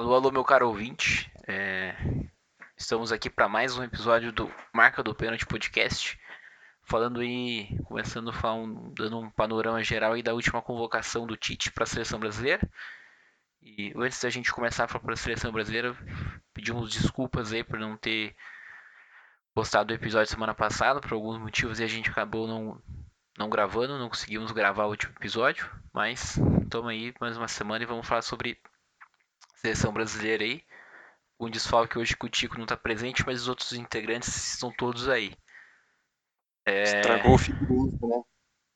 Alô, 0.00 0.14
alô, 0.14 0.30
meu 0.30 0.42
caro 0.42 0.66
ouvinte. 0.66 1.30
É... 1.46 1.94
Estamos 2.74 3.12
aqui 3.12 3.28
para 3.28 3.50
mais 3.50 3.76
um 3.76 3.84
episódio 3.84 4.32
do 4.32 4.50
Marca 4.72 5.02
do 5.02 5.14
Pênalti 5.14 5.44
Podcast. 5.44 6.18
Falando 6.82 7.20
aí, 7.20 7.78
começando 7.84 8.32
um, 8.46 8.94
dando 8.94 9.18
um 9.18 9.30
panorama 9.30 9.84
geral 9.84 10.14
aí 10.14 10.22
da 10.22 10.32
última 10.32 10.62
convocação 10.62 11.26
do 11.26 11.36
Tite 11.36 11.70
para 11.70 11.84
a 11.84 11.86
seleção 11.86 12.18
brasileira. 12.18 12.66
E 13.60 13.92
antes 13.94 14.18
da 14.22 14.30
gente 14.30 14.50
começar 14.50 14.88
para 14.88 15.12
a 15.12 15.16
seleção 15.16 15.52
brasileira, 15.52 15.94
pedimos 16.54 16.90
desculpas 16.90 17.52
aí 17.52 17.62
por 17.62 17.78
não 17.78 17.94
ter 17.94 18.34
postado 19.52 19.92
o 19.92 19.96
episódio 19.96 20.32
semana 20.32 20.54
passada, 20.54 21.02
por 21.02 21.12
alguns 21.12 21.36
motivos 21.36 21.78
e 21.78 21.84
a 21.84 21.86
gente 21.86 22.08
acabou 22.08 22.48
não, 22.48 22.82
não 23.36 23.50
gravando, 23.50 23.98
não 23.98 24.08
conseguimos 24.08 24.50
gravar 24.50 24.86
o 24.86 24.90
último 24.92 25.12
episódio, 25.12 25.70
mas 25.92 26.38
estamos 26.62 26.88
aí 26.88 27.12
mais 27.20 27.36
uma 27.36 27.48
semana 27.48 27.84
e 27.84 27.86
vamos 27.86 28.08
falar 28.08 28.22
sobre 28.22 28.58
seleção 29.60 29.92
brasileira 29.92 30.42
aí. 30.42 30.62
Um 31.38 31.50
desfalque 31.50 31.98
hoje 31.98 32.16
que 32.16 32.26
o 32.26 32.28
Tico 32.28 32.56
não 32.56 32.64
está 32.64 32.76
presente, 32.76 33.24
mas 33.24 33.42
os 33.42 33.48
outros 33.48 33.72
integrantes 33.72 34.54
estão 34.54 34.72
todos 34.72 35.08
aí. 35.08 35.34
É... 36.66 36.82
Estragou 36.82 37.34
o 37.34 37.38
feed 37.38 37.58
né? 37.62 38.22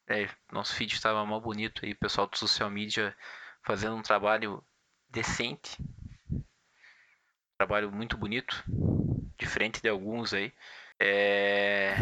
É, 0.07 0.29
nosso 0.53 0.75
feed 0.75 0.95
estava 0.95 1.25
mal 1.25 1.41
bonito 1.41 1.85
aí, 1.85 1.93
o 1.93 1.99
pessoal 1.99 2.27
do 2.27 2.37
social 2.37 2.71
media 2.71 3.17
fazendo 3.63 3.97
um 3.97 4.03
trabalho 4.03 4.63
decente. 5.11 5.77
Um 6.31 6.43
trabalho 7.59 7.91
muito 7.91 8.17
bonito, 8.17 8.63
diferente 9.39 9.81
de 9.81 9.89
alguns 9.89 10.35
aí. 10.35 10.53
É... 11.01 11.97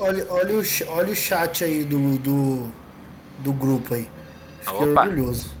Olha, 0.00 0.30
olha, 0.30 0.54
o, 0.54 0.62
olha 0.88 1.12
o 1.12 1.16
chat 1.16 1.64
aí 1.64 1.84
do, 1.84 2.18
do, 2.18 2.72
do 3.38 3.52
grupo 3.52 3.94
aí. 3.94 4.10
Fiquei 4.60 4.90
Opa. 4.90 5.02
orgulhoso. 5.02 5.59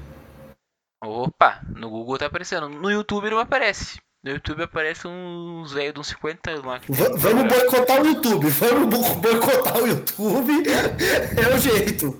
Opa, 1.02 1.60
no 1.68 1.88
Google 1.88 2.18
tá 2.18 2.26
aparecendo. 2.26 2.68
No 2.68 2.90
YouTube 2.90 3.30
não 3.30 3.38
aparece. 3.38 4.00
No 4.22 4.32
YouTube 4.32 4.64
aparece 4.64 5.08
uns 5.08 5.72
velhos 5.72 5.94
de 5.94 6.00
uns 6.00 6.08
50 6.08 6.66
lá. 6.66 6.80
vamos 7.16 7.44
boicotar 7.44 8.02
o 8.02 8.06
YouTube. 8.06 8.50
Vamos 8.50 9.08
boicotar 9.16 9.78
o 9.78 9.86
YouTube. 9.86 10.62
É 11.40 11.54
o 11.54 11.58
jeito. 11.58 12.18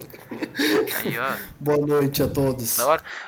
Aí, 0.96 1.18
ó. 1.18 1.36
Boa 1.58 1.86
noite 1.86 2.22
a 2.22 2.28
todos. 2.28 2.78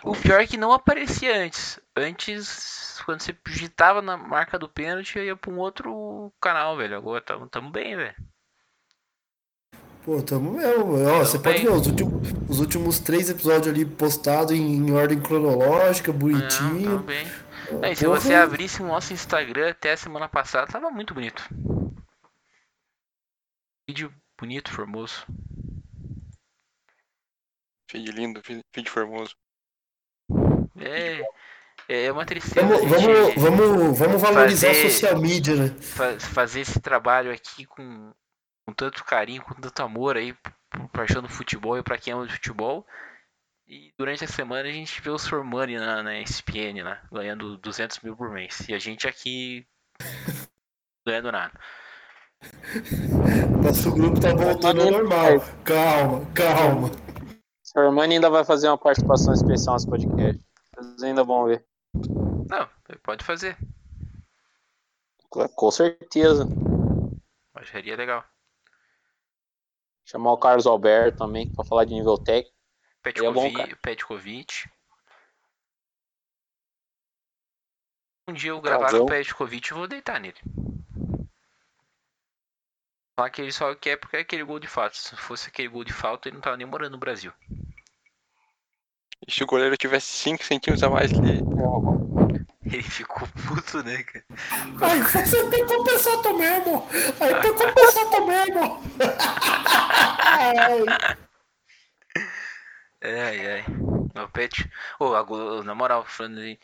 O 0.03 0.17
pior 0.17 0.41
é 0.41 0.47
que 0.47 0.57
não 0.57 0.73
aparecia 0.73 1.45
antes. 1.45 1.79
Antes, 1.95 2.99
quando 3.05 3.21
você 3.21 3.37
digitava 3.47 4.01
na 4.01 4.17
marca 4.17 4.59
do 4.59 4.69
pênalti, 4.71 5.19
ia 5.19 5.37
pra 5.37 5.51
um 5.51 5.59
outro 5.59 6.33
canal, 6.41 6.75
velho. 6.77 6.97
Agora 6.97 7.21
tamo, 7.21 7.47
tamo 7.49 7.71
bem, 7.71 7.95
velho. 7.95 8.15
Pô, 10.05 10.21
tamo 10.21 10.53
mesmo. 10.53 10.95
Ó, 11.07 11.19
você 11.21 11.39
bem. 11.39 11.53
pode 11.53 11.65
ver 11.65 11.73
os 11.73 11.87
últimos, 11.87 12.29
os 12.49 12.61
últimos 12.61 12.99
três 12.99 13.31
episódios 13.31 13.69
ali 13.69 13.85
postados 13.85 14.53
em, 14.53 14.61
em, 14.61 14.93
ordem 14.93 15.21
cronológica, 15.21 16.13
bonitinho. 16.13 16.97
Não, 16.97 17.03
bem. 17.03 17.25
É, 17.83 17.95
se 17.95 18.07
você 18.07 18.35
abrisse 18.35 18.83
o 18.83 18.87
nosso 18.87 19.13
Instagram 19.13 19.71
até 19.71 19.93
a 19.93 19.97
semana 19.97 20.29
passada, 20.29 20.67
tava 20.67 20.91
muito 20.91 21.15
bonito. 21.15 21.43
Vídeo 23.89 24.13
bonito, 24.39 24.73
formoso. 24.73 25.25
Feed 27.89 28.11
lindo, 28.11 28.43
feed 28.43 28.91
formoso. 28.91 29.37
É, 30.81 31.23
é 31.89 32.11
uma 32.11 32.27
tristeza. 32.27 32.67
Vamos, 32.67 32.91
vamos, 32.91 33.35
vamos, 33.37 33.99
vamos 33.99 34.23
valorizar 34.23 34.69
fazer, 34.69 34.87
a 34.87 34.91
social 34.91 35.21
media, 35.21 35.55
né? 35.55 35.77
Fazer 36.19 36.61
esse 36.61 36.81
trabalho 36.81 37.33
aqui 37.33 37.65
com 37.65 38.13
com 38.65 38.73
tanto 38.73 39.05
carinho, 39.05 39.43
com 39.43 39.55
tanto 39.55 39.83
amor 39.83 40.17
aí 40.17 40.35
por 40.71 40.89
paixão 40.89 41.23
do 41.23 41.29
futebol 41.29 41.79
e 41.79 41.83
para 41.83 41.99
quem 41.99 42.13
ama 42.13 42.25
o 42.25 42.31
futebol. 42.31 42.87
E 43.67 43.93
durante 43.97 44.25
a 44.25 44.29
semana 44.29 44.69
a 44.69 44.73
gente 44.73 45.01
vê 45.01 45.11
o 45.11 45.19
Sormani 45.19 45.77
na, 45.77 46.03
na 46.03 46.21
ESPN, 46.21 46.83
né, 46.85 47.01
ganhando 47.11 47.57
200 47.59 48.01
mil 48.01 48.17
por 48.17 48.31
mês. 48.31 48.69
E 48.69 48.75
a 48.75 48.79
gente 48.79 49.07
aqui 49.09 49.67
ganhando 51.07 51.33
nada. 51.33 51.59
Nosso 53.63 53.93
grupo 53.93 54.21
tá 54.21 54.35
voltando 54.35 54.83
ao 54.83 54.91
normal. 54.91 55.41
Calma, 55.65 56.27
calma. 56.35 56.91
Sormani 57.63 58.17
ainda 58.17 58.29
vai 58.29 58.45
fazer 58.45 58.69
uma 58.69 58.79
participação 58.79 59.33
especial 59.33 59.77
nesse 59.77 59.89
podcast. 59.89 60.45
Vocês 60.77 61.03
ainda 61.03 61.25
vão 61.25 61.47
ver. 61.47 61.65
Não, 61.95 62.69
pode 63.03 63.25
fazer. 63.25 63.57
Com 65.31 65.71
certeza. 65.71 66.47
Acharia 67.55 67.97
legal. 67.97 68.25
Chamar 70.13 70.33
o 70.33 70.37
Carlos 70.37 70.67
Alberto 70.67 71.17
também 71.17 71.51
para 71.51 71.65
falar 71.65 71.87
de 71.87 71.95
nível 71.95 72.19
técnico. 72.19 72.55
Petkovic, 73.03 73.61
é 73.63 73.75
Petkovic. 73.77 74.71
Um 78.29 78.35
dia 78.35 78.51
eu 78.51 78.61
gravar 78.61 78.85
Casão. 78.85 79.05
o 79.05 79.07
Petkovic 79.07 79.71
e 79.71 79.75
vou 79.75 79.89
deitar 79.89 80.21
nele. 80.21 80.37
Falar 83.17 83.31
que 83.31 83.41
ele 83.41 83.53
só 83.53 83.75
quer 83.75 83.97
porque 83.97 84.19
é 84.19 84.21
aquele 84.21 84.45
gol 84.45 84.61
de 84.61 84.69
falta. 84.69 84.95
Se 84.95 85.17
fosse 85.17 85.49
aquele 85.49 85.69
gol 85.69 85.83
de 85.83 85.95
falta, 85.95 86.29
ele 86.29 86.35
não 86.35 86.43
tava 86.43 86.59
nem 86.59 86.67
morando 86.67 86.93
no 86.93 86.99
Brasil. 86.99 87.33
E 89.27 89.33
se 89.33 89.43
o 89.43 89.47
goleiro 89.47 89.79
tivesse 89.79 90.09
5 90.09 90.45
centímetros 90.45 90.83
a 90.83 90.91
mais 90.91 91.11
que 91.11 91.19
ele. 91.19 91.41
Ele 92.67 92.83
ficou 92.83 93.27
puto, 93.47 93.83
né, 93.83 94.03
cara? 94.03 94.25
Ai, 94.83 95.03
você 95.03 95.51
tem 95.51 95.67
que 95.67 95.75
compensar 95.75 96.21
também, 96.23 96.49
amor. 96.49 96.87
Aí 97.19 97.41
tem 97.41 97.55
que 97.55 97.65
compensar 97.65 98.11
também, 98.11 98.37
amor. 98.37 98.83
ai. 100.33 100.85
Ai, 103.03 103.47
ai. 103.51 103.65
O 104.25 104.29
Pet. 104.29 104.71
Oh, 105.01 105.15
a 105.15 105.23
Globo, 105.23 105.63
na 105.65 105.75
moral, 105.75 106.05
falando 106.07 106.39
aí, 106.39 106.59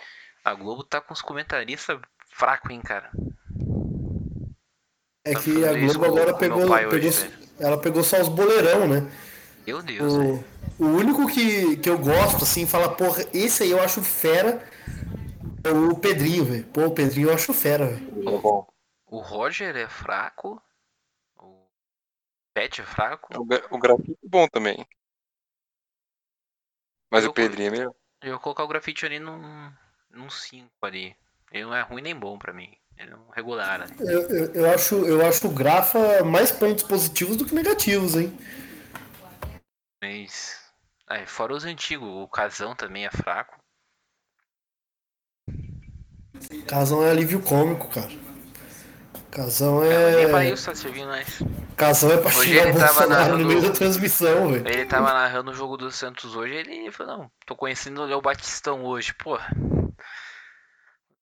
a 0.44 0.54
Globo 0.54 0.84
tá 0.84 1.00
com 1.00 1.12
os 1.12 1.22
comentaristas 1.22 1.98
fracos, 2.30 2.70
hein, 2.70 2.80
cara. 2.80 3.10
É 5.24 5.32
tá 5.32 5.40
que 5.40 5.64
a 5.64 5.72
Globo 5.74 6.04
agora 6.04 6.34
pegou, 6.34 6.60
pegou 6.60 6.94
hoje, 6.94 7.30
ela 7.58 7.78
pegou 7.78 8.02
só 8.04 8.20
os 8.20 8.28
boleirão, 8.28 8.86
né? 8.86 9.10
Meu 9.66 9.82
Deus, 9.82 10.12
o, 10.12 10.44
o 10.78 10.86
único 10.86 11.26
que, 11.26 11.76
que 11.76 11.90
eu 11.90 11.98
gosto, 11.98 12.44
assim, 12.44 12.66
fala, 12.66 12.88
porra, 12.88 13.24
esse 13.34 13.64
aí 13.64 13.70
eu 13.70 13.82
acho 13.82 14.02
fera 14.02 14.62
o 15.64 15.96
Pedrinho, 15.98 16.44
velho. 16.44 16.64
Pô, 16.64 16.86
o 16.86 16.90
Pedrinho 16.90 17.28
eu 17.28 17.34
acho 17.34 17.52
fera, 17.52 17.86
velho. 17.86 18.40
O, 18.42 18.66
o 19.10 19.18
Roger 19.20 19.76
é 19.76 19.88
fraco. 19.88 20.62
O 22.58 22.60
Pet 22.60 22.80
é 22.80 22.84
fraco. 22.84 23.28
O, 23.38 23.76
o 23.76 23.78
grafite 23.78 24.18
é 24.24 24.28
bom 24.28 24.48
também. 24.48 24.84
Mas 27.08 27.22
eu, 27.22 27.30
o 27.30 27.32
Pedrinho 27.32 27.68
é 27.68 27.70
melhor. 27.70 27.94
Eu 28.20 28.32
vou 28.32 28.40
colocar 28.40 28.64
o 28.64 28.68
grafite 28.68 29.06
ali 29.06 29.20
num, 29.20 29.72
num 30.10 30.28
5 30.28 30.68
ali. 30.82 31.16
Ele 31.52 31.64
não 31.64 31.74
é 31.74 31.82
ruim 31.82 32.02
nem 32.02 32.16
bom 32.16 32.36
pra 32.36 32.52
mim. 32.52 32.76
Ele 32.96 33.12
é 33.12 33.16
um 33.16 33.30
regular. 33.30 33.78
Né? 33.78 33.86
Eu, 34.00 34.28
eu, 34.28 34.54
eu, 34.54 34.70
acho, 34.70 34.96
eu 35.06 35.24
acho 35.24 35.46
o 35.46 35.54
Grafa 35.54 36.24
mais 36.24 36.50
pontos 36.50 36.82
positivos 36.82 37.36
do 37.36 37.46
que 37.46 37.54
negativos, 37.54 38.16
hein? 38.16 38.36
Mas. 40.02 40.58
É, 41.08 41.24
fora 41.26 41.54
os 41.54 41.64
antigos, 41.64 42.08
o 42.08 42.26
Casão 42.26 42.74
também 42.74 43.06
é 43.06 43.10
fraco. 43.10 43.56
Casão 46.66 47.04
é 47.04 47.10
alívio 47.10 47.40
cômico, 47.40 47.88
cara. 47.88 48.27
Casão 49.30 49.84
é. 49.84 50.16
Nem 50.16 50.28
pra 50.28 50.44
isso 50.44 50.72
tá 50.72 51.06
mais. 51.06 51.42
Casão 51.76 52.10
é 52.10 52.16
pra 52.16 52.30
hoje 52.30 52.50
xingar 52.50 52.68
o 52.68 52.72
Bolsonaro 52.72 53.38
no 53.38 53.46
meio 53.46 53.62
da 53.62 53.70
transmissão, 53.70 54.52
velho. 54.52 54.68
Ele 54.68 54.84
tava 54.86 55.12
narrando 55.12 55.50
o 55.50 55.54
jogo 55.54 55.76
do 55.76 55.90
Santos 55.90 56.34
hoje 56.34 56.54
ele 56.54 56.90
falou, 56.90 57.18
não, 57.18 57.30
tô 57.46 57.54
conhecendo 57.54 58.02
o 58.02 58.04
Léo 58.06 58.20
Batistão 58.20 58.84
hoje, 58.84 59.14
porra 59.14 59.48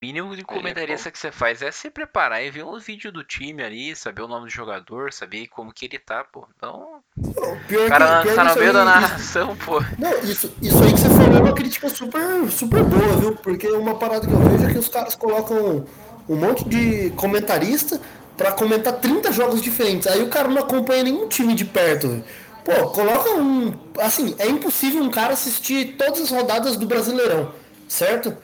mínimo 0.06 0.36
de 0.36 0.44
comentarista 0.44 1.10
que 1.10 1.18
você 1.18 1.32
faz 1.32 1.62
é 1.62 1.70
se 1.70 1.90
preparar 1.90 2.42
e 2.44 2.50
ver 2.50 2.64
um 2.64 2.78
vídeo 2.78 3.10
do 3.10 3.24
time 3.24 3.62
ali, 3.62 3.96
saber 3.96 4.22
o 4.22 4.28
nome 4.28 4.46
do 4.46 4.50
jogador, 4.50 5.12
saber 5.12 5.48
como 5.48 5.72
que 5.72 5.86
ele 5.86 5.98
tá, 5.98 6.22
pô. 6.24 6.46
Então. 6.56 7.02
o 7.18 7.88
cara 7.88 8.22
que, 8.22 8.32
tá 8.34 8.44
no 8.44 8.56
meio 8.56 8.72
da 8.72 8.84
narração, 8.84 9.52
isso, 9.52 9.64
pô. 9.64 9.80
Não, 9.98 10.18
isso, 10.20 10.54
isso 10.62 10.82
aí 10.82 10.92
que 10.92 11.00
você 11.00 11.08
falou 11.08 11.36
é 11.36 11.40
uma 11.40 11.54
crítica 11.54 11.88
super, 11.88 12.48
super 12.50 12.84
boa, 12.84 13.16
viu? 13.16 13.36
Porque 13.36 13.68
uma 13.68 13.98
parada 13.98 14.26
que 14.26 14.32
eu 14.32 14.38
vejo 14.38 14.66
é 14.66 14.72
que 14.72 14.78
os 14.78 14.88
caras 14.88 15.16
colocam 15.16 15.84
um 16.28 16.36
monte 16.36 16.68
de 16.68 17.10
comentarista 17.10 18.00
para 18.36 18.52
comentar 18.52 18.94
30 18.94 19.32
jogos 19.32 19.62
diferentes. 19.62 20.06
Aí 20.06 20.22
o 20.22 20.28
cara 20.28 20.48
não 20.48 20.58
acompanha 20.58 21.04
nenhum 21.04 21.28
time 21.28 21.54
de 21.54 21.64
perto. 21.64 22.22
Pô, 22.64 22.88
coloca 22.90 23.30
um. 23.30 23.72
Assim, 24.00 24.34
é 24.38 24.48
impossível 24.48 25.02
um 25.02 25.10
cara 25.10 25.32
assistir 25.32 25.94
todas 25.96 26.20
as 26.20 26.30
rodadas 26.30 26.76
do 26.76 26.86
Brasileirão, 26.86 27.52
certo? 27.88 28.36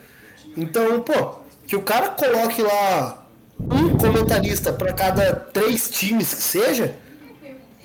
Então, 0.56 1.00
pô, 1.00 1.36
que 1.66 1.74
o 1.74 1.82
cara 1.82 2.10
coloque 2.10 2.62
lá 2.62 3.26
um 3.58 3.96
comentarista 3.96 4.72
para 4.72 4.92
cada 4.92 5.34
três 5.34 5.90
times 5.90 6.34
que 6.34 6.42
seja, 6.42 6.94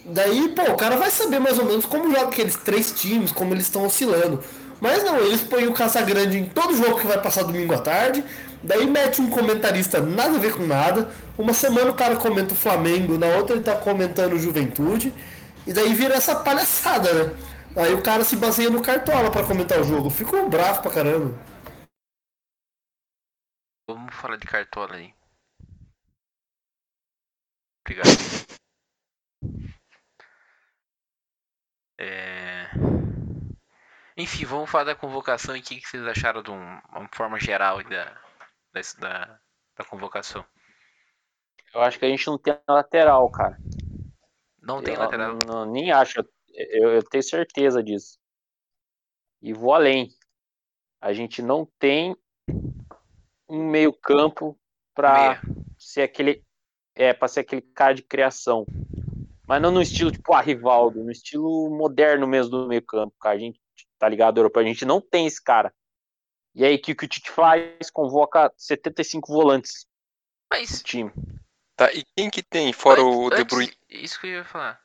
daí, 0.06 0.50
pô, 0.50 0.64
o 0.72 0.76
cara 0.76 0.96
vai 0.96 1.10
saber 1.10 1.40
mais 1.40 1.58
ou 1.58 1.66
menos 1.66 1.86
como 1.86 2.12
joga 2.12 2.28
aqueles 2.28 2.56
três 2.56 2.92
times, 2.92 3.32
como 3.32 3.54
eles 3.54 3.66
estão 3.66 3.86
oscilando. 3.86 4.44
Mas 4.80 5.04
não, 5.04 5.18
eles 5.18 5.42
põem 5.42 5.68
o 5.68 5.74
Casagrande 5.74 6.38
em 6.38 6.46
todo 6.46 6.76
jogo 6.78 7.00
que 7.00 7.08
vai 7.08 7.20
passar 7.20 7.44
domingo 7.44 7.74
à 7.74 7.80
tarde, 7.80 8.24
daí 8.64 8.86
mete 8.88 9.22
um 9.22 9.30
comentarista 9.30 10.02
nada 10.02 10.36
a 10.38 10.40
ver 10.40 10.54
com 10.56 10.66
nada, 10.66 11.10
uma 11.38 11.54
semana 11.54 11.92
o 11.92 11.96
cara 11.96 12.16
comenta 12.18 12.54
o 12.54 12.58
Flamengo, 12.58 13.18
na 13.18 13.28
outra 13.28 13.56
ele 13.56 13.64
tá 13.64 13.76
comentando 13.76 14.38
Juventude, 14.40 15.14
e 15.66 15.74
daí 15.74 15.94
vira 15.94 16.16
essa 16.16 16.36
palhaçada, 16.44 17.12
né? 17.14 17.36
Aí 17.76 17.94
o 17.94 18.02
cara 18.02 18.24
se 18.24 18.36
baseia 18.36 18.70
no 18.70 18.82
Cartola 18.82 19.32
para 19.32 19.46
comentar 19.46 19.80
o 19.80 19.84
jogo. 19.84 20.10
Ficou 20.10 20.50
bravo 20.50 20.82
pra 20.82 20.92
caramba. 20.92 21.38
Vamos 23.90 24.16
falar 24.16 24.38
de 24.38 24.46
cartola 24.48 24.96
aí. 24.96 25.14
Obrigado. 27.82 28.10
É... 32.00 32.68
Enfim, 34.18 34.46
vamos 34.46 34.70
falar 34.70 34.84
da 34.86 34.96
convocação 34.96 35.56
e 35.56 35.60
o 35.60 35.64
que, 35.64 35.80
vocês 35.82 36.04
acharam 36.06 36.42
de 36.42 36.52
um- 36.52 36.82
uma 36.92 37.10
forma 37.14 37.40
geral 37.40 37.82
da, 37.84 38.20
da, 39.00 39.26
da, 39.26 39.40
da 39.78 39.86
convocação. 39.86 40.46
Eu 41.74 41.82
acho 41.82 42.00
que 42.00 42.06
a 42.06 42.10
gente 42.10 42.26
não 42.28 42.38
tem 42.38 42.58
lateral, 42.68 43.30
cara. 43.30 43.58
Não 44.62 44.82
tem 44.82 44.94
eu, 44.96 45.00
lateral. 45.00 45.38
não- 45.46 45.66
nem 45.66 45.92
acho. 45.92 46.20
Eu, 46.54 46.94
eu 46.94 47.04
tenho 47.04 47.24
certeza 47.24 47.84
disso. 47.84 48.18
E 49.42 49.54
vou 49.54 49.74
além. 49.74 50.10
A 51.00 51.14
gente 51.14 51.42
não 51.42 51.66
tem 51.80 52.16
um 53.48 53.70
meio 53.70 53.94
campo 53.94 54.60
para 54.94 55.40
ser 55.78 56.02
aquele 56.02 56.44
é 56.96 57.14
para 57.14 57.28
ser 57.28 57.42
aquele 57.42 57.62
cara 57.62 57.94
de 57.94 58.02
criação. 58.02 58.66
Mas 59.48 59.62
não 59.62 59.72
no 59.72 59.82
estilo 59.82 60.12
tipo 60.12 60.34
a 60.34 60.42
Rivaldo, 60.42 61.04
no 61.04 61.12
estilo 61.12 61.70
moderno 61.70 62.28
mesmo 62.28 62.52
do 62.52 62.68
meio 62.68 62.82
campo, 62.82 63.16
cara. 63.20 63.36
A 63.36 63.40
gente 63.40 63.60
tá 64.00 64.10
ligado, 64.10 64.38
europeu, 64.40 64.62
a 64.62 64.66
gente 64.66 64.84
não 64.84 65.00
tem 65.00 65.28
esse 65.28 65.42
cara. 65.42 65.74
E 66.58 66.66
aí 66.66 66.76
o 66.76 66.82
que, 66.82 66.96
que 66.96 67.06
o 67.06 67.08
Tite 67.08 67.30
faz? 67.30 67.92
Convoca 67.94 68.52
75 68.58 69.32
volantes 69.32 69.86
Mas. 70.52 70.80
do 70.80 70.84
time. 70.84 71.12
Tá, 71.76 71.94
e 71.94 72.04
quem 72.16 72.32
que 72.32 72.42
tem, 72.42 72.74
fora 72.74 73.04
o 73.04 73.28
antes- 73.28 73.38
De 73.38 73.44
Bruyne? 73.44 73.74
Isso 73.88 74.20
que 74.20 74.26
eu 74.26 74.32
ia 74.38 74.44
falar. 74.44 74.82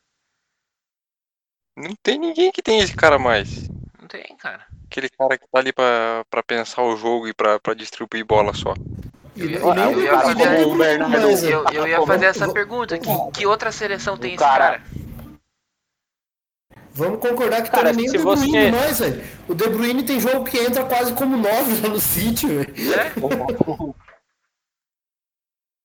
Não 1.75 1.95
tem 2.03 2.19
ninguém 2.19 2.53
que 2.53 2.61
tem 2.61 2.81
esse 2.81 2.95
cara 2.95 3.19
mais. 3.19 3.67
Não 3.99 4.07
tem, 4.07 4.37
cara. 4.37 4.67
Aquele 4.87 5.09
cara 5.09 5.39
que 5.39 5.47
tá 5.51 5.59
ali 5.59 5.73
pra, 5.73 6.23
pra 6.29 6.43
pensar 6.43 6.83
o 6.83 6.95
jogo 6.97 7.27
e 7.27 7.33
pra, 7.33 7.59
pra 7.59 7.73
distribuir 7.73 8.27
bola 8.27 8.53
só. 8.53 8.75
Eu 9.35 9.49
ia- 9.49 9.59
eu 9.59 10.03
ia 10.03 10.21
fazer- 10.21 10.61
Eu, 10.61 11.65
eu 11.73 11.87
ia 11.89 12.27
essa 12.27 12.41
vamos- 12.41 12.53
pergunta. 12.53 12.99
Que, 12.99 13.09
que 13.33 13.47
outra 13.47 13.73
seleção 13.73 14.19
tem 14.19 14.33
O 14.33 14.35
esse 14.35 14.45
cara- 14.45 14.79
cara? 14.79 14.83
Vamos 16.94 17.21
concordar 17.21 17.62
que 17.62 17.71
Cara, 17.71 17.91
também 17.91 18.06
nem 18.06 18.09
o 18.09 18.12
De 18.12 18.19
Bruyne 18.19 18.50
você- 18.50 18.71
mais, 18.71 18.99
velho. 18.99 19.25
O 19.49 19.55
De 19.55 19.69
Bruyne 19.69 20.03
tem 20.05 20.21
jogo 20.21 20.44
que 20.44 20.59
entra 20.59 20.85
quase 20.85 21.15
como 21.15 21.37
9 21.37 21.81
lá 21.81 21.89
no 21.89 22.00
City, 22.00 22.47
velho. 22.47 22.75
É? 22.93 23.12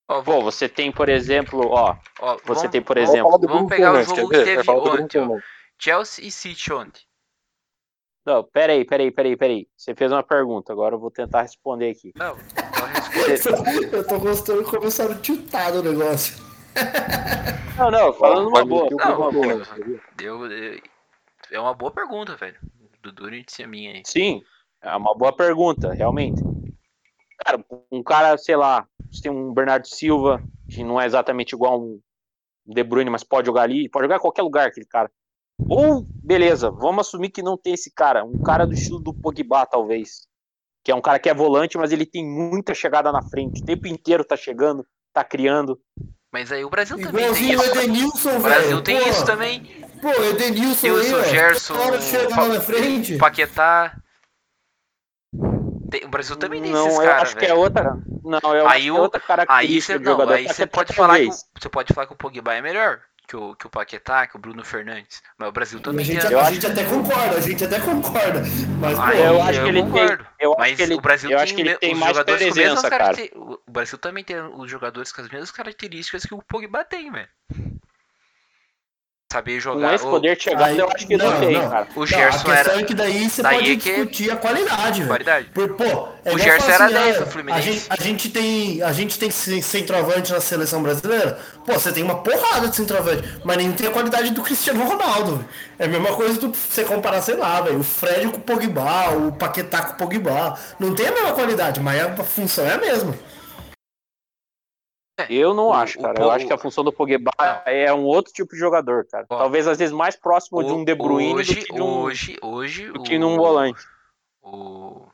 Ó, 0.10 0.22
Pô, 0.22 0.42
você 0.42 0.70
tem, 0.70 0.92
por 0.92 1.10
exemplo, 1.10 1.68
ó, 1.70 1.96
ó, 2.20 2.36
você 2.38 2.44
vamos- 2.46 2.72
tem, 2.72 2.82
por 2.82 2.98
exemplo, 2.98 3.40
vamos 3.40 3.70
pegar 3.70 3.94
o 3.94 4.04
jogo 4.04 4.30
que 4.30 4.44
teve 4.44 4.70
ontem, 4.72 5.20
ó. 5.20 5.38
Chelsea 5.80 6.26
e 6.26 6.32
City 6.32 6.72
ontem. 6.74 7.02
Não, 8.26 8.44
peraí, 8.44 8.84
peraí, 8.86 9.12
peraí, 9.12 9.38
peraí. 9.38 9.68
Você 9.78 9.94
fez 9.96 10.12
uma 10.12 10.24
pergunta, 10.24 10.74
agora 10.74 10.96
eu 10.96 11.00
vou 11.00 11.12
tentar 11.12 11.44
responder 11.44 11.92
aqui. 11.92 12.12
Não, 12.16 12.36
responde. 12.36 13.86
Eu 13.96 14.06
tô 14.08 14.20
gostando 14.20 14.64
de 14.64 14.70
começar 14.70 15.10
a 15.10 15.16
tiltar 15.16 15.74
o 15.74 15.82
negócio. 15.84 16.36
Não, 17.78 17.90
não, 17.92 18.14
falando 18.14 18.50
uma 18.50 18.66
boa. 18.66 18.84
meter 18.84 18.96
o 18.96 19.00
falando 19.00 19.20
uma 19.20 19.32
boa. 19.32 19.64
Deu, 20.18 20.48
deu- 20.50 20.82
é 21.52 21.60
uma 21.60 21.74
boa 21.74 21.92
pergunta, 21.92 22.36
velho. 22.36 22.58
Do 23.02 23.12
Durante 23.12 23.64
a 23.64 23.68
minha 23.68 23.92
aí. 23.94 24.04
Sim, 24.06 24.42
é 24.82 24.96
uma 24.96 25.16
boa 25.16 25.36
pergunta, 25.36 25.94
realmente. 25.94 26.42
Cara, 27.46 27.64
um 27.92 28.04
cara, 28.04 28.38
sei 28.38 28.56
lá, 28.56 28.88
você 29.10 29.22
tem 29.22 29.32
um 29.32 29.54
Bernardo 29.54 29.88
Silva, 29.88 30.42
que 30.70 30.84
não 30.84 31.00
é 31.00 31.06
exatamente 31.06 31.54
igual 31.54 31.82
um 31.82 32.02
De 32.66 32.84
Bruyne, 32.84 33.10
mas 33.10 33.24
pode 33.24 33.46
jogar 33.46 33.62
ali, 33.64 33.88
pode 33.90 34.06
jogar 34.06 34.18
em 34.18 34.22
qualquer 34.22 34.42
lugar 34.42 34.68
aquele 34.68 34.86
cara. 34.86 35.10
Ou, 35.70 36.06
beleza, 36.24 36.70
vamos 36.70 37.08
assumir 37.08 37.30
que 37.30 37.42
não 37.42 37.58
tem 37.58 37.74
esse 37.74 37.92
cara, 37.92 38.24
um 38.24 38.42
cara 38.42 38.66
do 38.66 38.74
estilo 38.74 39.00
do 39.00 39.14
Pogba, 39.14 39.66
talvez. 39.66 40.28
Que 40.84 40.92
é 40.92 40.96
um 40.96 41.02
cara 41.02 41.20
que 41.20 41.30
é 41.30 41.34
volante, 41.34 41.78
mas 41.78 41.92
ele 41.92 42.06
tem 42.06 42.26
muita 42.26 42.74
chegada 42.74 43.12
na 43.12 43.22
frente, 43.22 43.62
o 43.62 43.66
tempo 43.66 43.88
inteiro 43.88 44.24
tá 44.24 44.36
chegando, 44.36 44.86
tá 45.14 45.24
criando. 45.24 45.80
Mas 46.32 46.52
aí 46.52 46.64
o 46.64 46.70
Brasil 46.70 46.98
também 46.98 47.34
tem 47.34 47.52
Igualzinho 47.52 47.60
o 47.60 47.64
isso. 47.64 47.76
Edenilson, 47.76 48.30
O 48.30 48.32
velho. 48.34 48.42
Brasil 48.42 48.82
tem 48.84 49.02
Pô, 49.02 49.10
isso 49.10 49.26
também. 49.26 49.87
Pô, 50.02 50.10
o 50.10 50.26
Edenilson 50.26 50.82
Tem 50.82 50.92
o 50.92 50.98
aí. 51.18 51.30
Gerson, 51.30 51.76
Pa- 52.36 52.62
frente. 52.62 53.18
Paquetá. 53.18 53.96
Tem- 55.90 56.04
o 56.06 56.10
Brasil 56.10 56.36
também 56.36 56.62
tem 56.62 56.72
não, 56.72 56.86
esses 56.88 57.00
eu 57.00 57.06
caras, 57.06 57.22
acho 57.24 57.38
que 57.38 57.46
é 57.46 57.48
velho. 57.50 57.60
outra. 57.60 57.98
Não, 58.24 58.56
eu 58.56 58.68
Aí 58.68 58.84
acho 58.84 58.94
o- 58.94 58.98
é 58.98 59.02
outra 59.02 59.22
Aí 59.22 59.28
característica 59.28 59.94
você 59.94 60.00
do 60.00 60.06
não, 60.06 60.12
jogador. 60.12 60.34
aí 60.34 60.48
você 60.48 60.66
pode 60.68 60.94
falar 60.94 61.20
que 61.20 61.28
o, 61.28 61.32
você 61.32 61.70
pode 61.70 61.94
falar 61.94 62.08
que 62.08 62.14
o 62.14 62.18
Pogba 62.18 62.54
é 62.54 62.62
melhor 62.62 63.00
que 63.26 63.36
o, 63.36 63.56
que 63.56 63.68
o 63.68 63.70
Paquetá, 63.70 64.26
que 64.28 64.36
o 64.36 64.40
Bruno 64.40 64.64
Fernandes. 64.66 65.22
Mas 65.38 65.50
o 65.50 65.52
Brasil 65.52 65.80
A 65.80 65.82
também 65.82 66.06
gente, 66.06 66.22
tem. 66.22 66.32
Eu 66.32 66.40
a 66.40 66.44
acho 66.44 66.54
gente 66.54 66.68
até 66.68 66.84
concorda, 66.84 67.38
a 67.38 67.42
gente 67.42 67.64
até 67.66 67.80
concorda. 67.80 68.42
Mas, 68.80 69.00
Aí 69.00 69.18
pô, 69.18 69.24
eu 69.24 69.42
acho 69.42 69.62
que 69.62 69.68
ele 69.68 69.82
tem- 69.84 69.92
concordo. 69.92 70.28
eu 70.40 70.52
acho 70.52 70.60
Mas 70.60 70.76
que 70.78 70.82
ele- 70.84 70.94
o 70.96 71.02
Brasil 71.02 71.30
eu 71.32 71.38
tem, 71.38 71.44
acho 71.44 71.56
que 71.56 71.62
ele 71.62 71.76
tem 71.78 71.94
os 71.94 72.00
mais 72.00 72.12
jogadores 72.16 72.48
com 72.48 72.54
presença, 72.54 72.90
cara. 72.90 73.04
caracter- 73.06 73.32
O 73.36 73.60
Brasil 73.72 73.98
também 73.98 74.24
tem 74.24 74.38
os 74.42 74.70
jogadores 74.72 75.12
com 75.12 75.22
as 75.22 75.30
mesmas 75.30 75.52
características 75.52 76.24
que 76.26 76.34
o 76.34 76.42
Pogba 76.42 76.84
tem, 76.86 77.12
velho. 77.12 77.30
Saber 79.32 79.56
Com 79.56 79.60
jogar. 79.60 79.94
esse 79.94 80.06
o- 80.06 80.10
poder 80.10 80.38
de 80.38 80.44
chegada, 80.44 80.66
Aí- 80.68 80.78
eu 80.80 80.88
acho 80.90 81.06
que 81.06 81.18
não, 81.18 81.30
não, 81.30 81.40
tem, 81.42 81.52
não. 81.52 81.70
cara. 81.70 81.88
O 81.94 82.00
não, 82.00 82.08
Gerson 82.08 82.26
a 82.28 82.32
questão 82.56 82.74
era. 82.74 82.80
é 82.80 82.84
que 82.86 82.94
daí 82.94 83.30
você 83.30 83.42
daí 83.42 83.56
pode 83.58 83.72
é 83.72 83.76
que- 83.76 83.90
discutir 83.92 84.32
a 84.32 84.36
qualidade, 84.38 84.94
velho. 85.00 85.08
Qualidade. 85.08 85.46
Por, 85.54 85.68
pô, 85.74 85.84
é 85.84 86.32
igual 86.32 86.38
Gerson 86.40 86.72
era 86.72 86.88
10 86.88 87.18
ah, 87.18 87.20
no 87.20 87.26
Fluminense. 87.28 87.60
A 87.60 87.62
gente, 87.74 87.86
a 87.90 87.96
gente 88.02 88.30
tem, 88.30 88.82
a 88.82 88.94
gente 88.94 89.20
tem 89.20 89.30
ce- 89.30 89.62
centroavante 89.62 90.32
na 90.32 90.40
seleção 90.40 90.82
brasileira. 90.82 91.38
Pô, 91.66 91.74
você 91.74 91.92
tem 91.92 92.04
uma 92.04 92.16
porrada 92.24 92.70
de 92.70 92.76
centroavante, 92.78 93.28
mas 93.44 93.58
nem 93.58 93.70
tem 93.74 93.88
a 93.88 93.92
qualidade 93.92 94.30
do 94.32 94.42
Cristiano 94.42 94.82
Ronaldo. 94.86 95.36
velho. 95.36 95.50
É 95.78 95.86
a 95.86 95.88
mesma 95.90 96.14
coisa 96.16 96.40
do 96.40 96.54
você 96.54 96.86
comparar, 96.86 97.22
sei 97.22 97.36
lá, 97.36 97.60
velho, 97.60 97.80
o 97.80 97.84
Fred 97.84 98.30
com 98.30 98.38
o 98.38 98.40
Pogba, 98.40 99.10
o 99.10 99.34
Paquetá 99.34 99.82
com 99.82 99.92
o 99.92 99.96
Pogba. 99.98 100.58
Não 100.80 100.96
tem 100.96 101.06
a 101.10 101.12
mesma 101.12 101.34
qualidade, 101.34 101.82
mas 101.82 102.02
a 102.02 102.24
função 102.24 102.66
é 102.66 102.76
a 102.76 102.78
mesma. 102.78 103.14
Eu 105.30 105.54
não 105.54 105.68
O- 105.68 105.74
acho, 105.74 105.98
o 105.98 106.02
cara. 106.02 106.14
Po- 106.14 106.22
Eu 106.22 106.32
acho 106.32 106.46
que 106.46 106.54
a 106.54 106.58
função 106.58 106.84
do 106.84 106.94
Pogba 106.94 107.32
é 107.66 107.92
um 107.94 108.04
outro 108.04 108.32
tipo 108.32 108.54
de 108.54 108.60
jogador, 108.60 109.06
cara. 109.08 109.26
Ó, 109.30 109.38
Talvez 109.38 109.68
às 109.68 109.78
vezes 109.78 109.94
mais 109.94 110.16
próximo 110.16 110.64
de 110.64 110.72
um 110.72 110.84
De 110.86 110.94
Bruyne 110.94 111.34
hoje, 111.34 111.56
do 111.56 111.66
que 111.66 111.74
de 111.74 111.82
um, 111.82 112.00
hoje, 112.02 112.38
hoje, 112.42 112.92
do 112.92 113.02
que 113.04 113.18
num 113.18 113.36
volante. 113.36 113.84
O, 114.42 115.08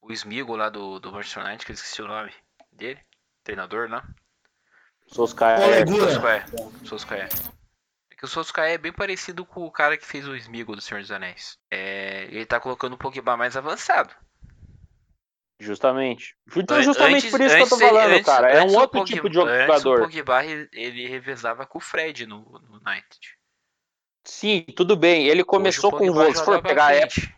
o 0.00 0.12
Smigo 0.12 0.54
lá 0.56 0.68
do, 0.68 0.98
do 1.00 1.12
Manchester 1.12 1.44
United, 1.44 1.66
que 1.66 1.72
eu 1.72 1.74
esqueci 1.74 2.02
o 2.02 2.06
nome 2.08 2.32
dele, 2.72 3.00
treinador. 3.42 3.88
Ole 5.18 5.34
Gunnar. 5.84 6.10
Solskjaer. 6.10 6.44
Solskjaer. 6.84 7.28
É 8.10 8.14
que 8.16 8.24
o 8.24 8.28
Solskjaer 8.28 8.74
é 8.74 8.78
bem 8.78 8.92
parecido 8.92 9.44
com 9.44 9.64
o 9.64 9.70
cara 9.70 9.96
que 9.96 10.06
fez 10.06 10.26
o 10.26 10.34
Smigo 10.36 10.74
do 10.74 10.80
Senhor 10.80 11.00
dos 11.00 11.10
Anéis. 11.10 11.58
É, 11.70 12.24
ele 12.30 12.46
tá 12.46 12.58
colocando 12.58 12.94
o 12.94 12.98
Pogba 12.98 13.36
mais 13.36 13.56
avançado. 13.56 14.10
Justamente. 15.58 16.36
Justa- 16.46 16.74
An- 16.76 16.82
Justamente 16.82 17.16
antes- 17.26 17.30
por 17.30 17.40
isso 17.40 17.56
que 17.56 17.62
eu 17.62 17.68
tô 17.68 17.78
falando, 17.78 18.10
antes- 18.12 18.26
cara. 18.26 18.50
É 18.50 18.58
antes 18.60 18.74
um 18.74 18.76
o 18.76 18.80
outro 18.80 18.98
Pogba- 19.00 19.14
tipo 19.14 19.30
de 19.30 19.38
Antes 19.40 19.52
o 19.54 19.60
jogador. 19.66 20.00
Pogba 20.02 20.44
ele, 20.44 21.06
revezava 21.08 21.66
com 21.66 21.78
o 21.78 21.80
Fred 21.80 22.26
no, 22.26 22.40
no 22.40 22.74
United. 22.86 23.36
Sim, 24.24 24.64
tudo 24.76 24.96
bem. 24.96 25.26
Ele 25.26 25.44
começou 25.44 25.90
com 25.90 26.08
o. 26.10 26.34
Se 26.34 26.44
for 26.44 26.60
pegar 26.62 26.86
a 26.86 26.94
época. 26.94 27.34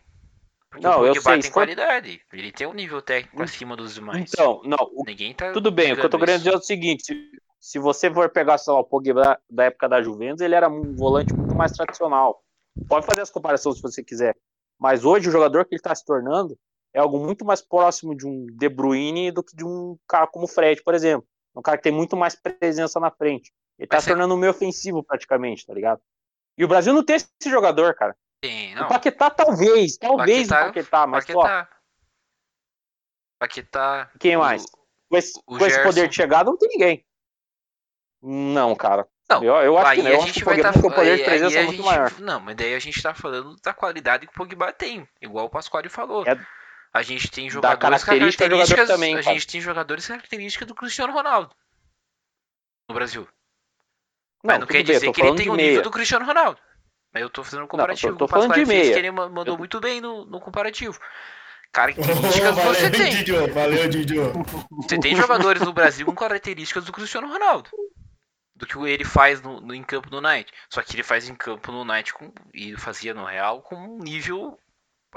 Não, 0.80 1.00
o 1.00 1.06
eu 1.06 1.20
sei, 1.20 1.40
tem 1.40 1.50
qualidade. 1.50 2.20
Ele 2.32 2.52
tem 2.52 2.66
um 2.66 2.74
nível 2.74 3.00
técnico 3.00 3.42
acima 3.42 3.74
dos 3.76 3.94
demais. 3.94 4.20
Então, 4.32 4.60
não. 4.64 4.78
o- 4.92 5.04
Ninguém 5.06 5.32
tá 5.34 5.52
Tudo 5.52 5.70
bem. 5.70 5.92
O 5.92 5.96
que 5.96 6.04
eu 6.04 6.10
tô 6.10 6.18
querendo 6.18 6.38
dizer 6.38 6.52
é 6.52 6.56
o 6.56 6.62
seguinte: 6.62 7.04
se, 7.04 7.30
se 7.60 7.78
você 7.78 8.12
for 8.12 8.28
pegar, 8.30 8.58
sei 8.58 8.72
lá, 8.72 8.80
o 8.80 8.84
Pogba 8.84 9.38
da 9.48 9.64
época 9.64 9.88
da 9.88 10.02
Juventus, 10.02 10.40
ele 10.42 10.54
era 10.54 10.68
um 10.68 10.94
volante 10.94 11.32
muito 11.34 11.54
mais 11.54 11.72
tradicional. 11.72 12.42
Pode 12.88 13.06
fazer 13.06 13.20
as 13.22 13.30
comparações 13.30 13.76
se 13.76 13.82
você 13.82 14.02
quiser. 14.04 14.36
Mas 14.78 15.04
hoje 15.04 15.28
o 15.28 15.32
jogador 15.32 15.64
que 15.64 15.74
ele 15.74 15.82
tá 15.82 15.94
se 15.94 16.04
tornando 16.04 16.56
é 16.94 17.00
algo 17.00 17.18
muito 17.18 17.44
mais 17.44 17.60
próximo 17.62 18.14
de 18.16 18.26
um 18.26 18.46
De 18.46 18.68
Bruyne 18.68 19.30
do 19.30 19.42
que 19.42 19.54
de 19.56 19.64
um 19.64 19.96
cara 20.08 20.26
como 20.26 20.44
o 20.44 20.48
Fred, 20.48 20.82
por 20.82 20.94
exemplo. 20.94 21.26
Um 21.54 21.62
cara 21.62 21.76
que 21.76 21.82
tem 21.82 21.92
muito 21.92 22.16
mais 22.16 22.34
presença 22.34 22.98
na 23.00 23.10
frente. 23.10 23.52
Ele 23.78 23.86
tá 23.88 23.96
Mas 23.96 24.04
se 24.04 24.08
você- 24.10 24.14
tornando 24.14 24.36
meio 24.36 24.50
ofensivo 24.52 25.02
praticamente, 25.02 25.66
tá 25.66 25.74
ligado? 25.74 26.00
E 26.56 26.64
o 26.64 26.68
Brasil 26.68 26.92
não 26.92 27.04
tem 27.04 27.16
esse 27.16 27.28
jogador, 27.46 27.94
cara. 27.94 28.16
Tem, 28.40 28.72
O 28.74 28.80
não. 28.80 28.88
Paquetá 28.88 29.30
talvez, 29.30 29.96
talvez 29.96 30.48
Paquetá- 30.48 30.62
o 30.62 30.66
Paquetá, 30.68 31.06
mas 31.06 31.24
ó, 31.30 31.42
Paquetá. 31.42 31.68
Paquetá. 33.38 34.10
quem 34.18 34.36
o- 34.36 34.40
mais? 34.40 34.64
Com 35.08 35.16
esse, 35.16 35.38
o 35.46 35.58
com 35.58 35.66
esse 35.66 35.82
poder 35.82 36.08
de 36.08 36.14
chegada 36.14 36.50
não 36.50 36.58
tem 36.58 36.68
ninguém. 36.68 37.04
Não, 38.22 38.74
cara. 38.74 39.06
Não, 39.30 39.44
eu, 39.44 39.54
eu 39.56 39.78
acho 39.78 39.94
que 39.94 40.02
não. 40.02 40.10
a 40.10 40.12
Eu 40.14 40.18
acho 40.18 40.26
gente 40.28 40.42
o 40.42 40.44
vai 40.44 40.56
Pogba 40.56 40.72
tá, 40.72 40.78
um 40.78 40.82
poder 40.82 41.00
aí- 41.10 41.16
de 41.16 41.22
aí 41.22 41.28
presença 41.28 41.58
a 41.60 41.62
muito 41.64 41.76
gente- 41.76 41.86
maior. 41.86 42.20
Não, 42.20 42.40
mas 42.40 42.56
daí 42.56 42.74
a 42.74 42.78
gente 42.78 43.02
tá 43.02 43.14
falando 43.14 43.56
da 43.62 43.74
qualidade 43.74 44.26
que 44.26 44.32
o 44.32 44.36
Pogba 44.36 44.72
tem, 44.72 45.06
igual 45.20 45.46
o 45.46 45.50
Pasquale 45.50 45.88
falou. 45.88 46.26
É- 46.26 46.46
a 46.92 47.02
gente 47.02 47.30
tem 47.30 47.48
jogadores 47.50 48.02
com 48.02 48.06
característica 48.10 48.44
do 48.48 48.50
jogador 48.56 48.66
características, 48.66 48.88
também, 48.88 49.14
a 49.16 49.22
cara. 49.22 49.34
gente 49.34 49.46
tem 49.46 49.60
jogadores 49.60 50.06
com 50.06 50.12
características 50.14 50.68
do 50.68 50.74
Cristiano 50.74 51.12
Ronaldo 51.12 51.54
no 52.88 52.94
Brasil. 52.94 53.22
Não, 54.42 54.52
Mas 54.52 54.60
não 54.60 54.66
quer 54.66 54.72
bem, 54.74 54.84
dizer 54.84 55.06
tô 55.06 55.12
que 55.12 55.20
ele 55.20 55.36
tem 55.36 55.48
o 55.50 55.54
meia. 55.54 55.68
nível 55.68 55.82
do 55.82 55.90
Cristiano 55.90 56.24
Ronaldo. 56.24 56.60
Mas 57.12 57.22
eu 57.22 57.30
tô 57.30 57.42
fazendo 57.42 57.64
um 57.64 57.66
comparativo 57.66 58.12
tô 58.12 58.18
com 58.18 58.24
o 58.24 58.28
Pasquale 58.28 58.48
falando 58.52 58.66
de 58.66 58.66
fez, 58.66 58.82
meia. 58.84 58.92
que 58.92 58.98
ele 58.98 59.10
ma- 59.10 59.28
mandou 59.28 59.54
Eu- 59.54 59.58
muito 59.58 59.80
bem 59.80 60.00
no, 60.00 60.24
no 60.24 60.40
comparativo. 60.40 60.98
Características 61.72 62.54
valeu, 62.54 62.74
você 62.74 62.90
tem. 62.90 63.10
Didio, 63.10 63.52
valeu, 63.52 63.88
Didio. 63.88 64.32
Você 64.82 64.98
tem 64.98 65.14
jogadores 65.16 65.60
no 65.62 65.72
Brasil 65.72 66.06
com 66.06 66.14
características 66.14 66.84
do 66.84 66.92
Cristiano 66.92 67.28
Ronaldo. 67.28 67.68
Do 68.56 68.66
que 68.66 68.78
ele 68.88 69.04
faz 69.04 69.40
no, 69.42 69.60
no- 69.60 69.74
em 69.74 69.82
campo 69.82 70.08
no 70.10 70.20
Night. 70.20 70.50
Só 70.72 70.82
que 70.82 70.94
ele 70.96 71.02
faz 71.02 71.28
em 71.28 71.34
campo 71.34 71.70
no 71.70 71.84
Night 71.84 72.12
com, 72.14 72.32
e 72.54 72.74
fazia 72.76 73.12
no 73.12 73.24
Real 73.24 73.60
com 73.62 73.76
um 73.76 73.98
nível 73.98 74.58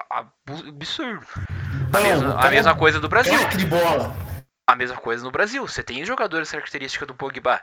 absurdo. 0.09 1.25
A, 1.93 1.99
mesma, 1.99 2.33
a 2.33 2.35
cara- 2.37 2.49
mesma 2.51 2.77
coisa 2.77 2.99
do 2.99 3.09
Brasil. 3.09 3.33
De 3.49 3.65
bola. 3.65 4.13
A 4.67 4.75
mesma 4.75 4.97
coisa 4.97 5.23
no 5.23 5.31
Brasil. 5.31 5.67
Você 5.67 5.83
tem 5.83 6.05
jogadores 6.05 6.51
características 6.51 7.07
do 7.07 7.15
Pogba. 7.15 7.61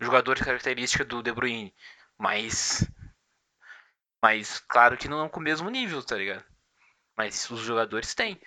Jogadores 0.00 0.42
características 0.42 1.06
do 1.06 1.22
De 1.22 1.32
Bruyne. 1.32 1.74
Mas. 2.18 2.88
Mas 4.22 4.58
claro 4.60 4.96
que 4.96 5.08
não 5.08 5.28
com 5.28 5.40
o 5.40 5.42
mesmo 5.42 5.68
nível, 5.68 6.02
tá 6.02 6.16
ligado? 6.16 6.44
Mas 7.16 7.50
os 7.50 7.60
jogadores 7.60 8.14
têm. 8.14 8.40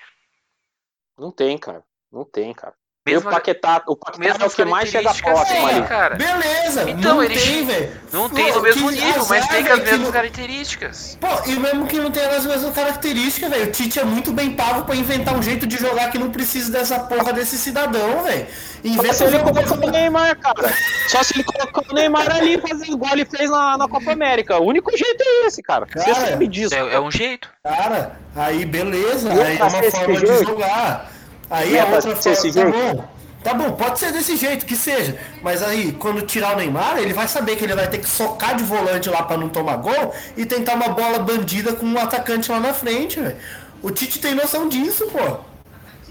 Não 1.18 1.32
tem, 1.32 1.58
cara. 1.58 1.84
Não 2.12 2.24
tem, 2.26 2.54
cara. 2.54 2.76
E 3.10 3.14
o 3.14 3.16
Mesma- 3.16 3.32
Paquetá, 3.32 3.82
o 3.88 3.96
Paquetá 3.96 4.44
é 4.44 4.48
o 4.48 4.50
que 4.50 4.66
mais 4.66 4.90
chega 4.90 5.14
próximo 5.14 5.68
ali. 5.68 5.82
cara. 5.84 6.16
Beleza, 6.16 6.90
Então, 6.90 7.16
não 7.16 7.24
ele- 7.24 7.36
tem, 7.40 7.66
velho. 7.66 7.92
Não 8.12 8.30
tem 8.30 8.52
no 8.54 8.62
mesmo 8.62 8.90
nível, 8.92 9.26
mas 9.28 9.48
tem 9.48 9.68
as 9.68 9.80
mesmas 9.80 10.00
não- 10.00 10.12
características. 10.12 11.18
Pô, 11.20 11.28
e 11.50 11.56
mesmo 11.56 11.86
que 11.88 11.98
não 12.00 12.10
tenha 12.12 12.30
as 12.30 12.46
mesmas 12.46 12.74
características, 12.74 13.50
velho, 13.50 13.66
o 13.66 13.72
Tite 13.72 14.00
é 14.00 14.04
muito 14.04 14.32
bem 14.32 14.52
pago 14.54 14.84
pra 14.84 14.96
inventar 14.96 15.36
um 15.36 15.42
jeito 15.44 15.68
de 15.68 15.78
jogar 15.78 16.10
que 16.12 16.18
não 16.18 16.30
precisa 16.30 16.72
dessa 16.72 17.00
porra 17.00 17.34
desse 17.34 17.58
cidadão, 17.58 18.24
velho. 18.24 18.48
Só 18.50 18.88
Inventa 18.88 19.14
se 19.14 19.24
um 19.24 19.28
ele 19.28 19.40
colocar 19.40 19.74
o 19.88 19.92
Neymar, 19.92 20.38
cara. 20.40 20.74
Só 21.10 21.22
se 21.22 21.36
ele 21.36 21.44
colocar 21.44 21.82
o 21.92 21.94
Neymar 21.94 22.34
ali 22.34 22.58
fazendo 22.62 22.94
igual 22.94 23.12
ele 23.14 23.26
fez 23.26 23.50
na, 23.50 23.78
na 23.78 23.88
Copa 23.88 24.12
América. 24.12 24.58
O 24.58 24.66
único 24.66 24.96
jeito 24.96 25.22
é 25.22 25.48
esse, 25.48 25.62
cara. 25.62 25.86
Você 25.86 26.12
Cara, 26.12 26.28
sabe 26.32 26.48
disso. 26.48 26.74
É, 26.74 26.94
é 26.96 27.00
um 27.00 27.12
jeito. 27.12 27.50
Cara, 27.64 28.18
aí 28.36 28.66
beleza, 28.66 29.32
aí 29.32 29.58
é 29.58 29.64
uma 29.64 29.70
forma 29.92 30.20
de 30.20 30.44
jogar. 30.46 31.12
Aí 31.50 31.76
é 31.76 31.80
é 31.80 31.86
pra 31.86 31.96
outra 31.96 32.12
esse 32.32 32.52
Tá 32.54 32.62
jeito? 32.62 32.72
bom. 32.72 33.20
Tá 33.44 33.54
bom, 33.54 33.72
pode 33.72 33.98
ser 34.00 34.12
desse 34.12 34.36
jeito, 34.36 34.66
que 34.66 34.76
seja. 34.76 35.18
Mas 35.42 35.64
aí, 35.64 35.94
quando 35.94 36.22
tirar 36.24 36.54
o 36.54 36.58
Neymar, 36.58 36.98
ele 36.98 37.14
vai 37.14 37.26
saber 37.28 37.56
que 37.56 37.64
ele 37.64 37.74
vai 37.74 37.88
ter 37.88 38.00
que 38.00 38.10
socar 38.10 38.56
de 38.56 38.64
volante 38.66 39.10
lá 39.10 39.24
pra 39.24 39.38
não 39.38 39.48
tomar 39.48 39.78
gol 39.78 40.14
e 40.36 40.46
tentar 40.46 40.74
uma 40.76 40.90
bola 40.90 41.20
bandida 41.20 41.72
com 41.74 41.86
um 41.86 41.98
atacante 41.98 42.52
lá 42.52 42.60
na 42.60 42.74
frente, 42.74 43.18
velho. 43.20 43.38
O 43.82 43.92
Tite 43.92 44.20
tem 44.20 44.36
noção 44.36 44.68
disso, 44.68 45.08
pô. 45.08 45.38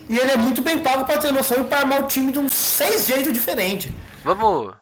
E 0.08 0.18
ele 0.18 0.30
é 0.30 0.36
muito 0.38 0.62
bem 0.62 0.78
pago 0.78 1.04
pra 1.04 1.18
ter 1.18 1.30
noção 1.30 1.60
e 1.60 1.64
pra 1.64 1.80
armar 1.80 2.00
o 2.02 2.06
time 2.06 2.32
de 2.32 2.38
uns 2.38 2.54
seis 2.54 3.06
jeitos 3.06 3.30
diferentes. 3.30 3.92
Vamos. 4.24 4.72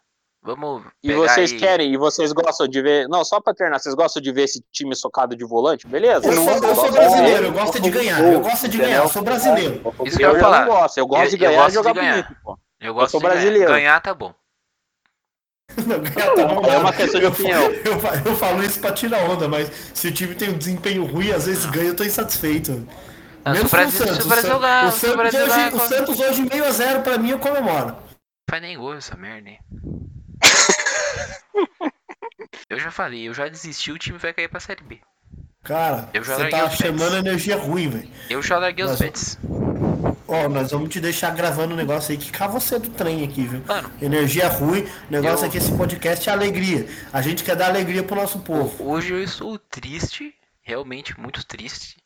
Vamos. 0.47 0.85
E 1.03 1.13
vocês 1.13 1.53
aí- 1.53 1.59
querem, 1.59 1.93
e 1.93 1.97
vocês 1.97 2.33
gostam 2.33 2.69
de 2.69 2.81
ver. 2.81 3.09
Não, 3.09 3.25
só 3.25 3.41
pra 3.41 3.53
terminar, 3.53 3.81
vocês 3.81 3.95
gostam 3.95 4.23
de 4.23 4.31
ver 4.33 4.45
esse 4.45 4.63
time 4.73 4.95
socado 4.95 5.35
de 5.37 5.45
volante? 5.45 5.87
Beleza? 5.89 6.27
Eu 6.27 6.33
sou, 6.35 6.69
eu 6.69 6.75
sou 6.77 6.93
brasileiro, 6.93 7.45
eu 7.47 7.53
gosto 7.53 7.81
de 7.81 7.91
ganhar. 7.91 8.21
Eu 8.21 8.41
gosto 8.41 8.69
de 8.69 8.79
ganhar, 8.79 9.03
eu 9.03 9.09
sou 9.09 9.23
brasileiro. 9.23 9.95
Isso 10.05 10.17
que 10.17 10.25
eu 10.25 10.35
já 10.35 10.41
falar. 10.41 10.61
não 10.67 10.73
gosto, 10.75 10.99
eu 10.99 11.07
gosto 11.07 11.23
Eu- 11.25 11.29
de 11.31 11.35
eu 11.45 11.49
ganhar 11.51 11.63
gosto 11.63 11.71
e 11.71 11.75
jogar 11.75 11.93
de 11.93 11.99
ganhar. 12.01 12.23
bonito, 12.23 12.37
pô. 12.45 12.59
Eu 12.81 12.95
gosto 12.95 13.11
sou 13.11 13.21
de 13.21 13.27
ganhar. 13.27 13.35
brasileiro. 13.41 13.73
Ganhar 13.73 14.01
tá 14.01 14.15
bom. 14.15 14.33
Não, 15.87 15.99
ganhar 16.01 16.35
tá 16.35 16.47
bom 16.47 16.65
É 16.67 16.79
uma 16.79 16.93
questão 16.93 17.21
de 17.21 17.27
Eu 17.27 17.33
opinião. 17.33 17.63
Eu, 17.85 17.99
fa- 18.01 18.23
eu 18.25 18.37
falo 18.37 18.63
isso 18.63 18.81
pra 18.81 18.93
tirar 18.93 19.29
onda, 19.29 19.49
mas 19.49 19.71
se 19.93 20.09
o 20.09 20.13
time 20.13 20.35
tem 20.35 20.51
um 20.51 20.57
desempenho 20.59 21.05
ruim, 21.05 21.33
às 21.33 21.47
vezes 21.47 21.67
ganha, 21.67 21.89
eu 21.89 21.97
tô 21.97 22.05
insatisfeito. 22.05 22.87
Ah, 23.45 23.51
se 23.55 23.61
o 23.61 23.65
Menos 23.65 23.71
Brasil, 23.73 24.03
o 24.25 24.29
Brasil 24.29 24.51
San- 24.51 24.59
ganhar, 24.59 24.85
o 24.85 24.89
o 24.89 24.93
Santos, 24.93 25.81
o 25.81 25.89
Santos 25.89 26.21
hoje 26.21 26.43
meio 26.51 26.65
a 26.65 26.71
zero 26.71 27.03
pra 27.03 27.19
mim 27.19 27.31
eu 27.31 27.39
comemoro. 27.39 27.97
faz 28.49 28.63
nem 28.63 28.79
gol 28.79 28.95
essa 28.95 29.17
merda, 29.17 29.49
hein? 29.51 29.59
Eu 32.69 32.79
já 32.81 32.91
falei, 32.91 33.29
eu 33.29 33.35
já 33.35 33.49
desisti, 33.49 33.93
o 33.93 33.99
time 33.99 34.19
vai 34.19 34.33
cair 34.33 34.49
pra 34.49 34.59
Série 34.61 34.83
B. 34.83 35.01
Cara, 35.63 36.09
Eu 36.13 36.23
já 36.23 36.37
você 36.37 36.49
tá 36.49 36.67
os 36.67 36.75
chamando 36.75 37.17
energia 37.17 37.57
ruim, 37.57 37.89
velho. 37.89 38.09
Eu 38.31 38.43
já 38.43 38.59
larguei 38.59 38.85
os 38.85 38.91
Mas- 38.93 39.01
bets. 39.01 39.39
Ó, 40.29 40.49
nós 40.49 40.73
vamos 40.73 40.89
te 40.89 41.01
deixar 41.01 41.33
gravando 41.35 41.75
um 41.75 41.77
negócio 41.77 42.11
aí 42.11 42.19
que 42.19 42.33
cá 42.33 42.49
você 42.49 42.79
do 42.81 42.91
trem 42.91 43.25
aqui, 43.25 43.43
viu? 43.47 43.63
Mano. 43.67 43.93
Energia 44.03 44.49
ruim, 44.49 44.83
o 44.83 45.13
negócio 45.13 45.45
Eu- 45.45 45.49
aqui, 45.49 45.59
esse 45.59 45.77
podcast 45.77 46.29
é 46.29 46.33
alegria. 46.33 46.89
A 47.13 47.23
gente 47.23 47.45
quer 47.45 47.55
dar 47.55 47.69
alegria 47.69 48.03
pro 48.03 48.17
nosso 48.17 48.41
povo. 48.41 48.83
Hoje 48.85 49.13
eu 49.15 49.23
estou 49.23 49.57
triste, 49.59 50.35
realmente 50.63 51.19
muito 51.19 51.47
triste, 51.47 51.97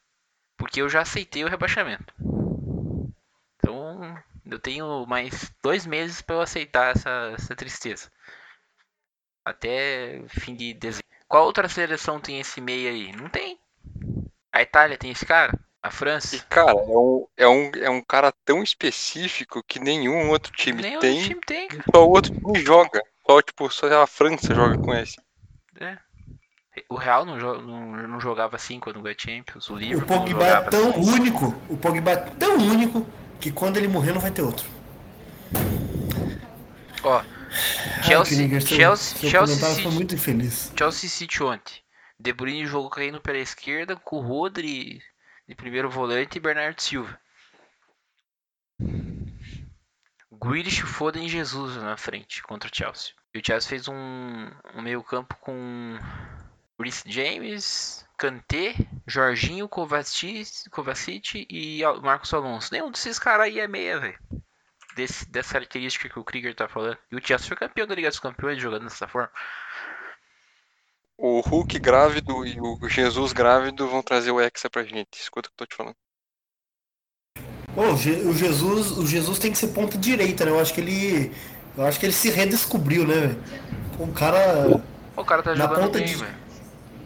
porque 0.59 0.83
eu 0.83 0.89
já 0.91 1.01
aceitei 1.01 1.45
o 1.45 1.49
rebaixamento. 1.49 2.13
Então, 3.57 4.19
eu 4.51 4.59
tenho 4.59 5.07
mais 5.07 5.51
dois 5.63 5.87
meses 5.87 6.21
para 6.21 6.37
eu 6.37 6.41
aceitar 6.43 6.95
essa, 6.97 7.33
essa 7.35 7.57
tristeza. 7.57 8.09
Até 9.51 10.23
fim 10.29 10.55
de 10.55 10.73
dezembro. 10.75 11.05
Qual 11.29 11.45
outra 11.45 11.69
seleção 11.69 12.19
tem 12.21 12.41
esse 12.41 12.61
meio 12.61 12.89
aí? 12.89 13.13
Não 13.13 13.29
tem. 13.29 13.59
A 14.53 14.63
Itália 14.63 14.99
tem 14.99 15.11
esse 15.11 15.25
cara? 15.25 15.53
A 15.83 15.89
E, 15.89 15.93
França? 15.93 16.45
cara, 16.49 16.73
é 16.73 16.75
um, 16.75 17.27
é, 17.37 17.49
um, 17.49 17.71
é 17.83 17.91
um 17.91 18.03
cara 18.03 18.33
tão 18.45 18.63
específico 18.63 19.63
que 19.67 19.79
nenhum 19.79 20.29
outro 20.31 20.53
time 20.53 20.85
outro 20.85 21.01
tem. 21.01 21.23
time 21.23 21.41
tem, 21.47 21.69
cara. 21.69 21.85
Só 21.95 22.05
o 22.07 22.11
outro 22.11 22.33
time 22.35 22.61
joga. 22.61 23.03
Só, 23.27 23.41
tipo, 23.41 23.71
só 23.71 24.03
a 24.03 24.07
França 24.07 24.55
joga 24.55 24.77
com 24.77 24.93
esse. 24.95 25.17
É. 25.81 25.97
O 26.89 26.97
Real 26.97 27.25
não, 27.25 27.37
não, 27.37 28.09
não 28.09 28.21
jogava 28.21 28.57
assim 28.57 28.79
quando 28.81 29.01
ganhou 29.01 29.17
Champions. 29.19 29.69
O 29.71 29.75
O 29.75 29.77
Liverpool 29.79 30.17
não 30.17 30.25
Pogba 30.25 30.45
é 30.45 30.49
jogava 30.49 30.71
tão 30.71 30.91
assim. 30.91 31.11
único, 31.13 31.47
o 31.69 31.77
Pogba 31.77 32.11
é 32.11 32.17
tão 32.17 32.57
único 32.57 33.07
que 33.41 33.51
quando 33.51 33.77
ele 33.77 33.89
morrer 33.89 34.13
não 34.13 34.21
vai 34.21 34.31
ter 34.31 34.43
outro. 34.43 34.69
Ó, 37.03 37.23
Chelsea, 38.03 38.61
seu- 38.61 38.77
Chelsea, 38.77 39.19
Chelsea 39.19 39.41
comentário 39.41 39.75
City. 39.75 39.83
foi 39.83 39.93
muito 39.93 40.15
infeliz. 40.15 40.73
Chelsea 40.77 41.09
City 41.11 41.43
ontem. 41.43 41.75
De 42.19 42.33
Bruyne 42.33 42.67
jogou 42.67 42.91
caindo 42.91 43.21
pela 43.21 43.39
esquerda 43.39 43.97
com 43.97 44.17
o 44.17 44.21
Rodri 44.21 45.03
de 45.49 45.55
primeiro 45.55 45.89
volante 45.91 46.37
e 46.37 46.41
Bernardo 46.41 46.81
Silva. 46.81 47.19
Grealish, 50.33 50.83
Foden 50.83 51.27
e 51.27 51.29
Jesus 51.29 51.77
na 51.77 51.97
frente 51.97 52.43
contra 52.43 52.71
o 52.71 52.75
Chelsea. 52.75 53.13
E 53.35 53.39
o 53.39 53.43
Chelsea 53.45 53.69
fez 53.69 53.89
um, 53.89 54.51
um 54.75 54.83
meio 54.83 55.03
campo 55.03 55.37
com 55.41 55.99
Reece 56.81 57.03
James, 57.11 58.07
Kanté, 58.17 58.75
Jorginho, 59.07 59.69
Kovacic, 59.69 60.69
Kovacic 60.71 61.47
e 61.51 61.83
Marcos 62.03 62.33
Alonso. 62.33 62.71
Nenhum 62.73 62.91
desses 62.91 63.19
caras 63.19 63.47
aí 63.47 63.61
é 63.61 63.69
meia, 63.69 63.99
velho. 64.01 64.19
Desse, 64.97 65.29
dessa 65.31 65.53
característica 65.53 66.09
que 66.09 66.19
o 66.19 66.25
Krieger 66.25 66.55
tá 66.55 66.69
falando. 66.69 66.99
E 67.13 67.17
o 67.17 67.21
Chelsea 67.25 67.47
foi 67.49 67.57
campeão 67.57 67.87
da 67.87 67.95
Liga 67.95 68.09
dos 68.09 68.19
Campeões 68.19 68.61
jogando 68.61 68.85
dessa 68.85 69.07
forma. 69.07 69.31
O 71.17 71.41
Hulk 71.41 71.79
grávido 71.79 72.45
e 72.47 72.59
o 72.61 72.89
Jesus 72.89 73.33
grávido 73.33 73.87
vão 73.89 74.03
trazer 74.03 74.31
o 74.31 74.41
Hexa 74.41 74.69
pra 74.71 74.83
gente. 74.83 75.09
Escuta 75.21 75.49
o 75.49 75.53
que 75.53 75.63
eu 75.63 75.67
tô 75.67 75.67
te 75.67 75.77
falando. 75.77 75.95
Ô, 77.77 77.93
o 77.93 77.97
Je- 77.97 78.23
o 78.27 78.33
Jesus, 78.35 78.91
o 78.93 79.07
Jesus 79.07 79.39
tem 79.39 79.53
que 79.53 79.59
ser 79.59 79.69
ponta 79.69 79.97
direita, 79.97 80.45
né? 80.45 80.51
Eu 80.51 80.59
acho 80.59 80.75
que 80.75 80.81
ele, 80.81 81.33
eu 81.77 81.87
acho 81.87 82.01
que 82.01 82.07
ele 82.07 82.13
se 82.13 82.31
redescobriu, 82.31 83.07
né? 83.07 83.15
velho? 83.29 83.45
O 83.99 84.13
cara, 84.13 84.83
O 85.17 85.25
cara 85.25 85.43
tá 85.43 85.55
Na 85.55 85.65
jogando 85.69 85.85
ponta 85.85 85.99
bem, 85.99 86.07
de- 86.09 86.17
velho. 86.17 86.50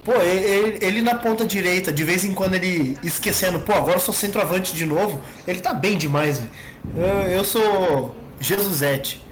Pô, 0.04 0.12
ele, 0.14 0.78
ele 0.84 1.02
na 1.02 1.14
ponta 1.16 1.44
direita, 1.46 1.92
de 1.92 2.04
vez 2.04 2.24
em 2.24 2.34
quando 2.34 2.54
ele 2.54 2.98
esquecendo, 3.02 3.60
pô, 3.60 3.72
agora 3.72 3.96
eu 3.96 4.00
sou 4.00 4.14
centroavante 4.14 4.74
de 4.74 4.84
novo. 4.86 5.22
Ele 5.46 5.60
tá 5.60 5.72
bem 5.74 5.96
demais, 5.98 6.38
velho. 6.38 6.50
Eu, 6.96 7.06
eu 7.38 7.44
sou 7.44 8.14
Jesusete. 8.40 9.22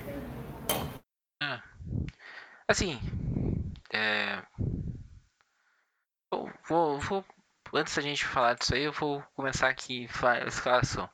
Assim, 2.69 2.99
é... 3.93 4.43
Vou, 6.31 6.51
vou, 6.69 7.01
vou- 7.01 7.25
Antes 7.75 7.95
da 7.95 8.03
gente 8.03 8.27
falar 8.27 8.55
disso 8.55 8.75
aí, 8.75 8.83
eu 8.83 8.93
vou 8.93 9.23
começar 9.35 9.69
aqui 9.69 10.07
a 10.23 10.47
escalação. 10.47 11.09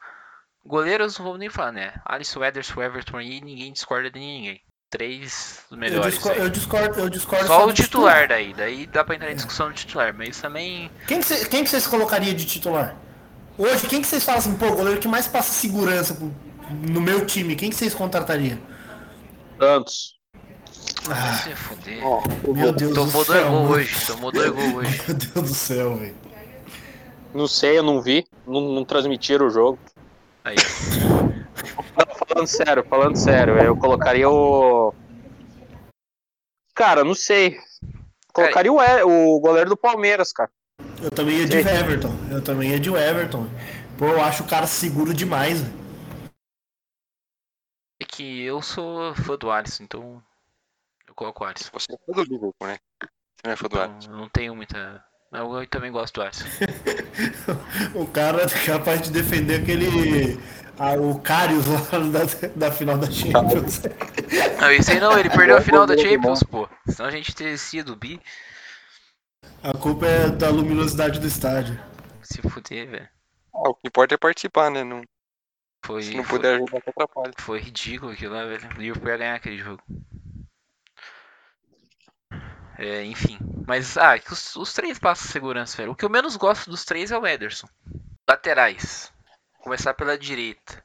Goleiros 0.65 1.19
não 1.19 1.27
vou 1.27 1.39
nem 1.39 1.51
falar, 1.51 1.73
né? 1.73 2.01
Alisson, 2.05 2.45
Ederson, 2.45 2.83
Everton 2.83 3.19
aí, 3.19 3.41
ninguém 3.41 3.73
discorda 3.73 4.11
de 4.11 4.19
ninguém. 4.21 4.63
Três 4.91 5.59
dos 5.69 5.73
Eu 5.73 5.79
melhores 5.79 6.15
discordo, 6.15 6.41
eu 6.41 6.49
discordo, 6.49 6.99
eu 7.01 7.09
discordo 7.11 7.47
Só 7.47 7.65
o 7.65 7.67
do 7.67 7.73
titular 7.75 8.27
daí, 8.27 8.55
daí 8.55 8.87
dá 8.87 9.05
pra 9.05 9.15
entrar 9.17 9.31
em 9.31 9.35
discussão 9.35 9.69
do 9.69 9.75
titular, 9.75 10.15
mas 10.17 10.41
também... 10.41 10.91
Quem 11.07 11.21
que, 11.21 11.27
cê- 11.27 11.45
quem 11.47 11.63
que 11.63 11.69
vocês 11.69 11.87
colocariam 11.87 12.35
de 12.35 12.47
titular? 12.47 12.97
Hoje, 13.59 13.87
quem 13.87 14.01
que 14.01 14.07
vocês 14.07 14.25
falam 14.25 14.39
assim, 14.39 14.55
pô, 14.57 14.67
o 14.69 14.77
goleiro 14.77 14.99
que 14.99 15.07
mais 15.09 15.27
passa 15.29 15.53
segurança 15.53 16.17
no 16.71 17.01
meu 17.03 17.27
time, 17.27 17.55
quem 17.55 17.69
que 17.69 17.77
vocês 17.77 17.95
contratariam? 17.95 18.59
Santos. 19.61 20.17
Ah, 21.11 21.33
Se 21.35 21.55
fuder. 21.55 22.03
Ó, 22.07 22.23
meu 22.53 22.73
Deus 22.73 22.95
Tomou 22.95 23.25
do 23.25 23.33
dois 23.33 23.41
céu. 23.41 23.53
hoje, 23.53 24.07
tomou 24.07 24.33
dois 24.33 24.51
gols 24.51 24.73
hoje. 24.75 25.03
Meu 25.07 25.17
Deus 25.17 25.49
do 25.51 25.55
céu, 25.55 25.97
velho. 25.97 26.17
não 27.35 27.47
sei, 27.47 27.79
eu 27.79 27.83
não 27.83 28.01
vi. 28.01 28.25
Não, 28.47 28.61
não 28.61 28.85
transmitiram 28.85 29.47
o 29.47 29.51
jogo. 29.51 29.79
Aí, 30.45 30.57
falando 32.39 32.47
sério, 32.47 32.85
falando 32.89 33.17
sério, 33.17 33.59
eu 33.59 33.77
colocaria 33.77 34.29
o. 34.29 34.95
Cara, 36.75 37.03
não 37.03 37.15
sei. 37.15 37.59
Colocaria 38.33 38.73
o, 38.73 38.81
E- 38.81 39.03
o 39.03 39.41
goleiro 39.41 39.71
do 39.71 39.77
Palmeiras, 39.77 40.33
cara. 40.33 40.51
Eu 41.03 41.11
também 41.11 41.39
ia 41.39 41.47
de. 41.47 41.57
Everton. 41.59 42.15
Eu 42.31 42.43
também 42.43 42.71
ia 42.71 42.79
de 42.81 42.91
Everton. 42.91 43.47
Pô, 43.99 44.07
eu 44.07 44.23
acho 44.23 44.45
o 44.45 44.47
cara 44.47 44.67
seguro 44.67 45.13
demais, 45.13 45.61
velho. 45.61 45.79
é 48.01 48.05
que 48.05 48.43
eu 48.43 48.63
sou 48.63 49.13
fã 49.17 49.37
do 49.37 49.51
Alisson, 49.51 49.83
então 49.83 50.23
eu 51.09 51.15
coloco 51.15 51.43
o 51.43 51.47
Alisson. 51.47 51.71
Você 51.73 51.93
é 51.93 51.97
fã 52.07 52.13
do 52.13 52.23
Liverpool, 52.23 52.55
né? 52.63 52.79
Você 53.03 53.09
não 53.45 53.53
é 53.53 53.57
fã 53.57 53.69
do 53.69 53.77
Então, 53.77 53.93
Alisson. 53.95 54.11
eu 54.13 54.17
não 54.17 54.29
tenho 54.29 54.55
muita... 54.55 55.05
Eu, 55.33 55.53
eu 55.61 55.67
também 55.67 55.91
gosto 55.91 56.15
do 56.15 56.23
Alisson. 56.23 56.47
O 57.95 58.07
cara 58.07 58.43
é 58.43 58.67
capaz 58.67 59.03
de 59.03 59.11
defender 59.11 59.61
aquele. 59.63 60.39
Ah, 60.79 60.95
o 60.95 61.19
Karius 61.21 61.67
lá 61.67 61.81
da, 62.09 62.49
da 62.55 62.73
final 62.73 62.97
da 62.97 63.11
Champions. 63.11 63.83
Não, 64.61 64.71
isso 64.73 64.93
aí 64.93 65.01
não, 65.01 65.19
ele 65.19 65.29
perdeu 65.29 65.57
a 65.57 65.61
final 65.61 65.87
da 65.87 65.97
Champions, 65.99 66.43
pô. 66.45 66.69
Senão 66.87 67.09
a 67.09 67.11
gente 67.11 67.35
teria 67.35 67.59
sido 67.59 67.97
bi. 67.97 68.21
A 69.63 69.73
culpa 69.73 70.07
é 70.07 70.29
da 70.29 70.51
luminosidade 70.51 71.19
do 71.19 71.27
estádio. 71.27 71.79
Se 72.23 72.41
fuder, 72.43 72.89
velho. 72.89 73.09
Ah, 73.53 73.71
o 73.71 73.75
que 73.75 73.89
importa 73.89 74.15
é 74.15 74.19
participar, 74.19 74.71
né? 74.71 74.85
Não... 74.85 75.03
Foi, 75.85 76.03
Se 76.03 76.15
não 76.15 76.23
foi, 76.23 76.39
puder 76.39 76.57
ajudar, 76.57 76.81
que 76.81 76.91
atrapalha. 76.91 77.33
foi 77.39 77.61
ridículo 77.61 78.13
aquilo 78.13 78.35
lá, 78.35 78.45
velho. 78.45 78.69
O 78.77 78.81
Liverpool 78.81 79.09
ia 79.09 79.17
ganhar 79.17 79.35
aquele 79.35 79.59
jogo. 79.59 79.83
É, 82.79 83.05
enfim. 83.05 83.39
Mas, 83.67 83.97
ah, 83.97 84.15
os, 84.31 84.55
os 84.55 84.73
três 84.73 84.99
passam 84.99 85.31
segurança, 85.31 85.77
velho. 85.77 85.93
O 85.93 85.97
que 85.97 86.05
eu 86.05 86.11
menos 86.11 86.37
gosto 86.37 86.71
dos 86.71 86.85
três 86.85 87.11
é 87.11 87.19
o 87.19 87.27
Ederson. 87.27 87.69
Laterais. 88.29 89.13
Começar 89.59 89.95
pela 89.95 90.17
direita. 90.19 90.85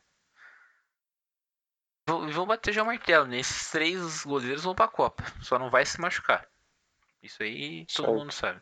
Vão, 2.08 2.30
vão 2.32 2.46
bater 2.46 2.74
já 2.74 2.84
o 2.84 2.86
martelo. 2.86 3.26
Nesses 3.26 3.72
três 3.72 4.24
goleiros 4.26 4.64
vão 4.64 4.76
pra 4.76 4.88
Copa. 4.88 5.24
Só 5.42 5.58
não 5.58 5.70
vai 5.70 5.86
se 5.86 6.00
machucar. 6.02 6.48
Isso 7.22 7.42
aí 7.42 7.86
todo 7.88 8.06
Certo. 8.06 8.18
mundo 8.20 8.32
sabe. 8.32 8.62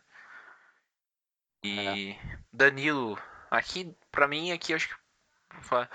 E 1.64 2.16
Danilo. 2.52 3.20
Aqui, 3.50 3.96
pra 4.12 4.28
mim, 4.28 4.52
aqui 4.52 4.72
eu 4.74 4.76
acho 4.78 4.88
que. 4.90 4.96
vou 5.54 5.64
falar- 5.64 5.90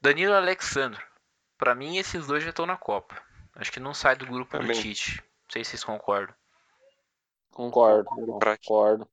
Danilo 0.00 0.32
e 0.32 0.36
Alexandro. 0.36 1.02
Pra 1.56 1.74
mim, 1.74 1.96
esses 1.98 2.26
dois 2.26 2.42
já 2.42 2.50
estão 2.50 2.66
na 2.66 2.76
Copa. 2.76 3.20
Acho 3.54 3.70
que 3.72 3.80
não 3.80 3.92
sai 3.94 4.16
do 4.16 4.26
grupo 4.26 4.56
do 4.56 4.60
Também. 4.62 4.80
Tite. 4.80 5.16
Não 5.18 5.50
sei 5.52 5.64
se 5.64 5.70
vocês 5.70 5.84
concordam. 5.84 6.34
Concordo, 7.50 8.08
concordo. 8.08 9.10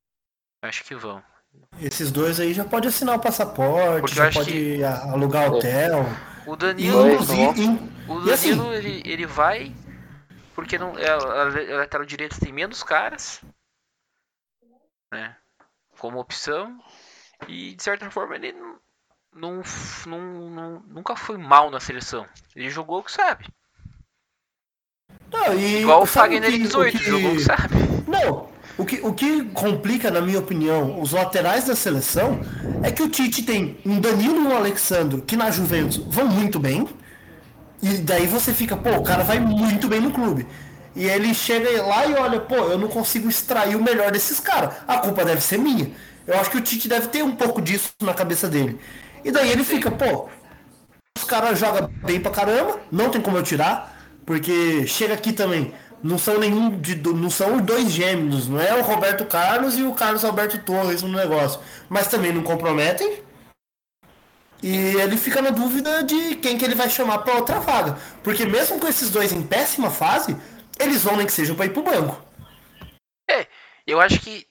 Acho 0.61 0.83
que 0.83 0.95
vão. 0.95 1.23
Esses 1.79 2.11
dois 2.11 2.39
aí 2.39 2.53
já 2.53 2.65
pode 2.65 2.87
assinar 2.87 3.15
o 3.15 3.19
passaporte, 3.19 4.01
Porque 4.01 4.15
já 4.15 4.31
pode 4.31 4.83
a- 4.83 5.11
alugar 5.11 5.51
hotel. 5.53 6.05
O 6.45 6.53
E, 6.53 6.57
Danilo. 6.57 7.07
In- 7.55 7.91
O 8.07 8.25
E 8.27 8.31
assim- 8.31 8.55
Danilo, 8.55 8.73
ele, 8.73 9.03
ele 9.05 9.25
vai. 9.25 9.75
Porque 10.55 10.77
não, 10.77 10.97
é, 10.97 11.07
a, 11.09 11.15
a 11.15 11.77
lateral 11.77 12.05
direita 12.05 12.39
tem 12.39 12.51
menos 12.51 12.81
caras. 12.81 13.41
Né? 15.11 15.35
Como 15.99 16.19
opção. 16.19 16.79
E 17.47 17.75
de 17.75 17.83
certa 17.83 18.09
forma 18.09 18.35
ele 18.35 18.53
não, 19.33 19.61
não- 20.05 20.49
não- 20.49 20.79
nunca 20.87 21.15
foi 21.15 21.37
mal 21.37 21.69
na 21.69 21.79
seleção. 21.79 22.25
Ele 22.55 22.69
jogou 22.69 22.99
o 22.99 23.03
que 23.03 23.11
sabe. 23.11 23.45
Não, 25.31 25.53
e 25.53 25.81
Igual 25.81 26.03
o 26.03 26.05
Fagner 26.05 26.49
que- 26.49 26.55
em 26.57 26.61
18, 26.63 26.97
que- 26.97 27.03
jogou 27.05 27.39
sabe. 27.39 27.75
Não, 28.07 28.47
o 28.77 28.85
que, 28.85 28.99
o 29.03 29.13
que 29.13 29.43
complica, 29.45 30.09
na 30.11 30.21
minha 30.21 30.39
opinião, 30.39 31.01
os 31.01 31.11
laterais 31.11 31.65
da 31.65 31.75
seleção 31.75 32.39
é 32.83 32.91
que 32.91 33.01
o 33.03 33.09
Tite 33.09 33.43
tem 33.43 33.77
um 33.85 33.99
Danilo 33.99 34.35
e 34.35 34.39
um 34.47 34.55
Alexandro 34.55 35.21
que 35.21 35.35
na 35.35 35.49
Juventus 35.51 35.97
vão 36.07 36.27
muito 36.27 36.59
bem. 36.59 36.87
E 37.81 37.89
daí 37.99 38.25
você 38.25 38.53
fica, 38.53 38.75
pô, 38.75 38.89
o 38.91 39.03
cara 39.03 39.23
vai 39.23 39.39
muito 39.39 39.87
bem 39.87 39.99
no 40.01 40.11
clube. 40.11 40.47
E 40.95 41.05
ele 41.05 41.31
chega 41.33 41.83
lá 41.83 42.07
e 42.07 42.13
olha, 42.15 42.39
pô, 42.39 42.55
eu 42.55 42.77
não 42.77 42.87
consigo 42.87 43.29
extrair 43.29 43.75
o 43.75 43.83
melhor 43.83 44.11
desses 44.11 44.39
caras. 44.39 44.73
A 44.87 44.97
culpa 44.97 45.23
deve 45.23 45.41
ser 45.41 45.59
minha. 45.59 45.91
Eu 46.25 46.39
acho 46.39 46.49
que 46.49 46.57
o 46.57 46.61
Tite 46.61 46.87
deve 46.87 47.07
ter 47.07 47.23
um 47.23 47.35
pouco 47.35 47.61
disso 47.61 47.91
na 48.01 48.13
cabeça 48.15 48.47
dele. 48.47 48.79
E 49.23 49.31
daí 49.31 49.51
ele 49.51 49.63
fica, 49.63 49.91
pô, 49.91 50.27
os 51.15 51.23
caras 51.23 51.59
jogam 51.59 51.87
bem 52.03 52.19
pra 52.19 52.31
caramba, 52.31 52.79
não 52.91 53.09
tem 53.09 53.21
como 53.21 53.37
eu 53.37 53.43
tirar, 53.43 53.96
porque 54.27 54.85
chega 54.85 55.13
aqui 55.13 55.31
também, 55.31 55.73
não 56.03 56.17
são 56.17 56.37
nenhum 56.37 56.79
de, 56.79 56.95
não 56.95 57.29
são 57.29 57.55
os 57.55 57.61
dois 57.61 57.89
gêmeos, 57.89 58.49
não 58.49 58.59
é 58.59 58.75
o 58.75 58.81
Roberto 58.81 59.25
Carlos 59.25 59.77
e 59.77 59.83
o 59.83 59.95
Carlos 59.95 60.25
Alberto 60.25 60.59
Torres 60.59 61.01
no 61.01 61.17
negócio, 61.17 61.61
mas 61.87 62.09
também 62.09 62.33
não 62.33 62.43
comprometem. 62.43 63.23
E 64.61 64.75
ele 64.97 65.15
fica 65.15 65.41
na 65.41 65.51
dúvida 65.51 66.03
de 66.03 66.35
quem 66.35 66.57
que 66.57 66.65
ele 66.65 66.75
vai 66.75 66.89
chamar 66.89 67.19
pra 67.19 67.35
outra 67.35 67.59
vaga, 67.61 67.97
porque 68.21 68.45
mesmo 68.45 68.79
com 68.79 68.87
esses 68.87 69.09
dois 69.09 69.31
em 69.31 69.41
péssima 69.41 69.89
fase, 69.89 70.35
eles 70.77 71.03
vão 71.03 71.15
nem 71.15 71.25
que 71.25 71.31
seja 71.31 71.55
pra 71.55 71.65
ir 71.65 71.69
pro 71.69 71.83
banco. 71.83 72.21
Eu 73.87 74.01
acho 74.01 74.19
que 74.19 74.45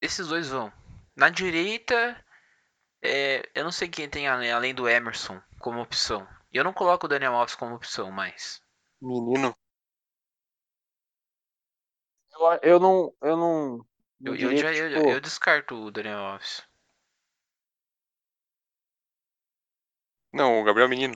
esses 0.00 0.28
dois 0.28 0.48
vão. 0.48 0.72
Na 1.16 1.28
direita, 1.28 2.16
é, 3.02 3.42
eu 3.52 3.64
não 3.64 3.72
sei 3.72 3.88
quem 3.88 4.08
tem 4.08 4.28
além 4.28 4.72
do 4.72 4.88
Emerson 4.88 5.40
como 5.58 5.82
opção. 5.82 6.24
E 6.52 6.56
eu 6.56 6.64
não 6.64 6.72
coloco 6.72 7.06
o 7.06 7.08
Daniel 7.08 7.34
Alves 7.34 7.54
como 7.54 7.74
opção 7.74 8.10
mais. 8.10 8.60
Menino. 9.00 9.56
Eu, 12.32 12.58
eu 12.62 12.80
não. 12.80 13.14
Eu 13.22 13.36
não. 13.36 13.86
Eu, 14.24 14.34
eu, 14.34 14.48
diria 14.54 14.62
já, 14.62 14.72
que, 14.72 14.78
eu, 14.78 14.88
tipo, 14.90 15.10
eu 15.10 15.20
descarto 15.20 15.74
o 15.74 15.90
Daniel 15.90 16.18
Alves. 16.18 16.62
Não, 20.32 20.60
o 20.60 20.64
Gabriel 20.64 20.88
Menino. 20.88 21.14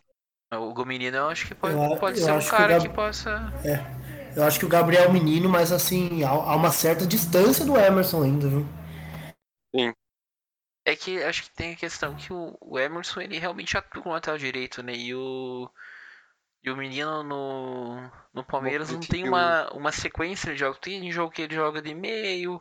O 0.53 0.73
Gomenino 0.73 1.17
eu 1.17 1.29
acho 1.29 1.49
que 1.49 1.55
pode, 1.55 1.75
Eu 1.75 1.97
pode 1.99 2.19
eu 2.19 2.25
ser 2.25 2.33
um 2.33 2.37
acho 2.37 2.49
que 2.49 2.55
o 2.55 2.59
cara 2.59 2.73
Gab- 2.75 2.89
que 2.89 2.95
possa. 2.95 3.53
Eu 4.37 4.45
acho 4.45 4.59
que 4.59 4.67
o 4.67 4.69
Gabriel 4.69 5.05
é 5.05 5.09
um 5.09 5.13
menino, 5.13 5.49
mas 5.49 5.73
assim, 5.73 6.23
há, 6.25 6.31
há 6.31 6.57
uma 6.57 6.71
certa 6.71 7.07
distância 7.07 7.65
do 7.65 7.79
Emerson 7.79 8.23
ainda, 8.23 8.49
viu? 8.49 8.67
É 10.85 10.95
que 10.95 11.23
acho 11.23 11.45
que 11.45 11.51
tem 11.51 11.73
a 11.73 11.77
questão 11.77 12.15
que 12.15 12.33
o, 12.33 12.57
o 12.61 12.79
Emerson 12.79 13.23
ele 13.23 13.39
realmente 13.39 13.77
atua 13.77 14.03
com 14.03 14.11
o 14.11 14.13
lateral 14.13 14.37
direito, 14.37 14.83
né? 14.83 14.95
E 14.95 15.15
o. 15.15 15.71
E 16.63 16.71
o 16.71 16.77
menino 16.77 17.23
no, 17.23 18.11
no 18.33 18.43
Palmeiras 18.43 18.91
não 18.91 19.01
tem 19.01 19.29
uma, 19.29 19.71
uma 19.75 19.93
sequência 19.93 20.53
de 20.53 20.61
jogos. 20.61 20.79
Tem 20.81 21.13
jogo 21.13 21.31
que 21.31 21.43
ele 21.43 21.55
joga 21.55 21.83
de 21.83 21.95
meio, 21.95 22.61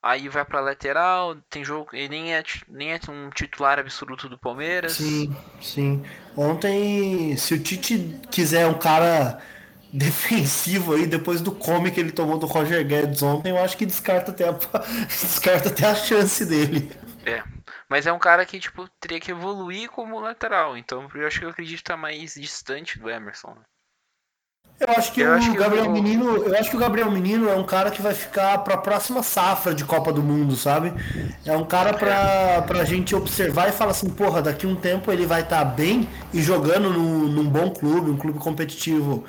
aí 0.00 0.28
vai 0.28 0.44
pra 0.44 0.60
lateral, 0.60 1.34
tem 1.50 1.64
jogo. 1.64 1.90
Ele 1.92 2.08
nem 2.08 2.34
é, 2.34 2.42
nem 2.68 2.92
é 2.92 3.00
um 3.08 3.30
titular 3.30 3.80
absoluto 3.80 4.28
do 4.28 4.38
Palmeiras. 4.38 4.92
Sim, 4.92 5.34
sim. 5.60 6.04
Ontem, 6.36 7.36
se 7.36 7.54
o 7.54 7.58
Tite 7.60 8.20
quiser 8.30 8.66
um 8.68 8.78
cara 8.78 9.40
defensivo 9.92 10.94
aí, 10.94 11.06
depois 11.06 11.40
do 11.40 11.50
come 11.50 11.90
que 11.90 11.98
ele 11.98 12.12
tomou 12.12 12.38
do 12.38 12.46
Roger 12.46 12.86
Guedes 12.86 13.22
ontem, 13.22 13.50
eu 13.50 13.58
acho 13.58 13.76
que 13.76 13.86
descarta 13.86 14.30
até 14.30 14.48
a, 14.48 14.52
descarta 15.08 15.68
até 15.68 15.86
a 15.86 15.94
chance 15.94 16.44
dele. 16.44 16.90
É. 17.26 17.42
Mas 17.90 18.06
é 18.06 18.12
um 18.12 18.18
cara 18.18 18.46
que, 18.46 18.58
tipo, 18.58 18.88
teria 19.00 19.20
que 19.20 19.30
evoluir 19.30 19.90
como 19.90 20.18
lateral. 20.18 20.78
Então 20.78 21.08
eu 21.14 21.26
acho 21.26 21.40
que 21.40 21.44
eu 21.44 21.50
acredito 21.50 21.78
que 21.78 21.84
tá 21.84 21.96
mais 21.96 22.34
distante 22.34 22.98
do 22.98 23.10
Emerson. 23.10 23.54
né? 23.54 23.64
Eu 24.78 24.88
acho 24.90 25.10
que 25.12 25.22
Eu 25.22 25.30
o 25.30 25.32
acho 25.32 25.50
que 25.50 25.56
Gabriel 25.56 25.86
o- 25.86 25.90
Menino, 25.90 26.36
eu 26.36 26.58
acho 26.58 26.68
que 26.70 26.76
o 26.76 26.78
Gabriel 26.78 27.10
Menino 27.10 27.48
é 27.48 27.56
um 27.56 27.64
cara 27.64 27.90
que 27.90 28.02
vai 28.02 28.12
ficar 28.12 28.58
para 28.58 28.74
a 28.74 28.78
próxima 28.78 29.22
safra 29.22 29.74
de 29.74 29.84
Copa 29.86 30.12
do 30.12 30.22
Mundo, 30.22 30.54
sabe? 30.54 30.92
É 31.46 31.56
um 31.56 31.64
cara 31.64 31.94
pra, 31.94 32.60
pra 32.62 32.84
gente 32.84 33.14
observar 33.14 33.70
e 33.70 33.72
falar 33.72 33.92
assim, 33.92 34.10
porra, 34.10 34.42
daqui 34.42 34.66
a 34.66 34.68
um 34.68 34.76
tempo 34.76 35.10
ele 35.10 35.24
vai 35.24 35.40
estar 35.40 35.64
bem 35.64 36.06
e 36.32 36.42
jogando 36.42 36.90
num, 36.92 37.26
num 37.26 37.48
bom 37.48 37.70
clube, 37.70 38.10
um 38.10 38.18
clube 38.18 38.38
competitivo 38.38 39.24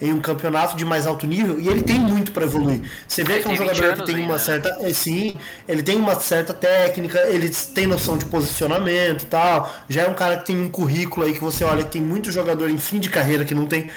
em 0.00 0.12
um 0.12 0.20
campeonato 0.20 0.76
de 0.76 0.84
mais 0.84 1.06
alto 1.06 1.26
nível, 1.26 1.60
e 1.60 1.68
ele 1.68 1.82
tem 1.82 1.98
muito 1.98 2.32
para 2.32 2.44
evoluir. 2.44 2.82
Você 3.06 3.22
vê 3.22 3.34
Ele 3.34 3.42
que 3.42 3.48
é 3.48 3.50
um 3.50 3.56
tem 3.56 3.66
20 3.68 3.76
jogador 3.76 3.96
que 3.96 4.04
tem 4.04 4.14
ainda, 4.16 4.26
uma 4.26 4.32
né? 4.34 4.38
certa, 4.38 4.78
é, 4.80 4.92
sim, 4.92 5.36
ele 5.68 5.82
tem 5.82 5.96
uma 5.96 6.18
certa 6.18 6.52
técnica, 6.52 7.20
ele 7.28 7.48
tem 7.50 7.86
noção 7.86 8.16
de 8.18 8.24
posicionamento 8.24 9.22
e 9.22 9.26
tal. 9.26 9.72
Já 9.88 10.02
é 10.02 10.08
um 10.08 10.14
cara 10.14 10.38
que 10.38 10.46
tem 10.46 10.60
um 10.60 10.68
currículo 10.68 11.26
aí 11.26 11.32
que 11.32 11.40
você 11.40 11.64
olha 11.64 11.84
que 11.84 11.90
tem 11.90 12.02
muito 12.02 12.32
jogador 12.32 12.68
em 12.68 12.78
fim 12.78 12.98
de 12.98 13.10
carreira 13.10 13.44
que 13.44 13.54
não 13.54 13.66
tem 13.66 13.90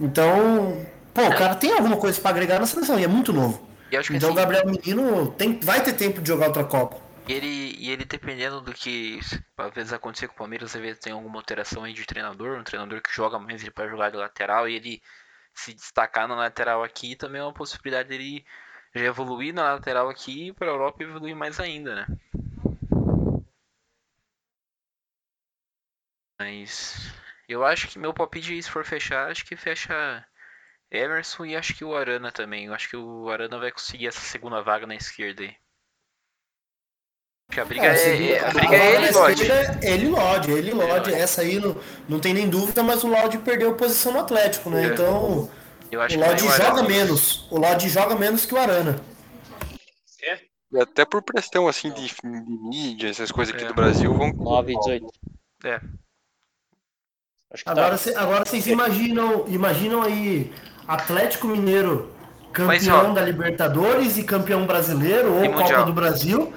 então, 0.00 0.84
pô, 1.14 1.22
o 1.22 1.34
cara 1.36 1.54
tem 1.54 1.72
alguma 1.72 1.96
coisa 1.96 2.20
pra 2.20 2.30
agregar 2.30 2.58
na 2.58 2.66
seleção 2.66 2.98
e 2.98 3.04
é 3.04 3.08
muito 3.08 3.32
novo. 3.32 3.60
Então 4.10 4.30
o 4.30 4.32
assim, 4.32 4.40
Gabriel 4.40 4.64
Menino 4.66 5.26
tem, 5.36 5.58
vai 5.62 5.82
ter 5.82 5.92
tempo 5.92 6.20
de 6.20 6.28
jogar 6.28 6.46
outra 6.46 6.64
Copa. 6.64 6.96
E 7.28 7.32
ele, 7.32 7.76
e 7.78 7.90
ele 7.90 8.04
dependendo 8.04 8.60
do 8.60 8.72
que 8.72 9.20
às 9.56 9.74
vezes 9.74 9.92
acontecer 9.92 10.26
com 10.28 10.34
o 10.34 10.38
Palmeiras, 10.38 10.74
às 10.74 10.80
vezes 10.80 11.00
tem 11.00 11.12
alguma 11.12 11.38
alteração 11.38 11.84
aí 11.84 11.92
de 11.92 12.04
treinador, 12.04 12.58
um 12.58 12.64
treinador 12.64 13.00
que 13.00 13.14
joga 13.14 13.38
mais 13.38 13.62
ele 13.62 13.70
para 13.70 13.88
jogar 13.88 14.10
de 14.10 14.16
lateral 14.16 14.68
e 14.68 14.74
ele 14.74 15.02
se 15.54 15.74
destacar 15.74 16.26
na 16.26 16.34
lateral 16.34 16.82
aqui 16.82 17.14
também 17.16 17.40
é 17.40 17.44
uma 17.44 17.54
possibilidade 17.54 18.08
dele 18.08 18.44
já 18.94 19.04
evoluir 19.04 19.54
na 19.54 19.74
lateral 19.74 20.08
aqui 20.08 20.48
e 20.48 20.52
para 20.52 20.68
a 20.68 20.70
Europa 20.70 21.02
evoluir 21.02 21.36
mais 21.36 21.60
ainda, 21.60 21.94
né? 21.94 22.06
Mas 26.38 27.14
eu 27.48 27.64
acho 27.64 27.88
que 27.88 27.98
meu 27.98 28.12
palpite 28.12 28.62
se 28.62 28.70
for 28.70 28.84
fechar, 28.84 29.30
acho 29.30 29.44
que 29.44 29.56
fecha 29.56 30.26
Emerson 30.90 31.46
e 31.46 31.56
acho 31.56 31.74
que 31.74 31.84
o 31.84 31.96
Arana 31.96 32.32
também. 32.32 32.66
Eu 32.66 32.74
acho 32.74 32.88
que 32.88 32.96
o 32.96 33.30
Arana 33.30 33.58
vai 33.58 33.72
conseguir 33.72 34.08
essa 34.08 34.20
segunda 34.20 34.62
vaga 34.62 34.86
na 34.86 34.94
esquerda 34.94 35.42
aí. 35.42 35.61
A 37.56 37.64
briga 37.64 37.86
é, 37.86 37.94
segunda- 37.96 38.30
é- 38.32 38.44
a 38.46 38.50
briga 38.50 38.76
é 38.76 38.94
ele, 38.94 39.10
Lodge. 39.10 39.52
é 39.52 39.78
Ele 39.82 40.08
Lodge, 40.08 40.50
ele 40.52 40.70
Lodge. 40.72 40.90
Lodge. 40.92 41.14
Essa 41.14 41.42
aí 41.42 41.58
não, 41.60 41.76
não 42.08 42.18
tem 42.18 42.32
nem 42.32 42.48
dúvida, 42.48 42.82
mas 42.82 43.04
o 43.04 43.08
Lodge 43.08 43.38
perdeu 43.38 43.74
posição 43.74 44.12
no 44.12 44.20
Atlético, 44.20 44.70
né? 44.70 44.84
É. 44.84 44.86
Então 44.86 45.50
Eu 45.90 46.00
acho 46.00 46.16
o 46.16 46.20
Lodge 46.20 46.48
joga 46.48 46.82
menos. 46.82 47.46
O 47.50 47.58
Lodge 47.58 47.88
joga 47.90 48.14
menos 48.16 48.46
que 48.46 48.54
o 48.54 48.58
Arana. 48.58 48.96
E 50.74 50.80
até 50.80 51.04
por 51.04 51.20
pressão, 51.20 51.68
assim, 51.68 51.90
de, 51.90 52.06
de 52.06 52.14
mídia, 52.24 53.10
essas 53.10 53.30
coisas 53.30 53.54
aqui 53.54 53.64
É. 53.64 53.68
do 53.68 53.74
Brasil, 53.74 54.14
vão... 54.14 54.32
9 54.32 54.72
e 54.72 54.78
18. 54.78 55.06
É. 55.64 55.78
Que 55.78 57.62
Agora, 57.66 57.90
tá. 57.90 57.96
cê- 57.98 58.14
agora 58.16 58.44
vocês 58.46 58.66
imaginam, 58.66 59.44
imaginam 59.48 60.00
aí 60.02 60.50
Atlético 60.88 61.46
Mineiro 61.46 62.10
Mas, 62.60 62.86
campeão 62.86 63.10
ó, 63.10 63.12
da 63.12 63.20
Libertadores 63.22 64.16
e 64.16 64.24
campeão 64.24 64.64
brasileiro 64.66 65.34
ou 65.34 65.42
Copa 65.48 65.60
Mundial. 65.60 65.84
do 65.84 65.92
Brasil. 65.92 66.54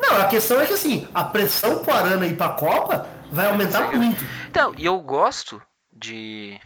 Não, 0.00 0.20
a 0.20 0.28
questão 0.28 0.60
é 0.60 0.66
que 0.66 0.72
assim, 0.72 1.08
a 1.14 1.24
pressão 1.24 1.84
pro 1.84 1.92
Arana 1.92 2.26
ir 2.26 2.36
pra 2.36 2.50
Copa 2.50 3.08
vai 3.30 3.46
aumentar 3.46 3.92
muito. 3.92 4.22
Então, 4.48 4.74
e 4.76 4.84
eu 4.84 4.98
gosto 5.00 5.62
de, 5.92 6.60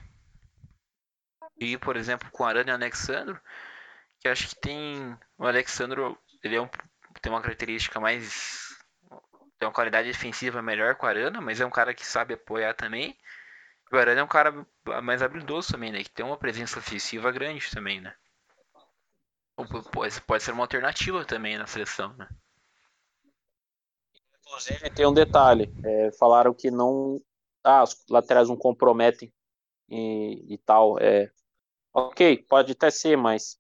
de 1.57 1.67
ir, 1.67 1.79
por 1.79 1.97
exemplo, 1.97 2.29
com 2.31 2.45
Arana 2.45 2.71
e 2.71 2.75
Alexandro, 2.75 3.41
que 4.21 4.29
acho 4.29 4.49
que 4.49 4.57
tem. 4.57 5.17
O 5.37 5.47
Alexandro, 5.47 6.19
ele 6.43 6.57
é 6.57 6.61
um, 6.61 6.69
tem 7.21 7.33
uma 7.33 7.43
característica 7.43 8.01
mais. 8.01 8.75
tem 9.59 9.69
uma 9.69 9.75
qualidade 9.75 10.09
defensiva 10.09 10.63
melhor 10.63 10.95
que 10.95 11.05
o 11.05 11.09
Arana, 11.09 11.41
mas 11.41 11.61
é 11.61 11.67
um 11.67 11.71
cara 11.71 11.95
que 11.95 12.07
sabe 12.07 12.35
apoiar 12.35 12.75
também. 12.75 13.17
O 13.93 13.97
Arana 13.97 14.21
é 14.21 14.25
um 14.25 14.29
cara 14.29 14.67
mais 15.03 15.23
habilidoso 15.23 15.73
também, 15.73 15.93
né? 15.93 16.03
Que 16.03 16.11
tem 16.11 16.25
uma 16.25 16.37
presença 16.37 16.79
ofensiva 16.79 17.31
grande 17.31 17.71
também, 17.71 18.01
né? 18.01 18.15
Pode, 19.93 20.21
pode 20.23 20.43
ser 20.43 20.53
uma 20.53 20.65
alternativa 20.65 21.25
também 21.25 21.57
na 21.57 21.67
seleção, 21.67 22.13
né? 22.15 22.29
Inclusive, 24.47 24.91
tem 24.91 25.07
um 25.07 25.15
detalhe. 25.15 25.73
É, 25.83 26.13
falaram 26.13 26.53
que 26.55 26.71
não. 26.71 27.21
Ah, 27.63 27.83
os 27.83 27.97
laterais 28.09 28.49
não 28.49 28.57
comprometem 28.57 29.33
e, 29.89 30.55
e 30.55 30.59
tal. 30.59 30.99
É, 30.99 31.31
ok, 31.93 32.45
pode 32.49 32.73
até 32.73 32.91
ser, 32.91 33.17
mas 33.17 33.59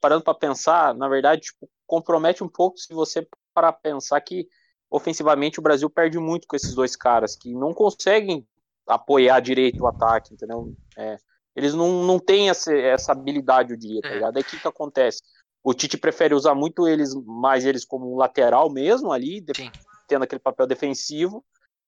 parando 0.00 0.22
para 0.24 0.34
pensar, 0.34 0.94
na 0.94 1.08
verdade, 1.08 1.42
tipo, 1.42 1.68
compromete 1.86 2.44
um 2.44 2.48
pouco 2.48 2.78
se 2.78 2.94
você 2.94 3.26
para 3.52 3.72
pensar 3.72 4.20
que 4.20 4.48
ofensivamente 4.88 5.58
o 5.58 5.62
Brasil 5.62 5.90
perde 5.90 6.18
muito 6.18 6.46
com 6.46 6.56
esses 6.56 6.74
dois 6.74 6.96
caras 6.96 7.36
que 7.36 7.52
não 7.54 7.74
conseguem 7.74 8.46
apoiar 8.86 9.40
direito 9.40 9.82
o 9.82 9.86
ataque, 9.86 10.34
entendeu? 10.34 10.72
É, 10.96 11.16
eles 11.54 11.74
não, 11.74 12.04
não 12.04 12.18
têm 12.18 12.48
essa, 12.48 12.72
essa 12.72 13.12
habilidade, 13.12 13.72
eu 13.72 13.76
diria, 13.76 14.00
tá 14.02 14.08
É. 14.08 14.14
ligado? 14.14 14.36
Aí 14.36 14.42
o 14.42 14.46
que, 14.46 14.58
que 14.58 14.68
acontece? 14.68 15.22
O 15.62 15.74
Tite 15.74 15.98
prefere 15.98 16.34
usar 16.34 16.54
muito 16.54 16.88
eles, 16.88 17.14
mais 17.26 17.64
eles 17.64 17.84
como 17.84 18.12
um 18.12 18.16
lateral 18.16 18.70
mesmo 18.70 19.12
ali, 19.12 19.40
de- 19.40 19.54
Sim. 19.54 19.70
Tendo 20.10 20.24
aquele 20.24 20.40
papel 20.40 20.66
defensivo, 20.66 21.44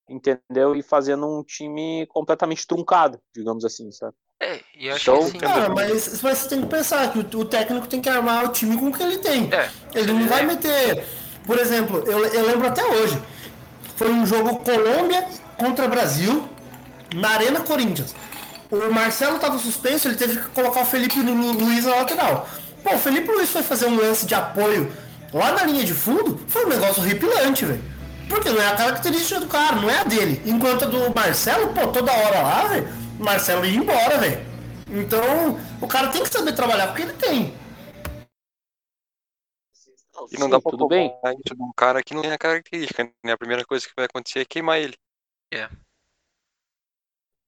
entendeu? 0.08 0.76
E 0.76 0.82
fazendo 0.82 1.26
um 1.26 1.42
time 1.42 2.06
completamente 2.06 2.66
truncado, 2.66 3.18
digamos 3.34 3.64
assim, 3.64 3.90
sabe? 3.90 4.14
É, 4.40 4.60
e 4.76 4.86
eu 4.86 4.94
acho 4.94 5.02
Então, 5.10 5.18
que 5.18 5.24
assim. 5.28 5.38
Cara, 5.38 5.68
mas, 5.68 6.22
mas 6.22 6.38
você 6.38 6.48
tem 6.48 6.60
que 6.62 6.66
pensar 6.68 7.12
que 7.12 7.18
o, 7.18 7.40
o 7.40 7.44
técnico 7.44 7.86
tem 7.86 8.00
que 8.00 8.08
armar 8.08 8.44
o 8.44 8.48
time 8.48 8.76
com 8.78 8.88
o 8.88 8.92
que 8.92 9.02
ele 9.02 9.18
tem. 9.18 9.48
É, 9.52 9.68
Ele 9.94 10.12
não 10.12 10.26
vai 10.28 10.44
meter. 10.46 11.04
Por 11.46 11.58
exemplo, 11.58 11.98
eu, 12.06 12.24
eu 12.26 12.46
lembro 12.46 12.66
até 12.68 12.84
hoje. 12.84 13.20
Foi 13.96 14.10
um 14.10 14.24
jogo 14.26 14.58
Colômbia 14.60 15.26
contra 15.58 15.86
Brasil 15.88 16.48
na 17.14 17.30
Arena 17.30 17.60
Corinthians. 17.60 18.14
O 18.70 18.90
Marcelo 18.92 19.38
tava 19.38 19.58
suspenso, 19.58 20.08
ele 20.08 20.16
teve 20.16 20.40
que 20.40 20.48
colocar 20.50 20.80
o 20.82 20.86
Felipe 20.86 21.20
Lu- 21.20 21.34
Lu- 21.34 21.52
Luiz 21.64 21.84
na 21.84 21.96
lateral. 21.96 22.48
Pô, 22.82 22.94
o 22.94 22.98
Felipe 22.98 23.30
Luiz 23.30 23.50
foi 23.50 23.62
fazer 23.62 23.86
um 23.86 23.96
lance 23.96 24.26
de 24.26 24.34
apoio 24.34 24.90
lá 25.32 25.52
na 25.52 25.64
linha 25.64 25.84
de 25.84 25.94
fundo, 25.94 26.40
foi 26.48 26.64
um 26.64 26.68
negócio 26.68 27.00
horripilante, 27.02 27.64
velho. 27.64 27.91
Porque 28.28 28.50
não 28.50 28.60
é 28.60 28.68
a 28.68 28.76
característica 28.76 29.40
do 29.40 29.48
cara, 29.48 29.76
não 29.76 29.90
é 29.90 29.98
a 29.98 30.04
dele. 30.04 30.42
Enquanto 30.44 30.84
a 30.84 30.88
do 30.88 31.14
Marcelo, 31.14 31.72
pô, 31.74 31.88
toda 31.92 32.12
hora 32.12 32.42
lá, 32.42 32.68
velho, 32.68 32.88
o 33.18 33.24
Marcelo 33.24 33.64
ia 33.64 33.76
embora, 33.76 34.18
velho. 34.18 34.52
Então, 34.88 35.58
o 35.80 35.88
cara 35.88 36.08
tem 36.08 36.22
que 36.22 36.28
saber 36.28 36.52
trabalhar 36.54 36.88
com 36.88 36.92
o 36.92 36.96
que 36.96 37.02
ele 37.02 37.12
tem. 37.14 37.54
E 40.30 40.38
não 40.38 40.46
Sim, 40.46 40.50
dá 40.50 40.60
pra 40.60 40.70
tudo 40.70 40.86
bem. 40.86 41.10
cobrar 41.10 41.32
isso 41.32 41.54
de 41.54 41.62
um 41.62 41.72
cara 41.74 42.02
que 42.02 42.14
não 42.14 42.22
tem 42.22 42.32
a 42.32 42.38
característica, 42.38 43.04
né? 43.24 43.32
A 43.32 43.38
primeira 43.38 43.64
coisa 43.64 43.86
que 43.86 43.92
vai 43.96 44.04
acontecer 44.06 44.40
é 44.40 44.44
queimar 44.44 44.78
ele. 44.78 44.96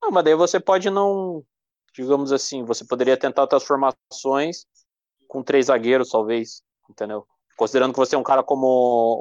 Não, 0.01 0.11
mas 0.11 0.23
daí 0.23 0.35
você 0.35 0.59
pode 0.59 0.89
não, 0.89 1.43
digamos 1.93 2.31
assim, 2.31 2.63
você 2.63 2.85
poderia 2.85 3.17
tentar 3.17 3.41
outras 3.41 3.63
formações 3.63 4.65
com 5.27 5.41
três 5.41 5.67
zagueiros, 5.67 6.09
talvez, 6.09 6.61
entendeu? 6.89 7.27
Considerando 7.57 7.93
que 7.93 7.99
você 7.99 8.15
é 8.15 8.17
um 8.17 8.23
cara 8.23 8.43
como 8.43 8.67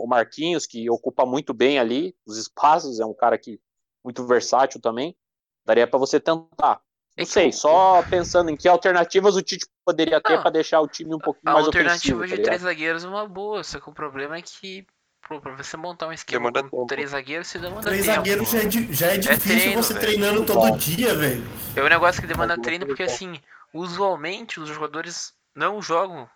o 0.03 0.07
Marquinhos, 0.07 0.67
que 0.67 0.91
ocupa 0.91 1.25
muito 1.25 1.55
bem 1.55 1.79
ali 1.79 2.15
os 2.27 2.37
espaços, 2.37 2.99
é 3.01 3.05
um 3.07 3.15
cara 3.15 3.39
que 3.39 3.61
muito 4.05 4.27
versátil 4.27 4.81
também, 4.81 5.17
daria 5.65 5.87
pra 5.87 5.99
você 5.99 6.19
tentar. 6.19 6.81
É 7.17 7.21
Não 7.21 7.27
que 7.27 7.33
sei, 7.33 7.53
só 7.53 8.03
pensando 8.03 8.51
em 8.51 8.57
que 8.57 8.69
alternativas 8.69 9.37
o 9.37 9.43
Tite 9.43 9.67
poderia 9.85 10.21
ter 10.21 10.35
Não, 10.35 10.43
pra 10.43 10.51
deixar 10.51 10.81
o 10.81 10.89
time 10.89 11.15
um 11.15 11.19
pouquinho 11.19 11.49
A 11.51 11.55
mais 11.55 11.67
alternativa 11.67 11.95
ofensivo, 11.97 12.21
tá 12.21 12.27
de 12.27 12.33
ligado? 12.33 12.45
três 12.47 12.63
zagueiros 12.63 13.05
é 13.05 13.09
uma 13.09 13.29
boa, 13.29 13.63
só 13.63 13.79
que 13.79 13.89
o 13.89 13.93
problema 13.93 14.37
é 14.37 14.43
que 14.43 14.85
pô, 15.29 15.41
pra 15.41 15.55
você 15.55 15.77
montar 15.77 16.09
um 16.09 16.13
esquema 16.13 16.51
Demanda 16.51 16.69
com 16.69 16.79
tempo. 16.79 16.87
três 16.89 17.11
zagueiros, 17.11 17.47
você 17.47 17.59
demanda 17.61 17.83
Três 17.83 18.05
tempo. 18.05 18.17
zagueiros 18.17 18.51
já 18.51 18.59
é, 18.59 18.71
já 18.93 19.07
é 19.13 19.17
difícil 19.17 19.57
treino, 19.57 19.83
você 19.83 19.95
velho. 19.95 20.07
treinando 20.07 20.45
todo 20.45 20.77
dia, 20.77 21.15
velho. 21.15 21.45
É 21.77 21.83
um 21.83 21.89
negócio 21.89 22.21
que 22.21 22.27
demanda 22.27 22.61
treino 22.61 22.85
porque 22.85 23.05
assim, 23.05 23.41
usualmente 23.73 24.59
os 24.59 24.69
jogadores 24.69 25.33
não 25.55 25.81
jogam 25.81 26.29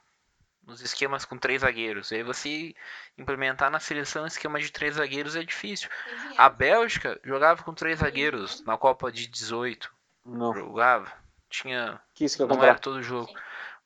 nos 0.69 0.83
esquemas 0.83 1.25
com 1.25 1.37
três 1.39 1.63
zagueiros. 1.63 2.11
E 2.13 2.17
aí 2.17 2.23
você 2.23 2.75
implementar 3.17 3.71
na 3.71 3.81
seleção 3.81 4.25
um 4.25 4.27
esquema 4.27 4.61
de 4.61 4.71
três 4.71 4.97
zagueiros 4.97 5.35
é 5.35 5.43
difícil. 5.43 5.89
A 6.37 6.49
Bélgica 6.49 7.19
jogava 7.25 7.63
com 7.63 7.73
três 7.73 8.01
zagueiros 8.01 8.63
na 8.65 8.77
Copa 8.77 9.11
de 9.11 9.27
18. 9.27 9.91
Não, 10.27 10.53
Jogava. 10.55 11.11
Tinha. 11.49 11.99
que 12.15 12.27
isso 12.27 12.37
que 12.37 12.43
eu 12.43 12.47
Não 12.47 12.57
comprar. 12.57 12.73
era 12.73 12.79
todo 12.79 13.03
jogo. 13.03 13.33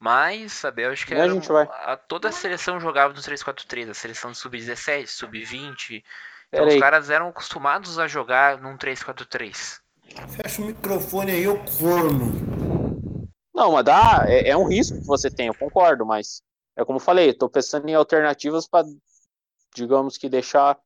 Mas 0.01 0.65
a 0.65 0.71
Bélgica 0.73 1.15
era. 1.15 1.33
gente 1.33 1.47
vai. 1.47 1.69
a- 1.71 1.97
toda 1.97 2.29
a 2.29 2.33
seleção 2.33 2.81
jogava 2.81 3.15
no 3.15 3.21
3-4-3. 3.23 3.89
A 3.89 3.95
seleção 3.95 4.35
sub-17, 4.35 5.07
sub-20. 5.07 6.03
Então 6.03 6.03
Pera 6.51 6.67
os 6.67 6.75
aí. 6.75 6.81
caras 6.81 7.09
eram 7.11 7.29
acostumados 7.29 7.97
a 8.01 8.09
jogar 8.09 8.59
num 8.59 8.77
3-4-3. 8.77 9.81
Fecha 10.43 10.61
o 10.61 10.65
microfone 10.67 11.31
aí, 11.31 11.47
ô 11.47 11.57
corno. 11.61 13.31
Não, 13.55 13.73
mas 13.73 13.85
dá, 13.85 14.25
é, 14.27 14.49
é 14.49 14.57
um 14.57 14.67
risco 14.69 14.99
que 15.01 15.07
você 15.07 15.31
tem, 15.31 15.47
eu 15.47 15.55
concordo, 15.55 16.05
mas 16.05 16.43
é 16.77 16.85
como 16.85 16.97
eu 16.99 17.03
falei, 17.03 17.33
tô 17.35 17.49
pensando 17.49 17.89
em 17.89 17.95
alternativas 17.95 18.67
para, 18.67 18.87
digamos 19.75 20.17
que 20.17 20.29
deixar 20.29 20.79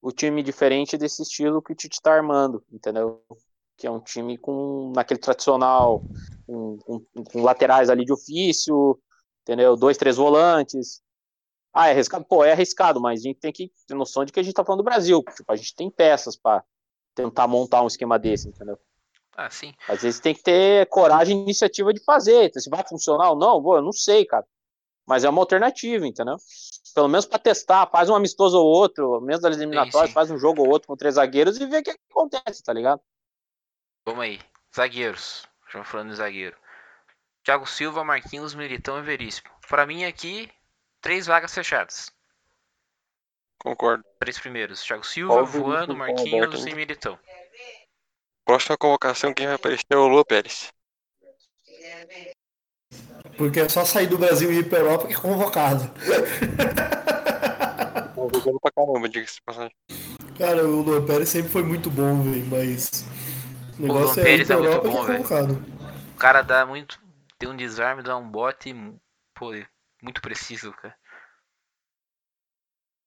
o 0.00 0.12
time 0.12 0.42
diferente 0.42 0.96
desse 0.96 1.22
estilo 1.22 1.62
que 1.62 1.72
o 1.72 1.74
Tite 1.74 2.00
tá 2.00 2.12
armando, 2.14 2.64
entendeu? 2.70 3.22
Que 3.76 3.86
é 3.86 3.90
um 3.90 4.00
time 4.00 4.38
com 4.38 4.92
naquele 4.94 5.20
tradicional, 5.20 6.06
com, 6.46 6.78
com- 6.78 7.04
com 7.24 7.42
laterais 7.42 7.90
ali 7.90 8.04
de 8.04 8.12
ofício, 8.12 8.98
entendeu? 9.42 9.76
Dois, 9.76 9.96
três 9.96 10.16
volantes. 10.16 11.02
Ah, 11.72 11.88
é 11.88 11.92
arriscado? 11.92 12.24
Pô, 12.24 12.44
é 12.44 12.52
arriscado, 12.52 13.00
mas 13.00 13.20
a 13.20 13.22
gente 13.24 13.40
tem 13.40 13.52
que 13.52 13.72
ter 13.86 13.94
noção 13.94 14.24
de 14.24 14.32
que 14.32 14.40
a 14.40 14.42
gente 14.42 14.54
tá 14.54 14.64
falando 14.64 14.80
do 14.80 14.84
Brasil. 14.84 15.22
Tipo, 15.36 15.52
a 15.52 15.56
gente 15.56 15.74
tem 15.74 15.90
peças 15.90 16.36
para 16.36 16.64
tentar 17.14 17.46
montar 17.46 17.82
um 17.82 17.86
esquema 17.86 18.18
desse, 18.18 18.48
entendeu? 18.48 18.78
Ah, 19.36 19.50
sim. 19.50 19.72
Às 19.88 20.02
vezes 20.02 20.20
tem 20.20 20.34
que 20.34 20.42
ter 20.42 20.86
coragem 20.88 21.38
e 21.38 21.42
iniciativa 21.42 21.92
de 21.92 22.02
fazer. 22.04 22.50
Se 22.54 22.68
vai 22.70 22.84
funcionar 22.86 23.30
ou 23.30 23.36
não, 23.36 23.62
pô, 23.62 23.76
eu 23.76 23.82
não 23.82 23.92
sei, 23.92 24.24
cara. 24.24 24.46
Mas 25.08 25.24
é 25.24 25.30
uma 25.30 25.40
alternativa, 25.40 26.06
entendeu? 26.06 26.36
Pelo 26.94 27.08
menos 27.08 27.24
para 27.24 27.38
testar, 27.38 27.86
faz 27.86 28.10
um 28.10 28.14
amistoso 28.14 28.58
ou 28.58 28.66
outro, 28.66 29.22
mesmo 29.22 29.40
das 29.40 29.56
eliminatórias, 29.56 30.10
sim. 30.10 30.14
faz 30.14 30.30
um 30.30 30.36
jogo 30.38 30.62
ou 30.62 30.68
outro 30.68 30.86
com 30.86 30.96
três 30.96 31.14
zagueiros 31.14 31.58
e 31.58 31.64
vê 31.64 31.78
o 31.78 31.82
que, 31.82 31.96
acontece, 32.10 32.62
tá 32.62 32.74
ligado? 32.74 33.00
Vamos 34.06 34.22
aí. 34.22 34.38
Zagueiros. 34.76 35.48
Já 35.72 35.82
falando 35.82 36.10
de 36.10 36.16
zagueiro. 36.16 36.58
Thiago 37.42 37.66
Silva, 37.66 38.04
Marquinhos, 38.04 38.54
Militão 38.54 38.98
e 38.98 39.02
Veríssimo. 39.02 39.48
Pra 39.66 39.86
mim 39.86 40.04
aqui, 40.04 40.50
três 41.00 41.26
vagas 41.26 41.54
fechadas. 41.54 42.12
Concordo. 43.58 44.04
Três 44.18 44.38
primeiros. 44.38 44.82
Thiago 44.82 45.06
Silva, 45.06 45.32
Qual 45.32 45.42
o 45.42 45.46
Veríssimo 45.46 45.72
Voando, 45.72 45.96
Marquinhos 45.96 46.66
e 46.66 46.74
Militão. 46.74 47.18
Próxima 48.44 48.76
convocação, 48.76 49.32
quem 49.32 49.46
vai 49.46 49.56
aparecer 49.56 49.86
é 49.88 49.96
o 49.96 50.06
Lô 50.06 50.22
Pérez. 50.22 50.70
Porque 53.38 53.60
é 53.60 53.68
só 53.68 53.84
sair 53.84 54.08
do 54.08 54.18
Brasil 54.18 54.52
e 54.52 54.58
ir 54.58 54.68
pra 54.68 54.80
Europa 54.80 55.06
que 55.06 55.14
é 55.14 55.16
convocado. 55.16 55.88
Tá 55.88 55.94
jogando 58.34 58.58
pra 58.60 58.72
caramba, 58.72 59.08
diga-se 59.08 59.36
de 59.36 59.42
passagem. 59.42 59.72
Cara, 60.36 60.66
o 60.66 60.82
Luan 60.82 61.06
Pérez 61.06 61.28
sempre 61.28 61.48
foi 61.50 61.62
muito 61.62 61.88
bom, 61.88 62.20
velho, 62.22 62.44
mas. 62.46 63.04
O 63.78 63.86
Luan 63.86 64.00
negócio 64.00 64.20
é 64.20 64.22
ir 64.22 64.24
Pérez 64.24 64.48
pra 64.48 64.56
é 64.56 64.58
muito 64.58 64.72
Europa 64.72 64.88
bom, 64.88 64.92
que 64.92 64.98
é 64.98 65.02
velho. 65.06 65.22
convocado. 65.22 65.64
O 66.14 66.18
cara 66.18 66.42
dá 66.42 66.66
muito. 66.66 67.00
Tem 67.38 67.48
um 67.48 67.56
desarme, 67.56 68.02
dá 68.02 68.16
um 68.16 68.28
bote. 68.28 68.74
Pô, 69.34 69.52
muito 70.02 70.20
preciso, 70.20 70.72
cara. 70.72 70.96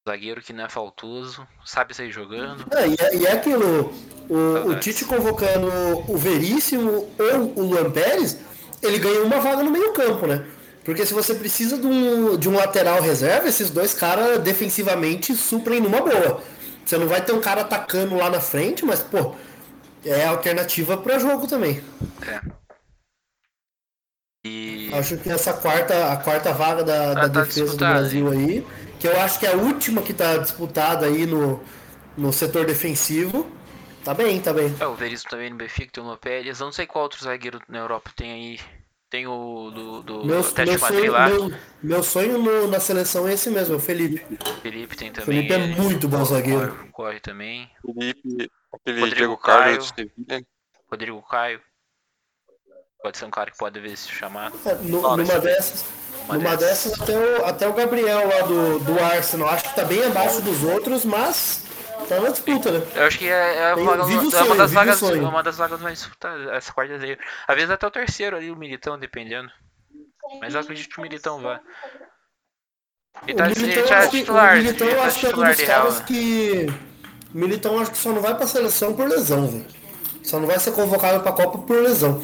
Zagueiro 0.07 0.41
que 0.41 0.53
não 0.53 0.63
é 0.65 0.69
faltoso, 0.69 1.47
sabe 1.63 1.93
sair 1.93 2.11
jogando. 2.11 2.65
É, 2.75 2.87
e, 2.87 2.95
é, 2.99 3.15
e 3.17 3.25
é 3.27 3.33
aquilo, 3.33 3.93
o, 4.27 4.71
o. 4.71 4.79
Tite 4.79 5.05
convocando 5.05 5.67
o 6.11 6.17
Veríssimo 6.17 7.07
ou 7.19 7.59
o 7.59 7.61
Luan 7.67 7.91
Pérez, 7.91 8.39
ele 8.81 8.99
ganha 8.99 9.21
uma 9.23 9.39
vaga 9.39 9.63
no 9.63 9.71
meio 9.71 9.93
campo, 9.93 10.27
né? 10.27 10.45
Porque 10.83 11.05
se 11.05 11.13
você 11.13 11.35
precisa 11.35 11.77
de 11.77 11.85
um, 11.85 12.35
de 12.37 12.49
um 12.49 12.55
lateral 12.55 13.01
reserva, 13.01 13.47
esses 13.47 13.69
dois 13.69 13.93
caras 13.93 14.39
defensivamente 14.39 15.35
suprem 15.35 15.79
numa 15.79 16.01
boa. 16.01 16.41
Você 16.85 16.97
não 16.97 17.07
vai 17.07 17.23
ter 17.23 17.31
um 17.33 17.41
cara 17.41 17.61
atacando 17.61 18.15
lá 18.15 18.29
na 18.29 18.41
frente, 18.41 18.83
mas, 18.83 19.01
pô, 19.03 19.35
é 20.03 20.25
alternativa 20.25 20.97
para 20.97 21.19
jogo 21.19 21.47
também. 21.47 21.83
É. 22.27 22.41
E. 24.43 24.89
Acho 24.93 25.17
que 25.17 25.29
essa 25.29 25.53
quarta, 25.53 26.11
a 26.11 26.17
quarta 26.17 26.51
vaga 26.51 26.83
da, 26.83 27.13
da 27.13 27.29
Tá- 27.29 27.41
defesa 27.43 27.71
do 27.73 27.77
Brasil 27.77 28.29
aí, 28.29 28.65
que 28.99 29.07
eu 29.07 29.19
acho 29.21 29.39
que 29.39 29.45
é 29.45 29.53
a 29.53 29.57
última 29.57 30.01
que 30.01 30.13
tá 30.13 30.37
disputada 30.37 31.05
aí 31.05 31.27
no, 31.27 31.61
no 32.17 32.33
setor 32.33 32.65
defensivo, 32.65 33.45
tá 34.03 34.13
bem, 34.13 34.41
tá 34.41 34.53
bem. 34.53 34.75
É, 34.79 34.85
o 34.87 34.95
Veríssimo 34.95 35.29
também 35.31 35.49
no 35.49 35.55
Benfica, 35.57 35.91
tem 35.91 36.03
o 36.03 36.07
Lopes. 36.07 36.59
Eu 36.59 36.65
não 36.65 36.71
sei 36.71 36.85
qual 36.85 37.03
outro 37.03 37.23
zagueiro 37.23 37.59
na 37.67 37.79
Europa 37.79 38.11
tem 38.15 38.31
aí. 38.31 38.59
Tem 39.09 39.27
o 39.27 39.69
do, 39.71 40.01
do 40.03 40.25
Meu, 40.25 40.41
meu 40.41 40.43
Madrid 40.43 40.79
sonho, 40.79 41.11
lá. 41.11 41.27
meu, 41.27 41.51
meu 41.83 42.03
sonho 42.03 42.37
no- 42.37 42.67
na 42.69 42.79
seleção 42.79 43.27
é 43.27 43.33
esse 43.33 43.49
mesmo, 43.49 43.73
é 43.73 43.77
o 43.77 43.79
Felipe. 43.79 44.25
Felipe 44.61 44.95
tem 44.95 45.09
O 45.09 45.13
também. 45.13 45.25
Felipe 45.25 45.53
é 45.53 45.59
ele. 45.59 45.75
muito 45.75 46.07
bom 46.07 46.23
zagueiro. 46.23 46.69
Corre, 46.73 46.91
corre 46.91 47.19
também. 47.19 47.69
Felipe, 47.85 48.49
aquele 48.73 48.99
Rodrigo 49.01 49.15
Diego 49.17 49.37
Caio. 49.37 49.79
Rodrigo 50.89 51.21
Caio. 51.23 51.61
Pode 53.03 53.17
ser 53.17 53.25
um 53.25 53.31
cara 53.31 53.51
que 53.51 53.57
pode 53.57 53.77
ver 53.81 53.91
esse 53.91 54.07
chamado. 54.09 54.55
É, 54.65 54.75
Não, 54.75 55.17
numa 55.17 55.39
dessas, 55.39 55.83
uma 56.25 56.35
numa 56.35 56.55
dessas. 56.55 56.91
dessas 56.91 57.01
até, 57.01 57.17
o, 57.17 57.45
até 57.45 57.67
o 57.67 57.73
Gabriel 57.73 58.27
lá 58.29 58.41
do, 58.47 58.79
do 58.79 58.99
Arsenal, 59.03 59.49
acho 59.49 59.69
que 59.69 59.75
tá 59.75 59.83
bem 59.83 60.03
abaixo 60.05 60.41
dos 60.41 60.63
outros, 60.63 61.03
mas 61.03 61.65
tá 62.15 62.21
na 62.21 62.29
disputa, 62.29 62.71
né? 62.71 62.85
Eu 62.95 63.03
acho 63.05 63.17
que 63.19 63.27
é, 63.27 63.31
é 63.71 63.75
Tem- 63.75 63.87
o 63.87 63.93
é 63.93 63.97
sonho, 64.31 64.45
uma 64.45 64.55
das 64.55 64.71
vagas, 64.71 64.99
sonho. 64.99 65.27
uma 65.29 65.43
das 65.43 65.57
vagas 65.57 65.81
mais 65.81 65.99
disputadas, 65.99 66.47
essa 66.49 66.73
quarta 66.73 66.93
aí. 66.95 67.17
Às 67.47 67.55
vezes 67.55 67.69
até 67.71 67.87
o 67.87 67.91
terceiro 67.91 68.35
ali, 68.37 68.51
o 68.51 68.55
Militão, 68.55 68.97
dependendo. 68.99 69.49
Mas 70.39 70.53
eu 70.53 70.59
acredito 70.61 70.89
que 70.93 70.99
o 70.99 71.01
Militão 71.01 71.41
vá. 71.41 71.59
Ele 73.27 73.37
tá, 73.37 73.43
o 73.43 73.47
ele 73.51 73.59
Militão, 73.59 73.87
tá 73.87 73.97
acho 73.99 74.09
que- 74.11 74.19
titular, 74.19 74.53
o 74.53 74.57
Militão 74.57 74.87
ele 74.87 74.95
eu 74.95 75.01
tá 75.01 75.07
acho 75.07 75.19
que 75.19 75.25
é 75.25 75.29
um 75.29 75.43
dos 75.43 75.57
de 75.57 75.63
real. 75.65 75.81
caras 75.81 75.99
que. 76.01 76.65
O 77.33 77.37
Militão 77.37 77.79
acho 77.79 77.91
que 77.91 77.97
só 77.97 78.09
não 78.09 78.21
vai 78.21 78.35
pra 78.35 78.47
seleção 78.47 78.93
por 78.93 79.07
lesão, 79.07 79.47
velho. 79.47 79.65
Só 80.23 80.39
não 80.39 80.47
vai 80.47 80.59
ser 80.59 80.71
convocado 80.71 81.21
pra 81.21 81.31
Copa 81.31 81.57
por 81.59 81.77
lesão. 81.81 82.21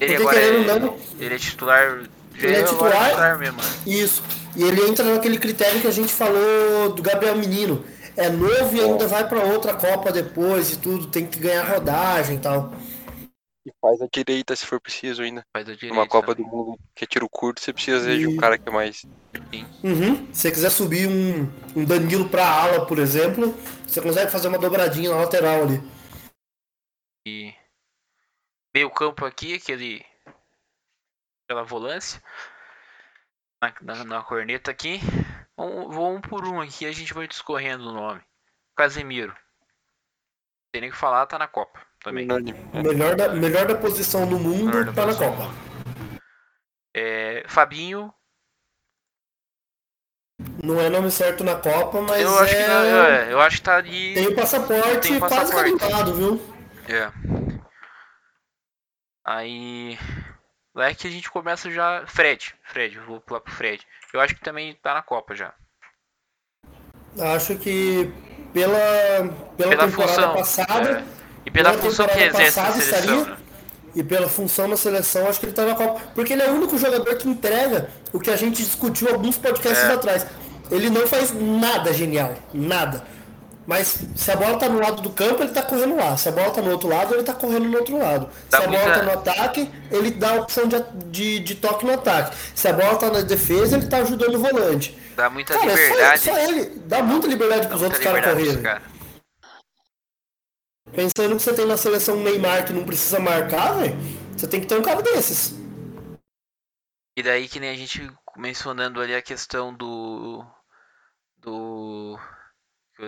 Ele 0.00 0.16
Porque 0.16 0.36
agora 0.36 0.40
é, 0.40 0.78
não, 0.80 0.98
ele 1.18 1.34
é 1.34 1.38
titular. 1.38 1.82
Ele 1.82 2.54
é 2.54 2.58
agora 2.60 2.64
titular? 2.72 3.08
titular 3.10 3.38
mesmo. 3.38 3.56
né? 3.58 3.68
Isso. 3.86 4.22
E 4.56 4.62
ele 4.64 4.82
entra 4.88 5.04
naquele 5.04 5.38
critério 5.38 5.80
que 5.80 5.86
a 5.86 5.90
gente 5.92 6.12
falou 6.12 6.92
do 6.92 7.02
Gabriel 7.02 7.36
Menino. 7.36 7.84
É 8.20 8.28
novo 8.28 8.76
e 8.76 8.80
ainda 8.80 9.08
vai 9.08 9.26
pra 9.26 9.42
outra 9.44 9.74
Copa 9.74 10.12
depois 10.12 10.72
e 10.72 10.78
tudo, 10.80 11.06
tem 11.10 11.26
que 11.26 11.38
ganhar 11.40 11.64
rodagem 11.64 12.36
e 12.36 12.40
tal. 12.40 12.70
E 13.66 13.72
faz 13.80 14.00
a 14.02 14.06
direita 14.12 14.54
se 14.54 14.66
for 14.66 14.78
preciso 14.80 15.22
ainda. 15.22 15.42
Faz 15.56 15.68
a 15.68 15.74
direita. 15.74 15.94
Numa 15.94 16.06
Copa 16.06 16.34
também. 16.34 16.50
do 16.50 16.56
Mundo 16.56 16.78
que 16.94 17.04
é 17.04 17.06
tiro 17.06 17.28
curto, 17.30 17.60
você 17.60 17.72
precisa 17.72 18.16
de 18.16 18.26
um 18.26 18.32
E- 18.32 18.36
cara 18.36 18.58
que 18.58 18.68
é 18.68 18.72
mais. 18.72 19.04
Uhum. 19.82 20.26
Se 20.32 20.40
você 20.42 20.50
quiser 20.50 20.70
subir 20.70 21.08
um, 21.08 21.42
um 21.74 21.84
Danilo 21.84 22.28
pra 22.28 22.46
ala, 22.46 22.86
por 22.86 22.98
exemplo, 22.98 23.54
você 23.86 24.00
consegue 24.02 24.30
fazer 24.30 24.48
uma 24.48 24.58
dobradinha 24.58 25.10
na 25.10 25.16
lateral 25.16 25.62
ali. 25.62 25.80
E 27.26 27.54
meio 28.74 28.90
campo 28.90 29.24
aqui, 29.24 29.54
aquele. 29.54 30.04
Aquela 31.44 31.64
volância. 31.64 32.22
Na, 33.62 33.74
na, 33.82 34.04
na 34.04 34.22
corneta 34.22 34.70
aqui. 34.70 35.00
Um, 35.60 35.90
vou 35.90 36.14
um 36.14 36.20
por 36.20 36.46
um 36.46 36.60
aqui 36.60 36.86
a 36.86 36.92
gente 36.92 37.12
vai 37.12 37.28
discorrendo 37.28 37.88
o 37.88 37.92
nome. 37.92 38.20
Casemiro. 38.76 39.34
Tem 40.72 40.80
nem 40.80 40.90
o 40.90 40.92
que 40.92 40.98
falar, 40.98 41.26
tá 41.26 41.38
na 41.38 41.48
Copa 41.48 41.80
também. 42.02 42.26
Melhor 42.26 43.16
da, 43.16 43.28
melhor 43.28 43.66
da 43.66 43.74
posição 43.74 44.24
no 44.26 44.38
mundo 44.38 44.76
Melhor 44.76 44.94
tá 44.94 45.06
na. 45.06 45.14
Copa. 45.14 45.52
É, 46.94 47.44
Fabinho. 47.46 48.12
Não 50.64 50.80
é 50.80 50.88
nome 50.88 51.10
certo 51.10 51.44
na 51.44 51.54
Copa, 51.54 52.00
mas 52.00 52.22
Eu 52.22 52.38
acho, 52.38 52.54
é... 52.54 52.62
que 52.62 52.68
não, 52.68 53.04
é, 53.04 53.32
eu 53.32 53.40
acho 53.40 53.56
que 53.58 53.62
tá 53.62 53.76
ali. 53.76 54.14
tem 54.14 54.28
o 54.28 54.34
passaporte 54.34 55.08
Tem 55.08 55.16
o 55.16 55.20
quase 55.20 55.36
passaporte. 55.36 55.78
carimbado, 55.78 56.14
viu? 56.14 56.40
É. 56.88 57.12
Aí. 59.24 59.98
Lá 60.74 60.88
é 60.90 60.94
que 60.94 61.06
a 61.06 61.10
gente 61.10 61.30
começa 61.30 61.70
já. 61.70 62.04
Fred. 62.06 62.54
Fred, 62.64 62.96
eu 62.96 63.04
vou 63.04 63.20
pular 63.20 63.40
pro 63.40 63.52
Fred. 63.52 63.84
Eu 64.12 64.20
acho 64.20 64.34
que 64.34 64.40
também 64.40 64.74
tá 64.82 64.94
na 64.94 65.02
Copa 65.02 65.34
já. 65.34 65.52
Acho 67.18 67.56
que 67.56 68.12
pela, 68.52 68.78
pela, 69.56 69.70
Pela 69.70 69.86
temporada 69.88 70.12
função. 70.12 70.34
passada 70.34 70.90
é. 71.00 71.04
E 71.46 71.50
pela 71.50 71.70
pela 71.70 71.82
função 71.82 72.06
que 72.06 72.18
exerce 72.18 72.58
na 72.60 72.66
passada 72.66 72.80
seleção. 72.82 73.14
estaria- 73.20 73.34
né? 73.36 73.40
e 73.92 74.04
pela 74.04 74.28
função 74.28 74.68
na 74.68 74.76
seleção, 74.76 75.26
acho 75.28 75.40
que 75.40 75.46
ele 75.46 75.52
tá 75.52 75.64
na 75.66 75.74
Copa. 75.74 76.00
Porque 76.14 76.32
ele 76.32 76.42
é 76.42 76.48
o 76.50 76.54
único 76.54 76.78
jogador 76.78 77.16
que 77.16 77.28
entrega 77.28 77.90
o 78.12 78.20
que 78.20 78.30
a 78.30 78.36
gente 78.36 78.62
discutiu 78.62 79.08
alguns 79.08 79.36
podcasts 79.36 79.84
É. 79.84 79.92
atrás. 79.92 80.26
Ele 80.70 80.88
não 80.88 81.04
faz 81.08 81.32
nada 81.32 81.92
genial, 81.92 82.32
nada. 82.54 83.04
Mas 83.70 84.00
se 84.16 84.30
a 84.32 84.34
bola 84.34 84.58
tá 84.58 84.68
no 84.68 84.80
lado 84.80 85.00
do 85.00 85.10
campo, 85.10 85.44
ele 85.44 85.52
tá 85.52 85.62
correndo 85.62 85.94
lá. 85.94 86.16
Se 86.16 86.28
a 86.28 86.32
bola 86.32 86.50
tá 86.50 86.60
no 86.60 86.72
outro 86.72 86.88
lado, 86.88 87.14
ele 87.14 87.22
tá 87.22 87.32
correndo 87.32 87.68
no 87.68 87.78
outro 87.78 87.96
lado. 87.98 88.28
Dá 88.50 88.58
se 88.58 88.64
a 88.64 88.66
bola 88.66 88.94
tá 88.94 89.02
no 89.04 89.12
ataque, 89.12 89.70
ele 89.92 90.10
dá 90.10 90.30
a 90.32 90.40
opção 90.40 90.66
de, 90.66 90.82
de, 91.06 91.38
de 91.38 91.54
toque 91.54 91.86
no 91.86 91.92
ataque. 91.94 92.36
Se 92.52 92.66
a 92.66 92.72
bola 92.72 92.96
tá 92.98 93.08
na 93.12 93.20
defesa, 93.20 93.76
ele 93.76 93.86
tá 93.86 93.98
ajudando 93.98 94.34
o 94.34 94.40
volante. 94.40 94.98
Dá 95.14 95.30
muita 95.30 95.54
Cara, 95.54 95.70
é 95.70 95.76
só- 95.76 95.82
liberdade. 95.94 96.22
só, 96.22 96.36
ele. 96.38 96.64
Dá 96.80 97.00
muita 97.00 97.28
liberdade 97.28 97.68
pros 97.68 97.80
muita 97.80 97.94
outros 97.96 98.12
caras 98.12 98.32
correrem. 98.34 98.60
caras. 98.60 98.82
Pensando 100.92 101.36
que 101.36 101.42
você 101.42 101.54
tem 101.54 101.66
na 101.66 101.76
seleção 101.76 102.16
um 102.16 102.24
Neymar 102.24 102.66
que 102.66 102.72
não 102.72 102.84
precisa 102.84 103.20
marcar, 103.20 103.74
velho, 103.74 103.96
você 104.36 104.48
tem 104.48 104.60
que 104.60 104.66
ter 104.66 104.76
um 104.76 104.82
cara 104.82 105.00
desses. 105.00 105.54
E 107.16 107.22
daí 107.22 107.46
que 107.46 107.60
nem 107.60 107.70
a 107.70 107.76
gente 107.76 108.10
mencionando 108.36 109.00
ali 109.00 109.14
a 109.14 109.22
questão 109.22 109.72
do. 109.72 110.44
Do. 111.38 112.18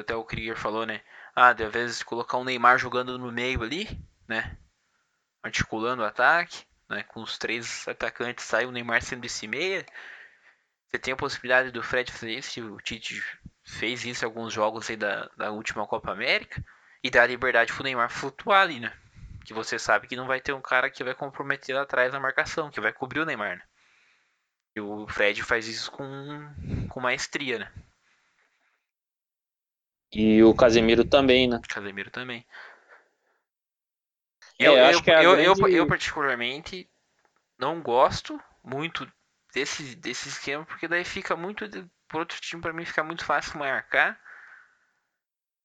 Até 0.01 0.15
o 0.15 0.25
Krieger 0.25 0.57
falou, 0.57 0.87
né? 0.87 1.01
Ah, 1.35 1.53
de 1.53 1.67
vezes 1.69 2.03
colocar 2.03 2.39
um 2.39 2.45
Neymar 2.45 2.79
jogando 2.79 3.19
no 3.19 3.33
meio 3.33 3.63
ali, 3.63 3.89
né? 4.29 4.57
Articulando 5.43 6.03
o 6.03 6.07
ataque, 6.07 6.65
né? 6.89 7.03
Com 7.05 7.23
os 7.23 7.39
três 7.39 7.87
atacantes, 7.89 8.45
sai 8.45 8.67
o 8.67 8.71
Neymar 8.71 9.03
sendo 9.03 9.25
esse 9.25 9.47
meia. 9.47 9.85
Você 10.87 10.99
tem 10.99 11.15
a 11.15 11.17
possibilidade 11.17 11.71
do 11.71 11.83
Fred 11.83 12.13
fazer 12.13 12.33
isso, 12.33 12.61
o 12.75 12.81
Tite 12.81 13.23
fez 13.65 14.05
isso 14.05 14.25
em 14.25 14.27
alguns 14.27 14.53
jogos 14.53 14.91
aí 14.91 14.97
da, 14.97 15.29
da 15.37 15.51
última 15.51 15.87
Copa 15.87 16.13
América. 16.13 16.63
E 17.03 17.11
dá 17.11 17.27
liberdade 17.27 17.73
pro 17.73 17.83
Neymar 17.83 18.11
flutuar 18.11 18.63
ali, 18.63 18.79
né? 18.79 18.93
Que 19.45 19.55
você 19.55 19.79
sabe 19.79 20.07
que 20.07 20.17
não 20.17 20.27
vai 20.27 20.41
ter 20.41 20.53
um 20.53 20.61
cara 20.61 20.91
que 20.91 21.03
vai 21.03 21.15
comprometer 21.15 21.75
lá 21.75 21.83
atrás 21.83 22.13
na 22.13 22.21
marcação, 22.21 22.71
que 22.71 22.81
vai 22.81 22.93
cobrir 22.93 23.21
o 23.21 23.25
Neymar, 23.25 23.57
né? 23.57 23.63
E 24.77 24.81
o 24.81 25.07
Fred 25.09 25.43
faz 25.43 25.67
isso 25.67 25.91
com, 25.91 26.87
com 26.89 27.01
maestria, 27.01 27.59
né? 27.59 27.73
E 30.15 30.43
o 30.45 30.55
Casemiro 30.55 31.05
também, 31.05 31.49
né? 31.49 31.61
Casemiro 31.69 32.11
também. 32.11 32.47
É, 34.59 34.67
Eu, 34.67 34.79
eu 34.79 34.87
eu, 34.87 34.87
acho 34.87 35.03
que 35.03 35.11
a 35.11 35.25
eu, 35.25 35.37
eu, 35.39 35.55
grande- 35.55 35.69
eu 35.71 35.87
particularmente 35.87 36.89
não 37.59 37.83
gosto 37.83 38.41
muito 38.65 39.11
desse, 39.55 39.97
desse 39.97 40.29
esquema, 40.31 40.65
porque 40.67 40.89
daí 40.89 41.05
fica 41.05 41.37
muito. 41.37 41.65
Por 42.09 42.21
outro 42.21 42.41
time, 42.41 42.63
pra 42.63 42.73
mim, 42.73 42.85
fica 42.87 43.05
muito 43.05 43.25
fácil 43.25 43.59
marcar. 43.59 44.21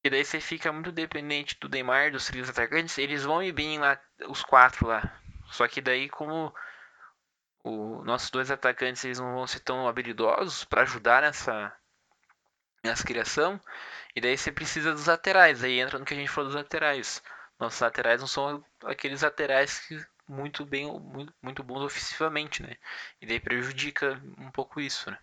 E 0.03 0.09
daí 0.09 0.25
você 0.25 0.39
fica 0.41 0.71
muito 0.73 0.91
dependente 0.91 1.55
do 1.59 1.69
Neymar, 1.69 2.11
dos 2.11 2.25
três 2.25 2.49
atacantes. 2.49 2.97
Eles 2.97 3.23
vão 3.23 3.43
ir 3.43 3.51
bem 3.51 3.77
lá, 3.77 3.99
os 4.27 4.41
quatro 4.43 4.87
lá. 4.87 5.03
Só 5.51 5.67
que 5.67 5.81
daí, 5.81 6.09
como 6.09 6.51
os 7.63 8.03
nossos 8.03 8.31
dois 8.31 8.49
atacantes 8.49 9.05
eles 9.05 9.19
não 9.19 9.35
vão 9.35 9.45
ser 9.45 9.59
tão 9.59 9.87
habilidosos 9.87 10.63
para 10.65 10.81
ajudar 10.81 11.21
nessa, 11.21 11.71
nessa 12.83 13.03
criação. 13.03 13.59
E 14.17 14.21
daí 14.21 14.35
você 14.35 14.51
precisa 14.51 14.93
dos 14.93 15.05
laterais. 15.05 15.63
Aí 15.63 15.79
entra 15.79 15.99
no 15.99 16.03
que 16.05 16.15
a 16.15 16.17
gente 16.17 16.27
falou 16.27 16.49
dos 16.49 16.55
laterais. 16.55 17.21
Nossos 17.59 17.79
laterais 17.79 18.19
não 18.19 18.27
são 18.27 18.63
aqueles 18.83 19.21
laterais 19.21 19.79
que 19.87 20.03
muito 20.27 20.65
bem, 20.65 20.91
muito, 20.99 21.31
muito 21.39 21.63
bons 21.63 21.83
ofensivamente, 21.83 22.63
né? 22.63 22.75
E 23.21 23.27
daí 23.27 23.39
prejudica 23.39 24.19
um 24.39 24.49
pouco 24.51 24.81
isso, 24.81 25.11
né? 25.11 25.19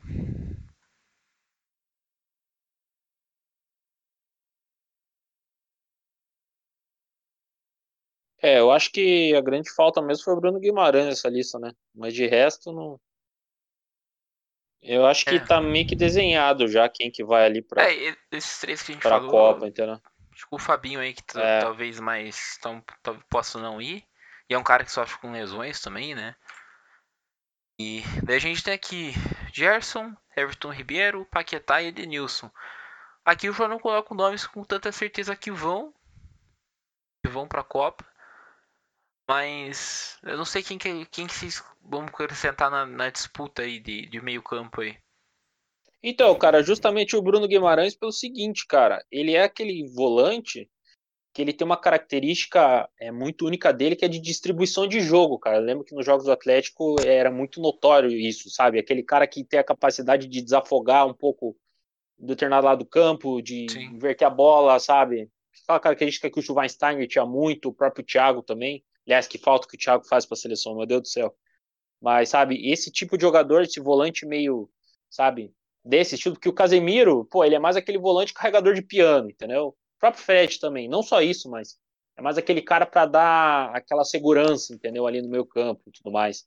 É, 8.42 8.59
eu 8.61 8.70
acho 8.70 8.90
que 8.92 9.35
a 9.35 9.40
grande 9.40 9.70
falta 9.74 10.02
mesmo 10.02 10.24
foi 10.24 10.35
o 10.35 10.40
Bruno 10.40 10.61
Guimarães 10.61 11.07
nessa 11.07 11.28
lista, 11.28 11.59
né? 11.59 11.72
Mas 11.94 12.14
de 12.14 12.26
resto, 12.26 12.72
não. 12.72 13.00
Eu 14.87 15.07
acho 15.07 15.25
que 15.25 15.37
É. 15.37 15.40
tá 15.40 15.61
meio 15.62 15.87
que 15.87 15.97
desenhado 15.97 16.68
já 16.68 16.88
quem 16.90 17.11
que 17.11 17.25
vai 17.25 17.47
ali 17.47 17.62
pra, 17.62 17.90
É, 17.90 18.14
esses 18.31 18.59
três 18.61 18.83
que 18.83 18.92
a 18.92 18.94
gente 18.94 19.03
pra 19.03 19.12
falou. 19.12 19.31
Copa, 19.31 19.66
entendeu? 19.66 19.94
Acho 20.33 20.47
que 20.49 20.55
o 20.55 20.59
Fabinho 20.59 21.01
aí, 21.01 21.14
que 21.14 21.23
ta- 21.25 21.40
É. 21.42 21.61
talvez 21.61 21.99
mais 22.01 22.59
tão, 22.61 22.85
tal- 23.03 23.18
possa 23.31 23.59
não 23.59 23.81
ir. 23.81 24.05
E 24.49 24.53
é 24.55 24.59
um 24.59 24.62
cara 24.62 24.85
que 24.85 24.92
sofre 24.92 25.18
com 25.20 25.33
lesões 25.33 25.81
também, 25.81 26.14
né? 26.14 26.37
E 27.81 28.03
daí 28.23 28.37
a 28.37 28.40
gente 28.40 28.62
tem 28.62 28.75
aqui 28.75 29.12
Gerson, 29.53 30.14
Everton 30.37 30.70
Ribeiro, 30.70 31.25
Paquetá 31.31 31.81
e 31.81 31.87
Edenilson. 31.87 32.51
Aqui 33.25 33.47
eu 33.47 33.55
já 33.55 33.66
não 33.66 33.79
coloco 33.79 34.14
nomes 34.14 34.47
com 34.47 34.62
tanta 34.64 34.92
certeza 34.92 35.35
que 35.35 35.51
vão. 35.51 35.94
Que 37.25 37.31
vão 37.31 37.49
pra 37.49 37.64
Copa. 37.64 38.05
Mas 39.26 40.18
eu 40.22 40.37
não 40.37 40.44
sei 40.44 40.62
quem 40.62 40.76
que, 40.76 41.06
quem 41.06 41.26
que 41.26 41.34
vocês 41.34 41.62
vão 41.82 42.02
acrescentar 42.02 42.70
na, 42.70 42.84
na 42.84 43.10
disputa 43.10 43.62
aí 43.62 43.80
de, 43.80 44.06
de 44.06 44.20
meio 44.20 44.42
campo 44.42 44.80
aí. 44.80 44.96
Então, 46.02 46.37
cara, 46.38 46.62
justamente 46.62 47.16
o 47.16 47.22
Bruno 47.22 47.48
Guimarães 47.48 47.96
pelo 47.96 48.12
seguinte, 48.12 48.66
cara, 48.66 49.02
ele 49.10 49.32
é 49.32 49.44
aquele 49.44 49.88
volante 49.94 50.68
que 51.32 51.42
ele 51.42 51.52
tem 51.52 51.64
uma 51.64 51.76
característica 51.76 52.88
é, 53.00 53.10
muito 53.10 53.46
única 53.46 53.72
dele, 53.72 53.96
que 53.96 54.04
é 54.04 54.08
de 54.08 54.20
distribuição 54.20 54.87
de 54.87 55.00
jogo, 55.00 55.38
cara. 55.38 55.56
Eu 55.56 55.62
lembro 55.62 55.84
que 55.84 55.94
nos 55.94 56.06
jogos 56.06 56.26
do 56.26 56.32
Atlético 56.32 56.94
era 57.04 57.30
muito 57.30 57.60
notório 57.60 58.10
isso, 58.10 58.48
sabe? 58.50 58.78
Aquele 58.78 59.02
cara 59.02 59.26
que 59.26 59.42
tem 59.42 59.58
a 59.58 59.64
capacidade 59.64 60.28
de 60.28 60.40
desafogar 60.40 61.06
um 61.06 61.14
pouco 61.14 61.56
um 62.20 62.26
determinado 62.26 62.66
lado 62.66 62.78
do 62.80 62.87
campo, 62.87 63.42
de 63.42 63.66
Sim. 63.68 63.87
inverter 63.87 64.28
a 64.28 64.30
bola, 64.30 64.78
sabe? 64.78 65.28
Aquela 65.64 65.80
característica 65.80 66.30
que 66.30 66.38
o 66.38 66.42
Schweinsteiger 66.42 67.08
tinha 67.08 67.26
muito, 67.26 67.70
o 67.70 67.74
próprio 67.74 68.04
Thiago 68.04 68.40
também. 68.40 68.84
Aliás, 69.07 69.27
que 69.27 69.38
falta 69.38 69.69
que 69.69 69.77
o 69.77 69.79
Thiago 69.79 70.05
faz 70.07 70.25
para 70.25 70.35
a 70.35 70.38
seleção, 70.38 70.77
meu 70.77 70.87
Deus 70.87 71.03
do 71.03 71.09
céu. 71.09 71.35
Mas, 72.01 72.31
sabe, 72.31 72.71
esse 72.71 72.90
tipo 72.90 73.17
de 73.17 73.23
jogador, 73.23 73.62
esse 73.62 73.81
volante 73.81 74.27
meio, 74.27 74.69
sabe, 75.11 75.53
desse 75.85 76.14
estilo, 76.14 76.35
porque 76.35 76.49
o 76.49 76.55
Casemiro, 76.55 77.25
pô, 77.27 77.45
ele 77.45 77.55
é 77.55 77.59
mais 77.59 77.77
aquele 77.77 77.99
volante 77.99 78.33
carregador 78.33 78.75
de 78.75 78.83
piano, 78.83 79.31
entendeu? 79.31 79.69
O 79.69 79.75
próprio 80.01 80.23
Fred 80.23 80.59
também, 80.59 80.88
não 80.88 81.03
só 81.03 81.21
isso, 81.21 81.51
mas 81.51 81.79
é 82.17 82.23
mais 82.23 82.38
aquele 82.38 82.62
cara 82.62 82.87
para 82.87 83.07
dar 83.07 83.75
aquela 83.75 84.05
segurança, 84.05 84.75
entendeu, 84.75 85.07
ali 85.07 85.21
no 85.21 85.29
meio 85.29 85.45
campo 85.45 85.83
e 85.87 85.93
tudo 85.93 86.12
mais. 86.12 86.45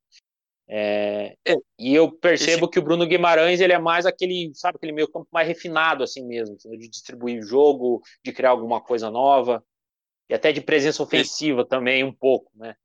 É, 0.70 1.36
e 1.48 1.62
E 1.80 1.96
eu 1.96 2.12
percebo 2.12 2.68
que 2.70 2.78
o 2.78 2.82
Bruno 2.82 3.08
Guimarães 3.08 3.62
ele 3.62 3.72
é 3.72 3.80
mais 3.80 4.06
aquele, 4.06 4.52
sabe, 4.54 4.76
aquele 4.76 4.92
meio 4.92 5.10
campo 5.10 5.28
mais 5.32 5.48
refinado 5.48 6.04
assim 6.04 6.26
mesmo, 6.26 6.56
entendeu? 6.56 6.78
de 6.78 6.90
distribuir 6.90 7.42
jogo, 7.42 8.02
de 8.24 8.34
criar 8.34 8.50
alguma 8.50 8.82
coisa 8.82 9.10
nova 9.10 9.64
e 10.30 10.34
até 10.34 10.52
de 10.52 10.62
presença 10.62 11.02
ofensiva 11.02 11.62
esse... 11.62 11.70
também 11.70 12.04
um 12.04 12.12
pouco, 12.12 12.52
né? 12.56 12.76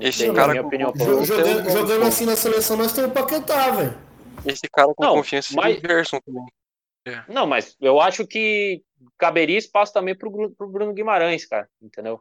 Esse 0.00 0.18
sei, 0.18 0.32
cara, 0.32 0.52
minha 0.52 0.66
opinião, 0.66 0.92
jogando, 0.96 1.24
jogando, 1.24 1.70
jogando 1.70 2.04
assim 2.04 2.26
na 2.26 2.36
seleção 2.36 2.76
nós 2.76 2.92
temos 2.92 3.10
o 3.10 3.14
Paquetá, 3.14 3.70
velho. 3.70 3.96
Esse 4.44 4.68
cara 4.72 4.92
com 4.94 5.04
não, 5.04 5.14
confiança 5.14 5.54
mas... 5.54 5.80
Gerson 5.80 6.20
também. 6.20 6.44
É. 7.06 7.22
Não, 7.28 7.46
mas 7.46 7.76
eu 7.80 8.00
acho 8.00 8.26
que 8.26 8.82
caberia 9.16 9.56
espaço 9.56 9.92
também 9.92 10.14
pro, 10.14 10.50
pro 10.50 10.68
Bruno 10.68 10.92
Guimarães, 10.92 11.46
cara, 11.46 11.68
entendeu? 11.80 12.20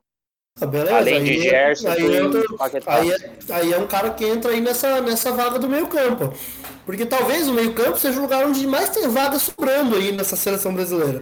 Ah, 0.60 0.66
beleza, 0.66 0.98
Além 0.98 1.24
de 1.24 1.32
aí, 1.32 1.38
é- 1.38 1.50
Gerson, 1.50 1.90
aí, 1.90 2.16
entra, 2.16 2.42
aí, 2.88 3.12
é, 3.12 3.54
aí 3.54 3.74
é 3.74 3.78
um 3.78 3.88
cara 3.88 4.10
que 4.12 4.26
entra 4.26 4.52
aí 4.52 4.60
nessa, 4.60 5.02
nessa 5.02 5.32
vaga 5.32 5.60
do 5.60 5.70
meio 5.70 5.88
campo. 5.88 6.34
Porque 6.86 7.06
talvez 7.06 7.48
o 7.48 7.54
meio 7.54 7.74
campo 7.74 7.98
seja 7.98 8.18
o 8.18 8.22
lugar 8.22 8.46
onde 8.46 8.66
mais 8.66 8.90
tem 8.90 9.08
vaga 9.08 9.38
sobrando 9.38 9.96
aí 9.96 10.12
nessa 10.12 10.36
seleção 10.36 10.74
brasileira. 10.74 11.22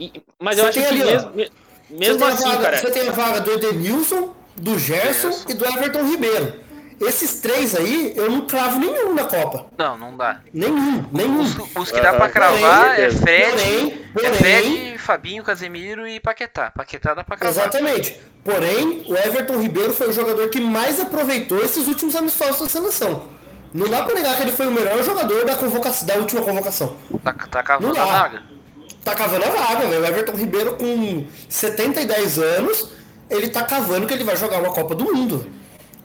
E, 0.00 0.22
mas 0.38 0.56
eu 0.56 0.64
você 0.64 0.78
acho 0.78 0.88
que 0.88 1.02
ali, 1.02 1.04
mesmo, 1.04 1.52
mesmo 1.92 2.24
assim, 2.24 2.44
vaga, 2.44 2.62
cara... 2.62 2.78
Você 2.78 2.90
tem 2.90 3.08
a 3.08 3.12
vaga 3.12 3.40
do 3.40 3.52
Edenilson, 3.52 4.34
do 4.56 4.78
Gerson, 4.78 5.30
e 5.48 5.54
do 5.54 5.64
Everton 5.64 6.04
Ribeiro. 6.04 6.62
Esses 7.00 7.40
três 7.40 7.74
aí, 7.74 8.12
eu 8.16 8.30
não 8.30 8.46
cravo 8.46 8.78
nenhum 8.78 9.12
na 9.12 9.24
Copa. 9.24 9.66
Não, 9.76 9.98
não 9.98 10.16
dá. 10.16 10.40
Nenhum, 10.54 11.04
nenhum. 11.10 11.40
Os, 11.40 11.56
os 11.76 11.90
que 11.90 12.00
dá 12.00 12.12
pra 12.12 12.28
cravar 12.28 12.90
porém, 12.90 13.04
é 13.04 13.10
Fred, 13.10 13.50
porém, 13.50 13.90
porém, 14.14 14.28
é 14.28 14.32
Fred, 14.34 14.98
Fabinho, 14.98 15.42
Casemiro 15.42 16.06
e 16.06 16.20
Paquetá. 16.20 16.70
Paquetá 16.70 17.12
dá 17.12 17.24
pra 17.24 17.36
cravar. 17.36 17.64
Exatamente. 17.64 18.20
Porém, 18.44 19.04
o 19.08 19.16
Everton 19.16 19.58
Ribeiro 19.58 19.92
foi 19.92 20.10
o 20.10 20.12
jogador 20.12 20.48
que 20.48 20.60
mais 20.60 21.00
aproveitou 21.00 21.58
esses 21.58 21.88
últimos 21.88 22.14
amistosos 22.14 22.60
da 22.60 22.68
seleção. 22.68 23.28
Não 23.74 23.88
dá 23.88 24.02
pra 24.04 24.14
negar 24.14 24.36
que 24.36 24.42
ele 24.42 24.52
foi 24.52 24.66
o 24.66 24.70
melhor 24.70 25.02
jogador 25.02 25.44
da, 25.44 25.56
convocação, 25.56 26.06
da 26.06 26.14
última 26.14 26.42
convocação. 26.42 26.96
Tá, 27.24 27.32
tá 27.32 27.62
cavando 27.62 27.98
a 27.98 28.04
vaga. 28.04 28.42
Tá 29.04 29.14
cavando 29.14 29.44
a 29.44 29.50
vaga, 29.50 29.88
velho. 29.88 30.02
O 30.02 30.06
Everton 30.06 30.36
Ribeiro 30.36 30.76
com 30.76 31.26
70 31.48 32.00
e 32.00 32.06
10 32.06 32.38
anos, 32.38 32.88
ele 33.28 33.48
tá 33.48 33.64
cavando 33.64 34.06
que 34.06 34.14
ele 34.14 34.24
vai 34.24 34.36
jogar 34.36 34.60
uma 34.60 34.72
Copa 34.72 34.94
do 34.94 35.12
Mundo 35.12 35.50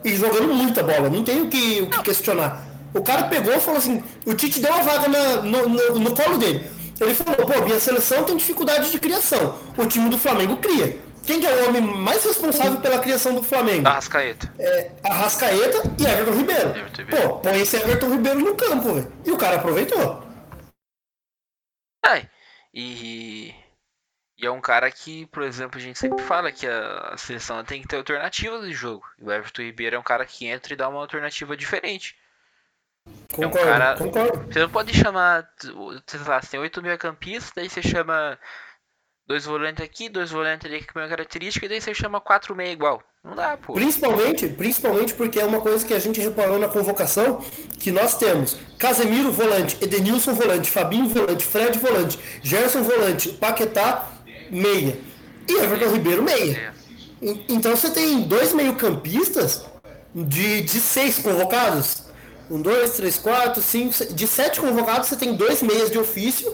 e 0.04 0.16
jogando 0.16 0.54
muita 0.54 0.84
bola, 0.84 1.10
não 1.10 1.24
tem 1.24 1.42
o 1.42 1.48
que, 1.48 1.82
o 1.82 1.90
que 1.90 2.02
questionar. 2.04 2.66
O 2.94 3.02
cara 3.02 3.24
pegou 3.24 3.54
e 3.54 3.60
falou 3.60 3.80
assim, 3.80 4.04
o 4.26 4.34
Tite 4.34 4.60
deu 4.60 4.72
uma 4.72 4.84
vaga 4.84 5.08
na, 5.08 5.42
no, 5.42 5.70
no, 5.70 6.00
no, 6.00 6.16
colo 6.16 6.38
dele. 6.38 6.66
Ele 7.00 7.14
falou, 7.14 7.36
pô, 7.36 7.66
minha 7.66 7.80
seleção 7.80 8.24
tem 8.24 8.38
dificuldade 8.38 8.90
de 8.90 9.00
criação. 9.00 9.56
O 9.78 9.86
time 9.86 10.10
do 10.10 10.18
Flamengo 10.18 10.58
cria. 10.58 10.98
Quem 11.26 11.42
que 11.42 11.46
é 11.46 11.64
o 11.64 11.68
homem 11.68 11.82
mais 11.82 12.24
responsável 12.24 12.80
pela 12.80 13.00
criação 13.00 13.36
do 13.36 13.44
Flamengo? 13.44 13.86
Arrascaeta. 13.88 14.52
É, 14.58 14.92
Arrascaeta 15.04 15.84
e 16.00 16.06
Everton 16.06 16.32
Ribeiro. 16.32 16.70
Everton 16.70 17.02
Ribeiro. 17.02 17.30
Pô, 17.30 17.36
põe 17.40 17.62
esse 17.62 17.76
Everton 17.76 18.10
Ribeiro 18.10 18.40
no 18.40 18.56
campo, 18.56 18.94
velho. 18.94 19.12
E 19.26 19.32
o 19.32 19.38
cara 19.38 19.58
aproveitou. 19.58 20.24
É, 22.06 22.26
e 22.74 23.54
e 24.38 24.46
é 24.46 24.52
um 24.52 24.62
cara 24.62 24.90
que, 24.92 25.26
por 25.28 25.42
exemplo, 25.42 25.80
a 25.80 25.82
gente 25.82 25.98
sempre 25.98 26.24
fala 26.24 26.52
que 26.52 26.68
a, 26.68 27.16
seleção 27.18 27.64
tem 27.66 27.82
que 27.82 27.88
ter 27.88 27.98
alternativas 27.98 28.62
de 28.68 28.72
jogo. 28.72 29.04
E 29.18 29.24
o 29.24 29.32
Everton 29.32 29.64
Ribeiro 29.64 29.96
é 29.96 30.00
um 30.00 30.04
cara 30.04 30.26
que 30.28 30.46
entra 30.46 30.74
e 30.74 30.78
dá 30.78 30.88
uma 30.88 31.00
alternativa 31.00 31.58
diferente. 31.58 32.16
Concordo, 33.34 33.44
é 33.44 33.48
um 33.48 33.52
cara, 33.52 33.98
concordo. 33.98 34.54
Você 34.54 34.60
não 34.60 34.70
pode 34.70 34.94
chamar, 34.94 35.50
sei 36.06 36.20
lá, 36.20 36.40
você 36.40 36.52
tem 36.52 36.60
oito 36.60 36.84
meia 36.84 36.98
campistas, 37.00 37.52
daí 37.56 37.68
você 37.68 37.82
chama 37.82 38.38
dois 39.26 39.46
volantes 39.46 39.84
aqui, 39.84 40.08
dois 40.08 40.30
volantes 40.30 40.70
ali 40.70 40.86
com 40.86 41.00
a 41.00 41.02
mesma 41.02 41.18
característica, 41.18 41.66
e 41.66 41.70
daí 41.70 41.82
você 41.82 41.96
chama 41.96 42.22
quatro 42.22 42.56
meia 42.56 42.72
igual. 42.72 43.02
Não 43.28 43.36
dá, 43.36 43.58
pô. 43.58 43.74
Principalmente, 43.74 44.48
principalmente 44.48 45.13
porque 45.13 45.38
é 45.40 45.46
uma 45.46 45.60
coisa 45.60 45.86
que 45.86 45.94
a 45.94 46.00
gente 46.00 46.22
reparou 46.22 46.58
na 46.58 46.70
convocação, 46.70 47.44
que 47.78 47.92
nós 47.92 48.18
temos 48.18 48.58
Casemiro 48.78 49.32
volante, 49.32 49.78
Edenilson 49.82 50.34
volante, 50.34 50.72
Fabinho 50.72 51.10
volante, 51.10 51.44
Fred 51.44 51.78
volante, 51.78 52.18
Gerson 52.42 52.84
volante, 52.84 53.30
Paquetá 53.30 54.13
meia. 54.50 54.98
E 55.48 55.54
Everton 55.54 55.92
Ribeiro, 55.92 56.24
meia. 56.24 56.74
Então 57.50 57.76
você 57.76 57.90
tem 57.90 58.22
dois 58.22 58.54
meio-campistas 58.54 59.66
de, 60.16 60.62
de 60.62 60.80
seis 60.80 61.20
convocados. 61.20 62.04
Um, 62.50 62.62
dois, 62.62 62.92
três, 62.92 63.18
quatro, 63.18 63.62
cinco. 63.62 63.94
De 64.13 64.26
sete 64.26 64.62
convocados, 64.62 65.10
você 65.10 65.18
tem 65.18 65.36
dois 65.36 65.62
meias 65.62 65.92
de 65.92 65.98
ofício 65.98 66.54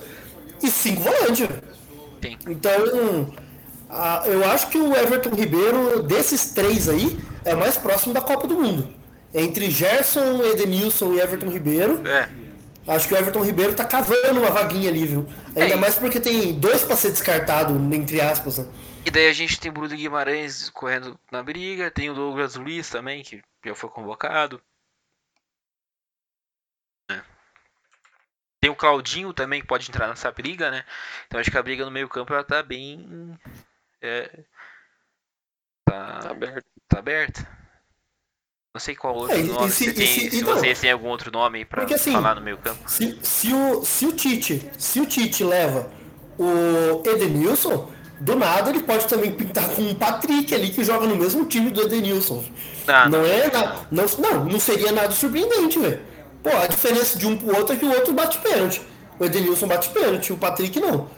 e 0.61 0.71
cinco 0.71 1.01
volantes. 1.01 1.47
Então, 2.47 3.33
a, 3.93 4.23
eu 4.27 4.43
acho 4.45 4.69
que 4.69 4.77
o 4.77 4.95
Everton 4.95 5.35
Ribeiro, 5.35 6.03
desses 6.03 6.51
três 6.51 6.89
aí, 6.89 7.19
é 7.45 7.55
mais 7.55 7.77
próximo 7.77 8.13
da 8.13 8.21
Copa 8.21 8.47
do 8.47 8.57
Mundo. 8.57 8.93
Entre 9.33 9.69
Gerson, 9.69 10.43
Edenilson 10.43 11.13
e 11.13 11.19
Everton 11.19 11.49
Ribeiro. 11.49 12.05
É. 12.07 12.29
Acho 12.87 13.07
que 13.07 13.13
o 13.13 13.17
Everton 13.17 13.43
Ribeiro 13.43 13.73
tá 13.73 13.85
cavando 13.85 14.41
uma 14.41 14.51
vaguinha 14.51 14.89
ali, 14.89 15.05
viu? 15.05 15.25
Ainda 15.55 15.75
é, 15.75 15.77
mais 15.77 15.95
porque 15.95 16.19
tem 16.19 16.59
dois 16.59 16.83
para 16.83 16.97
ser 16.97 17.11
descartado, 17.11 17.73
entre 17.93 18.19
aspas. 18.19 18.57
Né? 18.57 18.67
E 19.05 19.11
daí 19.11 19.27
a 19.27 19.33
gente 19.33 19.59
tem 19.59 19.71
o 19.71 19.73
Bruno 19.73 19.95
Guimarães 19.95 20.69
correndo 20.69 21.17
na 21.31 21.41
briga, 21.41 21.91
tem 21.91 22.09
o 22.09 22.13
Douglas 22.13 22.55
Luiz 22.55 22.89
também, 22.89 23.23
que 23.23 23.41
já 23.65 23.73
foi 23.73 23.89
convocado. 23.89 24.61
É. 27.09 27.21
Tem 28.59 28.69
o 28.69 28.75
Claudinho 28.75 29.33
também, 29.33 29.61
que 29.61 29.67
pode 29.67 29.89
entrar 29.89 30.07
nessa 30.07 30.31
briga, 30.31 30.69
né? 30.69 30.83
Então 31.27 31.39
acho 31.39 31.49
que 31.49 31.57
a 31.57 31.63
briga 31.63 31.85
no 31.85 31.91
meio 31.91 32.09
campo 32.09 32.33
ela 32.33 32.43
tá 32.43 32.61
bem. 32.61 33.37
É, 34.03 34.29
tá, 35.87 36.19
tá 36.19 36.29
aberta. 36.31 36.63
Tá 36.89 36.99
aberta. 36.99 37.47
Não 38.75 38.81
sei 38.81 38.95
qual 38.95 39.15
outro 39.15 39.37
é, 39.37 39.43
nome. 39.43 39.71
Se, 39.71 39.93
tem, 39.93 40.05
se, 40.05 40.29
se 40.29 40.39
então, 40.41 40.55
vocês 40.55 40.81
têm 40.81 40.91
algum 40.91 41.07
outro 41.07 41.31
nome 41.31 41.63
para 41.63 41.83
assim, 41.83 42.11
falar 42.11 42.35
no 42.35 42.41
meio 42.41 42.57
campo. 42.57 42.89
Se, 42.89 43.17
se, 43.21 43.53
o, 43.53 43.85
se, 43.85 44.05
o 44.05 44.11
Tite, 44.11 44.69
se 44.77 44.99
o 44.99 45.05
Tite 45.05 45.43
leva 45.43 45.89
o 46.37 47.07
Edenilson, 47.07 47.89
do 48.19 48.35
nada 48.35 48.71
ele 48.71 48.83
pode 48.83 49.07
também 49.07 49.31
pintar 49.31 49.69
com 49.69 49.83
o 49.83 49.95
Patrick 49.95 50.53
ali 50.53 50.71
que 50.71 50.83
joga 50.83 51.07
no 51.07 51.15
mesmo 51.15 51.45
time 51.45 51.71
do 51.71 51.83
Edenilson. 51.83 52.43
Ah, 52.87 53.07
não, 53.07 53.19
não, 53.19 53.25
é 53.25 53.49
nada, 53.49 53.87
não, 53.89 54.05
não, 54.17 54.45
não 54.45 54.59
seria 54.59 54.91
nada 54.91 55.11
surpreendente, 55.11 55.79
velho. 55.79 56.01
Pô, 56.41 56.49
a 56.49 56.67
diferença 56.67 57.17
de 57.17 57.25
um 57.25 57.37
pro 57.37 57.55
outro 57.55 57.75
é 57.75 57.77
que 57.77 57.85
o 57.85 57.93
outro 57.93 58.11
bate 58.11 58.39
pênalti. 58.39 58.81
O 59.17 59.23
Edenilson 59.23 59.67
bate 59.67 59.89
pênalti, 59.89 60.33
o 60.33 60.37
Patrick 60.37 60.77
não. 60.79 61.09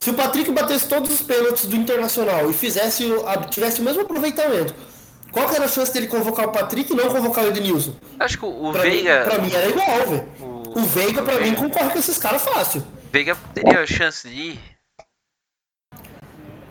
Se 0.00 0.10
o 0.10 0.14
Patrick 0.14 0.50
batesse 0.52 0.88
todos 0.88 1.10
os 1.10 1.22
pênaltis 1.22 1.66
do 1.66 1.76
Internacional 1.76 2.50
e 2.50 2.52
fizesse, 2.52 3.04
tivesse 3.50 3.80
o 3.80 3.84
mesmo 3.84 4.02
aproveitamento 4.02 4.74
qual 5.36 5.50
que 5.50 5.54
era 5.54 5.66
a 5.66 5.68
chance 5.68 5.92
dele 5.92 6.06
convocar 6.06 6.46
o 6.46 6.50
Patrick 6.50 6.90
e 6.90 6.96
não 6.96 7.10
convocar 7.10 7.44
o 7.44 7.48
Edenilson? 7.48 7.94
Acho 8.18 8.38
que 8.38 8.46
o 8.46 8.72
pra 8.72 8.80
Veiga. 8.80 9.18
Mim, 9.18 9.24
pra 9.26 9.38
mim 9.38 9.52
era 9.52 9.68
igual, 9.68 10.06
velho. 10.06 10.28
O... 10.40 10.80
o 10.80 10.82
Veiga, 10.86 11.22
pra 11.22 11.38
mim, 11.38 11.54
concorre 11.54 11.90
com 11.90 11.98
esses 11.98 12.16
caras 12.16 12.40
fácil. 12.40 12.82
Veiga 13.12 13.36
teria 13.52 13.82
a 13.82 13.86
chance 13.86 14.26
de 14.26 14.34
ir. 14.34 14.60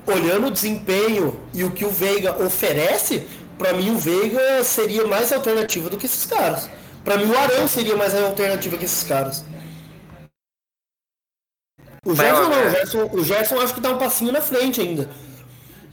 Olhando 0.07 0.47
o 0.47 0.51
desempenho 0.51 1.39
e 1.53 1.63
o 1.63 1.69
que 1.69 1.85
o 1.85 1.91
Veiga 1.91 2.43
oferece, 2.43 3.27
pra 3.55 3.71
mim 3.71 3.91
o 3.91 3.99
Veiga 3.99 4.63
seria 4.63 5.05
mais 5.05 5.31
alternativa 5.31 5.87
do 5.87 5.97
que 5.97 6.07
esses 6.07 6.25
caras. 6.25 6.67
Pra 7.03 7.17
mim 7.17 7.25
o 7.25 7.37
Arão 7.37 7.67
seria 7.67 7.95
mais 7.95 8.15
alternativa 8.15 8.77
que 8.77 8.85
esses 8.85 9.03
caras. 9.03 9.45
O 12.05 12.15
Gerson 12.15 12.49
não, 12.49 12.67
o 12.67 12.69
Gerson, 12.69 13.09
o 13.11 13.23
Gerson 13.23 13.59
acho 13.59 13.73
que 13.73 13.81
dá 13.81 13.89
um 13.89 13.97
passinho 13.97 14.31
na 14.31 14.41
frente 14.41 14.79
ainda. 14.79 15.09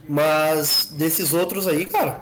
Mas 0.07 0.85
desses 0.91 1.33
outros 1.33 1.67
aí, 1.67 1.85
cara. 1.85 2.21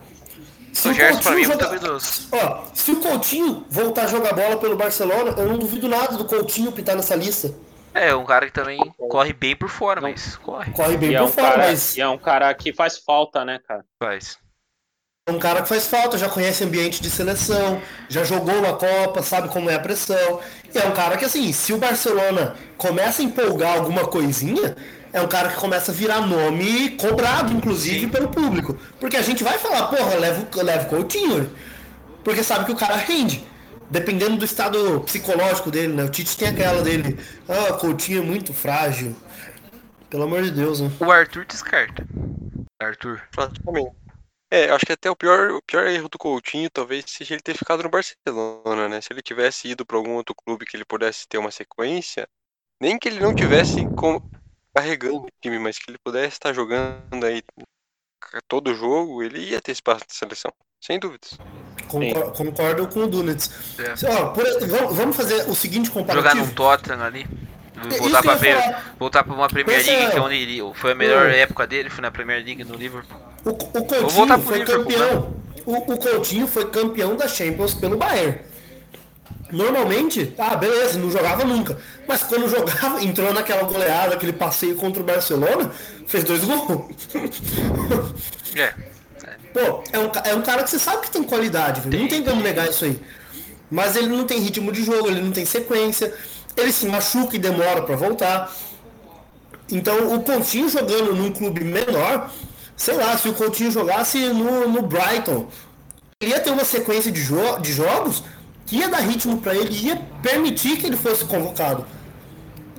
Se 0.71 0.87
o, 0.87 0.91
o 0.91 0.93
Gerson 0.93 1.19
pra 1.19 1.31
mim 1.35 1.43
é 1.43 1.47
muito 1.47 1.65
habilidoso. 1.65 2.29
Ó, 2.31 2.63
se 2.73 2.91
o 2.91 3.01
Coutinho 3.01 3.65
voltar 3.69 4.05
a 4.05 4.07
jogar 4.07 4.33
bola 4.33 4.57
pelo 4.57 4.77
Barcelona, 4.77 5.35
eu 5.37 5.47
não 5.47 5.57
duvido 5.57 5.89
nada 5.89 6.17
do 6.17 6.25
Coutinho 6.25 6.71
pintar 6.71 6.95
nessa 6.95 7.15
lista. 7.15 7.53
É, 7.93 8.15
um 8.15 8.25
cara 8.25 8.45
que 8.45 8.53
também 8.53 8.79
corre 9.09 9.33
bem 9.33 9.55
por 9.55 9.67
fora, 9.67 9.99
mas 9.99 10.37
corre. 10.37 10.71
Corre 10.71 10.95
bem 10.95 11.09
e 11.09 11.13
por 11.13 11.19
é 11.19 11.23
um 11.23 11.27
fora, 11.27 11.49
cara, 11.49 11.67
mas. 11.67 11.97
E 11.97 12.01
é 12.01 12.07
um 12.07 12.17
cara 12.17 12.53
que 12.53 12.71
faz 12.71 12.97
falta, 12.97 13.43
né, 13.43 13.59
cara? 13.67 13.83
Faz. 13.99 14.37
É 15.31 15.33
um 15.33 15.39
cara 15.39 15.61
que 15.61 15.69
faz 15.69 15.87
falta, 15.87 16.17
já 16.17 16.27
conhece 16.27 16.61
ambiente 16.61 17.01
de 17.01 17.09
seleção, 17.09 17.81
já 18.09 18.21
jogou 18.25 18.53
uma 18.53 18.73
Copa, 18.73 19.23
sabe 19.23 19.47
como 19.47 19.69
é 19.69 19.75
a 19.75 19.79
pressão. 19.79 20.41
E 20.73 20.77
é 20.77 20.85
um 20.85 20.91
cara 20.91 21.15
que, 21.15 21.23
assim, 21.23 21.53
se 21.53 21.71
o 21.71 21.77
Barcelona 21.77 22.53
começa 22.75 23.21
a 23.21 23.25
empolgar 23.25 23.77
alguma 23.77 24.05
coisinha, 24.05 24.75
é 25.13 25.21
um 25.21 25.27
cara 25.29 25.47
que 25.47 25.55
começa 25.55 25.93
a 25.93 25.95
virar 25.95 26.19
nome 26.19 26.89
cobrado, 26.97 27.53
inclusive, 27.53 28.01
Sim. 28.01 28.09
pelo 28.09 28.27
público. 28.27 28.77
Porque 28.99 29.15
a 29.15 29.21
gente 29.21 29.41
vai 29.41 29.57
falar, 29.57 29.87
porra, 29.87 30.15
leva, 30.15 30.45
leva 30.63 30.85
o 30.85 30.89
Coutinho. 30.89 31.49
Porque 32.25 32.43
sabe 32.43 32.65
que 32.65 32.73
o 32.73 32.75
cara 32.75 32.97
rende. 32.97 33.45
Dependendo 33.89 34.35
do 34.35 34.43
estado 34.43 34.99
psicológico 35.05 35.71
dele, 35.71 35.93
né? 35.93 36.03
O 36.03 36.09
Tite 36.09 36.37
tem 36.37 36.49
aquela 36.49 36.81
dele. 36.81 37.17
Ah, 37.47 37.71
Coutinho 37.73 38.21
é 38.21 38.25
muito 38.25 38.53
frágil. 38.53 39.15
Pelo 40.09 40.23
amor 40.23 40.43
de 40.43 40.51
Deus, 40.51 40.81
né? 40.81 40.91
O 40.99 41.09
Arthur 41.09 41.45
descarta. 41.45 42.05
Arthur. 42.81 43.21
Praticamente. 43.31 44.00
É, 44.53 44.69
acho 44.69 44.85
que 44.85 44.91
até 44.91 45.09
o 45.09 45.15
pior, 45.15 45.51
o 45.51 45.61
pior 45.61 45.87
erro 45.87 46.09
do 46.09 46.17
Coutinho 46.17 46.69
talvez 46.69 47.05
seja 47.07 47.33
ele 47.35 47.41
ter 47.41 47.55
ficado 47.57 47.81
no 47.83 47.89
Barcelona, 47.89 48.89
né? 48.89 48.99
Se 48.99 49.07
ele 49.13 49.21
tivesse 49.21 49.69
ido 49.69 49.85
para 49.85 49.95
algum 49.95 50.11
outro 50.15 50.35
clube 50.35 50.65
que 50.65 50.75
ele 50.75 50.83
pudesse 50.83 51.25
ter 51.27 51.37
uma 51.37 51.51
sequência, 51.51 52.27
nem 52.81 52.99
que 52.99 53.07
ele 53.07 53.21
não 53.21 53.33
tivesse 53.33 53.85
com, 53.95 54.21
carregando 54.75 55.19
o 55.21 55.27
time, 55.41 55.57
mas 55.57 55.77
que 55.79 55.89
ele 55.89 55.97
pudesse 56.03 56.33
estar 56.33 56.51
jogando 56.53 57.25
aí 57.25 57.41
todo 58.47 58.75
jogo, 58.75 59.23
ele 59.23 59.39
ia 59.39 59.61
ter 59.61 59.71
espaço 59.71 60.01
na 60.07 60.13
seleção, 60.13 60.51
sem 60.83 60.99
dúvidas. 60.99 61.37
Concor- 61.87 62.31
Concordo 62.33 62.87
com 62.89 62.99
o 63.05 63.07
Dunitz. 63.07 63.49
É. 63.79 63.93
Ó, 64.11 64.29
por- 64.31 64.93
vamos- 64.93 65.15
fazer 65.15 65.49
o 65.49 65.55
seguinte 65.55 65.87
Jogar 65.87 66.01
comparativo. 66.01 66.45
num 66.45 66.53
Tottenham 66.53 67.03
ali. 67.03 67.25
Isso 67.89 67.97
Voltar 67.99 68.25
ia 68.25 68.35
ver, 68.35 68.61
falar. 68.61 68.95
voltar 68.99 69.23
pra 69.23 69.33
uma 69.33 69.47
Premier 69.47 69.83
League, 69.83 70.11
que 70.11 70.17
é 70.17 70.21
onde 70.21 70.35
ele, 70.35 70.73
foi 70.75 70.91
a 70.91 70.95
melhor 70.95 71.27
Hum. 71.27 71.33
época 71.33 71.65
dele, 71.65 71.89
foi 71.89 72.01
na 72.01 72.11
Premier 72.11 72.43
League 72.43 72.63
no 72.65 72.75
Liverpool. 72.75 73.30
O, 73.43 73.49
o 73.49 73.55
Coutinho 73.55 74.39
foi 74.39 74.59
Liverpool, 74.59 74.83
campeão. 74.83 75.33
O, 75.65 75.73
o 75.73 75.97
Coutinho 75.97 76.47
foi 76.47 76.65
campeão 76.69 77.15
da 77.15 77.27
Champions 77.27 77.73
pelo 77.73 77.97
Bayern. 77.97 78.39
Normalmente, 79.51 80.33
ah, 80.37 80.55
beleza, 80.55 80.97
não 80.97 81.11
jogava 81.11 81.43
nunca. 81.43 81.77
Mas 82.07 82.23
quando 82.23 82.49
jogava, 82.49 83.01
entrou 83.03 83.33
naquela 83.33 83.63
goleada, 83.63 84.15
aquele 84.15 84.33
passeio 84.33 84.75
contra 84.75 85.01
o 85.01 85.05
Barcelona, 85.05 85.71
fez 86.07 86.23
dois 86.23 86.43
gols. 86.43 86.85
É. 88.55 88.73
Pô, 89.53 89.83
é 89.91 89.99
um, 89.99 90.11
é 90.23 90.35
um 90.35 90.41
cara 90.41 90.63
que 90.63 90.69
você 90.69 90.79
sabe 90.79 91.01
que 91.01 91.11
tem 91.11 91.23
qualidade, 91.23 91.81
velho. 91.81 91.99
não 91.99 92.07
tem 92.07 92.23
como 92.23 92.41
negar 92.41 92.69
isso 92.69 92.85
aí. 92.85 92.99
Mas 93.69 93.95
ele 93.95 94.07
não 94.07 94.25
tem 94.25 94.39
ritmo 94.39 94.71
de 94.71 94.83
jogo, 94.83 95.07
ele 95.07 95.21
não 95.21 95.31
tem 95.31 95.45
sequência, 95.45 96.13
ele 96.55 96.71
se 96.71 96.85
machuca 96.85 97.35
e 97.35 97.39
demora 97.39 97.81
pra 97.81 97.95
voltar. 97.95 98.53
Então 99.69 100.13
o 100.13 100.21
Coutinho 100.21 100.69
jogando 100.69 101.13
num 101.15 101.31
clube 101.31 101.63
menor, 101.63 102.29
sei 102.81 102.95
lá, 102.95 103.15
se 103.15 103.29
o 103.29 103.33
Coutinho 103.33 103.69
jogasse 103.69 104.17
no, 104.29 104.67
no 104.67 104.81
Brighton, 104.81 105.47
ele 106.19 106.31
ia 106.31 106.39
ter 106.39 106.49
uma 106.49 106.65
sequência 106.65 107.11
de, 107.11 107.21
jo 107.21 107.59
de 107.59 107.71
jogos 107.71 108.23
que 108.65 108.77
ia 108.77 108.89
dar 108.89 109.01
ritmo 109.01 109.39
pra 109.39 109.53
ele, 109.53 109.71
ia 109.85 110.01
permitir 110.23 110.77
que 110.77 110.87
ele 110.87 110.97
fosse 110.97 111.23
convocado. 111.25 111.85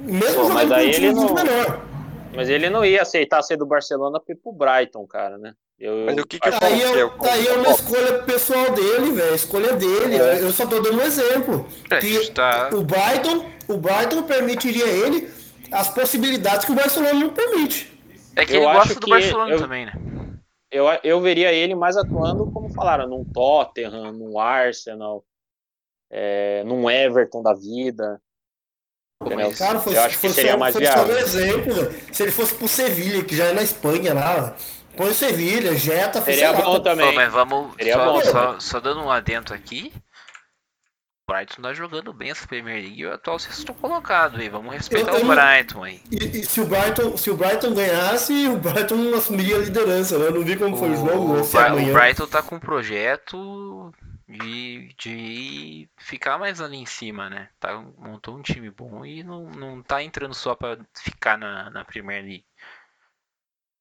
Mesmo 0.01 0.43
Pô, 0.43 0.49
jogando 0.49 0.75
com 0.75 0.81
um 0.81 0.91
time 0.91 1.07
ele 1.07 1.15
muito 1.15 1.35
não- 1.35 1.45
menor. 1.45 1.81
Mas 2.35 2.49
ele 2.49 2.69
não 2.69 2.85
ia 2.85 3.03
aceitar 3.03 3.43
ser 3.43 3.57
do 3.57 3.65
Barcelona 3.67 4.19
pra 4.19 4.35
ir 4.35 4.39
pro 4.39 4.53
Brighton, 4.53 5.07
cara, 5.07 5.39
né? 5.39 5.53
Eu, 5.79 6.05
Mas 6.07 6.17
o 6.19 6.27
que 6.27 6.41
que 6.41 6.49
acho 6.49 6.65
Aí 6.65 6.79
que 6.81 6.85
é, 6.85 6.99
é 6.99 7.47
é 7.47 7.53
uma 7.59 7.71
escolha 7.71 8.19
pessoal 8.23 8.71
dele, 8.73 9.13
velho. 9.13 9.35
Escolha 9.35 9.73
dele. 9.75 10.17
Eu 10.41 10.51
só 10.53 10.67
tô 10.67 10.81
dando 10.81 10.99
um 10.99 11.03
exemplo. 11.03 11.67
É, 11.91 11.99
que 11.99 12.31
tá- 12.33 12.71
o 12.73 12.83
Brighton, 12.83 13.47
o 13.69 13.77
Brighton 13.77 14.23
permitiria 14.23 14.87
ele 14.87 15.29
as 15.71 15.89
possibilidades 15.89 16.65
que 16.65 16.73
o 16.73 16.75
Barcelona 16.75 17.15
não 17.15 17.31
permite. 17.31 17.92
É 18.37 18.45
que 18.47 18.53
Eu 18.53 18.57
ele 18.63 18.67
acho 18.67 18.79
gosta 18.79 18.95
do 19.01 19.05
que 19.07 19.11
Barcelona 19.11 19.53
eu- 19.53 19.59
também, 19.61 19.87
né? 19.87 19.93
eu, 20.71 20.87
eu 21.05 21.21
veria 21.21 21.53
ele 21.53 21.75
mais 21.75 21.97
atuando, 21.97 22.51
como 22.51 22.73
falaram, 22.73 23.07
num 23.09 23.25
Tottenham, 23.25 24.13
num 24.13 24.39
Arsenal, 24.39 25.25
é, 26.11 26.63
num 26.65 26.91
Everton 26.91 27.43
da 27.43 27.53
vida. 27.55 28.21
Mas- 29.23 29.59
Cara, 29.59 29.79
foi, 29.79 29.97
eu 29.97 30.03
acho 30.03 30.19
que 30.19 30.29
seria 30.31 30.57
mais 30.57 30.75
foi 30.75 30.85
só 30.85 30.93
um 30.93 31.05
viável. 31.05 31.19
exemplo, 31.19 31.75
velho. 31.75 32.15
Se 32.15 32.23
ele 32.25 32.33
fosse 32.33 32.55
pro 32.55 32.67
Sevilha, 32.67 33.23
que 33.25 33.37
já 33.37 33.45
é 33.47 33.53
na 33.53 33.63
Espanha 33.63 34.13
lá, 34.15 34.57
põe 34.97 35.11
o 35.11 35.15
Sevilha, 35.15 35.77
Jeta, 35.77 36.21
Seria 36.23 36.51
lá, 36.51 36.61
bom 36.63 36.81
também. 36.81 37.07
Pô, 37.07 37.13
mas 37.15 37.33
vamos. 37.33 37.73
Seria 37.77 37.95
Só, 37.95 38.05
bom. 38.13 38.21
só, 38.23 38.61
só 38.61 38.81
dando 38.81 39.01
um 39.01 39.11
adento 39.11 39.55
aqui. 39.55 39.93
O 41.29 41.33
Brighton 41.33 41.63
tá 41.63 41.73
jogando 41.73 42.13
bem 42.13 42.31
essa 42.31 42.47
Premier 42.49 42.83
League 42.83 43.01
e 43.01 43.07
o 43.07 43.13
atual 43.13 43.39
sexto 43.39 43.73
colocado 43.75 44.41
aí. 44.41 44.49
Vamos 44.49 44.75
respeitar 44.75 45.13
Eu- 45.13 45.19
eu 45.21 45.25
o 45.25 45.29
Brighton 45.29 45.85
aí. 45.85 46.01
E, 46.11 46.17
e 46.41 46.45
se, 46.45 46.61
o 46.61 46.67
Brighton, 46.67 47.17
se 47.17 47.31
o 47.31 47.37
Brighton 47.37 47.75
ganhasse, 47.75 48.49
o 48.49 48.57
Brighton 48.59 49.15
assumiria 49.17 49.57
a 49.57 49.61
liderança, 49.61 50.19
né? 50.19 50.27
Eu 50.27 50.33
não 50.35 50.43
vi 50.43 50.57
como 50.59 50.77
foi 50.77 50.91
o 50.91 50.97
jogo, 50.97 51.37
é 51.39 51.71
Bri- 51.71 51.91
o. 51.91 51.95
Brighton 51.95 52.27
tá 52.27 52.43
com 52.43 52.57
um 52.57 52.61
projeto 52.61 53.93
de, 54.29 54.93
de 54.99 55.89
ficar 55.97 56.39
mais 56.39 56.61
ali 56.61 56.77
em 56.79 56.87
cima, 56.87 57.31
né? 57.31 57.49
Tá, 57.61 57.81
montou 57.97 58.37
um 58.37 58.43
time 58.43 58.69
bom 58.71 59.07
e 59.07 59.23
não, 59.23 59.45
não 59.51 59.81
tá 59.83 60.03
entrando 60.03 60.35
só 60.35 60.57
pra 60.57 60.77
ficar 60.93 61.39
na, 61.39 61.71
na 61.71 61.85
Premier 61.85 62.21
League. 62.23 62.45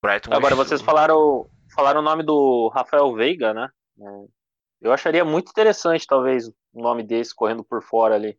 Brighton 0.03 0.31
Agora, 0.33 0.53
hoje- 0.55 0.63
vocês 0.69 0.81
falaram, 0.81 1.49
falaram 1.73 2.01
o 2.01 2.03
nome 2.03 2.21
do 2.21 2.69
Rafael 2.73 3.11
Veiga, 3.15 3.51
né? 3.51 3.67
É, 3.99 4.25
Eu 4.81 4.93
acharia 4.93 5.25
muito 5.25 5.49
interessante, 5.49 6.05
talvez, 6.07 6.49
um 6.73 6.81
nome 6.81 7.03
desse 7.03 7.33
correndo 7.35 7.63
por 7.63 7.81
fora 7.83 8.15
ali. 8.15 8.37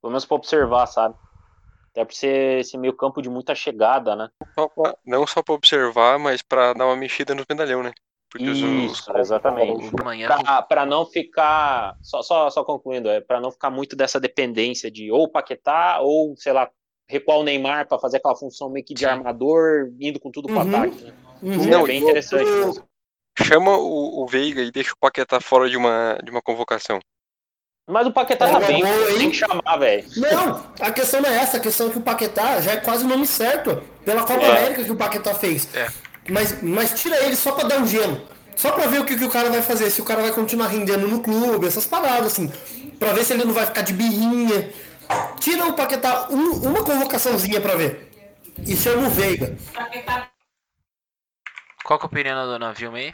Pelo 0.00 0.10
menos 0.10 0.24
pra 0.24 0.36
observar, 0.36 0.86
sabe? 0.86 1.14
Até 1.90 2.04
por 2.04 2.14
ser 2.14 2.60
esse 2.60 2.78
meio 2.78 2.92
campo 2.94 3.20
de 3.20 3.28
muita 3.28 3.54
chegada, 3.54 4.14
né? 4.14 4.30
Não 5.04 5.26
só 5.26 5.42
pra 5.42 5.54
observar, 5.54 6.18
mas 6.18 6.40
pra 6.42 6.72
dar 6.72 6.86
uma 6.86 6.96
mexida 6.96 7.34
no 7.34 7.44
medalhão, 7.48 7.82
né? 7.82 7.92
Porque 8.30 8.48
os- 8.48 8.58
Isso, 8.58 9.10
os- 9.12 9.18
exatamente. 9.18 9.90
Amanhã 10.00 10.28
Pra, 10.28 10.62
pra 10.62 10.86
não 10.86 11.04
ficar. 11.04 11.96
Só, 12.00 12.22
só, 12.22 12.48
só 12.48 12.62
concluindo, 12.62 13.08
é 13.08 13.20
pra 13.20 13.40
não 13.40 13.50
ficar 13.50 13.70
muito 13.70 13.96
dessa 13.96 14.20
dependência 14.20 14.88
de 14.88 15.10
ou 15.10 15.28
Paquetá 15.28 15.98
ou, 16.00 16.36
sei 16.36 16.52
lá, 16.52 16.70
recuar 17.08 17.38
o 17.38 17.42
Neymar 17.42 17.88
pra 17.88 17.98
fazer 17.98 18.18
aquela 18.18 18.36
função 18.36 18.70
meio 18.70 18.84
que 18.86 18.94
de 18.94 19.00
Sim. 19.00 19.06
armador, 19.06 19.90
indo 20.00 20.20
com 20.20 20.30
tudo 20.30 20.46
pro 20.46 20.60
Uhum. 20.60 20.68
ataque. 20.76 21.02
Né? 21.02 21.12
Uhum. 21.42 21.60
Seria 21.60 21.82
bem 21.82 22.00
interessante. 22.02 22.48
Eu- 22.48 22.66
mesmo. 22.66 22.84
Chama 23.42 23.76
o, 23.76 24.22
o 24.22 24.26
Veiga 24.28 24.60
e 24.62 24.70
deixa 24.70 24.92
o 24.92 24.98
Paquetá 25.00 25.40
fora 25.40 25.68
de 25.68 25.76
uma, 25.76 26.16
de 26.22 26.30
uma 26.30 26.40
convocação. 26.42 27.00
Mas 27.90 28.06
o 28.06 28.12
Paquetá 28.12 28.48
É 28.48 28.52
tá 28.52 28.60
bem, 28.60 28.76
hein? 28.84 29.18
tem 29.18 29.30
que 29.30 29.36
chamar, 29.36 29.76
velho. 29.78 30.04
Não, 30.16 30.64
a 30.80 30.90
questão 30.90 31.20
não 31.20 31.28
é 31.28 31.36
essa, 31.38 31.56
a 31.56 31.60
questão 31.60 31.88
é 31.88 31.90
que 31.90 31.98
o 31.98 32.02
Paquetá 32.02 32.60
já 32.60 32.72
é 32.72 32.76
quase 32.76 33.04
o 33.04 33.08
nome 33.08 33.26
certo 33.26 33.82
pela 34.04 34.22
Copa 34.22 34.42
É. 34.44 34.50
América 34.58 34.84
que 34.84 34.92
o 34.92 34.96
Paquetá 34.96 35.34
fez. 35.34 35.68
É. 35.74 35.88
Mas, 36.28 36.62
mas 36.62 36.92
tira 37.00 37.16
ele 37.24 37.34
só 37.36 37.52
pra 37.52 37.66
dar 37.68 37.78
um 37.78 37.86
gelo. 37.86 38.20
Só 38.56 38.72
pra 38.72 38.86
ver 38.86 39.00
o 39.00 39.04
que, 39.04 39.16
que 39.16 39.24
o 39.24 39.30
cara 39.30 39.48
vai 39.50 39.62
fazer, 39.62 39.90
se 39.90 40.00
o 40.00 40.04
cara 40.04 40.20
vai 40.22 40.32
continuar 40.32 40.66
rendendo 40.68 41.08
no 41.08 41.20
clube, 41.20 41.66
essas 41.66 41.86
paradas, 41.86 42.26
assim. 42.32 42.48
Pra 42.98 43.12
ver 43.12 43.24
se 43.24 43.32
ele 43.32 43.44
não 43.44 43.52
vai 43.54 43.66
ficar 43.66 43.82
de 43.82 43.92
birrinha. 43.92 44.70
Tira 45.40 45.66
o 45.66 45.72
Paquetá 45.72 46.28
um- 46.30 46.68
uma 46.68 46.84
convocaçãozinha 46.84 47.60
pra 47.60 47.74
ver. 47.74 48.10
E 48.66 48.76
chama 48.76 49.06
o 49.08 49.10
Veiga. 49.10 49.56
Qual 51.84 51.98
que 51.98 52.04
é 52.04 52.06
a 52.06 52.10
opinião 52.10 52.36
da 52.36 52.44
dona 52.46 52.72
Vilma 52.72 52.98
aí? 52.98 53.12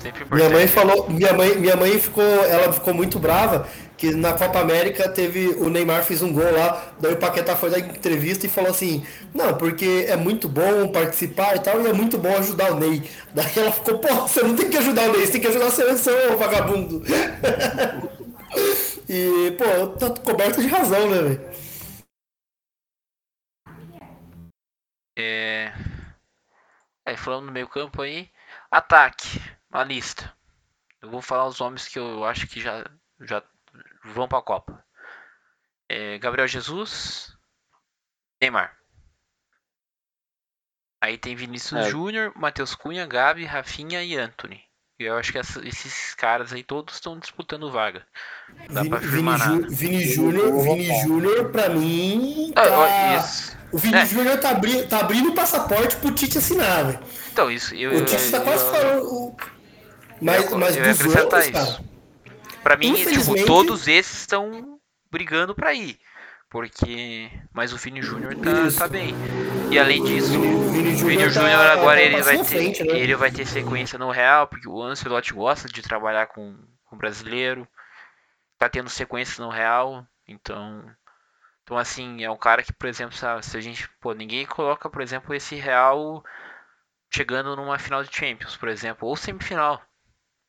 Sempre 0.00 0.24
Minha 0.34 0.50
mãe 0.50 0.66
falou, 0.66 1.08
minha 1.08 1.32
mãe, 1.32 1.54
minha 1.56 1.76
mãe 1.76 1.96
ficou, 1.98 2.24
ela 2.24 2.72
ficou 2.72 2.92
muito 2.92 3.20
brava 3.20 3.68
que 4.02 4.12
na 4.16 4.32
Copa 4.32 4.58
América 4.58 5.08
teve 5.08 5.50
o 5.50 5.70
Neymar 5.70 6.02
fez 6.02 6.22
um 6.22 6.32
gol 6.32 6.50
lá, 6.50 6.92
daí 6.98 7.12
o 7.12 7.16
Paquetá 7.16 7.54
foi 7.54 7.70
dar 7.70 7.78
entrevista 7.78 8.46
e 8.46 8.48
falou 8.48 8.72
assim: 8.72 9.06
"Não, 9.32 9.56
porque 9.56 10.06
é 10.08 10.16
muito 10.16 10.48
bom 10.48 10.88
participar 10.88 11.54
e 11.54 11.60
tal, 11.60 11.80
e 11.80 11.86
é 11.86 11.92
muito 11.92 12.18
bom 12.18 12.36
ajudar 12.36 12.72
o 12.72 12.80
Ney". 12.80 13.08
Daí 13.32 13.52
ela 13.56 13.70
ficou: 13.70 14.00
"Pô, 14.00 14.12
você 14.26 14.42
não 14.42 14.56
tem 14.56 14.68
que 14.68 14.76
ajudar 14.76 15.08
o 15.08 15.12
Ney, 15.12 15.24
você 15.24 15.32
tem 15.32 15.40
que 15.40 15.46
ajudar 15.46 15.66
a 15.66 15.70
seleção, 15.70 16.36
vagabundo". 16.36 17.04
e, 19.08 19.52
pô, 19.52 19.86
tá 19.96 20.10
coberto 20.20 20.60
de 20.60 20.66
razão, 20.66 21.08
né, 21.08 21.22
velho? 21.22 21.40
É... 25.16 25.72
é, 27.06 27.16
falando 27.16 27.46
no 27.46 27.52
meio 27.52 27.68
campo 27.68 28.02
aí, 28.02 28.28
ataque, 28.68 29.40
uma 29.70 29.84
lista. 29.84 30.32
Eu 31.00 31.08
vou 31.08 31.22
falar 31.22 31.46
os 31.46 31.60
nomes 31.60 31.86
que 31.86 32.00
eu 32.00 32.24
acho 32.24 32.48
que 32.48 32.60
já, 32.60 32.84
já 33.20 33.40
vão 34.04 34.28
pra 34.28 34.42
Copa. 34.42 34.84
É, 35.88 36.18
Gabriel 36.18 36.48
Jesus, 36.48 37.36
Neymar. 38.40 38.76
Aí 41.00 41.18
tem 41.18 41.34
Vinícius 41.34 41.86
É. 41.86 41.90
Júnior, 41.90 42.32
Matheus 42.36 42.74
Cunha, 42.74 43.06
Gabi, 43.06 43.44
Rafinha 43.44 44.02
e 44.04 44.16
Anthony. 44.16 44.62
E 45.00 45.04
eu 45.04 45.16
acho 45.16 45.32
que 45.32 45.38
essa- 45.38 45.66
esses 45.66 46.14
caras 46.14 46.52
aí 46.52 46.62
todos 46.62 46.94
estão 46.94 47.18
disputando 47.18 47.70
vaga. 47.72 48.06
Não 48.68 48.74
dá 48.74 48.80
Vini, 48.82 48.88
pra 48.90 48.98
Vini, 49.00 49.10
afirmar 49.10 49.38
Jú- 49.38 49.60
nada. 49.60 49.66
Vini 49.74 50.04
Júnior, 50.06 50.62
Vini 50.62 51.00
Júnior, 51.02 51.50
pra 51.50 51.68
mim, 51.70 52.52
Ah, 52.54 52.62
tá... 52.62 53.16
isso. 53.16 53.58
O 53.72 53.78
Vini 53.78 53.96
É. 53.96 54.06
Júnior 54.06 54.38
tá, 54.38 54.50
abri... 54.50 54.86
tá 54.86 55.00
abrindo 55.00 55.30
o 55.30 55.34
passaporte 55.34 55.96
pro 55.96 56.12
Tite 56.12 56.38
assinar, 56.38 56.84
velho. 56.84 57.00
Então, 57.32 57.50
isso. 57.50 57.74
Eu, 57.74 57.98
O 57.98 58.04
Tite 58.04 58.30
tá 58.30 58.36
eu- 58.38 58.44
quase 58.44 58.64
eu- 58.64 58.70
falando. 58.70 59.02
o- 59.04 59.36
Mas, 60.20 60.50
eu, 60.50 60.58
mas 60.58 60.76
eu 60.76 60.82
dos 60.84 61.16
outros, 61.16 61.42
isso. 61.46 61.52
cara. 61.52 61.91
Pra 62.62 62.76
mim, 62.76 62.94
tipo, 62.94 63.44
todos 63.44 63.88
esses 63.88 64.20
estão 64.20 64.78
brigando 65.10 65.54
pra 65.54 65.74
ir. 65.74 65.98
Porque. 66.48 67.30
Mas 67.52 67.72
o 67.72 67.76
Vini 67.78 68.02
Júnior 68.02 68.34
tá, 68.36 68.70
tá 68.78 68.88
bem. 68.88 69.14
E 69.70 69.78
além 69.78 70.04
disso, 70.04 70.38
O 70.38 70.70
Vini 70.70 70.90
Vini 70.90 70.96
Júnior 70.96 71.30
Júnior 71.30 71.50
tá- 71.58 71.72
agora 71.72 71.96
tá 71.98 72.02
ele 72.02 72.22
vai, 72.22 72.36
ter, 72.38 72.44
frente, 72.44 72.84
né? 72.84 72.98
ele 72.98 73.16
vai 73.16 73.30
ter 73.30 73.46
sequência 73.46 73.98
no 73.98 74.10
Real, 74.10 74.46
porque 74.46 74.68
o 74.68 74.82
Ancelotti 74.82 75.32
gosta 75.32 75.66
de 75.66 75.80
trabalhar 75.80 76.26
com, 76.26 76.54
com 76.84 76.96
brasileiro. 76.96 77.66
Tá 78.58 78.68
tendo 78.68 78.90
sequência 78.90 79.42
no 79.42 79.50
Real, 79.50 80.06
então. 80.28 80.84
Então, 81.64 81.78
assim, 81.78 82.22
é 82.22 82.30
um 82.30 82.36
cara 82.36 82.62
que, 82.62 82.72
por 82.72 82.86
exemplo, 82.88 83.16
sabe, 83.16 83.44
se 83.46 83.56
a 83.56 83.60
gente. 83.60 83.88
Pô, 84.00 84.12
ninguém 84.12 84.44
coloca, 84.44 84.90
por 84.90 85.00
exemplo, 85.00 85.34
esse 85.34 85.54
Real 85.56 86.22
chegando 87.10 87.56
numa 87.56 87.78
final 87.78 88.04
de 88.04 88.14
Champions, 88.14 88.56
por 88.56 88.68
exemplo, 88.68 89.08
ou 89.08 89.16
semifinal. 89.16 89.80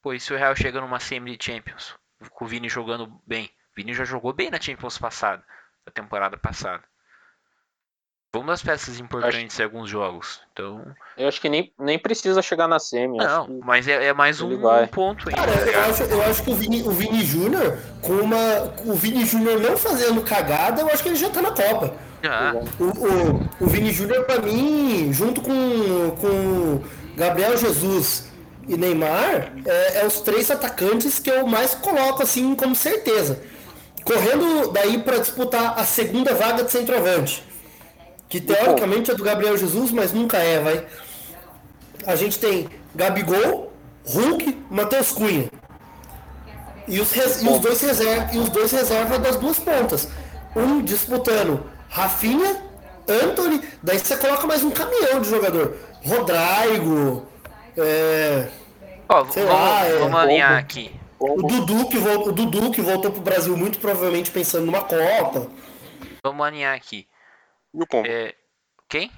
Pô, 0.02 0.12
e 0.14 0.20
se 0.20 0.34
o 0.34 0.38
Real 0.38 0.54
chega 0.56 0.82
numa 0.82 1.00
semi 1.00 1.38
de 1.38 1.46
Champions, 1.46 1.96
com 2.32 2.46
o 2.46 2.48
Vini 2.48 2.70
jogando 2.70 3.12
bem? 3.26 3.46
O 3.46 3.76
Vini 3.76 3.94
já 3.94 4.06
jogou 4.06 4.34
bem 4.34 4.50
na 4.52 4.60
Champions 4.62 4.98
passada, 4.98 5.44
da 5.86 5.92
temporada 5.92 6.38
passada. 6.38 6.84
Foi 8.32 8.42
uma 8.42 8.54
das 8.54 8.64
peças 8.64 9.00
importantes 9.00 9.60
em 9.60 9.64
alguns 9.64 9.88
jogos. 9.90 10.42
Então, 10.52 10.84
Eu 11.16 11.28
acho 11.28 11.40
que 11.40 11.48
nem, 11.48 11.72
nem 11.78 12.00
precisa 12.00 12.42
chegar 12.42 12.68
na 12.68 12.80
semi. 12.80 13.20
acho 13.20 13.30
não, 13.30 13.46
que- 13.46 13.66
mas 13.66 13.88
é, 13.88 14.06
é 14.08 14.14
mais 14.14 14.42
um 14.42 14.60
vai. 14.60 14.88
ponto 14.88 15.30
aí. 15.30 15.36
Cara, 15.36 15.52
eu 15.52 15.82
acho, 15.92 16.04
eu 16.04 16.22
acho 16.24 16.44
que 16.44 16.50
o 16.50 16.56
Vini, 16.56 16.82
o 16.82 16.90
Vini 16.90 17.24
Júnior, 17.24 17.78
com 18.02 18.14
uma. 18.14 18.74
O 18.88 18.96
Vini 18.96 19.24
Júnior 19.24 19.60
não 19.60 19.78
fazendo 19.78 20.24
cagada, 20.24 20.82
eu 20.82 20.88
acho 20.88 21.04
que 21.04 21.10
ele 21.10 21.16
já 21.16 21.30
tá 21.30 21.44
na 21.44 21.52
Copa. 21.52 21.96
Já. 22.24 22.54
O, 22.80 22.86
o, 22.86 23.50
o 23.66 23.68
Vini 23.68 23.92
Júnior, 23.92 24.26
pra 24.26 24.40
mim, 24.40 25.14
junto 25.14 25.40
com, 25.40 26.12
com 26.20 26.84
Gabriel 27.16 27.56
Jesus 27.56 28.33
e 28.68 28.78
Neymar 28.78 29.54
é, 29.66 30.02
é 30.02 30.06
os 30.06 30.22
três 30.22 30.50
atacantes 30.50 31.20
que 31.20 31.30
eu 31.30 31.46
mais 31.46 31.74
coloco 31.74 32.24
assim 32.24 32.56
como 32.56 32.76
certeza. 32.76 33.42
Correndo 34.04 34.72
daí 34.72 35.00
para 35.00 35.18
disputar 35.18 35.80
a 35.80 35.84
segunda 35.86 36.34
vaga 36.34 36.64
de 36.64 36.72
centroavante. 36.72 37.44
Que 38.28 38.42
teoricamente 38.42 39.12
é 39.12 39.16
do 39.16 39.24
Gabriel 39.24 39.58
Jesus, 39.58 39.92
mas 39.92 40.12
nunca 40.12 40.38
é, 40.38 40.60
vai. 40.60 40.86
A 42.06 42.16
gente 42.16 42.40
tem 42.40 42.70
Gabigol, 42.96 43.72
Hulk, 44.06 44.66
Matheus 44.70 45.12
Cunha. 45.12 45.50
E 46.88 47.00
os, 47.00 47.16
e 47.16 47.48
os 47.48 47.60
dois 47.60 47.82
reserva, 47.82 48.30
e 48.34 48.40
os 48.40 48.50
dois 48.50 48.72
reserva 48.72 49.18
das 49.20 49.38
duas 49.38 49.60
pontas. 49.60 50.10
Um 50.56 50.82
disputando 50.82 51.64
Rafinha, 51.90 52.62
Anthony, 53.08 53.62
daí 53.82 54.00
você 54.00 54.18
coloca 54.18 54.48
mais 54.48 54.64
um 54.64 54.72
caminhão 54.72 55.22
de 55.22 55.30
jogador. 55.30 55.76
Rodrigo, 56.04 57.26
é, 57.78 58.50
Ó, 59.10 59.26
Sei 59.30 59.44
vamos, 59.44 59.60
lá, 59.60 59.86
é, 59.86 59.98
vamos 60.00 60.20
alinhar 60.20 60.50
como- 60.50 60.60
aqui. 60.60 60.92
o, 61.20 61.44
Dudu 61.48 61.90
que 61.90 61.98
vol- 61.98 62.28
o 62.28 62.32
Dudu 62.32 62.72
que 62.72 62.82
voltou 62.82 63.12
pro 63.12 63.22
Brasil 63.22 63.56
muito 63.58 63.80
provavelmente 63.80 64.32
pensando 64.32 64.66
numa 64.66 64.82
Copa. 64.82 65.48
Vamos 66.24 66.46
alinhar 66.46 66.76
aqui. 66.76 67.08
E 67.74 67.82
o 67.84 67.88
Pombo? 67.88 68.08
É, 68.08 68.34
quem? 68.88 69.12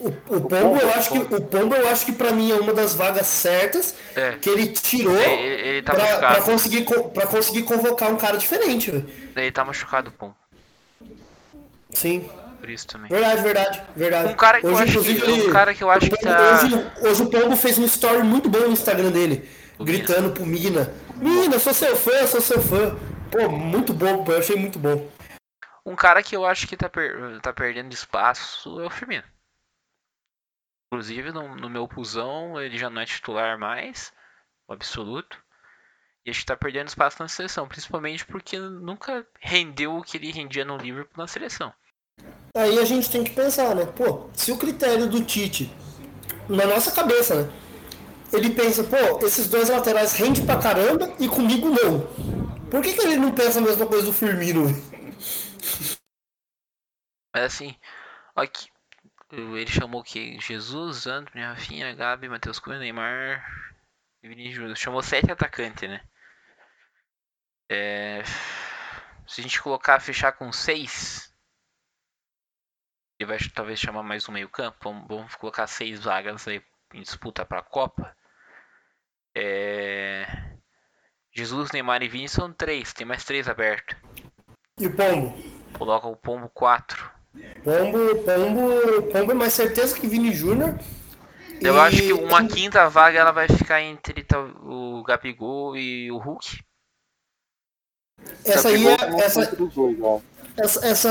O, 0.00 0.08
o 0.08 0.40
Pombo, 0.48 0.76
eu 0.80 0.90
acho 0.90 1.10
que 1.12 1.18
o 1.18 1.40
Pombo 1.42 1.74
eu 1.74 1.88
acho 1.88 2.04
que 2.04 2.12
para 2.12 2.32
mim 2.32 2.50
é 2.50 2.54
uma 2.56 2.72
das 2.74 2.94
vagas 2.94 3.26
certas 3.26 3.94
É. 4.16 4.32
que 4.32 4.50
ele 4.50 4.68
tirou 4.68 5.16
É, 5.16 5.32
ele, 5.40 5.68
ele 5.68 5.82
tá 5.82 5.94
pra, 5.94 6.18
pra 6.18 6.42
conseguir 6.42 6.84
co- 6.84 7.08
pra 7.10 7.26
conseguir 7.26 7.62
convocar 7.62 8.10
um 8.10 8.16
cara 8.16 8.36
diferente. 8.36 8.90
velho. 8.90 9.08
Ele 9.36 9.52
tá 9.52 9.64
machucado, 9.64 10.10
pô. 10.12 10.30
Sim, 11.90 12.28
Por 12.64 12.70
isso 12.70 12.86
também. 12.86 13.10
verdade, 13.10 13.42
verdade, 13.42 13.82
verdade. 13.94 14.32
Um 14.32 14.36
cara 14.36 14.58
que 14.58 14.66
eu 14.66 14.78
acho 14.78 15.02
que- 15.02 15.30
um 15.30 15.52
cara 15.52 15.74
que 15.74 15.84
eu 15.84 15.90
acho 15.90 16.08
que 16.08 16.16
tá- 16.16 16.62
hoje, 16.64 17.06
hoje 17.06 17.22
o 17.22 17.28
Pombo 17.30 17.54
fez 17.56 17.76
um 17.76 17.84
story 17.84 18.22
muito 18.22 18.48
bom 18.48 18.60
no 18.60 18.72
Instagram 18.72 19.10
dele, 19.10 19.46
O 19.78 19.84
gritando 19.84 20.32
pro 20.32 20.46
Mina. 20.46 20.90
Mina, 21.16 21.58
sou 21.58 21.74
seu 21.74 21.94
fã, 21.94 22.26
sou 22.26 22.40
seu 22.40 22.62
fã. 22.62 22.96
Pô, 23.30 23.50
muito 23.50 23.92
bom, 23.92 24.24
pô, 24.24 24.32
eu 24.32 24.38
achei 24.38 24.56
muito 24.56 24.78
bom. 24.78 25.06
Um 25.84 25.94
cara 25.94 26.22
que 26.22 26.34
eu 26.34 26.46
acho 26.46 26.66
que 26.66 26.74
tá, 26.74 26.88
per- 26.88 27.38
tá 27.42 27.52
perdendo 27.52 27.92
espaço 27.92 28.80
é 28.80 28.86
o 28.86 28.90
Firmino. 28.90 29.24
Inclusive, 30.90 31.30
no, 31.30 31.54
no 31.56 31.68
meu 31.68 31.86
pusão, 31.86 32.58
ele 32.58 32.78
já 32.78 32.88
não 32.88 33.02
é 33.02 33.04
titular 33.04 33.58
mais, 33.58 34.10
o 34.66 34.72
absoluto. 34.72 35.36
E 36.24 36.30
acho 36.30 36.40
que 36.40 36.46
tá 36.46 36.56
perdendo 36.56 36.88
espaço 36.88 37.18
na 37.20 37.28
seleção, 37.28 37.68
principalmente 37.68 38.24
porque 38.24 38.58
nunca 38.58 39.26
rendeu 39.38 39.96
o 39.96 40.02
que 40.02 40.16
ele 40.16 40.32
rendia 40.32 40.64
no 40.64 40.78
Liverpool 40.78 41.18
na 41.18 41.26
seleção. 41.26 41.70
Aí 42.56 42.78
a 42.78 42.84
gente 42.84 43.10
tem 43.10 43.24
que 43.24 43.32
pensar, 43.32 43.74
né? 43.74 43.84
Pô, 43.84 44.30
se 44.32 44.52
o 44.52 44.56
critério 44.56 45.08
do 45.08 45.24
Tite, 45.24 45.74
na 46.48 46.64
nossa 46.64 46.92
cabeça, 46.92 47.42
né? 47.42 47.52
Ele 48.32 48.50
pensa, 48.50 48.84
pô, 48.84 49.26
esses 49.26 49.48
dois 49.48 49.68
laterais 49.68 50.12
rendem 50.12 50.46
pra 50.46 50.60
caramba 50.60 51.12
e 51.18 51.28
comigo 51.28 51.68
não. 51.68 52.00
Por 52.70 52.80
que, 52.80 52.92
que 52.92 53.00
ele 53.00 53.16
não 53.16 53.32
pensa 53.32 53.58
a 53.58 53.62
mesma 53.62 53.86
coisa 53.86 54.06
do 54.06 54.12
Firmino? 54.12 54.66
Mas 57.34 57.44
assim, 57.44 57.74
aqui, 58.36 58.68
ele 59.32 59.66
chamou 59.66 60.00
o 60.00 60.04
quê? 60.04 60.36
Jesus, 60.40 61.08
Antônio, 61.08 61.48
Rafinha, 61.48 61.92
Gabi, 61.92 62.28
Matheus 62.28 62.60
Cunha, 62.60 62.78
Neymar 62.78 63.44
e 64.22 64.28
Vinícius 64.28 64.54
Júnior. 64.54 64.76
Chamou 64.76 65.02
sete 65.02 65.32
atacantes, 65.32 65.88
né? 65.88 66.00
É, 67.68 68.22
se 69.26 69.40
a 69.40 69.42
gente 69.42 69.60
colocar, 69.60 69.98
fechar 69.98 70.30
com 70.32 70.52
seis, 70.52 71.33
ele 73.18 73.28
vai 73.28 73.38
talvez 73.54 73.78
chamar 73.78 74.02
mais 74.02 74.28
um 74.28 74.32
meio 74.32 74.48
campo. 74.48 74.76
Vamos, 74.82 75.06
vamos 75.08 75.34
colocar 75.36 75.66
seis 75.66 76.00
vagas 76.04 76.46
aí 76.48 76.62
em 76.92 77.02
disputa 77.02 77.44
para 77.44 77.58
a 77.60 77.62
Copa. 77.62 78.14
É, 79.36 80.26
Jesus, 81.32 81.72
Neymar 81.72 82.02
e 82.02 82.08
Vini 82.08 82.28
são 82.28 82.52
três, 82.52 82.92
tem 82.92 83.06
mais 83.06 83.24
três 83.24 83.48
abertos. 83.48 83.96
E 84.78 84.86
o 84.86 84.94
Pombo? 84.94 85.34
Coloca 85.76 86.06
o 86.06 86.16
Pombo 86.16 86.48
quatro. 86.48 87.10
Pombo, 87.64 87.98
Pombo, 88.24 89.02
Pombo 89.12 89.32
é 89.32 89.34
mais 89.34 89.52
certeza 89.52 89.98
que 89.98 90.06
Vini 90.06 90.32
Júnior. 90.32 90.78
Eu 91.60 91.74
E- 91.76 91.80
acho 91.80 91.96
que 91.96 92.12
uma 92.12 92.46
quinta 92.46 92.88
vaga 92.88 93.18
ela 93.18 93.32
vai 93.32 93.48
ficar 93.48 93.80
entre 93.82 94.24
o 94.62 95.02
Gabigol 95.02 95.76
e 95.76 96.10
o 96.12 96.18
Hulk. 96.18 96.62
Essa 98.44 98.68
aí 98.68 98.86
é. 98.86 98.96
não 99.10 99.20
Essa, 99.20 99.40
essa, 100.56 100.86
essa, 100.86 101.10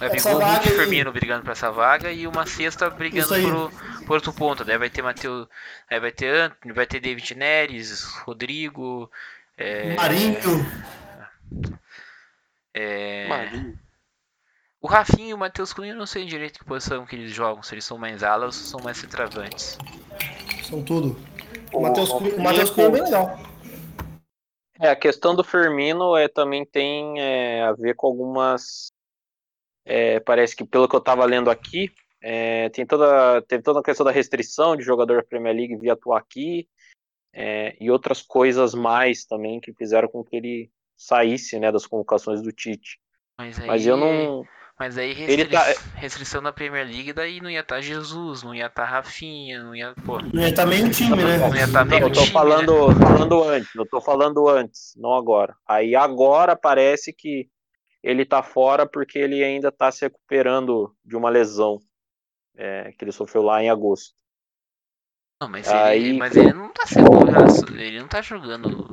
Essa 0.00 0.30
Hulk 0.32 0.44
vaga 0.44 0.66
e 0.66 0.70
aí- 0.70 0.76
Firmino 0.76 1.12
brigando 1.12 1.42
por 1.44 1.52
essa 1.52 1.70
vaga 1.70 2.10
e 2.12 2.26
uma 2.26 2.46
sexta 2.46 2.90
brigando 2.90 3.28
por, 3.28 4.04
por 4.06 4.14
outro 4.14 4.32
ponto. 4.32 4.64
Daí 4.64 4.76
vai 4.76 4.90
ter 4.90 5.02
Mateu, 5.02 5.48
aí 5.90 6.00
vai 6.00 6.10
ter 6.12 6.28
Anthony, 6.34 6.72
vai 6.74 6.86
ter 6.86 7.00
David 7.00 7.34
Neres, 7.34 8.02
Rodrigo, 8.24 9.10
é, 9.56 9.94
Marinho. 9.94 10.36
é, 12.74 13.28
Marinho. 13.28 13.78
o 14.80 14.86
Rafinha 14.86 15.30
e 15.30 15.34
o 15.34 15.38
Matheus 15.38 15.72
Cunha 15.72 15.92
eu 15.92 15.96
não 15.96 16.06
sei 16.06 16.24
direito 16.26 16.58
que 16.58 16.64
posição 16.64 17.06
que 17.06 17.14
eles 17.16 17.32
jogam, 17.32 17.62
se 17.62 17.74
eles 17.74 17.84
são 17.84 17.96
mais 17.96 18.22
alas 18.22 18.44
ou 18.46 18.52
se 18.52 18.68
são 18.70 18.80
mais 18.80 18.96
centroavantes. 18.98 19.78
São 20.64 20.82
tudo. 20.82 21.16
O 21.72 21.78
O 21.78 21.82
Matheus 21.82 22.10
Cunha, 22.10 22.34
o 22.34 22.42
Matheus 22.42 22.70
Cunha 22.70 22.86
é 22.86 22.90
bem 22.90 23.02
legal. 23.02 23.38
É, 24.80 24.90
a 24.90 24.96
questão 24.96 25.36
do 25.36 25.44
Firmino 25.44 26.16
é, 26.16 26.26
também 26.26 26.66
tem 26.66 27.20
é, 27.20 27.62
a 27.62 27.72
ver 27.72 27.94
com 27.94 28.08
algumas. 28.08 28.92
É, 29.84 30.20
parece 30.20 30.56
que 30.56 30.64
pelo 30.64 30.88
que 30.88 30.94
eu 30.94 31.00
estava 31.00 31.24
lendo 31.24 31.50
aqui, 31.50 31.90
é, 32.22 32.68
tem 32.70 32.86
toda, 32.86 33.42
teve 33.42 33.62
toda 33.62 33.80
a 33.80 33.82
questão 33.82 34.04
da 34.04 34.10
restrição 34.12 34.76
de 34.76 34.82
jogador 34.82 35.16
da 35.16 35.28
Premier 35.28 35.54
League 35.54 35.76
vir 35.76 35.90
atuar 35.90 36.18
aqui 36.18 36.66
é, 37.32 37.76
e 37.80 37.90
outras 37.90 38.22
coisas 38.22 38.74
mais 38.74 39.24
também 39.24 39.60
que 39.60 39.74
fizeram 39.74 40.08
com 40.08 40.24
que 40.24 40.36
ele 40.36 40.70
saísse 40.96 41.58
né, 41.58 41.70
das 41.70 41.86
convocações 41.86 42.40
do 42.40 42.52
Tite. 42.52 42.98
Mas 43.36 43.58
aí, 43.60 43.66
Mas 43.66 43.86
eu 43.86 43.96
não. 43.96 44.44
Mas 44.78 44.98
aí 44.98 45.10
Ele 45.10 45.44
restri... 45.44 45.48
tá- 45.50 45.74
restrição 45.94 46.40
na 46.40 46.52
Premier 46.52 46.84
League, 46.84 47.12
daí 47.12 47.40
não 47.40 47.48
ia 47.48 47.60
estar 47.60 47.80
Jesus, 47.80 48.42
não 48.42 48.52
ia 48.54 48.66
estar 48.66 48.84
Rafinha, 48.84 49.62
não 49.62 49.74
ia. 49.74 49.94
Pô, 50.04 50.18
Ele 50.18 50.52
tá 50.52 50.66
meio 50.66 50.90
time, 50.90 51.22
né? 51.22 51.38
não 51.38 51.54
ia 51.54 51.64
estar 51.64 51.84
Não, 51.84 51.90
meio 51.90 52.02
eu 52.02 52.12
tô 52.12 52.20
time, 52.22 52.26
né? 52.26 52.32
falando, 52.32 52.98
falando 52.98 53.44
antes, 53.44 53.74
eu 53.74 53.86
tô 53.86 54.00
falando 54.00 54.48
antes, 54.48 54.94
não 54.96 55.14
agora. 55.14 55.54
Aí 55.68 55.94
agora 55.94 56.56
parece 56.56 57.12
que 57.12 57.48
ele 58.04 58.26
tá 58.26 58.42
fora 58.42 58.86
porque 58.86 59.18
ele 59.18 59.42
ainda 59.42 59.72
tá 59.72 59.90
se 59.90 60.02
recuperando 60.04 60.94
de 61.02 61.16
uma 61.16 61.30
lesão 61.30 61.80
é, 62.54 62.92
que 62.92 63.02
ele 63.02 63.10
sofreu 63.12 63.42
lá 63.42 63.62
em 63.62 63.70
agosto. 63.70 64.14
Não, 65.40 65.48
mas, 65.48 65.66
Aí- 65.68 66.04
ele, 66.10 66.18
mas 66.18 66.36
ele 66.36 66.52
não 66.52 66.70
tá 66.70 66.86
sendo. 66.86 67.76
Ele 67.80 67.98
não 67.98 68.06
tá 68.06 68.20
jogando. 68.20 68.88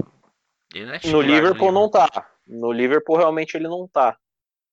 Ele 0.73 0.85
não 0.85 0.93
é 0.93 0.99
No 1.05 1.21
Liverpool 1.21 1.71
não 1.71 1.89
tá. 1.89 2.07
No 2.47 2.71
Liverpool 2.71 3.17
realmente 3.17 3.55
ele 3.55 3.67
não 3.67 3.85
tá. 3.87 4.17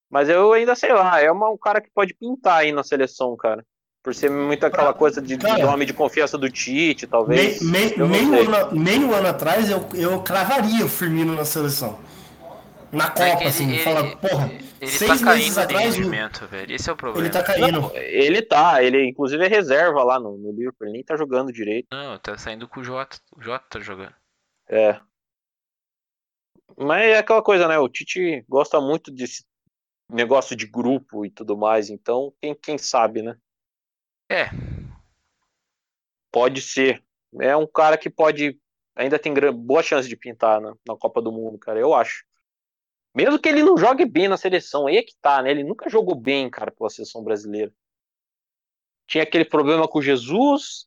Mas 0.08 0.28
eu 0.28 0.52
ainda 0.52 0.74
sei 0.74 0.92
lá, 0.92 1.20
é 1.20 1.30
uma- 1.30 1.50
um 1.50 1.58
cara 1.58 1.80
que 1.80 1.90
pode 1.90 2.14
pintar 2.14 2.58
aí 2.60 2.72
na 2.72 2.82
seleção, 2.84 3.36
cara. 3.36 3.64
Por 4.02 4.14
ser 4.14 4.30
muito 4.30 4.64
aquela 4.64 4.94
coisa 4.94 5.20
de, 5.20 5.36
de 5.36 5.44
Cara, 5.44 5.66
nome 5.66 5.84
de 5.84 5.92
confiança 5.92 6.38
do 6.38 6.48
Tite, 6.48 7.06
talvez. 7.06 7.60
Me- 7.60 7.94
me- 7.96 8.06
meio, 8.06 8.54
ano, 8.56 8.78
meio 8.80 9.12
ano 9.14 9.28
atrás 9.28 9.68
eu, 9.68 9.86
eu 9.94 10.22
cravaria 10.22 10.84
o 10.84 10.88
Firmino 10.88 11.34
na 11.34 11.44
seleção. 11.44 11.98
Na 12.92 13.04
é 13.04 13.08
Copa, 13.08 13.22
ele- 13.40 13.44
assim, 13.44 13.70
ele- 13.70 13.84
fala, 13.84 14.16
porra, 14.16 14.50
Ele 14.80 14.86
seis 14.90 14.98
tá 15.08 15.14
meses 15.14 15.24
caindo 15.24 15.54
de 15.54 15.60
atrás 15.60 15.94
o- 15.94 15.96
rendimento, 15.98 16.46
velho. 16.46 16.72
Esse 16.74 16.88
é 16.88 16.92
o 16.92 16.96
problema. 16.96 17.26
ele 17.26 17.32
tá 17.32 17.42
caindo. 17.42 17.80
Não, 17.80 17.96
ele 17.96 18.42
tá, 18.42 18.82
ele 18.82 19.04
inclusive 19.08 19.44
é 19.44 19.48
reserva 19.48 20.02
lá 20.04 20.18
no, 20.20 20.38
no 20.38 20.50
Liverpool, 20.52 20.86
ele 20.86 20.92
nem 20.94 21.04
tá 21.04 21.16
jogando 21.16 21.52
direito. 21.52 21.88
Não, 21.90 22.18
tá 22.18 22.38
saindo 22.38 22.66
com 22.68 22.80
o 22.80 22.84
Jota. 22.84 23.18
O 23.36 23.42
Jota 23.42 23.64
tá 23.68 23.80
jogando. 23.80 24.14
É. 24.68 25.00
Mas 26.76 27.02
é 27.06 27.18
aquela 27.18 27.42
coisa, 27.42 27.66
né? 27.66 27.78
O 27.78 27.88
Tite 27.88 28.44
gosta 28.48 28.80
muito 28.80 29.10
desse 29.10 29.44
negócio 30.10 30.54
de 30.56 30.66
grupo 30.66 31.26
e 31.26 31.30
tudo 31.30 31.56
mais, 31.56 31.90
então 31.90 32.32
quem, 32.40 32.54
quem 32.54 32.78
sabe, 32.78 33.20
né? 33.22 33.36
É. 34.30 34.48
Pode 36.32 36.62
ser. 36.62 37.02
É 37.40 37.56
um 37.56 37.66
cara 37.66 37.98
que 37.98 38.08
pode. 38.08 38.58
Ainda 38.96 39.18
tem 39.18 39.32
boa 39.52 39.82
chance 39.82 40.08
de 40.08 40.16
pintar 40.16 40.60
na, 40.60 40.72
na 40.86 40.96
Copa 40.96 41.20
do 41.22 41.30
Mundo, 41.32 41.58
cara, 41.58 41.78
eu 41.78 41.94
acho. 41.94 42.24
Mesmo 43.14 43.38
que 43.38 43.48
ele 43.48 43.62
não 43.62 43.76
jogue 43.76 44.04
bem 44.04 44.28
na 44.28 44.36
seleção, 44.36 44.86
aí 44.86 44.96
é 44.96 45.02
que 45.02 45.14
tá, 45.20 45.42
né? 45.42 45.50
Ele 45.50 45.64
nunca 45.64 45.88
jogou 45.88 46.14
bem, 46.14 46.48
cara, 46.50 46.70
pela 46.70 46.90
seleção 46.90 47.22
brasileira. 47.22 47.72
Tinha 49.06 49.24
aquele 49.24 49.44
problema 49.44 49.88
com 49.88 49.98
o 49.98 50.02
Jesus, 50.02 50.86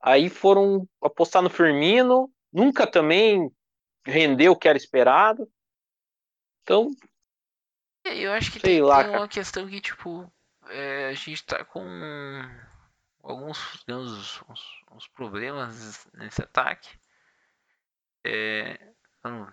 aí 0.00 0.28
foram 0.28 0.86
apostar 1.02 1.42
no 1.42 1.48
Firmino, 1.50 2.30
nunca 2.52 2.86
também 2.86 3.50
rendeu 4.06 4.52
o 4.52 4.56
que 4.56 4.68
era 4.68 4.76
esperado. 4.76 5.50
Então, 6.62 6.90
É, 8.04 8.16
Eu 8.18 8.32
acho 8.32 8.52
que 8.52 8.60
Sei 8.60 8.74
tem, 8.74 8.82
lá, 8.82 8.96
tem 9.02 9.06
cara. 9.06 9.22
uma 9.22 9.28
questão 9.28 9.66
que, 9.68 9.80
tipo, 9.80 10.30
é, 10.68 11.06
a 11.08 11.14
gente 11.14 11.44
tá 11.44 11.64
com 11.64 11.82
alguns 13.22 13.78
digamos, 13.80 14.42
uns, 14.48 14.84
uns 14.92 15.08
problemas 15.08 16.06
nesse 16.14 16.42
ataque. 16.42 16.98
É, 18.24 18.92
não- 19.24 19.52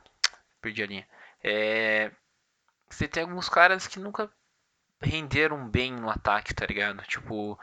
perdi 0.61 0.83
a 0.83 0.87
linha. 0.87 1.07
É, 1.43 2.11
você 2.89 3.07
tem 3.07 3.23
alguns 3.23 3.49
caras 3.49 3.87
que 3.87 3.99
nunca 3.99 4.31
renderam 5.01 5.67
bem 5.69 5.93
no 5.93 6.09
ataque, 6.09 6.53
tá 6.53 6.65
ligado? 6.65 7.01
Tipo, 7.03 7.57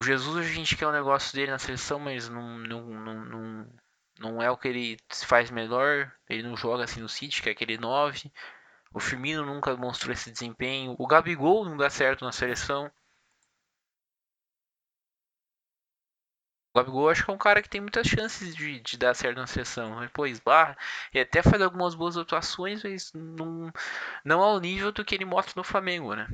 O 0.00 0.04
Jesus 0.04 0.46
a 0.46 0.48
gente 0.48 0.76
quer 0.76 0.86
o 0.86 0.92
negócio 0.92 1.34
dele 1.34 1.50
na 1.50 1.58
seleção, 1.58 1.98
mas 1.98 2.28
não, 2.28 2.58
não, 2.58 2.82
não, 3.24 3.66
não, 4.18 4.42
é 4.42 4.50
o 4.50 4.56
que 4.56 4.68
ele 4.68 4.98
faz 5.26 5.50
melhor. 5.50 6.12
Ele 6.28 6.42
não 6.42 6.56
joga 6.56 6.84
assim 6.84 7.00
no 7.00 7.08
City, 7.08 7.42
que 7.42 7.48
é 7.48 7.52
aquele 7.52 7.78
9. 7.78 8.30
O 8.92 9.00
Firmino 9.00 9.44
nunca 9.44 9.76
mostrou 9.76 10.12
esse 10.12 10.30
desempenho. 10.30 10.94
O 10.98 11.06
Gabigol 11.06 11.64
não 11.64 11.76
dá 11.76 11.90
certo 11.90 12.24
na 12.24 12.32
seleção. 12.32 12.90
O 16.74 16.78
Gabigol 16.78 17.08
acho 17.08 17.24
que 17.24 17.30
é 17.30 17.34
um 17.34 17.38
cara 17.38 17.62
que 17.62 17.68
tem 17.70 17.80
muitas 17.80 18.06
chances 18.06 18.54
de, 18.54 18.78
de 18.80 18.98
dar 18.98 19.14
certo 19.14 19.38
na 19.38 19.46
seleção. 19.46 20.00
Depois 20.00 20.40
barra 20.40 20.76
e 21.14 21.18
até 21.18 21.42
faz 21.42 21.62
algumas 21.62 21.94
boas 21.94 22.16
atuações, 22.18 22.82
mas 22.84 23.10
não, 23.14 23.72
não 24.24 24.42
ao 24.42 24.60
nível 24.60 24.92
do 24.92 25.04
que 25.04 25.14
ele 25.14 25.24
mostra 25.24 25.54
no 25.56 25.64
Flamengo, 25.64 26.14
né? 26.14 26.28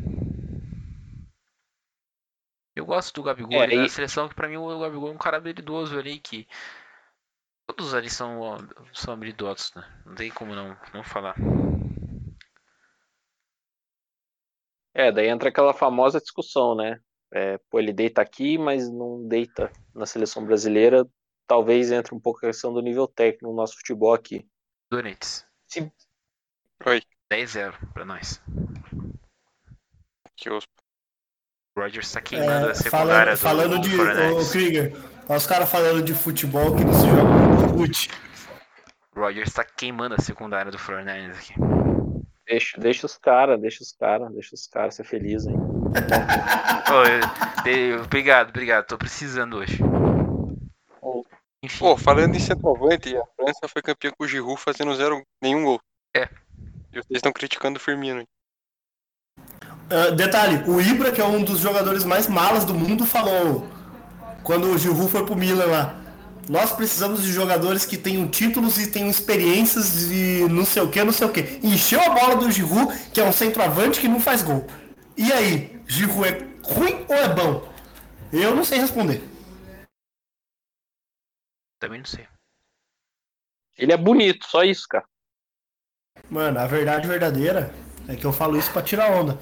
Eu 2.74 2.84
gosto 2.84 3.14
do 3.14 3.22
Gabigol 3.22 3.62
É, 3.62 3.66
na 3.68 3.86
e- 3.86 3.88
seleção, 3.88 4.28
que 4.28 4.34
pra 4.34 4.48
mim 4.48 4.56
o 4.56 4.78
Gabigol 4.80 5.10
é 5.10 5.12
um 5.12 5.18
cara 5.18 5.36
habilidoso 5.36 5.96
ali 5.98 6.18
que. 6.18 6.48
Todos 7.66 7.94
ali 7.94 8.10
são, 8.10 8.58
são 8.92 9.14
habilidosos, 9.14 9.72
né? 9.74 9.82
Não 10.04 10.14
tem 10.14 10.30
como 10.30 10.54
não, 10.54 10.76
não 10.92 11.02
falar. 11.02 11.34
É, 14.94 15.10
daí 15.12 15.28
entra 15.28 15.48
aquela 15.48 15.72
famosa 15.74 16.20
discussão, 16.20 16.74
né? 16.76 17.00
É, 17.32 17.58
pô, 17.70 17.78
ele 17.78 17.92
deita 17.92 18.20
aqui, 18.20 18.58
mas 18.58 18.90
não 18.90 19.26
deita 19.26 19.70
na 19.94 20.06
seleção 20.06 20.44
brasileira. 20.44 21.06
Talvez 21.46 21.90
entre 21.90 22.14
um 22.14 22.20
pouco 22.20 22.38
a 22.38 22.48
questão 22.48 22.72
do 22.72 22.80
nível 22.80 23.06
técnico 23.06 23.46
no 23.46 23.54
nosso 23.54 23.76
futebol 23.76 24.12
aqui. 24.14 24.46
Donetes. 24.90 25.46
Sim. 25.66 25.90
Oi. 26.84 27.02
10-0 27.32 27.74
pra 27.92 28.04
nós. 28.04 28.42
Que 30.36 30.50
os... 30.50 30.64
O 31.76 31.80
Rogers 31.80 32.10
tá 32.10 32.20
queimando 32.20 32.66
a 32.66 32.70
É, 32.70 32.74
secundária 32.74 33.36
falando, 33.36 33.78
do, 33.78 33.78
falando 33.78 33.82
do 33.82 33.88
de. 33.88 33.96
Fluminense. 33.96 34.48
Ô, 34.48 34.52
Krieger, 34.52 34.92
olha 35.28 35.36
os 35.36 35.46
caras 35.46 35.70
falando 35.70 36.02
de 36.02 36.14
futebol 36.14 36.74
que 36.76 36.84
não 36.84 36.92
se 36.92 37.06
joga 37.06 37.22
no 37.22 37.78
fute. 37.78 38.10
O 39.14 39.20
Rogers 39.20 39.52
tá 39.52 39.64
queimando 39.64 40.16
a 40.16 40.18
secundária 40.18 40.72
do 40.72 40.78
Fluminense 40.78 41.38
aqui. 41.38 41.54
Deixa, 42.44 42.80
deixa 42.80 43.06
os 43.06 43.16
caras, 43.16 43.60
deixa 43.60 43.82
os 43.84 43.92
caras, 43.92 44.32
deixa 44.32 44.54
os 44.54 44.66
caras 44.66 44.96
ser 44.96 45.04
felizes, 45.04 45.46
hein? 45.46 45.56
Obrigado, 48.04 48.50
obrigado. 48.50 48.86
Tô 48.86 48.98
precisando 48.98 49.56
hoje. 49.56 49.78
Enfim, 51.62 51.78
Pô, 51.78 51.96
falando 51.96 52.34
em 52.34 52.40
centroavante, 52.40 53.14
a 53.16 53.22
França 53.36 53.68
foi 53.68 53.82
campeã 53.82 54.10
com 54.16 54.24
o 54.24 54.28
Giroud 54.28 54.60
fazendo 54.60 54.94
zero, 54.94 55.22
nenhum 55.42 55.64
gol. 55.64 55.80
É. 56.16 56.28
E 56.92 56.96
vocês 56.96 57.16
estão 57.16 57.32
criticando 57.32 57.78
o 57.78 57.80
Firmino. 57.80 58.24
Ah, 59.90 60.10
detalhe, 60.10 60.62
o 60.68 60.80
Ibra, 60.80 61.12
que 61.12 61.20
é 61.20 61.24
um 61.24 61.42
dos 61.42 61.60
jogadores 61.60 62.04
mais 62.04 62.28
malas 62.28 62.64
do 62.64 62.74
mundo, 62.74 63.04
falou 63.04 63.68
quando 64.42 64.68
o 64.72 64.78
Giroud 64.78 65.10
foi 65.10 65.24
pro 65.24 65.36
Milan 65.36 65.66
lá. 65.66 65.96
Nós 66.48 66.72
precisamos 66.72 67.22
de 67.22 67.32
jogadores 67.32 67.84
que 67.84 67.96
tenham 67.96 68.26
títulos 68.26 68.78
e 68.78 68.90
tenham 68.90 69.08
experiências 69.08 70.08
de 70.08 70.46
não 70.50 70.64
sei 70.64 70.82
o 70.82 70.88
que, 70.88 71.04
não 71.04 71.12
sei 71.12 71.26
o 71.26 71.30
que. 71.30 71.60
Encheu 71.62 72.00
a 72.00 72.10
bola 72.10 72.36
do 72.36 72.50
Giroud, 72.50 72.92
que 73.12 73.20
é 73.20 73.24
um 73.24 73.32
centroavante 73.32 74.00
que 74.00 74.08
não 74.08 74.18
faz 74.18 74.42
gol. 74.42 74.66
E 75.16 75.32
aí, 75.32 75.79
Giroud 75.90 76.24
é 76.24 76.38
ruim 76.62 77.04
ou 77.08 77.16
é 77.16 77.28
bom? 77.28 77.68
Eu 78.32 78.54
não 78.54 78.64
sei 78.64 78.78
responder. 78.78 79.20
também 81.80 81.98
não 81.98 82.06
sei. 82.06 82.28
Ele 83.76 83.92
é 83.92 83.96
bonito, 83.96 84.46
só 84.46 84.62
isso, 84.62 84.86
cara. 84.88 85.04
Mano, 86.30 86.60
a 86.60 86.66
verdade 86.66 87.08
verdadeira 87.08 87.74
é 88.06 88.14
que 88.14 88.24
eu 88.24 88.32
falo 88.32 88.56
isso 88.56 88.70
pra 88.70 88.82
tirar 88.82 89.10
onda. 89.10 89.36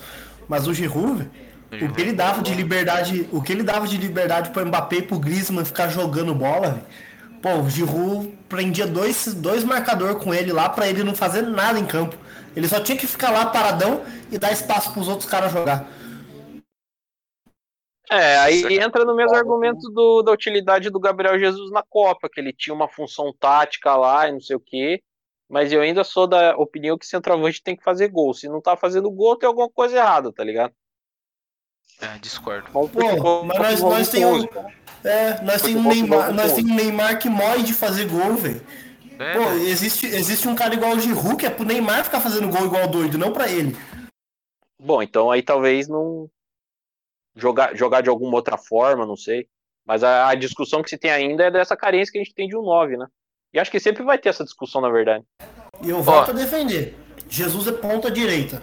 Mas 0.49 0.67
o 0.67 0.73
Giroud, 0.73 1.29
velho, 1.69 1.91
o 1.91 1.95
que 1.95 2.01
ele 2.01 2.15
dava 2.15 2.41
de 2.41 2.55
liberdade, 2.55 3.29
o 3.31 3.43
que 3.43 3.53
ele 3.53 3.63
dava 3.63 3.87
de 3.87 3.99
liberdade 3.99 4.51
pro 4.51 4.65
Mbappé 4.65 4.97
e 4.97 5.03
pro 5.03 5.19
Griezmann 5.19 5.67
ficar 5.67 5.89
jogando 5.91 6.35
bola, 6.35 6.71
velho. 6.71 6.87
Pô, 7.43 7.57
o 7.57 7.69
Giroud 7.69 8.29
prendia 8.49 8.87
dois, 8.87 9.35
dois 9.35 9.65
marcador 9.65 10.17
com 10.17 10.33
ele 10.33 10.51
lá 10.51 10.71
pra 10.71 10.89
ele 10.89 11.05
não 11.05 11.15
fazer 11.15 11.43
nada 11.43 11.79
em 11.79 11.85
campo. 11.85 12.17
Ele 12.57 12.67
só 12.67 12.81
tinha 12.81 12.97
que 12.97 13.07
ficar 13.07 13.31
lá 13.31 13.47
paradão 13.47 14.03
e 14.31 14.39
dar 14.39 14.51
espaço 14.51 14.95
pros 14.95 15.09
outros 15.09 15.29
caras 15.29 15.53
jogar. 15.53 15.98
É, 18.11 18.39
aí 18.39 18.55
Isso 18.57 18.69
entra 18.71 19.05
no 19.05 19.15
mesmo 19.15 19.37
argumento 19.37 19.91
do- 19.91 20.23
da 20.23 20.33
utilidade 20.33 20.89
do 20.91 20.99
Gabriel 20.99 21.39
Jesus 21.39 21.71
na 21.71 21.83
Copa, 21.83 22.29
que 22.29 22.41
ele 22.41 22.53
tinha 22.53 22.75
uma 22.75 22.89
função 22.89 23.33
tática 23.39 23.95
lá 23.97 24.29
e 24.29 24.33
não 24.33 24.41
sei 24.41 24.57
o 24.57 24.61
quê. 24.61 25.03
Mas 25.49 25.73
eu 25.73 25.81
ainda 25.81 26.05
sou 26.05 26.27
da 26.27 26.57
opinião 26.57 26.97
que 26.99 27.07
centroavante 27.07 27.63
tem 27.63 27.77
que 27.77 27.83
fazer 27.83 28.09
gol. 28.09 28.35
Se 28.35 28.49
não 28.49 28.61
tá 28.61 28.77
fazendo 28.77 29.11
gol, 29.11 29.37
tem 29.37 29.47
alguma 29.47 29.69
coisa 29.69 29.97
errada, 29.97 30.33
tá 30.33 30.45
ligado? 30.45 30.73
É, 32.01 32.19
discordo. 32.19 32.69
Mas 32.73 32.85
o 32.85 32.89
Pô, 32.89 33.45
mas 33.45 33.59
nós, 33.59 33.81
nós 33.83 34.09
é 34.09 34.11
tem 34.13 34.27
um, 34.27 34.31
muito 34.31 34.55
bom. 34.55 34.71
é, 35.05 35.43
nós 35.43 35.63
tem 35.63 35.77
um 35.77 35.89
Neymar, 35.89 36.33
nós 36.35 36.53
tem 36.53 36.65
um 36.65 36.75
Neymar 36.75 37.19
que 37.19 37.29
morre 37.29 37.63
de 37.63 37.75
fazer 37.75 38.07
gol, 38.09 38.35
velho. 38.35 38.61
É, 39.19 39.33
Pô, 39.33 39.51
existe, 39.67 40.07
existe 40.07 40.47
um 40.47 40.55
cara 40.55 40.75
igual 40.75 40.93
o 40.93 41.01
Giroud 41.01 41.37
que 41.37 41.47
é 41.47 41.51
pro 41.51 41.65
Neymar 41.65 42.05
ficar 42.05 42.21
fazendo 42.21 42.49
gol 42.49 42.67
igual 42.67 42.87
doido, 42.89 43.19
não 43.19 43.33
pra 43.33 43.49
ele. 43.51 43.77
Bom, 44.79 45.03
então 45.03 45.31
aí 45.31 45.43
talvez 45.43 45.89
não 45.89 46.31
jogar, 47.39 47.75
jogar 47.77 48.01
de 48.03 48.09
alguma 48.09 48.35
outra 48.37 48.57
forma, 48.59 49.07
não 49.07 49.17
sei. 49.17 49.49
Mas 49.85 50.03
a, 50.05 50.29
a 50.29 50.35
discussão 50.35 50.83
que 50.83 50.91
se 50.91 50.99
tem 50.99 51.11
ainda 51.11 51.45
é 51.45 51.51
dessa 51.51 51.77
carência 51.77 52.13
que 52.13 52.19
a 52.19 52.23
gente 52.23 52.35
tem 52.35 52.49
de 52.49 52.57
um 52.57 52.63
9, 52.63 52.97
né? 52.97 53.07
E 53.53 53.59
acho 53.59 53.71
que 53.71 53.81
sempre 53.81 54.03
vai 54.03 54.19
ter 54.19 54.29
essa 54.29 54.45
discussão, 54.45 54.81
na 54.81 54.91
verdade. 54.91 55.25
E 55.83 55.89
eu 55.89 56.03
volto 56.03 56.31
a 56.31 56.35
defender. 56.35 56.95
Jesus 57.29 57.67
é 57.67 57.73
ponta 57.73 58.11
direita. 58.11 58.63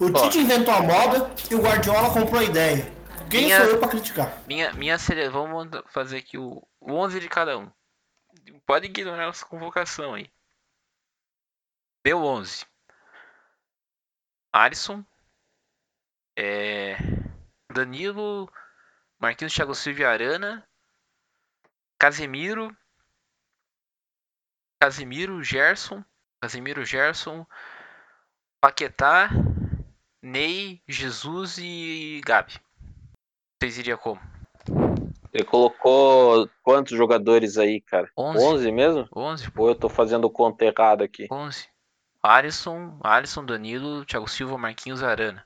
O 0.00 0.06
Ó. 0.06 0.22
Tite 0.22 0.38
inventou 0.38 0.72
a 0.72 0.80
moda 0.82 1.30
e 1.50 1.54
o 1.54 1.60
Guardiola 1.60 2.12
comprou 2.12 2.40
a 2.40 2.44
ideia. 2.44 2.92
Quem 3.30 3.44
Minha- 3.44 3.62
sou 3.62 3.70
eu 3.70 3.78
pra 3.78 3.88
criticar? 3.88 4.42
minha, 4.46 4.72
minha 4.74 4.98
sele... 4.98 5.28
Vamos 5.28 5.68
fazer 5.88 6.18
aqui 6.18 6.38
o, 6.38 6.62
o 6.80 6.92
11 6.92 7.18
de 7.20 7.28
cada 7.28 7.58
um. 7.58 7.70
Pode 8.66 8.86
ignorar 8.86 9.28
essa 9.28 9.44
convocação 9.44 10.14
aí. 10.14 10.30
Meu 12.04 12.22
11. 12.22 12.64
Alisson. 14.52 15.04
É... 16.36 16.96
Danilo. 17.74 18.50
Marquinhos 19.18 19.52
Thiago 19.52 19.74
Silva 19.74 20.00
e 20.00 20.04
Arana. 20.04 20.66
Casemiro. 21.98 22.74
Casemiro, 24.80 25.42
Gerson. 25.42 26.04
Casemiro, 26.40 26.84
Gerson. 26.84 27.44
Paquetá. 28.60 29.28
Ney, 30.22 30.80
Jesus 30.88 31.58
e 31.58 32.22
Gabi. 32.24 32.54
Vocês 33.60 33.78
iriam 33.78 33.98
como? 33.98 34.20
Ele 35.32 35.44
colocou 35.44 36.48
quantos 36.62 36.96
jogadores 36.96 37.58
aí, 37.58 37.80
cara? 37.80 38.08
11. 38.16 38.44
11 38.44 38.72
mesmo? 38.72 39.08
11? 39.14 39.52
Ou 39.56 39.68
eu 39.68 39.74
tô 39.74 39.88
fazendo 39.88 40.30
conta 40.30 40.64
errada 40.64 41.04
aqui? 41.04 41.26
11. 41.30 41.68
Alisson, 42.22 42.98
Alisson, 43.02 43.44
Danilo, 43.44 44.04
Thiago 44.04 44.28
Silva, 44.28 44.56
Marquinhos, 44.56 45.02
Arana. 45.02 45.44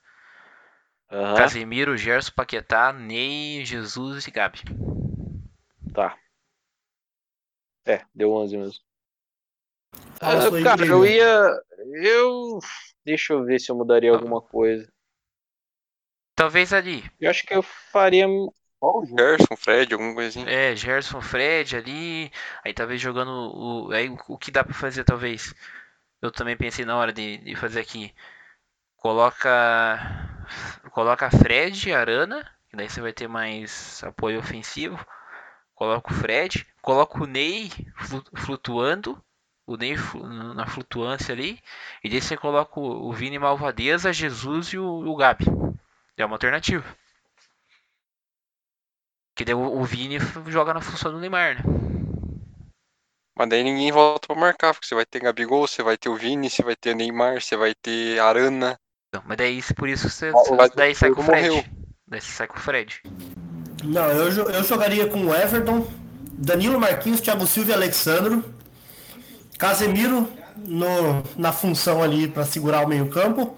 Aham, 1.10 1.36
Casemiro, 1.36 1.96
Gerson, 1.96 2.32
Paquetá, 2.34 2.92
Ney, 2.92 3.64
Jesus 3.64 4.26
e 4.26 4.30
Gabi. 4.30 4.60
tá. 5.92 6.18
É, 7.84 8.04
deu 8.14 8.32
11 8.32 8.56
mesmo. 8.56 8.84
Ah, 10.20 10.50
cara, 10.62 10.84
eu 10.86 11.04
ia. 11.06 11.50
Eu. 12.02 12.58
Deixa 13.04 13.32
eu 13.32 13.44
ver 13.44 13.58
se 13.60 13.70
eu 13.70 13.76
mudaria 13.76 14.10
alguma 14.12 14.40
coisa. 14.40 14.88
Talvez 16.34 16.72
ali. 16.72 17.04
Eu 17.20 17.30
acho 17.30 17.44
que 17.44 17.54
eu 17.54 17.62
faria. 17.62 18.26
Ó, 18.80 19.00
o 19.00 19.06
Gerson, 19.06 19.56
Fred, 19.56 19.92
alguma 19.92 20.22
assim. 20.22 20.44
É, 20.46 20.74
Gerson, 20.76 21.20
Fred 21.20 21.76
ali. 21.76 22.30
Aí 22.64 22.72
talvez 22.72 23.00
jogando 23.00 23.30
o. 23.30 23.90
Aí 23.92 24.08
o- 24.08 24.18
o 24.28 24.38
que 24.38 24.50
dá 24.50 24.62
pra 24.64 24.74
fazer, 24.74 25.04
talvez. 25.04 25.52
Eu 26.22 26.30
também 26.32 26.56
pensei 26.56 26.84
na 26.84 26.96
hora 26.96 27.12
de, 27.12 27.38
de 27.38 27.54
fazer 27.56 27.80
aqui. 27.80 28.14
Coloca. 28.98 29.48
Coloca 30.98 31.30
Fred, 31.30 31.92
Arana. 31.92 32.44
Que 32.68 32.76
daí 32.76 32.90
você 32.90 33.00
vai 33.00 33.12
ter 33.12 33.28
mais 33.28 34.02
apoio 34.02 34.40
ofensivo. 34.40 34.98
Coloca 35.72 36.12
o 36.12 36.14
Fred. 36.16 36.66
Coloca 36.82 37.22
o 37.22 37.24
Ney 37.24 37.70
flu- 37.98 38.24
flutuando. 38.34 39.24
O 39.64 39.76
Ney 39.76 39.94
na 40.56 40.66
flutuância 40.66 41.32
ali. 41.32 41.62
E 42.02 42.10
daí 42.10 42.20
você 42.20 42.36
coloca 42.36 42.80
o, 42.80 43.12
Vini 43.12 43.38
Malvadeza, 43.38 44.12
Jesus 44.12 44.72
e 44.72 44.78
o, 44.78 44.84
o 44.84 45.14
Gabi. 45.14 45.44
É 46.16 46.24
uma 46.24 46.34
alternativa. 46.34 46.84
Que 49.36 49.44
daí 49.44 49.54
o, 49.54 49.78
o 49.80 49.84
Vini 49.84 50.18
joga 50.48 50.74
na 50.74 50.80
função 50.80 51.12
do 51.12 51.20
Neymar, 51.20 51.54
né? 51.54 51.62
Mas 53.36 53.48
daí 53.48 53.62
ninguém 53.62 53.92
volta 53.92 54.26
pra 54.26 54.34
marcar, 54.34 54.74
porque 54.74 54.88
você 54.88 54.96
vai 54.96 55.06
ter 55.06 55.20
Gabigol, 55.20 55.64
você 55.64 55.80
vai 55.80 55.96
ter 55.96 56.08
o 56.08 56.16
Vini, 56.16 56.50
você 56.50 56.64
vai 56.64 56.74
ter 56.74 56.96
Neymar, 56.96 57.40
você 57.40 57.56
vai 57.56 57.72
ter 57.72 58.18
Arana. 58.18 58.76
Então, 59.08 59.22
mas 59.26 59.36
daí 59.38 59.62
por 59.74 59.88
isso 59.88 60.08
você. 60.10 60.30
Gabi- 60.32 60.72
daí 60.76 60.94
sai 60.94 61.10
com 61.10 61.22
o 61.22 61.24
Fred. 61.24 61.48
morreu. 61.48 61.64
Daí 62.06 62.20
você 62.20 62.30
sai 62.32 62.46
com 62.46 62.56
o 62.56 62.60
Fred. 62.60 63.00
Não, 63.84 64.04
eu, 64.10 64.50
eu 64.50 64.64
jogaria 64.64 65.06
com 65.06 65.24
o 65.26 65.34
Everton, 65.34 65.86
Danilo 66.32 66.78
Marquinhos, 66.78 67.20
Thiago 67.20 67.46
Silva 67.46 67.70
e 67.70 67.74
Alexandro. 67.74 68.44
Casemiro 69.58 70.28
no, 70.56 71.22
na 71.36 71.52
função 71.52 72.02
ali 72.02 72.28
pra 72.28 72.44
segurar 72.44 72.84
o 72.84 72.88
meio 72.88 73.08
campo. 73.08 73.56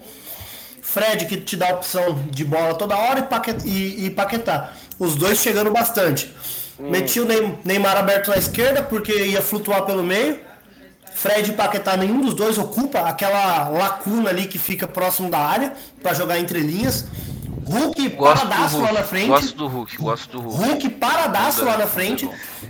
Fred, 0.81 1.25
que 1.25 1.37
te 1.37 1.55
dá 1.55 1.69
a 1.69 1.73
opção 1.75 2.15
de 2.29 2.43
bola 2.43 2.73
toda 2.75 2.97
hora, 2.97 3.19
e, 3.19 3.23
Paquetá, 3.23 3.61
e, 3.65 4.05
e 4.05 4.09
Paquetá. 4.09 4.73
Os 4.99 5.15
dois 5.15 5.37
chegando 5.39 5.71
bastante. 5.71 6.33
Meti 6.79 7.19
o 7.19 7.25
Ney- 7.25 7.57
Neymar 7.63 7.97
aberto 7.97 8.29
na 8.29 8.37
esquerda, 8.37 8.81
porque 8.83 9.13
ia 9.25 9.41
flutuar 9.41 9.83
pelo 9.85 10.03
meio. 10.03 10.39
Fred 11.21 11.51
e 11.51 11.53
Paquetá, 11.53 11.95
nenhum 11.95 12.19
dos 12.21 12.33
dois 12.33 12.57
ocupa 12.57 13.01
aquela 13.01 13.69
lacuna 13.69 14.31
ali 14.31 14.47
que 14.47 14.57
fica 14.57 14.87
próximo 14.87 15.29
da 15.29 15.37
área, 15.37 15.73
para 16.01 16.15
jogar 16.15 16.39
entre 16.39 16.59
linhas. 16.61 17.05
Hulk 17.63 18.09
Gosto 18.09 18.47
paradaço 18.47 18.81
lá 18.81 18.91
na 18.91 19.03
frente. 19.03 19.27
Gosto 19.27 19.55
do 19.55 19.67
Hulk. 19.67 19.97
Gosto 19.97 20.29
do 20.31 20.49
Hulk. 20.49 20.63
Hulk 20.65 20.89
paradaço 20.89 21.63
lá 21.63 21.77
na 21.77 21.85
frente 21.85 22.27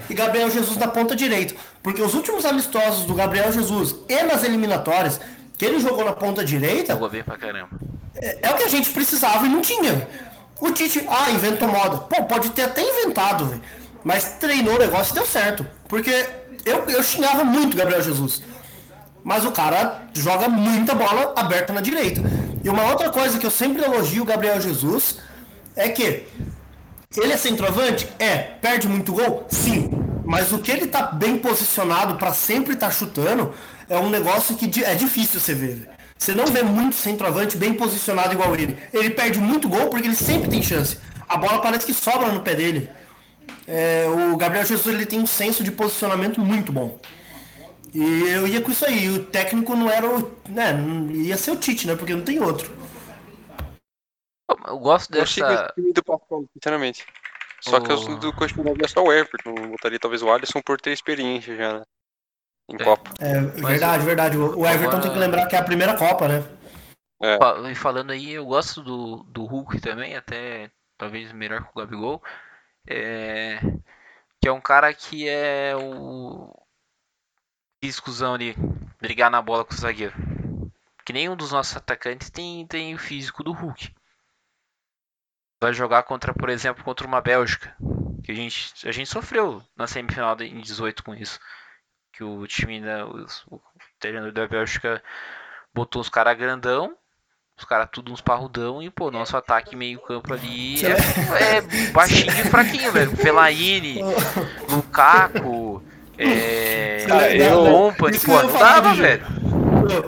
e 0.09 0.13
Gabriel 0.13 0.51
Jesus 0.51 0.75
na 0.77 0.89
ponta 0.89 1.15
direita. 1.15 1.55
Porque 1.81 2.01
os 2.01 2.13
últimos 2.13 2.45
amistosos 2.45 3.05
do 3.05 3.13
Gabriel 3.13 3.53
Jesus 3.53 3.95
e 4.09 4.23
nas 4.23 4.43
eliminatórias, 4.43 5.21
que 5.57 5.63
ele 5.63 5.79
jogou 5.79 6.03
na 6.03 6.11
ponta 6.11 6.43
direita, 6.43 6.91
Jogou 6.93 7.09
bem 7.09 7.23
pra 7.23 7.37
caramba. 7.37 7.69
é, 8.15 8.49
é 8.49 8.51
o 8.51 8.57
que 8.57 8.63
a 8.63 8.67
gente 8.67 8.89
precisava 8.89 9.45
e 9.45 9.49
não 9.49 9.61
tinha. 9.61 10.07
O 10.59 10.71
Tite, 10.71 11.07
ah, 11.09 11.31
inventou 11.31 11.69
moda. 11.69 11.97
Pô, 11.99 12.23
pode 12.25 12.49
ter 12.49 12.63
até 12.63 12.81
inventado, 12.83 13.45
velho. 13.45 13.61
Mas 14.03 14.33
treinou 14.39 14.75
o 14.75 14.79
negócio 14.79 15.13
e 15.13 15.15
deu 15.15 15.25
certo. 15.25 15.65
Porque 15.87 16.27
eu, 16.66 16.86
eu 16.86 17.03
xingava 17.03 17.43
muito 17.43 17.78
Gabriel 17.78 18.01
Jesus. 18.01 18.41
Mas 19.24 19.45
o 19.45 19.51
cara 19.51 20.03
joga 20.14 20.49
muita 20.49 20.95
bola 20.95 21.34
aberta 21.36 21.72
na 21.72 21.82
direita. 21.82 22.22
E 22.64 22.70
uma 22.70 22.89
outra 22.89 23.09
coisa 23.09 23.38
que 23.38 23.45
eu 23.45 23.51
sempre 23.51 23.84
elogio 23.84 24.24
o 24.24 24.26
Gabriel 24.26 24.59
Jesus 24.59 25.18
é 25.76 25.89
que 25.89 26.26
ele 27.18 27.34
é 27.34 27.38
centroavante? 27.38 28.07
É. 28.18 28.38
Perde 28.38 28.88
muito 28.88 29.14
gol? 29.14 29.45
Sim. 29.49 29.89
Mas 30.26 30.51
o 30.51 30.59
que 30.59 30.72
ele 30.72 30.88
tá 30.88 31.03
bem 31.03 31.38
posicionado 31.38 32.16
pra 32.16 32.34
sempre 32.34 32.74
estar 32.74 32.91
chutando 32.91 33.53
é 33.89 33.97
um 33.97 34.09
negócio 34.09 34.55
que 34.55 34.84
é 34.84 34.95
difícil 34.95 35.39
você 35.39 35.53
ver. 35.53 35.89
Você 36.18 36.34
não 36.34 36.45
vê 36.45 36.64
muito 36.64 36.95
centroavante 36.95 37.57
bem 37.57 37.74
posicionado 37.74 38.34
igual 38.34 38.55
ele. 38.55 38.78
Ele 38.93 39.09
perde 39.09 39.39
muito 39.39 39.68
gol 39.68 39.89
porque 39.89 40.07
ele 40.07 40.16
sempre 40.16 40.49
tem 40.49 40.62
chance. 40.62 40.97
A 41.28 41.36
bola 41.36 41.62
parece 41.62 41.86
que 41.86 41.93
sobra 41.93 42.32
no 42.32 42.41
pé 42.41 42.55
dele. 42.55 42.89
É, 43.74 44.05
o 44.09 44.36
Gabriel 44.36 44.65
Jesus 44.65 44.93
ele 44.93 45.05
tem 45.05 45.19
um 45.19 45.26
senso 45.26 45.63
de 45.63 45.72
posicionamento 45.72 46.41
muito 46.41 46.72
bom. 46.74 46.99
E 47.93 48.01
eu 48.30 48.45
ia 48.47 48.61
com 48.61 48.72
isso 48.72 48.86
aí. 48.86 49.09
O 49.09 49.24
técnico 49.26 49.76
não 49.76 49.89
era 49.89 50.09
o. 50.09 50.32
Né, 50.49 50.74
ia 51.13 51.38
ser 51.38 51.51
o 51.51 51.55
Tite, 51.55 51.88
né? 51.88 51.95
Porque 51.95 52.13
não 52.13 52.24
tem 52.24 52.41
outro. 52.41 52.69
Eu 54.67 54.78
gosto 54.80 55.13
Eu 55.13 55.22
dessa. 55.22 55.39
esse 55.39 55.74
time 55.76 55.93
do 55.93 56.03
Pascal, 56.03 56.45
sinceramente. 56.53 57.05
Só 57.61 57.80
que 57.80 57.91
eu 57.91 58.17
do 58.17 58.34
continuaria 58.34 58.88
só 58.88 59.03
o 59.03 59.11
Everton. 59.13 59.55
Eu 59.57 59.69
botaria 59.69 59.99
talvez 59.99 60.22
o 60.22 60.32
Alisson 60.32 60.61
por 60.65 60.80
ter 60.82 60.91
experiência 60.91 61.55
já, 61.55 61.80
né? 61.80 61.84
Em 62.69 62.76
É. 62.76 62.84
Copa. 62.84 63.11
É, 63.19 63.39
verdade, 63.39 64.05
verdade. 64.05 64.38
O 64.38 64.65
Everton 64.65 64.88
Agora- 64.88 65.01
tem 65.01 65.11
que 65.11 65.19
lembrar 65.19 65.45
que 65.47 65.55
é 65.55 65.59
a 65.59 65.63
primeira 65.63 65.95
Copa, 65.95 66.28
né? 66.28 66.43
Fa- 67.39 67.69
E 67.69 67.76
falando 67.76 68.11
aí, 68.11 68.32
eu 68.32 68.45
gosto 68.45 68.82
do, 68.82 69.17
do 69.24 69.45
Hulk 69.45 69.80
também, 69.80 70.15
até 70.15 70.69
talvez 70.97 71.32
melhor 71.32 71.63
que 71.63 71.69
o 71.76 71.80
Gabigol. 71.80 72.22
É, 72.88 73.59
que 74.41 74.47
é 74.47 74.51
um 74.51 74.61
cara 74.61 74.93
que 74.93 75.27
é 75.27 75.75
o 75.75 76.53
físicozão 77.84 78.34
ali, 78.34 78.55
brigar 78.99 79.29
na 79.32 79.41
bola 79.41 79.65
com 79.65 79.73
o 79.73 79.77
zagueiro. 79.77 80.13
Que 81.05 81.13
nenhum 81.13 81.36
dos 81.36 81.51
nossos 81.51 81.75
atacantes 81.75 82.29
tem, 82.29 82.65
tem 82.67 82.93
o 82.93 82.99
físico 82.99 83.43
do 83.43 83.51
Hulk. 83.51 83.93
Vai 85.61 85.73
jogar 85.73 86.03
contra, 86.03 86.34
por 86.34 86.49
exemplo, 86.49 86.84
contra 86.84 87.05
uma 87.07 87.21
Bélgica. 87.21 87.75
Que 88.23 88.32
a 88.32 88.36
gente, 88.36 88.88
a 88.88 88.91
gente 88.91 89.09
sofreu 89.09 89.63
na 89.75 89.88
semifinal 89.88 90.36
de- 90.36 90.45
em 90.45 90.61
18 90.61 91.03
com 91.03 91.13
isso. 91.13 91.39
Que 92.13 92.23
o 92.23 92.45
time 92.47 92.82
da, 92.82 93.07
o 93.07 93.61
treinador 93.99 94.32
da 94.32 94.47
Bélgica 94.47 95.03
botou 95.73 96.01
os 96.01 96.09
caras 96.09 96.38
grandão 96.38 96.97
os 97.57 97.65
caras 97.65 97.87
tudo 97.91 98.11
uns 98.11 98.21
parrudão 98.21 98.81
e, 98.81 98.89
pô, 98.89 99.11
nosso 99.11 99.37
ataque 99.37 99.75
meio 99.75 99.99
campo 99.99 100.33
ali 100.33 100.75
é, 100.85 101.57
é 101.57 101.61
baixinho 101.91 102.31
e 102.31 102.43
fraquinho, 102.49 102.91
velho. 102.91 103.15
Fellaini, 103.15 104.01
Lukaku, 104.69 105.83
é, 106.17 107.05
Company, 107.49 108.17
que 108.19 108.25
pô, 108.25 108.41
não 108.41 108.51
dava, 108.59 108.93
velho. 108.93 109.25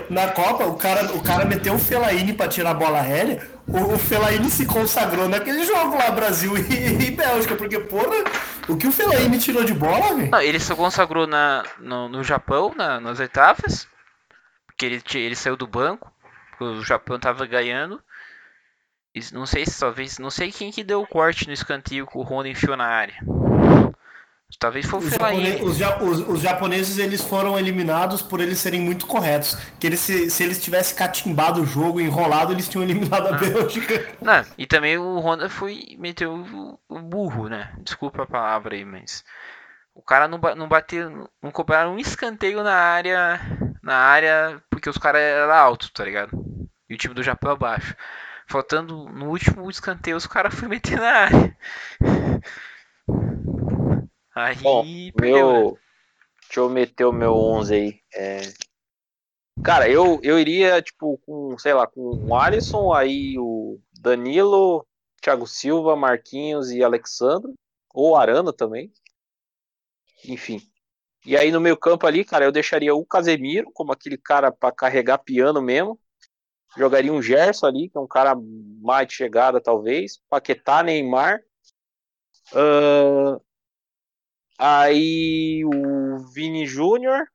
Na 0.10 0.28
Copa, 0.30 0.66
o 0.66 0.76
cara, 0.76 1.12
o 1.14 1.22
cara 1.22 1.44
meteu 1.46 1.74
o 1.74 1.80
Fellaini 1.80 2.32
pra 2.34 2.48
tirar 2.48 2.72
a 2.72 2.74
bola 2.74 3.02
aérea. 3.02 3.46
O, 3.68 3.94
o 3.96 3.98
Fellaini 3.98 4.50
se 4.50 4.66
consagrou 4.66 5.28
naquele 5.28 5.66
jogo 5.66 5.98
lá, 5.98 6.10
Brasil 6.12 6.56
e, 6.58 7.04
e 7.08 7.12
Bélgica. 7.12 7.56
Porque, 7.56 7.80
porra, 7.80 8.24
o 8.70 8.78
que 8.78 8.88
o 8.88 8.92
Fellaini 8.92 9.38
tirou 9.40 9.64
de 9.64 9.74
bola, 9.74 10.16
velho? 10.16 10.36
Ele 10.42 10.60
se 10.60 10.74
consagrou 10.76 11.28
na, 11.28 11.64
no, 11.80 12.08
no 12.08 12.24
Japão, 12.24 12.74
na- 12.78 13.00
nas 13.02 13.20
oitavas, 13.20 13.88
porque 14.68 14.86
ele, 14.86 15.04
ele 15.16 15.36
saiu 15.36 15.58
do 15.58 15.68
banco, 15.68 16.13
porque 16.58 16.80
o 16.80 16.84
Japão 16.84 17.20
tava 17.20 17.46
ganhando. 17.46 18.02
E 19.16 19.22
não 19.32 19.46
sei 19.46 19.66
se 19.66 19.80
talvez, 19.80 20.18
não 20.18 20.32
sei 20.32 20.52
quem 20.52 20.72
que 20.72 20.84
deu 20.84 21.02
o 21.02 21.08
corte 21.08 21.46
no 21.48 21.54
escanteio 21.54 22.08
que 22.08 22.18
o 22.18 22.22
Honda 22.24 22.50
enfiou 22.50 22.76
na 22.76 22.86
área. 22.88 23.16
Talvez 24.60 24.86
foi 24.86 25.00
o 25.00 25.04
Os, 25.04 25.12
os 25.62 25.82
os- 26.02 26.30
os 26.30 26.40
japoneses 26.42 26.98
eles 26.98 27.22
foram 27.22 27.58
eliminados 27.58 28.22
por 28.22 28.40
eles 28.40 28.60
serem 28.60 28.80
muito 28.82 29.08
corretos. 29.08 29.56
Que 29.80 29.88
eles, 29.88 30.00
se, 30.00 30.30
se 30.30 30.44
eles 30.44 30.64
tivessem 30.64 30.96
catimbado 30.96 31.62
o 31.62 31.66
jogo, 31.66 32.00
enrolado, 32.00 32.54
eles 32.54 32.70
tinham 32.70 32.84
eliminado 32.84 33.28
a 33.28 33.38
Bélgica. 33.38 34.08
Não, 34.22 34.46
e 34.58 34.66
também 34.68 34.98
o 34.98 35.20
Honda 35.20 35.50
foi 35.50 35.96
meteu 36.00 36.34
o, 36.34 36.80
o 36.88 37.00
burro, 37.00 37.50
né? 37.50 37.74
Desculpa 37.80 38.24
a 38.24 38.28
palavra 38.28 38.76
aí, 38.76 38.86
mas 38.86 39.24
o 39.96 40.02
cara 40.02 40.28
não, 40.28 40.40
não 40.56 40.68
bateu, 40.68 41.30
não 41.42 41.52
cobraram 41.52 41.96
um 41.96 42.00
escanteio 42.00 42.64
na 42.64 42.74
área, 42.76 43.40
na 43.84 43.96
área 43.96 44.64
porque 44.70 44.90
os 44.90 44.98
caras 44.98 45.22
eram 45.22 45.54
altos, 45.54 45.92
tá 45.92 46.04
ligado? 46.04 46.32
E 46.90 46.96
o 46.96 46.98
time 46.98 47.14
do 47.14 47.22
Japão 47.22 47.52
abaixo. 47.52 47.96
Faltando 48.48 49.10
no 49.10 49.30
último 49.30 49.70
escanteio, 49.70 50.18
os 50.18 50.26
caras 50.26 50.54
foram 50.54 50.70
meter 50.70 51.00
na 51.00 51.12
área. 51.12 51.58
Aí 54.36 54.56
Bom, 54.56 54.84
perdeu, 55.16 55.48
né? 55.48 55.60
Meu. 55.60 55.80
Deixa 56.42 56.60
eu 56.60 56.70
meter 56.70 57.06
o 57.06 57.12
meu 57.12 57.34
11 57.36 57.74
aí. 57.74 58.02
É, 58.16 58.42
Cara, 59.62 59.88
eu, 59.90 60.20
eu 60.24 60.40
iria, 60.40 60.82
tipo, 60.82 61.18
com, 61.20 61.58
sei 61.58 61.74
lá, 61.74 61.86
com 61.86 62.02
o 62.02 62.36
Alisson, 62.36 62.92
aí 62.92 63.38
o 63.38 63.80
Danilo, 64.00 64.86
Thiago 65.22 65.46
Silva, 65.46 65.96
Marquinhos 65.96 66.72
e 66.72 66.84
Alexandre. 66.84 67.54
Ou 67.94 68.16
Arana 68.16 68.52
também. 68.52 68.92
Enfim. 70.26 70.60
E 71.26 71.38
aí 71.38 71.52
no 71.52 71.62
meio 71.62 71.78
campo 71.78 72.06
ali, 72.06 72.26
cara, 72.26 72.46
eu 72.46 72.52
deixaria 72.52 72.94
o 72.94 73.06
Casemiro 73.06 73.72
como 73.74 73.92
aquele 73.92 74.18
cara 74.18 74.52
pra 74.52 74.72
carregar 74.72 75.20
piano 75.20 75.62
mesmo. 75.62 76.00
Jogaria 76.78 77.14
um 77.14 77.22
Gerson 77.22 77.68
ali, 77.68 77.90
que 77.90 77.98
é 77.98 78.02
um 78.02 78.08
cara 78.08 78.36
mais 78.82 79.08
de 79.08 79.14
chegada, 79.14 79.62
talvez. 79.62 80.20
Paquetá, 80.30 80.82
Neymar. 80.84 81.40
Ahn, 82.54 83.38
Aí 84.58 85.64
o 85.66 86.20
Vini 86.34 86.66
Júnior 86.66 87.26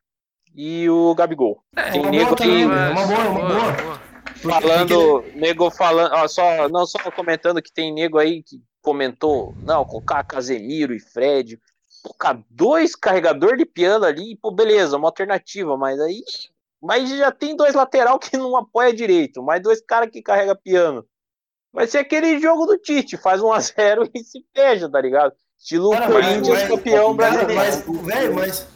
e 0.54 0.88
o 0.88 1.14
Gabigol. 1.14 1.62
É, 1.76 1.90
Tem 1.90 2.00
uma 2.00 2.10
nego 2.10 2.24
boa 2.24 2.36
que 2.36 2.42
também, 2.44 2.62
é 2.62 2.66
uma 2.66 3.06
boa, 3.06 3.28
uma 3.28 3.72
boa. 3.74 4.60
falando, 4.60 5.24
nego 5.34 5.70
falando, 5.70 6.12
ó, 6.14 6.28
só, 6.28 6.68
não 6.68 6.86
só 6.86 6.98
comentando 7.10 7.62
que 7.62 7.72
tem 7.72 7.92
nego 7.92 8.18
aí 8.18 8.42
que 8.42 8.62
comentou, 8.80 9.54
não, 9.62 9.84
colocar 9.84 10.24
Casemiro 10.24 10.94
e 10.94 11.00
Fred, 11.00 11.60
cara, 12.14 12.40
dois 12.50 12.94
carregador 12.94 13.56
de 13.56 13.64
piano 13.66 14.04
ali, 14.04 14.36
pô, 14.40 14.50
beleza, 14.50 14.96
uma 14.96 15.08
alternativa, 15.08 15.76
mas 15.76 15.98
aí, 16.00 16.22
mas 16.80 17.08
já 17.10 17.30
tem 17.32 17.56
dois 17.56 17.74
lateral 17.74 18.18
que 18.18 18.36
não 18.36 18.56
apoia 18.56 18.92
direito, 18.92 19.42
mais 19.42 19.62
dois 19.62 19.80
caras 19.80 20.10
que 20.10 20.22
carrega 20.22 20.54
piano. 20.54 21.04
Vai 21.72 21.86
ser 21.86 21.98
aquele 21.98 22.38
jogo 22.40 22.66
do 22.66 22.78
Tite, 22.78 23.16
faz 23.16 23.42
1 23.42 23.52
a 23.52 23.60
0 23.60 24.08
e 24.14 24.24
se 24.24 24.44
fecha, 24.54 24.88
tá 24.88 25.00
ligado? 25.00 25.32
Estilo 25.58 25.90
Cara, 25.90 26.08
mas- 26.08 26.26
Corinthians 26.26 26.58
mas- 26.60 26.68
campeão 26.68 27.16
Cara, 27.16 27.44
brasileiro. 27.44 27.54
mas, 27.94 28.06
velho, 28.06 28.34
mas. 28.34 28.66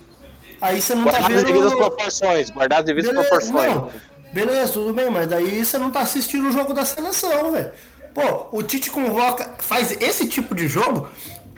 Aí 0.60 0.80
você 0.80 0.94
não 0.94 1.04
tá 1.04 1.18
as 1.18 1.26
devidas 1.26 1.70
vendo. 1.70 1.76
proporções, 1.76 2.50
guardar 2.50 2.78
as 2.80 2.84
devidas 2.84 3.10
Beleza, 3.10 3.28
proporções. 3.28 3.74
não, 3.74 3.90
beleza, 4.32 4.72
tudo 4.74 4.92
bem, 4.92 5.10
mas 5.10 5.26
daí 5.26 5.64
você 5.64 5.78
não 5.78 5.90
tá 5.90 6.00
assistindo 6.00 6.48
o 6.48 6.52
jogo 6.52 6.72
da 6.72 6.84
seleção, 6.84 7.50
velho. 7.50 7.72
Pô, 8.14 8.48
o 8.58 8.62
Tite 8.62 8.90
convoca, 8.90 9.54
faz 9.58 9.90
esse 10.00 10.28
tipo 10.28 10.54
de 10.54 10.68
jogo 10.68 11.08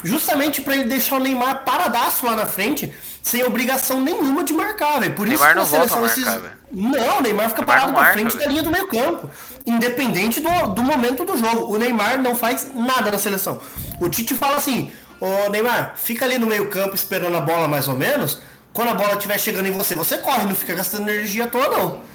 justamente 0.05 0.61
pra 0.61 0.75
ele 0.75 0.85
deixar 0.85 1.17
o 1.17 1.19
Neymar 1.19 1.65
paradaço 1.65 2.25
lá 2.25 2.37
na 2.37 2.47
frente, 2.47 2.93
sem 3.23 3.43
obrigação 3.43 4.01
nenhuma 4.01 4.45
de 4.45 4.53
marcar, 4.53 5.01
velho. 5.01 5.15
Por 5.15 5.27
isso 5.27 5.43
Neymar 5.43 5.51
que 5.51 5.57
não 5.57 5.65
na 5.65 5.69
volta 5.69 5.85
a 5.85 5.99
seleção 5.99 6.25
marcar, 6.25 6.41
esses... 6.41 6.65
Não, 6.71 7.19
o 7.19 7.23
Neymar 7.23 7.49
fica 7.49 7.63
Neymar 7.63 7.81
parado 7.81 7.93
na 7.93 8.13
frente 8.13 8.33
da 8.33 8.39
velho. 8.39 8.51
linha 8.51 8.63
do 8.63 8.71
meio 8.71 8.87
campo. 8.87 9.31
Independente 9.67 10.41
do, 10.41 10.67
do 10.69 10.83
momento 10.83 11.25
do 11.25 11.37
jogo. 11.39 11.75
O 11.75 11.79
Neymar 11.79 12.21
não 12.21 12.37
faz 12.37 12.71
nada 12.75 13.11
na 13.11 13.19
seleção. 13.19 13.61
O 14.01 14.09
Tite 14.09 14.35
fala 14.35 14.59
assim, 14.59 14.93
ô 15.19 15.49
Neymar, 15.51 15.95
fica 15.97 16.25
ali 16.25 16.39
no 16.39 16.47
meio 16.47 16.69
campo 16.69 16.95
esperando 16.95 17.37
a 17.37 17.41
bola 17.41 17.67
mais 17.67 17.89
ou 17.89 17.97
menos. 17.97 18.41
Quando 18.75 18.91
a 18.91 18.95
bola 18.95 19.15
estiver 19.15 19.39
chegando 19.39 19.67
em 19.67 19.73
você, 19.73 19.95
você 19.95 20.19
corre, 20.19 20.45
não 20.45 20.55
fica 20.55 20.75
gastando 20.75 21.09
energia 21.09 21.47
toda, 21.47 21.77
não. 21.79 22.14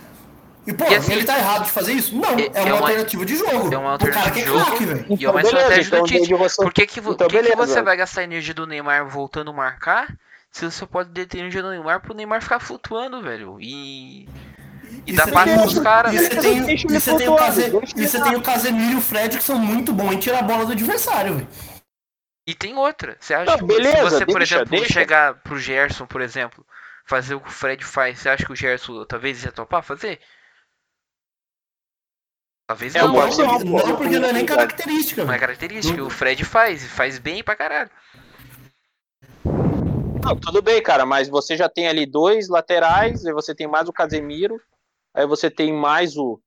E, 0.69 0.73
pô, 0.73 0.85
E 0.85 0.95
assim, 0.95 1.13
ele 1.13 1.23
tá 1.25 1.37
errado 1.37 1.63
de 1.65 1.71
fazer 1.71 1.93
isso? 1.93 2.15
Não, 2.15 2.29
é- 2.37 2.43
é, 2.43 2.51
é 2.53 2.61
uma, 2.63 2.73
uma- 2.75 2.79
alternativa 2.81 3.25
de 3.25 3.35
jogo. 3.35 3.73
É 3.73 3.77
uma 3.77 3.91
alternativa 3.93 4.31
que 4.31 4.39
é 4.39 4.43
de 4.43 4.47
jogo 4.49 4.77
velho. 4.77 5.05
e 5.19 5.25
é 5.25 5.29
uma 5.29 5.41
Então, 5.41 5.51
beleza, 5.51 5.57
estratégia 5.57 5.87
então 5.87 6.01
do 6.01 6.07
Tite. 6.07 6.33
você- 6.35 6.61
Por 6.63 6.73
que, 6.73 6.85
que, 6.87 6.99
então, 6.99 7.15
que 7.15 7.25
que 7.25 7.33
beleza. 7.41 7.55
você 7.55 7.81
vai 7.81 7.97
gastar 7.97 8.21
a 8.21 8.23
energia 8.25 8.53
do 8.53 8.67
Neymar 8.67 9.07
voltando 9.07 9.51
a 9.51 9.53
marcar 9.53 10.15
se 10.51 10.65
você 10.69 10.85
pode 10.85 11.09
deter 11.09 11.37
a 11.37 11.41
energia 11.41 11.61
do 11.63 11.69
Neymar 11.71 12.01
pro 12.01 12.13
Neymar 12.13 12.41
ficar 12.41 12.59
flutuando, 12.59 13.21
velho? 13.21 13.57
E 13.59 14.27
E 15.07 15.13
dá 15.13 15.25
você 15.25 15.31
passe 15.31 15.49
tem- 15.53 15.59
pros 15.61 15.79
caras, 15.79 16.13
E 16.13 16.17
você 16.19 16.29
velho. 16.29 16.41
tem, 16.65 16.75
e 16.75 16.99
você 16.99 17.15
tem 17.17 17.29
o 17.29 17.35
Case- 17.35 17.71
e 17.95 18.07
você 18.07 18.21
tem 18.21 18.35
o 18.35 18.41
Casemiro 18.41 18.91
e 18.93 18.95
o 18.95 19.01
Fred 19.01 19.37
que 19.37 19.43
são 19.43 19.57
muito 19.57 19.91
bons 19.93 20.13
em 20.13 20.17
tirar 20.19 20.39
a 20.39 20.43
bola 20.43 20.65
do 20.65 20.71
adversário, 20.73 21.35
velho. 21.35 21.47
E 22.47 22.53
tem 22.55 22.75
outra. 22.75 23.15
Você 23.19 23.33
acha 23.33 23.51
Não, 23.51 23.57
que 23.59 23.65
beleza, 23.65 23.97
se 23.97 24.15
você, 24.17 24.25
por 24.25 24.37
deixa, 24.39 24.55
exemplo, 24.55 24.69
deixa. 24.77 24.93
chegar 24.93 25.33
pro 25.35 25.59
Gerson, 25.59 26.05
por 26.07 26.19
exemplo, 26.21 26.65
fazer 27.05 27.35
o 27.35 27.39
que 27.39 27.47
o 27.49 27.51
Fred 27.51 27.83
faz, 27.85 28.19
você 28.19 28.29
acha 28.29 28.43
que 28.45 28.51
o 28.51 28.55
Gerson 28.55 29.03
talvez 29.05 29.43
ia 29.43 29.51
topar 29.51 29.83
fazer? 29.83 30.19
Talvez 32.69 32.93
É, 32.93 32.99
não, 32.99 33.07
Não, 33.07 33.15
pode 33.15 33.33
ser 33.33 33.47
não, 33.47 33.57
não, 33.57 33.95
porque 33.97 34.19
não 34.19 34.29
é 34.29 34.33
nem 34.33 34.45
característica, 34.45 35.25
não 35.25 35.33
é 35.33 35.39
característica. 35.39 36.03
O 36.03 36.09
Fred 36.11 36.45
faz, 36.45 36.83
e 36.83 36.87
faz 36.87 37.17
bem 37.17 37.43
pra 37.43 37.55
caralho. 37.55 37.89
Não, 39.43 40.35
tudo 40.39 40.61
bem, 40.61 40.79
cara, 40.79 41.03
mas 41.03 41.27
você 41.27 41.57
já 41.57 41.67
tem 41.67 41.87
ali 41.87 42.05
dois 42.05 42.47
laterais, 42.47 43.25
aí 43.25 43.33
você 43.33 43.55
tem 43.55 43.65
mais 43.65 43.89
o 43.89 43.91
Casemiro, 43.91 44.61
aí 45.15 45.25
você 45.25 45.49
tem 45.49 45.73
mais 45.73 46.15
o, 46.15 46.39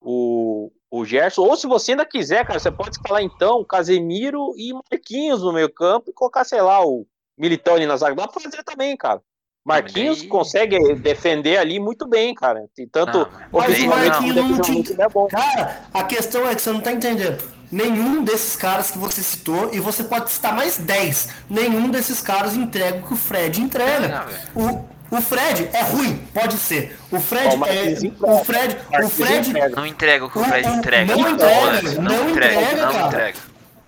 o, 0.00 0.72
o 0.90 1.04
Gerson. 1.04 1.42
Ou 1.42 1.56
se 1.56 1.68
você 1.68 1.92
ainda 1.92 2.04
quiser, 2.04 2.44
cara, 2.44 2.58
você 2.58 2.72
pode 2.72 2.96
escalar 2.96 3.22
então 3.22 3.60
o 3.60 3.64
Casemiro 3.64 4.54
e 4.56 4.72
Marquinhos 4.72 5.44
no 5.44 5.52
meio 5.52 5.72
campo 5.72 6.10
e 6.10 6.12
colocar, 6.12 6.42
sei 6.42 6.60
lá, 6.60 6.84
o 6.84 7.06
Militão 7.38 7.76
ali 7.76 7.86
na 7.86 7.96
zaga. 7.96 8.16
Dá 8.16 8.26
pra 8.26 8.42
fazer 8.42 8.64
também, 8.64 8.96
cara. 8.96 9.22
Marquinhos 9.64 10.22
consegue 10.22 10.94
defender 10.96 11.56
ali 11.56 11.78
muito 11.78 12.06
bem, 12.08 12.34
cara. 12.34 12.64
Tem 12.74 12.86
tanto 12.86 13.18
Não, 13.18 13.28
mas 13.52 13.66
daí 13.68 13.86
como 14.10 14.32
não. 14.32 14.64
ele 14.64 14.94
é 14.98 15.08
bom. 15.08 15.26
Cara, 15.28 15.82
a 15.94 16.02
questão 16.04 16.48
é 16.48 16.54
que 16.54 16.62
você 16.62 16.72
não 16.72 16.80
tá 16.80 16.92
entendendo. 16.92 17.42
Nenhum 17.70 18.22
desses 18.22 18.54
caras 18.56 18.90
que 18.90 18.98
você 18.98 19.22
citou, 19.22 19.70
e 19.72 19.80
você 19.80 20.04
pode 20.04 20.30
citar 20.30 20.54
mais 20.54 20.76
10, 20.76 21.28
nenhum 21.48 21.88
desses 21.88 22.20
caras 22.20 22.54
entrega 22.54 22.98
o 22.98 23.02
que 23.02 23.14
o 23.14 23.16
Fred 23.16 23.62
entrega. 23.62 24.26
Não, 24.54 24.62
o, 25.10 25.16
o 25.16 25.20
Fred 25.22 25.70
é 25.72 25.80
ruim, 25.82 26.16
pode 26.34 26.58
ser. 26.58 26.98
O 27.10 27.18
Fred 27.18 27.54
o 27.54 27.58
Marquinhos 27.58 28.04
é. 28.04 28.08
O 28.20 28.44
Fred. 28.44 28.76
O 28.88 28.92
Marquinhos 28.92 29.12
Fred. 29.48 29.52
Não 29.74 29.86
entrega 29.86 30.24
o 30.26 30.30
que 30.30 30.38
o 30.38 30.42
O- 30.42 30.44
Fred 30.44 30.68
o- 30.68 30.74
entrega. 30.74 31.16
não 31.16 31.22
Não, 31.22 31.30
entrega, 31.30 31.92
não, 31.92 32.02
não 32.02 32.30
entrega, 32.30 32.76
não 32.86 32.92
cara. 32.92 33.06
entrega. 33.06 33.38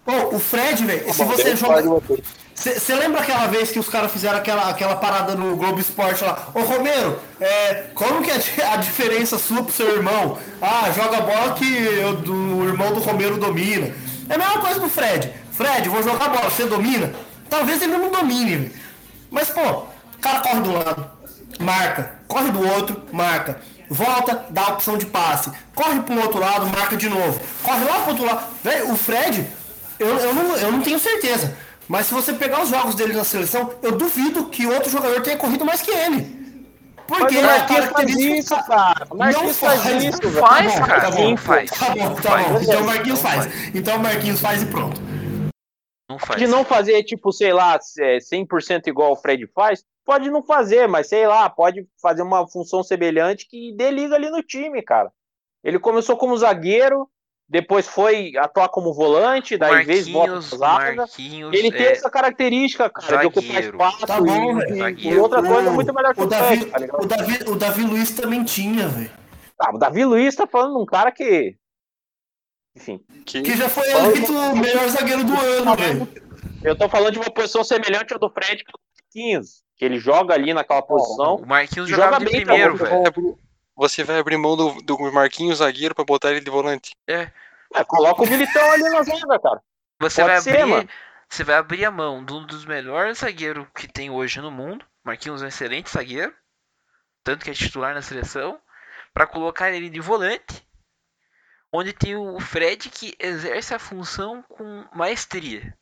Pô, 0.05 0.37
o 0.37 0.39
Fred, 0.39 0.85
velho, 0.85 1.13
se 1.13 1.25
Bom, 1.25 1.31
você 1.31 1.57
joga. 1.57 1.83
Você. 2.55 2.95
Lembra 2.95 3.21
aquela 3.21 3.47
vez 3.47 3.71
que 3.71 3.79
os 3.79 3.89
caras 3.89 4.13
fizeram 4.13 4.39
aquela, 4.39 4.69
aquela 4.71 4.97
parada 4.97 5.35
no 5.35 5.57
Globo 5.57 5.81
Esporte 5.81 6.23
lá? 6.25 6.49
Ô 6.55 6.61
Romero, 6.61 7.19
é, 7.41 7.87
como 7.95 8.23
que 8.23 8.31
é 8.31 8.35
a 8.35 8.39
di- 8.39 8.63
a 8.63 8.77
diferença 8.77 9.39
sua 9.39 9.63
pro 9.63 9.73
seu 9.73 9.89
irmão? 9.97 10.39
Ah, 10.63 10.91
joga 10.95 11.21
bola 11.21 11.55
que 11.55 11.77
eu- 11.77 12.15
do, 12.17 12.33
o 12.59 12.65
irmão 12.69 12.93
do 12.93 13.01
Romero 13.01 13.37
domina. 13.39 13.93
É 14.29 14.35
a 14.35 14.39
mesma 14.39 14.59
coisa 14.61 14.81
pro 14.81 14.89
Fred. 14.89 15.33
Fred, 15.53 15.89
vou 15.89 16.03
jogar 16.03 16.29
bola, 16.31 16.49
você 16.51 16.65
domina? 16.65 17.13
Talvez 17.51 17.83
ele 17.83 17.97
não 17.97 18.11
domine. 18.11 18.73
Mas, 19.31 19.51
pô, 19.51 19.61
o 19.61 19.87
cara 20.21 20.41
corre 20.41 20.61
do 20.61 20.73
lado, 20.73 21.11
marca. 21.61 22.15
Corre 22.27 22.51
do 22.51 22.67
outro, 22.67 23.03
marca. 23.13 23.59
Volta, 23.91 24.47
dá 24.49 24.63
a 24.63 24.69
opção 24.71 24.97
de 24.97 25.05
passe. 25.07 25.51
Corre 25.75 26.01
pro 26.01 26.19
outro 26.21 26.41
lado, 26.41 26.67
marca 26.67 26.97
de 26.97 27.09
novo. 27.09 27.39
Corre 27.63 27.85
lá 27.85 28.01
pro 28.01 28.11
outro 28.11 28.25
lado. 28.25 28.45
Velho, 28.65 28.91
o 28.93 28.97
Fred, 28.97 29.47
eu, 29.99 30.09
eu, 30.19 30.35
não, 30.35 30.57
eu 30.57 30.73
não 30.73 30.81
tenho 30.81 30.99
certeza. 30.99 31.55
Mas 31.89 32.07
se 32.07 32.15
você 32.15 32.33
pegar 32.33 32.63
os 32.63 32.71
jogos 32.71 32.95
dele 32.95 33.13
na 33.13 33.25
seleção, 33.25 33.75
eu 33.83 33.93
duvido 33.93 34.47
que 34.47 34.67
outro 34.67 34.91
jogador 34.91 35.21
tenha 35.23 35.37
corrido 35.37 35.65
mais 35.65 35.83
que 35.83 35.91
ele. 35.91 36.45
Mas 37.09 37.19
Porque 37.19 37.37
o 37.37 37.41
a 37.41 37.43
Marquinhos 37.43 37.85
faz 37.87 38.11
isso, 38.17 38.67
cara. 38.67 39.07
O 39.11 39.17
Marquinhos 39.17 39.47
Não 39.47 39.55
faz 39.55 39.83
faz, 39.83 40.05
isso, 40.05 40.23
não 40.23 40.33
faz, 40.33 40.73
Tá 40.75 40.81
bom, 40.81 40.87
cara. 40.87 41.01
Tá 41.01 41.11
bom, 41.11 41.31
Não 41.31 41.37
faz. 41.37 41.71
Tá 41.71 41.91
bom, 41.91 42.05
Não 42.05 42.15
tá 42.15 42.23
faz. 42.23 42.49
bom. 42.49 42.61
Então 42.63 42.81
o 42.81 42.87
Marquinhos 42.87 43.23
Não 43.23 43.31
faz. 43.31 43.75
Então 43.75 43.97
o 43.97 44.01
Marquinhos 44.01 44.41
faz 44.41 44.63
e 44.63 44.67
pronto. 44.67 45.01
Não 46.09 46.19
faz. 46.19 46.39
de 46.41 46.47
não 46.47 46.65
fazer, 46.65 47.03
tipo, 47.03 47.33
sei 47.33 47.53
lá, 47.53 47.79
é, 47.99 48.19
100% 48.19 48.87
igual 48.87 49.13
o 49.13 49.17
Fred 49.17 49.47
faz, 49.55 49.83
pode 50.05 50.31
não 50.31 50.43
fazer, 50.43 50.87
mas 50.87 51.09
sei 51.09 51.27
lá, 51.27 51.49
pode 51.49 51.87
fazer 52.01 52.23
uma 52.23 52.47
função 52.47 52.83
semelhante 52.83 53.47
que 53.49 53.75
dê 53.75 53.91
liga 53.91 54.15
ali 54.15 54.31
no 54.31 54.43
time, 54.43 54.83
cara. 54.83 55.11
Ele 55.63 55.79
começou 55.79 56.17
como 56.17 56.37
zagueiro, 56.37 57.09
depois 57.55 57.87
foi 57.87 58.33
atuar 58.37 58.69
como 58.69 58.93
volante, 58.93 59.57
daí 59.57 59.83
às 59.83 59.87
vezes 59.87 60.09
volta 60.13 60.33
Marquinhos, 60.33 60.59
zaga. 60.59 60.97
Marquinhos, 60.97 61.55
Ele 61.55 61.71
tem 61.71 61.87
é, 61.87 61.93
essa 61.93 62.11
característica, 62.11 62.91
cara, 62.91 63.19
de 63.19 63.27
ocupar 63.27 63.45
zagueiro. 63.53 63.77
espaço 63.77 64.07
Tá 64.09 64.21
bom, 64.21 64.59
e- 64.61 64.73
e, 64.73 64.79
Zagueiro. 64.79 65.23
outra 65.23 65.41
coisa 65.41 65.71
muito 65.71 65.95
melhor 65.95 66.13
que 66.15 66.21
O 66.21 66.25
o, 66.25 66.27
Davi, 66.27 66.57
Fred, 66.57 66.71
tá 66.89 66.99
o, 66.99 67.07
Davi, 67.07 67.39
o 67.51 67.55
Davi 67.55 67.83
Luiz 67.85 68.11
também 68.11 68.43
tinha, 68.43 68.89
velho. 68.89 69.11
Ah, 69.61 69.73
o 69.73 69.79
Davi 69.79 70.05
Luiz 70.05 70.35
tá 70.35 70.49
falando 70.49 70.75
de 70.75 70.83
um 70.83 70.85
cara 70.85 71.13
que. 71.13 71.57
Enfim, 72.77 73.01
Que, 73.25 73.41
Que 73.43 73.57
já 73.57 73.69
foi 73.69 73.89
eleito 73.89 74.33
o 74.33 74.57
melhor 74.57 74.89
zagueiro 74.89 75.23
do 75.23 75.33
ano, 75.39 75.77
velho. 75.77 76.09
eu 76.65 76.77
tô 76.77 76.89
falando 76.89 77.13
de 77.13 77.19
uma 77.21 77.31
posição 77.31 77.63
semelhante 77.63 78.13
à 78.13 78.19
do 78.19 78.29
Fred 78.29 78.65
que 78.65 78.71
é 78.71 78.75
o 78.75 78.81
Marquinhos, 78.97 79.63
que 79.77 79.85
ele 79.85 79.97
joga 80.01 80.35
ali 80.35 80.53
naquela 80.53 80.83
posição. 80.83 81.37
O 81.37 81.47
Marquinhos 81.47 81.89
Joga 81.89 82.19
bem, 82.19 82.45
primeiro, 82.45 82.75
velho. 82.77 83.39
você 83.77 84.03
vai 84.03 84.19
abrir 84.19 84.37
mão 84.39 84.57
do, 84.57 84.83
do 84.83 84.99
Marquinhos 85.13 85.59
zagueiro 85.59 85.95
pra 85.95 86.05
botar 86.05 86.33
ele 86.33 86.41
de 86.41 86.51
volante. 86.51 86.97
É, 87.09 87.31
coloca 87.83 88.23
o 88.23 88.27
Militão 88.29 88.71
ali 88.73 88.83
na 88.91 89.03
zaga, 89.03 89.39
cara. 89.41 89.61
Você 90.01 90.21
Pode 90.23 90.33
vai 90.35 90.43
ser, 90.43 90.51
abrir, 90.51 90.67
mano. 90.67 90.89
você 91.29 91.45
vai 91.45 91.57
abrir 91.57 91.85
a 91.85 91.91
mão 91.91 92.25
de 92.25 92.33
um 92.33 92.45
dos 92.47 92.65
melhores 92.65 93.19
zagueiros 93.19 93.67
que 93.75 93.89
tem 93.89 94.11
hoje 94.11 94.41
no 94.41 94.51
mundo. 94.51 94.85
Marquinhos 95.03 95.41
é 95.43 95.47
um 95.47 95.49
excelente 95.49 95.91
zagueiro, 95.91 96.33
tanto 97.25 97.45
que 97.45 97.51
é 97.51 97.55
titular 97.55 97.95
na 97.95 98.03
seleção, 98.03 98.59
pra 99.13 99.27
colocar 99.27 99.71
ele 99.71 99.89
de 99.89 100.01
volante, 100.01 100.67
onde 101.73 101.93
tem 101.93 102.17
o 102.17 102.39
Fred 102.41 102.89
que 102.91 103.15
exerce 103.19 103.75
a 103.75 103.79
função 103.79 104.43
com 104.49 104.85
maestria. 104.95 105.77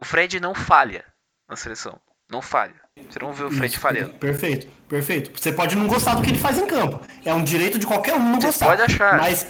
O 0.00 0.04
Fred 0.04 0.38
não 0.40 0.54
falha 0.54 1.04
na 1.48 1.56
seleção, 1.56 2.00
não 2.30 2.42
falha. 2.42 2.74
Você 3.10 3.18
não 3.18 3.32
vê 3.32 3.44
o 3.44 3.50
Fred 3.50 3.72
Isso, 3.72 3.80
falhando. 3.80 4.14
Perfeito, 4.14 4.66
perfeito. 4.88 5.38
Você 5.40 5.52
pode 5.52 5.76
não 5.76 5.86
gostar 5.86 6.14
do 6.14 6.22
que 6.22 6.30
ele 6.30 6.38
faz 6.38 6.58
em 6.58 6.66
campo. 6.66 7.00
É 7.24 7.32
um 7.34 7.42
direito 7.44 7.78
de 7.78 7.86
qualquer 7.86 8.14
um 8.14 8.20
não 8.20 8.40
Você 8.40 8.46
gostar. 8.48 8.66
pode 8.66 8.82
achar. 8.82 9.16
Mas 9.18 9.46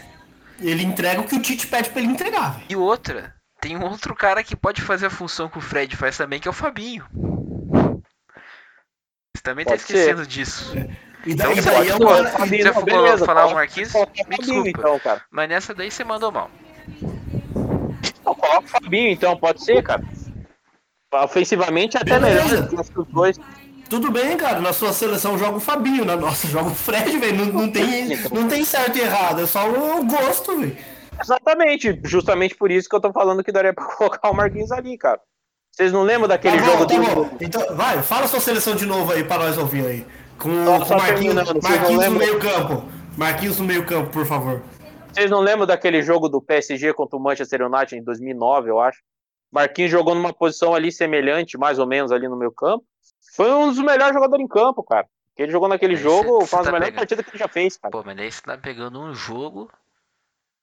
ele 0.60 0.82
entrega 0.82 1.20
o 1.20 1.24
que 1.26 1.34
o 1.36 1.42
Tite 1.42 1.66
pede 1.66 1.90
pra 1.90 2.00
ele 2.02 2.12
entregar, 2.12 2.54
velho. 2.54 2.66
E 2.68 2.76
outra, 2.76 3.34
tem 3.60 3.76
um 3.76 3.84
outro 3.84 4.14
cara 4.14 4.42
que 4.44 4.54
pode 4.56 4.80
fazer 4.82 5.06
a 5.06 5.10
função 5.10 5.48
que 5.48 5.58
o 5.58 5.60
Fred 5.60 5.96
faz 5.96 6.16
também, 6.16 6.40
que 6.40 6.48
é 6.48 6.50
o 6.50 6.54
Fabinho. 6.54 7.04
Você 9.36 9.42
também 9.42 9.64
tá 9.64 9.72
Pode 9.72 9.82
ser. 9.82 9.94
esquecendo 9.96 10.26
disso. 10.26 10.72
E 11.26 11.34
daí, 11.34 11.52
Então, 11.58 11.72
daí 11.72 11.88
é 11.88 11.92
pode- 11.92 11.92
um 11.92 11.98
pode- 12.06 12.22
cara- 12.24 12.38
Fabinho, 12.38 12.62
já 12.62 12.72
não, 12.72 12.82
beleza, 12.84 13.24
falar 13.24 13.46
o 13.46 13.54
Marquinhos? 13.54 13.92
Me 13.92 14.00
Fabinho, 14.00 14.36
desculpa. 14.38 14.68
então, 14.68 14.98
cara. 15.00 15.22
Mas 15.30 15.48
nessa 15.48 15.74
daí 15.74 15.90
você 15.90 16.04
mandou 16.04 16.30
mal. 16.30 16.50
Não, 18.24 18.34
coloca 18.34 18.60
o 18.64 18.68
Fabinho, 18.68 19.10
então, 19.10 19.36
pode 19.36 19.62
ser, 19.64 19.82
cara. 19.82 20.02
Ofensivamente, 21.12 21.96
até 21.96 22.18
Beleza. 22.18 22.44
melhor 22.44 22.62
do 22.84 22.84
que 22.92 23.00
os 23.00 23.06
dois. 23.08 23.38
Tudo 23.88 24.10
bem, 24.10 24.36
cara. 24.36 24.60
Na 24.60 24.72
sua 24.72 24.92
seleção 24.92 25.38
joga 25.38 25.56
o 25.58 25.60
Fabinho, 25.60 26.04
na 26.04 26.16
nossa 26.16 26.46
joga 26.48 26.70
o 26.70 26.74
Fred, 26.74 27.16
velho. 27.18 27.36
Não, 27.46 27.46
não, 27.46 27.70
tem, 27.70 28.08
não 28.32 28.48
tem 28.48 28.64
certo 28.64 28.96
e 28.96 29.00
errado, 29.02 29.42
é 29.42 29.46
só 29.46 29.68
o 29.68 30.04
gosto, 30.04 30.58
velho. 30.58 30.76
Exatamente, 31.20 32.00
justamente 32.04 32.56
por 32.56 32.70
isso 32.70 32.88
que 32.88 32.96
eu 32.96 33.00
tô 33.00 33.12
falando 33.12 33.44
que 33.44 33.52
daria 33.52 33.72
pra 33.74 33.84
colocar 33.84 34.30
o 34.30 34.34
Marquinhos 34.34 34.72
ali, 34.72 34.98
cara. 34.98 35.20
Vocês 35.70 35.92
não 35.92 36.02
lembram 36.02 36.28
daquele 36.28 36.58
Tá 36.58 36.64
jogo 36.64 36.86
tá 36.86 36.94
do. 36.96 37.30
Então, 37.44 37.76
vai, 37.76 38.00
fala 38.02 38.26
sua 38.28 38.40
seleção 38.40 38.74
de 38.76 38.86
novo 38.86 39.12
aí 39.12 39.24
pra 39.24 39.38
nós 39.38 39.58
ouvir 39.58 39.84
aí. 39.86 40.06
Com, 40.38 40.64
Só- 40.64 40.78
com 40.78 40.84
só 40.86 40.94
o 40.94 40.98
Marquinhos, 40.98 41.34
vocês 41.34 41.48
não 41.62 41.70
Marquinhos 41.70 42.04
no 42.04 42.10
meio 42.18 42.38
campo. 42.40 42.84
Marquinhos 43.16 43.58
no 43.58 43.64
meio 43.64 43.84
campo, 43.86 44.10
por 44.10 44.24
favor. 44.26 44.62
Vocês 45.12 45.30
não 45.30 45.40
lembram 45.40 45.66
daquele 45.66 46.02
jogo 46.02 46.28
do 46.28 46.40
PSG 46.40 46.92
contra 46.92 47.16
o 47.16 47.20
Manchester 47.22 47.62
United 47.62 47.96
em 47.96 48.02
2009, 48.04 48.70
eu 48.70 48.80
acho? 48.80 48.98
Marquinhos 49.52 49.90
jogou 49.90 50.14
numa 50.14 50.32
posição 50.32 50.74
ali 50.74 50.90
semelhante, 50.90 51.56
mais 51.56 51.78
ou 51.78 51.86
menos, 51.86 52.10
ali 52.10 52.26
no 52.28 52.36
meu 52.36 52.50
campo. 52.50 52.84
Foi 53.34 53.50
um 53.52 53.68
dos 53.68 53.78
melhores 53.78 54.14
jogadores 54.14 54.44
em 54.44 54.48
campo, 54.48 54.82
cara. 54.82 55.06
Que 55.36 55.42
ele 55.42 55.52
jogou 55.52 55.68
naquele 55.68 55.94
Aí 55.96 56.00
jogo, 56.00 56.42
cê- 56.42 56.46
foi 56.46 56.58
uma 56.58 56.64
das 56.64 56.66
tá 56.66 56.72
melhores 56.72 56.84
pegando. 56.86 56.96
partidas 57.00 57.24
que 57.24 57.30
ele 57.32 57.38
já 57.38 57.48
fez, 57.48 57.76
cara. 57.76 57.90
Pô, 57.92 58.02
mas 58.04 58.16
daí 58.16 58.30
você 58.30 58.42
tá 58.42 58.56
pegando 58.56 59.00
um 59.00 59.12
jogo, 59.14 59.70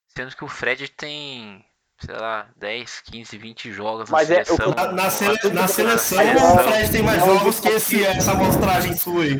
sendo 0.07 0.36
que 0.36 0.43
o 0.45 0.47
Fred 0.47 0.88
tem, 0.89 1.65
sei 1.99 2.15
lá, 2.15 2.47
10, 2.55 3.01
15, 3.01 3.38
20 3.38 3.72
jogos 3.72 4.09
Mas 4.09 4.30
na 4.30 4.36
é- 4.36 4.41
o- 4.41 4.45
seleção. 4.45 4.74
Na, 4.74 4.91
na 4.93 5.09
sele- 5.09 5.53
na 5.53 5.67
seleção, 5.67 6.17
seleção. 6.19 6.55
o 6.55 6.59
Fred 6.59 6.91
tem 6.91 7.03
mais 7.03 7.19
Não, 7.19 7.36
jogos 7.38 7.59
que 7.59 7.67
esse, 7.67 8.05
essa 8.05 8.32
amostragem 8.32 8.95
sua 8.95 9.24
aí. 9.24 9.36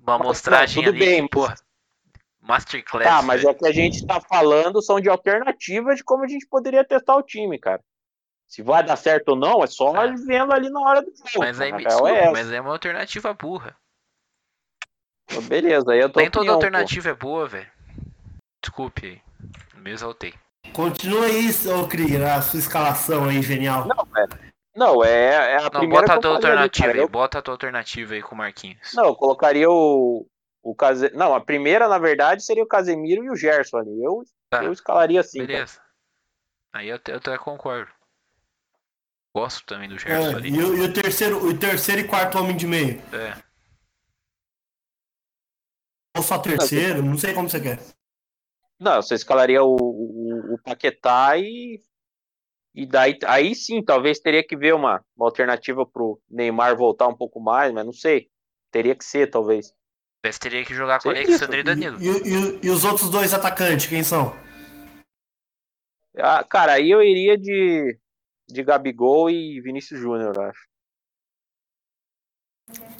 Uma 0.00 0.14
amostragem 0.14 0.84
tudo 0.84 0.94
ali, 0.94 0.98
bem, 1.04 1.26
porra. 1.28 1.56
Masterclass. 2.40 3.04
Tá, 3.08 3.22
mas 3.22 3.40
velho. 3.42 3.50
é 3.50 3.54
que 3.54 3.66
a 3.66 3.72
gente 3.72 4.06
tá 4.06 4.20
falando 4.20 4.80
são 4.80 5.00
de 5.00 5.08
alternativas 5.08 5.96
de 5.96 6.04
como 6.04 6.22
a 6.22 6.28
gente 6.28 6.46
poderia 6.46 6.84
testar 6.84 7.16
o 7.16 7.22
time, 7.22 7.58
cara. 7.58 7.82
Se 8.46 8.62
vai 8.62 8.82
dar 8.84 8.96
certo 8.96 9.30
ou 9.30 9.36
não, 9.36 9.62
é 9.62 9.66
só 9.66 9.94
É. 10.04 10.14
vendo 10.14 10.52
ali 10.52 10.70
na 10.70 10.80
hora 10.80 11.02
do 11.02 11.08
jogo. 11.16 11.38
Mas 11.38 11.60
aí 11.60 11.70
cara. 11.70 11.76
me 11.82 11.84
É 11.84 11.88
desculpa, 11.88 12.10
essa. 12.16 12.32
mas 12.32 12.52
é 12.52 12.60
uma 12.60 12.70
alternativa 12.72 13.34
burra. 13.34 13.76
Beleza, 15.48 15.92
aí 15.92 15.98
eu 16.00 16.08
tô 16.10 16.20
Nem 16.20 16.30
toda 16.30 16.52
alternativa 16.52 17.08
é 17.10 17.14
boa, 17.14 17.46
velho. 17.48 17.70
Desculpe 18.62 19.06
aí. 19.06 19.22
Me 19.80 19.90
exaltei. 19.90 20.34
Continua 20.72 21.26
aí, 21.26 21.50
ô 21.68 21.86
Krieger, 21.88 22.22
a 22.26 22.40
sua 22.42 22.58
escalação 22.60 23.24
aí, 23.28 23.42
genial. 23.42 23.86
Não, 23.86 24.04
velho. 24.06 24.52
Não, 24.74 25.04
é, 25.04 25.52
é 25.52 25.56
a 25.56 25.62
Não, 25.62 25.70
primeira 25.70 26.06
bota 26.06 26.14
a 26.14 26.20
tua 26.20 26.30
ali, 26.30 26.36
alternativa 26.36 26.86
cara. 26.86 26.98
aí. 26.98 27.04
Eu- 27.04 27.08
Bota 27.08 27.38
a 27.38 27.42
tua 27.42 27.54
alternativa 27.54 28.14
aí 28.14 28.22
com 28.22 28.34
o 28.34 28.38
Marquinhos. 28.38 28.92
Não, 28.94 29.06
eu 29.06 29.16
colocaria 29.16 29.68
o. 29.70 30.26
o 30.62 30.74
Case... 30.74 31.10
Não, 31.14 31.34
a 31.34 31.40
primeira, 31.40 31.88
na 31.88 31.98
verdade, 31.98 32.42
seria 32.44 32.62
o 32.62 32.68
Casemiro 32.68 33.24
e 33.24 33.30
o 33.30 33.36
Gerson 33.36 33.78
ali. 33.78 34.02
Eu, 34.02 34.22
Tá. 34.50 34.62
eu 34.64 34.72
escalaria 34.72 35.20
assim. 35.20 35.38
cara. 35.38 35.52
Beleza. 35.52 35.80
Aí 36.74 36.88
eu, 36.88 36.96
até- 36.96 37.12
eu 37.12 37.16
até 37.16 37.38
concordo. 37.38 37.90
Gosto 39.36 39.66
também 39.66 39.86
do 39.86 39.98
Gerson 39.98 40.30
É, 40.30 40.34
ali. 40.36 40.48
e, 40.48 40.62
o, 40.62 40.76
e 40.78 40.80
o 40.80 40.92
terceiro, 40.94 41.46
o 41.46 41.58
terceiro 41.58 42.00
e 42.00 42.08
quarto 42.08 42.38
homem 42.38 42.56
de 42.56 42.66
meio. 42.66 42.98
É. 43.14 43.36
ou 46.16 46.22
só 46.22 46.38
terceiro, 46.38 47.02
não 47.02 47.18
sei 47.18 47.34
como 47.34 47.46
você 47.46 47.60
quer. 47.60 47.78
Não, 48.80 49.02
você 49.02 49.14
escalaria 49.14 49.62
o, 49.62 49.76
o, 49.76 50.54
o 50.54 50.58
Paquetá 50.62 51.36
e. 51.36 51.82
E 52.74 52.86
daí 52.86 53.18
aí 53.26 53.54
sim, 53.54 53.82
talvez 53.84 54.18
teria 54.20 54.42
que 54.42 54.56
ver 54.56 54.74
uma, 54.74 55.04
uma 55.14 55.26
alternativa 55.26 55.84
pro 55.84 56.18
Neymar 56.30 56.74
voltar 56.74 57.06
um 57.06 57.14
pouco 57.16 57.38
mais, 57.38 57.70
mas 57.74 57.84
não 57.84 57.92
sei. 57.92 58.30
Teria 58.70 58.94
que 58.94 59.04
ser, 59.04 59.28
talvez. 59.30 59.70
Mas 60.24 60.38
teria 60.38 60.64
que 60.64 60.74
jogar 60.74 60.98
com 61.02 61.10
Alexandre 61.10 61.58
e 61.58 61.60
E, 61.60 61.64
Danilo. 61.64 61.98
e- 62.00 62.06
e- 62.08 62.66
e 62.66 62.70
os 62.70 62.84
outros 62.84 63.10
dois 63.10 63.34
atacantes, 63.34 63.86
quem 63.86 64.02
são? 64.02 64.34
Ah, 66.18 66.42
cara, 66.42 66.72
aí 66.72 66.90
eu 66.90 67.02
iria 67.02 67.36
de, 67.36 67.98
de 68.48 68.62
Gabigol 68.62 69.30
e 69.30 69.60
Vinícius 69.60 70.00
Júnior, 70.00 70.34
eu 70.36 70.42
acho. 70.42 70.60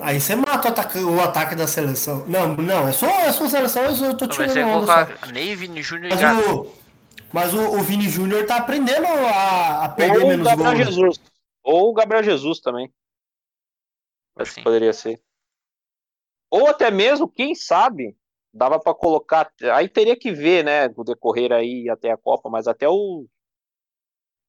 Aí 0.01 0.21
você 0.21 0.37
mata 0.37 0.69
o 0.69 0.71
ataque, 0.71 0.99
o 0.99 1.21
ataque 1.21 1.55
da 1.57 1.67
seleção. 1.67 2.25
Não, 2.27 2.55
não, 2.57 2.87
é 2.89 2.93
só 2.93 3.07
a 3.27 3.33
sua 3.33 3.49
seleção, 3.49 3.83
eu 3.85 4.17
tô 4.17 4.27
Não, 4.27 4.37
mas 4.37 4.53
tirando 4.53 4.55
você 4.55 4.87
só. 4.87 5.07
colocar 5.07 5.33
Ney, 5.33 5.57
Vini 5.57 5.83
Júnior 5.83 6.13
e 6.13 6.15
Mas 6.15 6.47
o, 6.47 6.73
mas 7.33 7.55
o, 7.55 7.79
o 7.79 7.83
Vini 7.83 8.09
Júnior 8.09 8.47
tá 8.47 8.57
aprendendo 8.59 9.07
a, 9.07 9.85
a 9.85 9.89
perder 9.89 10.19
Ou 10.19 10.25
o 10.25 10.29
menos 10.29 10.47
Gabriel 10.47 10.75
gols. 10.75 10.77
Jesus. 10.77 11.21
Ou 11.65 11.91
o 11.91 11.95
Gabriel 11.95 12.23
Jesus 12.23 12.61
também. 12.61 12.93
Acho 14.37 14.53
Assim. 14.53 14.61
que 14.61 14.65
poderia 14.65 14.93
ser. 14.93 15.21
Ou 16.51 16.69
até 16.69 16.91
mesmo, 16.91 17.29
quem 17.29 17.55
sabe, 17.55 18.17
dava 18.55 18.79
pra 18.79 18.95
colocar. 18.95 19.51
Aí 19.75 19.89
teria 19.89 20.17
que 20.17 20.31
ver, 20.31 20.65
né, 20.65 20.87
o 20.97 21.03
decorrer 21.03 21.53
aí 21.53 21.89
até 21.91 22.13
a 22.13 22.17
Copa, 22.17 22.49
mas 22.49 22.69
até 22.69 22.89
o. 22.89 23.27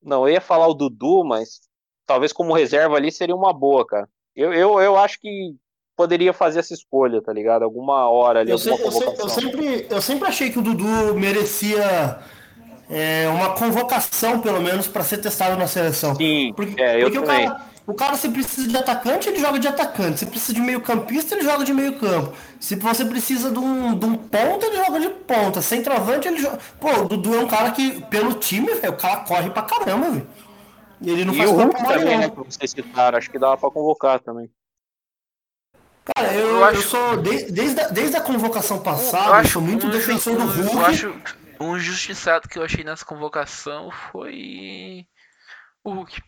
Não, 0.03 0.27
eu 0.27 0.33
ia 0.33 0.41
falar 0.41 0.67
o 0.67 0.73
Dudu, 0.73 1.23
mas 1.23 1.59
talvez 2.05 2.31
como 2.31 2.53
reserva 2.53 2.95
ali 2.95 3.11
seria 3.11 3.35
uma 3.35 3.51
boa, 3.53 3.85
cara. 3.85 4.07
Eu, 4.35 4.53
eu, 4.53 4.79
eu 4.79 4.97
acho 4.97 5.19
que 5.19 5.55
poderia 5.95 6.31
fazer 6.31 6.59
essa 6.59 6.73
escolha, 6.73 7.21
tá 7.21 7.33
ligado? 7.33 7.63
Alguma 7.63 8.07
hora 8.09 8.41
ali, 8.41 8.51
Eu, 8.51 8.57
alguma 8.57 8.75
eu 8.77 8.91
sei- 8.91 9.01
eu 9.07 9.11
convocação. 9.11 9.29
sempre, 9.29 9.87
eu 9.89 10.01
sempre 10.01 10.27
achei 10.27 10.51
que 10.51 10.59
o 10.59 10.61
Dudu 10.61 11.15
merecia 11.15 12.19
é, 12.89 13.27
uma 13.29 13.53
convocação, 13.55 14.39
pelo 14.39 14.61
menos, 14.61 14.87
para 14.87 15.03
ser 15.03 15.17
testado 15.17 15.57
na 15.57 15.67
seleção. 15.67 16.15
Sim, 16.15 16.53
Porque, 16.55 16.79
é, 16.81 16.97
eu 16.97 17.01
porque 17.05 17.17
o, 17.17 17.23
também. 17.23 17.47
cara, 17.47 17.65
o 17.87 17.93
cara, 17.93 18.17
se 18.17 18.27
precisa 18.29 18.67
de 18.67 18.75
atacante, 18.77 19.29
ele 19.29 19.39
joga 19.39 19.57
de 19.57 19.67
atacante. 19.67 20.19
Se 20.19 20.25
precisa 20.25 20.53
de 20.53 20.59
meio 20.61 20.81
campista, 20.81 21.33
ele 21.33 21.43
joga 21.43 21.63
de 21.63 21.73
meio 21.73 21.97
campo. 21.97 22.35
Se 22.59 22.75
você 22.75 23.05
precisa 23.05 23.49
de 23.49 23.57
um, 23.57 23.97
de 23.97 24.05
um 24.05 24.15
ponta, 24.15 24.65
ele 24.65 24.75
joga 24.83 24.99
de 24.99 25.09
ponta. 25.09 25.61
Centroavante, 25.61 26.27
ele 26.27 26.37
joga... 26.37 26.59
Pô, 26.81 26.91
o 26.91 27.07
Dudu 27.07 27.33
é 27.35 27.39
um 27.39 27.47
cara 27.47 27.71
que, 27.71 28.01
pelo 28.07 28.33
time, 28.33 28.73
velho, 28.75 28.93
o 28.93 28.97
cara 28.97 29.21
corre 29.21 29.49
pra 29.49 29.61
caramba, 29.63 30.11
velho. 30.11 30.27
E 30.99 31.09
ele 31.09 31.23
não 31.25 31.33
E 31.33 31.37
faz 31.37 31.49
o 31.49 31.53
Hulk 31.53 31.83
também, 31.87 32.17
né, 32.17 32.29
que 32.29 32.35
vocês 32.35 32.71
citaram, 32.71 33.17
acho 33.17 33.31
que 33.31 33.39
dava 33.39 33.55
pra 33.57 33.71
convocar 33.71 34.19
também. 34.19 34.51
Cara, 36.15 36.33
eu, 36.33 36.39
Eu 36.47 36.55
eu, 36.57 36.65
acho- 36.65 36.81
sou, 36.89 37.17
de- 37.17 37.51
desde, 37.51 37.79
a, 37.79 37.87
desde 37.89 38.15
a 38.17 38.21
convocação 38.21 38.77
Eu 38.77 38.83
passada, 38.83 39.27
eu, 39.29 39.33
acho 39.35 39.53
sou 39.53 39.61
muito 39.61 39.87
um 39.87 39.89
defensor 39.89 40.35
do 40.35 40.43
Hulk. 40.45 40.75
Eu 40.75 40.85
acho 40.85 41.21
um 41.59 41.77
injustiçado 41.77 42.47
que 42.49 42.57
eu 42.57 42.63
achei 42.63 42.83
nessa 42.83 43.05
convocação 43.05 43.91
foi 44.11 45.05
o 45.83 45.91
Hulk. 45.91 46.21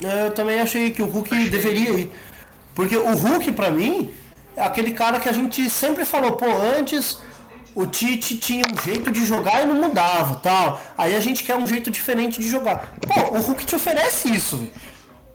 Eu 0.00 0.30
também 0.32 0.60
achei 0.60 0.90
que 0.90 1.02
o 1.02 1.06
Hulk 1.06 1.48
deveria 1.48 1.90
ir. 1.90 2.12
Porque 2.74 2.96
o 2.96 3.14
Hulk, 3.14 3.52
pra 3.52 3.70
mim, 3.70 4.10
é 4.56 4.62
aquele 4.62 4.92
cara 4.92 5.20
que 5.20 5.28
a 5.28 5.32
gente 5.32 5.68
sempre 5.70 6.04
falou, 6.04 6.32
pô, 6.32 6.46
antes 6.46 7.18
o 7.74 7.86
Tite 7.86 8.36
tinha 8.36 8.62
um 8.70 8.82
jeito 8.82 9.10
de 9.10 9.26
jogar 9.26 9.62
e 9.62 9.66
não 9.66 9.74
mudava, 9.74 10.36
tal. 10.36 10.80
Aí 10.96 11.14
a 11.16 11.20
gente 11.20 11.42
quer 11.42 11.56
um 11.56 11.66
jeito 11.66 11.90
diferente 11.90 12.40
de 12.40 12.48
jogar. 12.48 12.94
Pô, 13.06 13.36
o 13.36 13.40
Hulk 13.40 13.66
te 13.66 13.74
oferece 13.74 14.32
isso. 14.32 14.68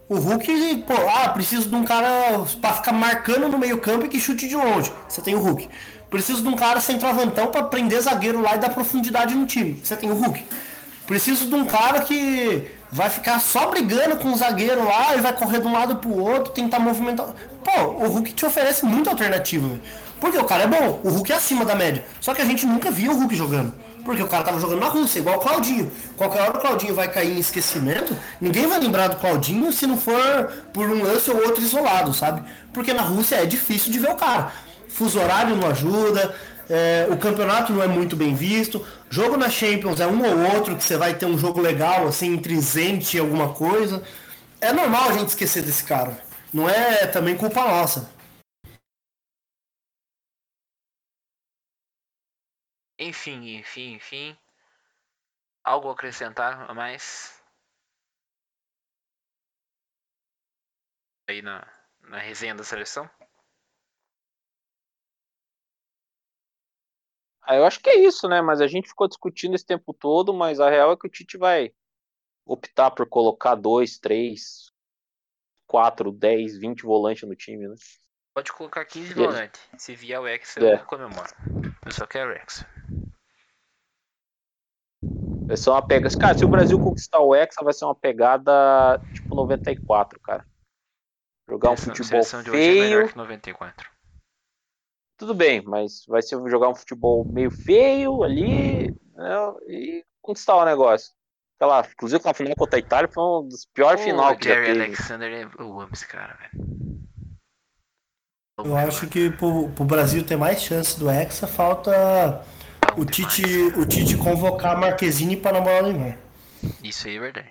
O 0.08 0.16
Hulk, 0.16 0.84
pô, 0.88 0.94
ah, 0.94 1.30
preciso 1.30 1.70
de 1.70 1.76
um 1.76 1.84
cara 1.84 2.44
pra 2.62 2.74
ficar 2.74 2.94
marcando 2.94 3.48
no 3.50 3.60
meio 3.60 3.78
campo 3.78 4.06
e 4.06 4.10
que 4.10 4.20
chute 4.20 4.48
de 4.48 4.56
longe. 4.56 4.92
Você 5.08 5.22
tem 5.22 5.36
o 5.36 5.40
Hulk. 5.40 5.70
Preciso 6.10 6.42
de 6.42 6.48
um 6.48 6.56
cara 6.56 6.80
centroavantão 6.80 7.48
pra 7.48 7.64
prender 7.64 8.02
zagueiro 8.02 8.42
lá 8.42 8.56
e 8.56 8.60
dar 8.60 8.70
profundidade 8.70 9.36
no 9.36 9.46
time. 9.46 9.80
Você 9.84 9.96
tem 9.96 10.10
o 10.10 10.16
Hulk. 10.16 10.44
Preciso 11.06 11.46
de 11.46 11.54
um 11.54 11.66
cara 11.66 12.02
que 12.02 12.68
vai 12.92 13.10
ficar 13.10 13.40
só 13.40 13.70
brigando 13.70 14.18
com 14.18 14.32
o 14.32 14.38
zagueiro 14.38 14.84
lá 14.84 15.16
e 15.16 15.22
vai 15.22 15.34
correr 15.34 15.60
de 15.60 15.68
um 15.68 15.74
lado 15.74 15.98
pro 15.98 16.18
outro, 16.18 16.52
tentar 16.54 16.80
movimentar. 16.80 17.28
Pô, 17.64 17.82
o 17.82 18.08
Hulk 18.08 18.34
te 18.34 18.46
oferece 18.46 18.86
muita 18.86 19.12
alternativa, 19.12 19.68
velho. 19.68 19.82
Porque 20.20 20.38
o 20.38 20.44
cara 20.44 20.64
é 20.64 20.68
bom, 20.68 21.00
o 21.04 21.10
Hulk 21.10 21.32
é 21.32 21.36
acima 21.36 21.64
da 21.64 21.76
média. 21.76 22.06
Só 22.20 22.34
que 22.34 22.42
a 22.42 22.46
gente 22.46 22.66
nunca 22.66 22.92
via 22.92 23.12
o 23.12 23.16
Hulk 23.16 23.36
jogando. 23.36 23.74
Porque 24.04 24.24
o 24.24 24.28
cara 24.28 24.44
tava 24.44 24.60
jogando 24.60 24.80
na 24.80 24.88
Rússia, 24.88 25.20
igual 25.20 25.38
o 25.38 25.40
Claudinho. 25.40 25.92
Qualquer 26.18 26.42
hora 26.42 26.58
o 26.58 26.62
Claudinho 26.62 26.96
vai 26.96 27.08
cair 27.08 27.38
em 27.38 27.40
esquecimento, 27.40 28.18
ninguém 28.42 28.66
vai 28.66 28.80
lembrar 28.80 29.08
do 29.08 29.18
Claudinho 29.18 29.72
se 29.72 29.86
não 29.86 29.98
for 29.98 30.52
por 30.74 30.90
um 30.90 31.04
lance 31.04 31.30
ou 31.30 31.38
outro 31.38 31.62
isolado, 31.62 32.14
sabe? 32.14 32.42
Porque 32.74 32.94
na 32.94 33.02
Rússia 33.02 33.36
é 33.36 33.46
difícil 33.46 33.92
de 33.92 34.00
ver 34.00 34.12
o 34.12 34.16
cara. 34.16 34.52
Fuso 34.88 35.20
horário 35.20 35.56
não 35.56 35.70
ajuda, 35.70 36.34
é, 36.70 37.08
o 37.10 37.18
campeonato 37.18 37.74
não 37.74 37.82
é 37.82 37.88
muito 37.88 38.16
bem 38.16 38.36
visto. 38.36 38.86
Jogo 39.10 39.36
na 39.36 39.50
Champions 39.50 40.00
é 40.00 40.06
um 40.06 40.22
ou 40.24 40.56
outro 40.56 40.78
que 40.78 40.84
você 40.84 40.96
vai 40.96 41.18
ter 41.18 41.26
um 41.26 41.38
jogo 41.38 41.60
legal, 41.60 42.08
assim, 42.08 42.34
entre 42.34 42.60
Zenit 42.62 43.18
e 43.18 43.20
alguma 43.20 43.54
coisa. 43.54 44.04
É 44.62 44.72
normal 44.72 45.10
a 45.10 45.14
gente 45.14 45.30
esquecer 45.30 45.64
desse 45.64 45.84
cara. 45.84 46.24
Não 46.54 46.70
é 46.70 47.08
também 47.08 47.36
culpa 47.36 47.62
nossa. 47.62 48.12
Enfim, 53.00 53.58
enfim, 53.58 53.96
enfim. 53.96 54.38
Algo 55.64 55.90
a 55.90 55.94
acrescentar 55.94 56.70
a 56.70 56.74
mais? 56.74 57.42
Aí 61.30 61.42
na, 61.42 61.66
na 62.02 62.20
resenha 62.20 62.54
da 62.56 62.64
seleção? 62.64 63.10
Eu 67.58 67.66
acho 67.66 67.80
que 67.80 67.90
é 67.90 67.96
isso, 68.00 68.28
né? 68.28 68.42
Mas 68.42 68.62
a 68.62 68.68
gente 68.68 68.88
ficou 68.90 69.08
discutindo 69.08 69.56
esse 69.56 69.66
tempo 69.66 69.94
todo, 69.94 70.34
mas 70.34 70.60
a 70.60 70.70
real 70.70 70.92
é 70.92 70.98
que 70.98 71.08
o 71.08 71.10
Tite 71.10 71.38
vai 71.38 71.74
optar 72.46 72.92
por 72.92 73.08
colocar 73.08 73.56
dois, 73.56 73.98
três, 74.00 74.72
quatro, 75.68 76.12
dez, 76.12 76.58
vinte 76.58 76.84
volantes 76.84 77.28
no 77.28 77.36
time, 77.36 77.68
né? 77.68 77.76
Pode 78.34 78.52
colocar 78.54 78.86
15 78.86 79.10
E 79.10 79.20
aí? 79.20 79.28
volantes. 79.28 79.62
Se 79.78 79.96
vier 79.96 80.20
o 80.20 80.28
X, 80.28 80.58
eu 80.58 80.68
É. 80.68 80.78
comemoro. 80.80 81.30
Eu 81.86 81.92
só 81.92 82.06
quero 82.06 82.32
X. 82.34 82.66
Vai 85.48 85.58
ser 85.58 85.70
uma 85.72 85.82
pegada. 85.82 86.16
Cara, 86.16 86.38
se 86.38 86.46
o 86.46 86.50
Brasil 86.50 86.80
conquistar 86.80 87.20
o 87.20 87.34
Hexa, 87.36 87.64
vai 87.64 87.74
ser 87.74 87.86
uma 87.86 87.96
pegada 87.96 89.02
tipo 89.12 89.34
94, 89.34 90.20
cara. 90.20 90.46
Jogar 91.48 91.72
um 91.72 91.78
Seleção- 91.78 91.96
futebol 91.96 92.24
seleção 92.24 92.40
é 92.40 92.44
melhor 92.74 93.02
feio. 93.02 93.10
que 93.10 93.18
94. 93.18 93.89
Tudo 95.20 95.36
bem, 95.36 95.62
mas 95.62 96.06
vai 96.08 96.22
ser 96.22 96.40
jogar 96.50 96.70
um 96.70 96.76
futebol 96.76 97.26
meio 97.26 97.52
feio 97.52 98.24
ali 98.24 98.88
né, 99.14 99.54
e 99.68 100.06
conquistar 100.22 100.56
o 100.56 100.64
negócio. 100.64 101.12
Sei 101.58 101.68
lá, 101.68 101.86
inclusive 101.92 102.24
com 102.24 102.30
a 102.30 102.34
final 102.34 102.56
contra 102.56 102.78
a 102.78 102.80
Itália 102.80 103.10
foi 103.14 103.22
um 103.22 103.46
dos 103.50 103.66
piores 103.66 104.00
Pô, 104.00 104.08
final 104.08 104.38
que 104.38 104.48
já 104.48 104.54
Jerry 104.56 104.66
teve. 104.68 104.84
Alexander, 104.86 105.34
é- 105.34 105.62
eu 105.62 105.82
amo 105.82 105.90
esse 105.92 106.08
cara, 106.08 106.38
velho. 106.38 106.80
Eu 108.64 108.78
acho 108.78 109.10
que 109.10 109.30
pro, 109.30 109.70
pro 109.72 109.84
Brasil 109.84 110.26
ter 110.26 110.38
mais 110.38 110.62
chance 110.62 110.98
do 110.98 111.10
Hexa, 111.10 111.48
falta 111.48 112.46
o 112.98 113.06
Tite, 113.06 113.44
o 113.78 113.86
Tite 113.86 114.18
convocar 114.18 114.78
a 114.78 114.80
Marquezine 114.80 115.36
para 115.36 115.60
namorar 115.60 115.84
o 115.84 115.88
Neymar. 115.92 116.18
Isso 116.82 117.10
aí 117.10 117.18
é 117.18 117.20
verdade. 117.20 117.50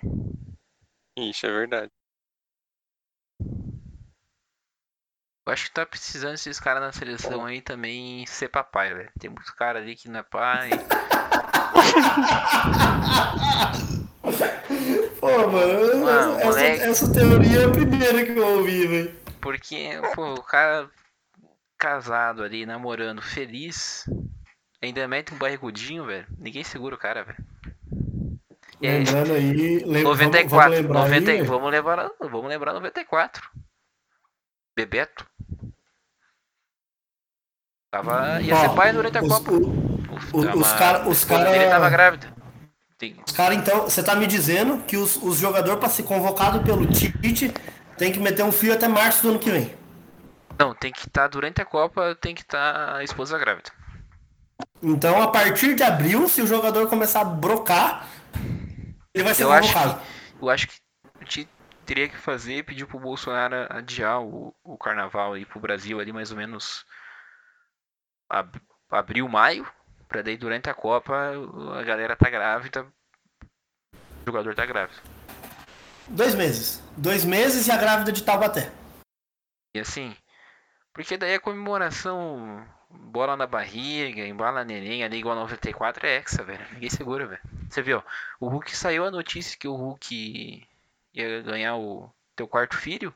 Isso 1.17 1.45
é 1.45 1.51
verdade. 1.51 1.91
Eu 5.49 5.53
acho 5.53 5.65
que 5.65 5.71
tá 5.71 5.83
precisando 5.83 6.35
esses 6.35 6.59
caras 6.59 6.79
na 6.79 6.91
seleção 6.91 7.43
aí 7.43 7.59
também 7.59 8.23
ser 8.27 8.49
papai, 8.49 8.93
velho. 8.93 9.09
Tem 9.19 9.31
muitos 9.31 9.49
caras 9.49 9.81
ali 9.81 9.95
que 9.95 10.07
não 10.07 10.19
é 10.19 10.23
pai. 10.23 10.69
Pô, 15.19 15.47
mano, 15.47 16.07
Ah, 16.07 16.35
essa, 16.37 16.45
moleque. 16.45 16.83
essa 16.83 17.11
teoria 17.11 17.61
é 17.61 17.65
a 17.65 17.71
primeira 17.71 18.23
que 18.25 18.31
eu 18.37 18.47
ouvi, 18.57 18.85
velho. 18.87 19.15
Porque, 19.41 19.89
pô, 20.13 20.35
o 20.35 20.43
cara 20.43 20.87
casado 21.79 22.43
ali, 22.43 22.65
namorando, 22.67 23.19
feliz, 23.21 24.05
ainda 24.81 25.07
mete 25.07 25.33
um 25.33 25.37
barrigudinho, 25.37 26.05
velho. 26.05 26.27
Ninguém 26.37 26.63
segura 26.63 26.93
o 26.93 26.97
cara, 26.99 27.23
velho. 27.23 27.37
Aí, 28.83 29.03
Lembrando 29.03 29.33
aí, 29.33 29.79
lem- 29.83 30.03
94, 30.03 30.47
vamos, 30.47 30.51
vamos 30.51 30.77
lembrar 30.77 30.99
90, 31.09 31.31
aí, 31.31 31.41
vamos 31.41 31.71
lembrar, 31.71 32.11
vamos 32.19 32.49
lembrar 32.49 32.73
94. 32.73 33.49
Bebeto. 34.75 35.25
Tava, 37.91 38.41
ia 38.41 38.55
Ó, 38.55 38.59
ser 38.61 38.75
pai 38.75 38.93
durante 38.93 39.17
a 39.17 39.21
os- 39.23 39.27
Copa. 39.27 39.51
o- 39.51 40.57
os 40.59 40.71
a 40.73 40.77
cara- 40.77 41.07
os 41.09 41.25
cara- 41.25 41.51
dele 41.51 41.69
tava 41.69 41.89
grávida. 41.89 42.33
Tem- 42.97 43.15
Os 43.25 43.31
caras, 43.33 43.57
então, 43.57 43.83
você 43.83 44.03
tá 44.03 44.13
me 44.15 44.27
dizendo 44.27 44.83
que 44.83 44.97
os, 44.97 45.15
os 45.15 45.37
jogadores, 45.37 45.79
para 45.79 45.87
ser 45.89 46.03
convocado 46.03 46.61
pelo 46.61 46.85
Tite, 46.85 47.53
tem 47.97 48.11
que 48.11 48.19
meter 48.19 48.43
um 48.43 48.51
fio 48.51 48.73
até 48.73 48.87
março 48.89 49.23
do 49.23 49.29
ano 49.29 49.39
que 49.39 49.49
vem. 49.49 49.73
Não, 50.59 50.75
tem 50.75 50.91
que 50.91 51.07
estar 51.07 51.27
durante 51.27 51.61
a 51.61 51.65
Copa, 51.65 52.13
tem 52.19 52.35
que 52.35 52.41
estar 52.41 52.97
a 52.97 53.03
esposa 53.03 53.37
grávida. 53.39 53.71
Então, 54.83 55.21
a 55.21 55.29
partir 55.29 55.75
de 55.75 55.83
abril, 55.83 56.27
se 56.27 56.41
o 56.41 56.47
jogador 56.47 56.87
começar 56.89 57.21
a 57.21 57.23
brocar, 57.25 58.05
ele 59.13 59.23
vai 59.23 59.33
ser 59.33 59.43
Eu 59.43 59.51
acho 59.53 59.71
convocado. 59.73 60.01
Eu 60.41 60.49
acho 60.49 60.67
que 60.67 60.73
a 61.21 61.23
gente 61.23 61.49
teria 61.85 62.09
que 62.09 62.17
fazer, 62.17 62.63
pedir 62.65 62.85
pro 62.85 62.99
Bolsonaro 62.99 63.55
adiar 63.69 64.21
o, 64.21 64.53
o 64.61 64.77
carnaval 64.77 65.33
aí 65.33 65.45
pro 65.45 65.59
Brasil 65.61 65.99
ali 66.01 66.11
mais 66.11 66.31
ou 66.31 66.37
menos 66.37 66.83
ab- 68.29 68.61
abril, 68.89 69.27
maio, 69.27 69.67
pra 70.07 70.21
daí 70.21 70.37
durante 70.37 70.69
a 70.69 70.73
Copa 70.73 71.33
a 71.77 71.83
galera 71.83 72.15
tá 72.15 72.29
grávida, 72.29 72.85
o 73.93 74.25
jogador 74.25 74.55
tá 74.55 74.65
grávido. 74.65 75.01
Dois 76.07 76.33
meses. 76.35 76.83
Dois 76.97 77.23
meses 77.23 77.67
e 77.67 77.71
a 77.71 77.77
grávida 77.77 78.11
de 78.11 78.23
Taubaté. 78.23 78.71
E 79.75 79.79
assim, 79.79 80.15
porque 80.93 81.17
daí 81.17 81.35
a 81.35 81.39
comemoração, 81.39 82.65
bola 82.89 83.37
na 83.37 83.45
barriga, 83.45 84.21
embala 84.25 84.63
neném, 84.65 85.03
ali 85.03 85.17
igual 85.17 85.35
94 85.35 86.07
é 86.07 86.15
hexa, 86.17 86.43
velho. 86.43 86.65
Ninguém 86.73 86.89
segura, 86.89 87.27
velho. 87.27 87.41
Você 87.69 87.81
viu, 87.83 88.03
o 88.39 88.47
Hulk 88.47 88.75
saiu 88.75 89.05
a 89.05 89.11
notícia 89.11 89.57
que 89.57 89.67
o 89.67 89.75
Hulk 89.75 90.67
ia 91.13 91.41
ganhar 91.43 91.75
o 91.75 92.11
teu 92.35 92.47
quarto 92.47 92.75
filho, 92.75 93.13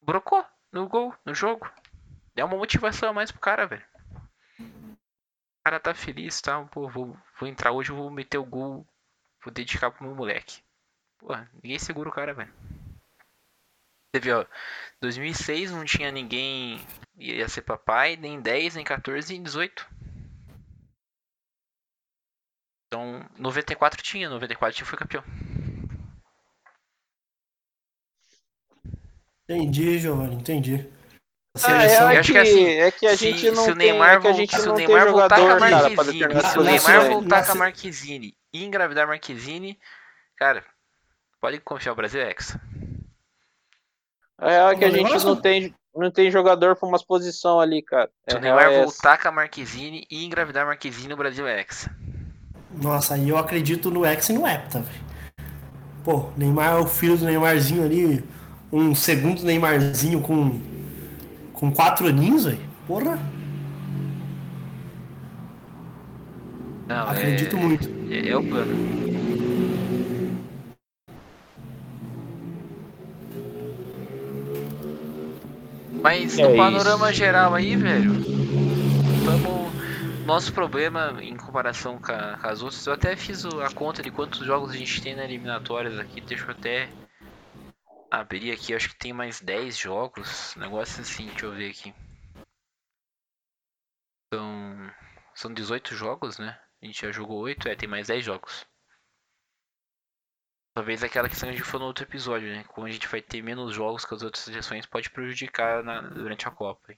brocou 0.00 0.44
no 0.72 0.88
gol, 0.88 1.12
no 1.24 1.34
jogo. 1.34 1.68
Deu 2.36 2.46
uma 2.46 2.56
motivação 2.56 3.08
a 3.08 3.12
mais 3.12 3.32
pro 3.32 3.40
cara, 3.40 3.66
velho. 3.66 3.82
Cara 5.66 5.80
tá 5.80 5.92
feliz, 5.92 6.40
tá? 6.40 6.62
Pô, 6.66 6.88
vou, 6.88 7.18
vou 7.40 7.48
entrar 7.48 7.72
hoje, 7.72 7.90
vou 7.90 8.08
meter 8.08 8.38
o 8.38 8.44
gol, 8.44 8.86
vou 9.42 9.52
dedicar 9.52 9.90
pro 9.90 10.04
meu 10.04 10.14
moleque. 10.14 10.62
Pô, 11.18 11.34
ninguém 11.60 11.76
segura 11.76 12.08
o 12.08 12.12
cara, 12.12 12.32
velho. 12.32 12.54
Você 14.14 14.20
viu, 14.20 14.38
ó, 14.38 14.46
2006 15.00 15.72
não 15.72 15.84
tinha 15.84 16.12
ninguém 16.12 16.78
ia 17.18 17.48
ser 17.48 17.62
papai, 17.62 18.16
nem 18.16 18.40
10, 18.40 18.76
nem 18.76 18.84
14, 18.84 19.32
nem 19.32 19.42
18. 19.42 19.84
Então, 22.86 23.28
94 23.36 24.00
tinha, 24.04 24.30
94 24.30 24.76
tinha 24.76 24.86
foi 24.86 24.96
campeão. 24.96 25.24
Entendi, 29.48 29.98
Giovanni, 29.98 30.36
entendi. 30.36 30.95
A 31.56 31.58
Ah, 31.58 31.80
seleção. 31.80 32.10
é, 32.10 32.18
acho 32.18 32.26
que, 32.26 32.32
que 32.32 32.38
assim, 32.38 32.64
é 32.66 32.90
que 32.90 33.06
a 33.06 33.10
se- 33.10 33.16
gente 33.16 33.50
não 33.50 33.64
se 33.64 33.70
o 33.70 33.76
tem, 33.76 33.90
Neymar 33.90 34.14
é 34.16 34.20
que 34.20 34.28
a 34.28 34.32
gente 34.32 34.50
voltar- 34.50 34.62
se 34.62 34.68
o 34.68 34.74
tem 34.74 34.86
Neymar 34.86 35.10
voltar 35.10 35.28
com 35.28 35.34
a 35.34 35.38
jogador, 35.38 35.58
cara, 35.70 35.70
pra 35.70 35.90
Marquezine, 36.04 36.18
determinar 36.20 36.50
se 36.50 36.58
o 36.58 36.62
Neymar 36.62 37.08
voltar 37.10 37.36
com 37.36 37.50
a 37.50 37.52
se- 37.52 37.58
Marquezine 37.58 38.34
e 38.52 38.64
engravidar 38.64 39.06
Marquezine, 39.06 39.78
cara, 40.36 40.62
pode 41.40 41.58
confiar, 41.60 41.92
o 41.92 41.96
Brasil 41.96 42.20
é 42.20 42.30
hexa. 42.30 42.60
É 44.38 44.74
que 44.74 44.84
a 44.84 44.90
gente 44.90 45.24
não 45.24 45.36
tem, 45.36 45.74
não 45.94 46.10
tem 46.10 46.30
jogador 46.30 46.76
pra 46.76 46.86
umas 46.88 47.02
posições 47.02 47.62
ali, 47.62 47.80
cara. 47.80 48.10
Se 48.28 48.36
É 48.36 48.38
o 48.38 48.42
Neymar 48.42 48.60
real 48.68 48.72
é 48.72 48.74
essa. 48.76 48.84
voltar 48.84 49.18
com 49.22 49.28
a 49.28 49.32
Marquezine 49.32 50.06
e 50.10 50.24
engravidar 50.26 50.66
Marquezine, 50.66 51.14
o 51.14 51.16
Brasil 51.16 51.46
é 51.46 51.58
hexa. 51.60 51.90
Nossa, 52.70 53.14
aí 53.14 53.30
eu 53.30 53.38
acredito 53.38 53.90
no 53.90 54.04
X 54.04 54.28
e 54.28 54.32
no 54.34 54.46
Hepta, 54.46 54.80
velho. 54.80 55.06
Pô, 56.04 56.30
Neymar 56.36 56.72
é 56.74 56.78
o 56.78 56.86
filho 56.86 57.16
do 57.16 57.24
Neymarzinho 57.24 57.82
ali. 57.82 58.22
Um 58.70 58.94
segundo 58.94 59.42
Neymarzinho 59.42 60.20
com. 60.20 60.60
Com 61.56 61.72
quatro 61.72 62.06
aninhos, 62.06 62.44
velho. 62.44 62.60
Porra, 62.86 63.18
Não, 66.86 67.08
acredito 67.08 67.56
é, 67.56 67.60
muito. 67.60 67.88
é, 68.10 68.28
é 68.28 68.36
o 68.36 68.42
plano. 68.44 68.76
Mas 76.02 76.38
É 76.38 76.42
no 76.42 76.48
isso. 76.48 76.56
panorama 76.56 77.12
geral 77.12 77.54
aí, 77.54 77.74
velho, 77.76 78.12
vamos. 79.24 79.66
Nosso 80.24 80.52
problema 80.52 81.16
em 81.22 81.36
comparação 81.36 81.98
com, 81.98 82.10
a- 82.10 82.36
com 82.40 82.48
as 82.48 82.60
outras, 82.60 82.84
eu 82.86 82.92
até 82.92 83.14
fiz 83.14 83.44
a 83.44 83.70
conta 83.72 84.02
de 84.02 84.10
quantos 84.10 84.44
jogos 84.44 84.72
a 84.72 84.76
gente 84.76 85.00
tem 85.00 85.14
na 85.14 85.24
eliminatórias 85.24 85.96
aqui, 85.98 86.20
deixa 86.20 86.44
eu 86.46 86.50
até 86.50 86.88
abrir 88.20 88.52
aqui, 88.52 88.74
acho 88.74 88.88
que 88.90 88.96
tem 88.96 89.12
mais 89.12 89.40
10 89.40 89.76
jogos, 89.76 90.54
negócio 90.56 91.02
assim, 91.02 91.26
deixa 91.26 91.46
eu 91.46 91.54
ver 91.54 91.70
aqui. 91.70 91.94
São, 94.32 94.94
são 95.34 95.54
18 95.54 95.94
jogos, 95.94 96.38
né? 96.38 96.60
A 96.82 96.86
gente 96.86 97.00
já 97.00 97.12
jogou 97.12 97.40
8, 97.40 97.68
é, 97.68 97.76
tem 97.76 97.88
mais 97.88 98.08
10 98.08 98.24
jogos. 98.24 98.66
Talvez 100.74 101.02
aquela 101.02 101.28
questão 101.28 101.48
que 101.48 101.54
a 101.54 101.58
gente 101.58 101.66
falou 101.66 101.82
no 101.82 101.86
outro 101.86 102.04
episódio, 102.04 102.48
né? 102.48 102.64
Como 102.64 102.86
a 102.86 102.90
gente 102.90 103.08
vai 103.08 103.22
ter 103.22 103.42
menos 103.42 103.74
jogos 103.74 104.04
que 104.04 104.14
as 104.14 104.22
outras 104.22 104.44
seleções, 104.44 104.84
pode 104.84 105.08
prejudicar 105.10 105.82
na- 105.82 106.02
durante 106.02 106.46
a 106.46 106.50
Copa. 106.50 106.94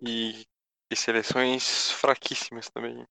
E, 0.00 0.46
e 0.90 0.96
seleções 0.96 1.90
fraquíssimas 1.92 2.70
também. 2.70 3.06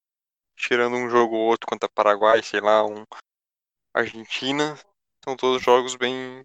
Tirando 0.56 0.96
um 0.96 1.10
jogo 1.10 1.36
ou 1.36 1.48
outro 1.48 1.68
contra 1.68 1.90
Paraguai, 1.90 2.42
sei 2.42 2.60
lá, 2.60 2.84
um 2.86 3.04
Argentina, 3.94 4.76
são 5.24 5.36
todos 5.36 5.62
jogos 5.62 5.96
bem 5.96 6.44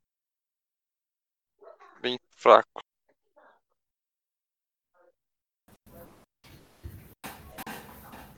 bem 2.01 2.19
fracos. 2.37 2.83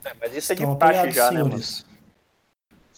É, 0.05 0.11
mas 0.19 0.35
isso 0.35 0.51
é 0.51 0.55
de 0.55 0.63
Estão 0.63 0.75
praxe 0.75 1.11
já, 1.11 1.31
né, 1.31 1.43
mano? 1.43 1.55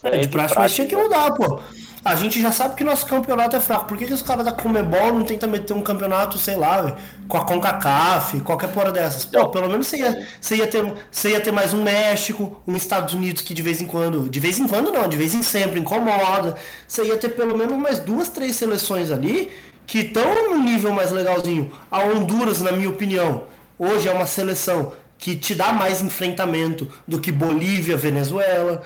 aí 0.03 0.11
É, 0.11 0.17
de 0.17 0.27
praxe, 0.27 0.55
mas 0.57 0.73
tinha 0.73 0.87
que 0.87 0.95
mudar, 0.95 1.31
pô. 1.33 1.61
A 2.03 2.13
gente 2.13 2.39
já 2.39 2.51
sabe 2.51 2.75
que 2.75 2.83
nosso 2.83 3.07
campeonato 3.07 3.55
é 3.55 3.59
fraco. 3.59 3.85
Por 3.85 3.97
que, 3.97 4.05
que 4.05 4.13
os 4.13 4.21
caras 4.21 4.45
da 4.45 4.51
Comebol 4.51 5.11
não 5.11 5.23
tentam 5.23 5.49
meter 5.49 5.73
um 5.73 5.81
campeonato, 5.81 6.37
sei 6.37 6.55
lá, 6.55 6.95
com 7.27 7.35
a 7.35 7.43
CONCACAF, 7.43 8.41
qualquer 8.41 8.71
porra 8.71 8.91
dessas? 8.91 9.25
Pô, 9.25 9.49
pelo 9.49 9.67
menos 9.67 9.87
você 9.87 9.97
ia, 9.97 10.27
você, 10.39 10.57
ia 10.57 10.67
ter, 10.67 10.93
você 11.09 11.31
ia 11.31 11.41
ter 11.41 11.51
mais 11.51 11.73
um 11.73 11.81
México, 11.81 12.61
um 12.67 12.75
Estados 12.75 13.15
Unidos 13.15 13.41
que 13.41 13.55
de 13.55 13.61
vez 13.63 13.81
em 13.81 13.87
quando, 13.87 14.29
de 14.29 14.39
vez 14.39 14.59
em 14.59 14.67
quando 14.67 14.91
não, 14.91 15.07
de 15.07 15.17
vez 15.17 15.33
em 15.33 15.41
sempre 15.41 15.79
incomoda. 15.79 16.55
Você 16.87 17.03
ia 17.05 17.17
ter 17.17 17.29
pelo 17.29 17.57
menos 17.57 17.75
mais 17.75 17.97
duas, 17.99 18.29
três 18.29 18.55
seleções 18.55 19.09
ali 19.09 19.51
que 19.85 19.99
estão 19.99 20.49
num 20.49 20.63
nível 20.63 20.91
mais 20.93 21.11
legalzinho. 21.11 21.71
A 21.89 21.99
Honduras, 21.99 22.61
na 22.61 22.71
minha 22.71 22.89
opinião, 22.89 23.43
hoje 23.77 24.07
é 24.07 24.11
uma 24.11 24.25
seleção 24.25 24.93
que 25.17 25.35
te 25.35 25.55
dá 25.55 25.71
mais 25.71 26.01
enfrentamento 26.01 26.91
do 27.07 27.19
que 27.19 27.31
Bolívia, 27.31 27.95
Venezuela. 27.97 28.83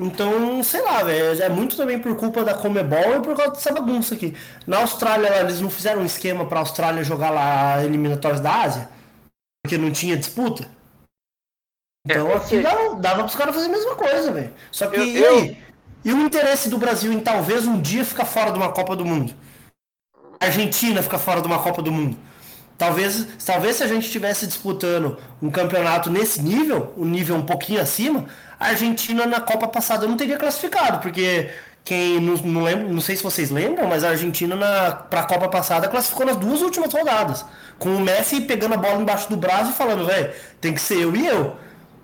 Então, 0.00 0.62
sei 0.62 0.80
lá, 0.82 1.02
velho, 1.02 1.42
é 1.42 1.48
muito 1.48 1.76
também 1.76 1.98
por 1.98 2.14
culpa 2.16 2.44
da 2.44 2.54
Comebol 2.54 3.16
e 3.16 3.20
por 3.20 3.36
causa 3.36 3.52
dessa 3.52 3.72
bagunça 3.72 4.14
aqui. 4.14 4.34
Na 4.66 4.78
Austrália, 4.78 5.40
eles 5.40 5.60
não 5.60 5.68
fizeram 5.70 6.02
um 6.02 6.06
esquema 6.06 6.46
pra 6.46 6.60
Austrália 6.60 7.02
jogar 7.02 7.30
lá 7.30 7.84
eliminatórias 7.84 8.40
da 8.40 8.62
Ásia? 8.62 8.88
Porque 9.64 9.76
não 9.76 9.90
tinha 9.90 10.16
disputa? 10.16 10.68
Então 12.06 12.28
É, 12.28 12.36
aqui 12.36 12.40
porque- 12.56 12.60
dava, 12.62 12.94
dava 12.94 13.22
pros 13.24 13.34
caras 13.34 13.54
fazer 13.54 13.66
a 13.66 13.70
mesma 13.70 13.96
coisa, 13.96 14.32
velho. 14.32 14.52
Só 14.70 14.86
que, 14.86 14.96
Eu- 14.96 15.04
e 15.04 15.18
eu- 15.18 15.36
aí? 15.38 15.58
E 16.04 16.12
o 16.12 16.20
interesse 16.22 16.70
do 16.70 16.78
Brasil 16.78 17.12
em 17.12 17.18
talvez 17.20 17.66
um 17.66 17.80
dia 17.80 18.04
ficar 18.04 18.24
fora 18.24 18.52
de 18.52 18.56
uma 18.56 18.70
Copa 18.70 18.94
do 18.94 19.04
Mundo? 19.04 19.34
Argentina 20.46 21.02
ficar 21.02 21.18
fora 21.18 21.40
de 21.40 21.46
uma 21.46 21.58
Copa 21.58 21.82
do 21.82 21.90
Mundo? 21.90 22.16
Talvez, 22.76 23.26
talvez 23.44 23.76
se 23.76 23.82
a 23.82 23.88
gente 23.88 24.06
estivesse 24.06 24.46
disputando 24.46 25.18
um 25.42 25.50
campeonato 25.50 26.10
nesse 26.10 26.40
nível, 26.40 26.92
um 26.96 27.04
nível 27.04 27.34
um 27.34 27.42
pouquinho 27.42 27.80
acima, 27.80 28.26
a 28.58 28.68
Argentina 28.68 29.26
na 29.26 29.40
Copa 29.40 29.66
passada 29.66 30.06
não 30.06 30.16
teria 30.16 30.36
classificado, 30.36 31.00
porque 31.00 31.50
quem 31.84 32.20
não, 32.20 32.34
não 32.34 32.62
lembra, 32.62 32.86
não 32.86 33.00
sei 33.00 33.16
se 33.16 33.22
vocês 33.22 33.50
lembram, 33.50 33.88
mas 33.88 34.04
a 34.04 34.10
Argentina 34.10 34.54
na 34.54 34.92
para 34.92 35.20
a 35.20 35.24
Copa 35.24 35.48
passada 35.48 35.88
classificou 35.88 36.24
nas 36.24 36.36
duas 36.36 36.62
últimas 36.62 36.92
rodadas, 36.92 37.44
com 37.80 37.96
o 37.96 38.00
Messi 38.00 38.42
pegando 38.42 38.74
a 38.74 38.76
bola 38.76 39.00
embaixo 39.00 39.28
do 39.28 39.36
braço 39.36 39.70
e 39.72 39.74
falando, 39.74 40.06
velho, 40.06 40.30
tem 40.60 40.72
que 40.72 40.80
ser 40.80 41.00
eu 41.00 41.16
e 41.16 41.26
eu. 41.26 41.56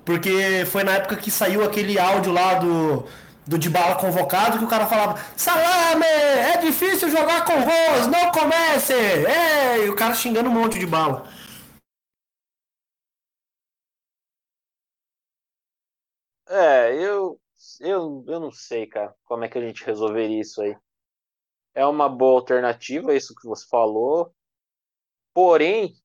Porque 0.05 0.67
foi 0.73 0.85
na 0.85 0.93
época 0.93 1.17
que 1.17 1.31
saiu 1.31 1.65
aquele 1.65 1.99
áudio 1.99 2.33
lá 2.33 2.55
do 2.55 3.05
do 3.47 3.59
Dybala 3.59 3.97
convocado 3.97 4.59
que 4.59 4.65
o 4.65 4.69
cara 4.69 4.87
falava 4.87 5.21
Salame, 5.37 6.05
é 6.05 6.57
difícil 6.59 7.11
jogar 7.11 7.45
com 7.45 7.53
Rose, 7.53 8.11
não 8.11 8.31
comece! 8.33 8.95
É, 8.95 9.85
e 9.85 9.91
o 9.91 9.97
cara 9.97 10.15
xingando 10.15 10.49
um 10.49 10.53
monte 10.53 10.79
de 10.79 10.87
bala. 10.87 11.29
É, 16.49 16.95
eu, 16.95 17.41
eu, 17.81 18.25
eu 18.27 18.41
não 18.41 18.53
sei, 18.53 18.87
cara, 18.87 19.15
como 19.25 19.45
é 19.45 19.49
que 19.49 19.59
a 19.59 19.61
gente 19.61 19.85
resolveria 19.85 20.41
isso 20.41 20.63
aí. 20.63 20.77
É 21.75 21.85
uma 21.85 22.09
boa 22.09 22.41
alternativa, 22.41 23.15
isso 23.15 23.35
que 23.35 23.49
você 23.49 23.67
falou. 23.69 24.33
Porém, 25.33 25.97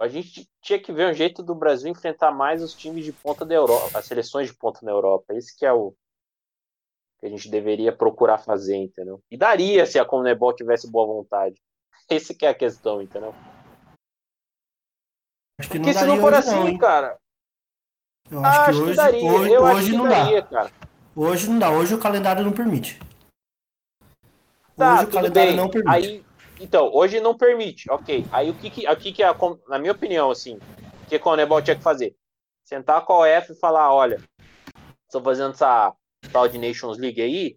a 0.00 0.08
gente 0.08 0.48
tinha 0.60 0.78
que 0.78 0.92
ver 0.92 1.10
um 1.10 1.14
jeito 1.14 1.42
do 1.42 1.54
Brasil 1.54 1.90
enfrentar 1.90 2.32
mais 2.32 2.62
os 2.62 2.74
times 2.74 3.04
de 3.04 3.12
ponta 3.12 3.44
da 3.44 3.54
Europa, 3.54 3.98
as 3.98 4.04
seleções 4.06 4.48
de 4.48 4.54
ponta 4.54 4.80
na 4.82 4.90
Europa. 4.90 5.34
Esse 5.34 5.56
que 5.56 5.64
é 5.64 5.72
o 5.72 5.94
que 7.20 7.26
a 7.26 7.28
gente 7.28 7.48
deveria 7.48 7.94
procurar 7.96 8.38
fazer, 8.38 8.76
entendeu? 8.76 9.22
E 9.30 9.36
daria 9.36 9.86
se 9.86 9.98
a 9.98 10.04
Conmebol 10.04 10.54
tivesse 10.54 10.90
boa 10.90 11.06
vontade. 11.06 11.60
Esse 12.10 12.34
que 12.34 12.44
é 12.44 12.50
a 12.50 12.54
questão, 12.54 13.00
entendeu? 13.00 13.34
Acho 15.58 15.70
que 15.70 15.78
Porque 15.78 15.94
se 15.94 16.04
não 16.04 16.20
for 16.20 16.34
assim, 16.34 16.72
não, 16.72 16.78
cara, 16.78 17.16
Eu 18.30 18.44
ah, 18.44 18.48
acho 18.48 18.64
que 18.64 18.70
acho 18.70 18.78
que 18.78 18.84
hoje, 18.84 18.96
daria. 18.96 19.32
hoje, 19.32 19.52
eu 19.52 19.64
acho 19.64 19.76
hoje 19.78 19.90
que 19.90 19.96
não 19.96 20.08
daria, 20.08 20.42
dá. 20.42 20.48
cara. 20.48 20.72
Hoje 21.16 21.48
não 21.48 21.58
dá, 21.60 21.70
hoje 21.70 21.94
o 21.94 22.00
calendário 22.00 22.44
não 22.44 22.52
permite. 22.52 22.98
Tá, 24.76 24.94
hoje 24.94 25.04
o 25.04 25.06
tudo 25.06 25.14
calendário 25.14 25.50
bem. 25.52 25.56
não 25.56 25.70
permite. 25.70 25.94
Aí, 25.94 26.24
então, 26.60 26.90
hoje 26.92 27.20
não 27.20 27.36
permite, 27.36 27.90
ok. 27.90 28.24
Aí 28.30 28.50
o 28.50 28.54
que 28.54 28.70
que, 28.70 28.88
o 28.88 28.96
que, 28.96 29.22
a, 29.22 29.34
na 29.68 29.78
minha 29.78 29.92
opinião, 29.92 30.30
assim, 30.30 30.58
o 31.02 31.06
que 31.06 31.16
a 31.16 31.20
Conebol 31.20 31.62
tinha 31.62 31.76
que 31.76 31.82
fazer? 31.82 32.14
Sentar 32.64 33.04
com 33.04 33.12
a 33.12 33.38
OF 33.38 33.52
e 33.52 33.58
falar, 33.58 33.92
olha, 33.92 34.20
estou 35.06 35.22
fazendo 35.22 35.52
essa 35.52 35.92
tal 36.32 36.48
de 36.48 36.58
Nations 36.58 36.98
League 36.98 37.20
aí, 37.20 37.56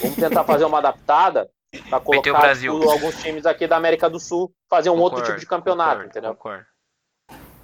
vamos 0.00 0.16
tentar 0.16 0.44
fazer 0.44 0.64
uma 0.64 0.78
adaptada 0.78 1.48
para 1.88 2.00
colocar 2.00 2.32
Brasil. 2.32 2.78
tipo, 2.78 2.90
alguns 2.90 3.22
times 3.22 3.46
aqui 3.46 3.66
da 3.66 3.76
América 3.76 4.10
do 4.10 4.18
Sul, 4.18 4.52
fazer 4.68 4.90
um 4.90 4.98
outro 4.98 5.20
Concordo, 5.20 5.26
tipo 5.26 5.40
de 5.40 5.46
campeonato, 5.46 5.90
concordo, 5.90 6.10
entendeu? 6.10 6.34
Concordo. 6.34 6.66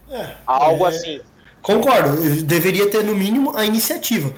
É, 0.09 0.37
Algo 0.47 0.87
é, 0.87 0.89
assim. 0.89 1.21
Concordo, 1.61 2.45
deveria 2.45 2.89
ter 2.89 3.03
no 3.03 3.15
mínimo 3.15 3.57
a 3.57 3.65
iniciativa. 3.65 4.33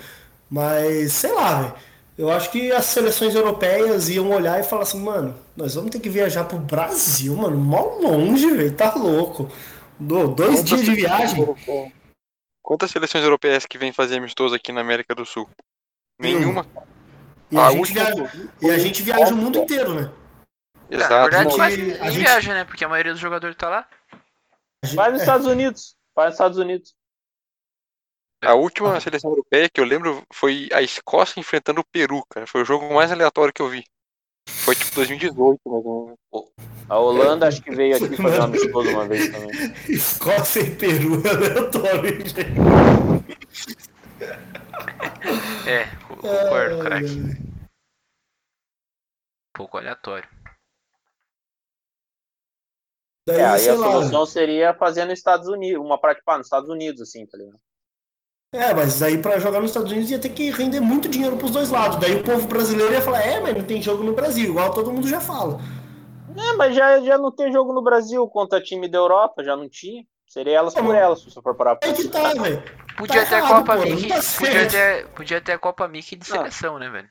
Mas, 0.48 1.12
sei 1.12 1.32
lá, 1.32 1.60
velho. 1.60 1.74
Eu 2.16 2.31
acho 2.31 2.51
que 2.51 2.73
as 2.73 2.86
seleções 2.86 3.35
europeias 3.35 4.09
iam 4.09 4.31
olhar 4.31 4.59
e 4.59 4.65
falar 4.65 4.82
assim, 4.82 4.98
mano, 4.98 5.36
nós 5.59 5.74
vamos 5.74 5.90
ter 5.90 5.98
que 6.01 6.09
viajar 6.09 6.44
pro 6.44 6.59
Brasil, 6.59 7.35
mano, 7.36 7.56
mó 7.56 7.80
longe, 8.01 8.48
velho, 8.51 8.74
tá 8.76 8.94
louco. 8.94 9.51
Do- 9.98 10.28
dois 10.28 10.62
dias 10.62 10.82
de 10.82 10.94
viagem. 10.94 11.44
Quantas 12.62 12.90
seleções 12.90 13.24
europeias 13.24 13.66
que 13.66 13.76
vêm 13.76 13.93
fazer 13.93 14.18
amistoso 14.18 14.55
aqui 14.55 14.70
na 14.70 14.80
América 14.80 15.14
do 15.14 15.26
Sul? 15.26 15.48
Nenhuma. 16.20 16.64
E 17.51 17.56
a, 17.56 17.66
A 17.66 17.70
gente 17.70 17.80
última 17.80 18.05
viaja, 18.05 18.51
e 18.62 18.70
a 18.70 18.78
gente 18.78 19.02
viaja 19.02 19.35
o 19.35 19.36
mundo 19.36 19.59
inteiro, 19.59 19.94
né? 19.94 20.12
Na 20.90 20.97
Exato. 20.97 21.22
verdade, 21.30 21.44
gente- 21.44 21.56
quase 21.56 21.74
a 21.74 21.78
ninguém 21.85 22.10
gente- 22.10 22.18
viaja, 22.18 22.55
né? 22.55 22.64
Porque 22.64 22.85
a 22.85 22.89
maioria 22.89 23.12
dos 23.12 23.20
jogadores 23.20 23.56
tá 23.56 23.68
lá. 23.68 23.89
Gente- 24.85 24.94
Vai 24.97 25.10
nos 25.10 25.20
é, 25.20 25.22
Estados 25.24 25.47
Unidos. 25.47 25.97
Vai 26.14 26.26
nos 26.26 26.35
Estados 26.35 26.59
Unidos. 26.59 26.94
A 28.44 28.55
última 28.55 29.01
seleção 29.01 29.30
europeia 29.30 29.68
que 29.68 29.80
eu 29.80 29.85
lembro 29.85 30.22
foi 30.32 30.68
a 30.72 30.80
Escócia 30.80 31.40
enfrentando 31.40 31.80
o 31.80 31.85
Peru, 31.85 32.24
cara. 32.30 32.47
Foi 32.47 32.62
o 32.62 32.64
jogo 32.64 32.94
mais 32.94 33.10
aleatório 33.10 33.52
que 33.52 33.60
eu 33.60 33.68
vi. 33.68 33.85
Foi 34.49 34.75
tipo 34.75 34.95
2018, 34.97 35.61
mais 35.66 35.85
ou 35.85 36.05
menos. 36.07 36.19
A 36.89 36.99
Holanda 36.99 37.47
acho 37.49 37.62
que 37.62 37.70
veio 37.70 37.97
aqui 37.97 38.16
fazer 38.16 38.41
um 38.41 38.45
amistoso 38.45 38.91
uma 38.91 39.07
vez 39.07 39.31
também. 39.31 39.51
Escócia 39.89 40.61
e 40.61 40.75
Peru, 40.75 41.23
é 41.27 41.31
aleatório, 41.31 42.27
gente. 42.27 42.39
É, 45.69 45.85
co- 46.07 46.16
concordo, 46.16 46.79
craque. 46.83 47.11
Um 47.11 47.35
pouco 49.55 49.77
aleatório. 49.79 50.29
Daí, 53.27 53.41
É, 53.41 53.45
aí 53.45 53.69
a 53.69 53.75
lá, 53.75 53.93
solução 53.93 54.25
seria 54.27 54.73
fazer 54.75 55.05
nos 55.05 55.19
Estados 55.19 55.49
Unidos, 55.49 55.85
uma 55.85 56.01
prática 56.01 56.25
pá, 56.25 56.39
nos 56.39 56.47
Estados 56.47 56.70
Unidos, 56.70 57.03
assim, 57.03 57.27
tá 57.27 57.37
ligado? 57.37 57.61
É, 58.53 58.73
mas 58.73 58.99
daí 58.99 59.19
pra 59.19 59.39
jogar 59.39 59.61
nos 59.61 59.70
Estados 59.70 59.93
Unidos 59.93 60.11
ia 60.11 60.19
ter 60.19 60.31
que 60.31 60.51
render 60.51 60.81
muito 60.81 61.07
dinheiro 61.09 61.37
pros 61.37 61.51
dois 61.51 61.70
lados. 61.70 61.99
Daí 61.99 62.15
o 62.16 62.23
povo 62.23 62.47
brasileiro 62.49 62.93
ia 62.93 63.03
falar, 63.03 63.20
é, 63.23 63.41
mas 63.41 63.55
não 63.55 63.62
tem 63.65 63.83
jogo 63.83 64.03
no 64.03 64.15
Brasil, 64.15 64.47
igual 64.51 64.73
todo 64.73 64.91
mundo 64.91 65.07
já 65.07 65.20
fala. 65.20 65.61
É, 66.37 66.53
mas 66.57 66.75
já, 66.75 67.01
já 67.01 67.19
não 67.19 67.31
tem 67.31 67.53
jogo 67.53 67.73
no 67.75 67.83
Brasil 67.83 68.27
contra 68.29 68.61
time 68.61 68.89
da 68.89 68.97
Europa, 68.99 69.45
já 69.45 69.55
não 69.57 69.69
tinha. 69.69 70.03
Seria 70.27 70.59
elas 70.59 70.75
por 70.75 70.95
elas, 70.95 71.20
se 71.20 71.31
você 71.31 71.41
for 71.43 71.55
parar 71.55 71.77
pra 71.77 71.89
É 71.89 71.93
que 71.93 72.07
tá, 72.09 72.35
velho. 72.35 72.62
Podia 72.97 73.23
Tá 73.23 73.29
ter 73.29 73.35
a 73.35 73.39
errado, 73.39 73.59
Copa 73.66 73.77
pô, 73.77 73.85
não 73.85 73.97
Mickey. 73.97 74.09
tá 74.09 74.20
podia, 74.39 74.69
ter, 74.69 75.07
podia 75.09 75.41
ter 75.41 75.53
a 75.53 75.59
Copa 75.59 75.89
Mickey 75.89 76.16
de 76.16 76.27
seleção, 76.27 76.79
né, 76.79 76.89
velho? 76.91 77.09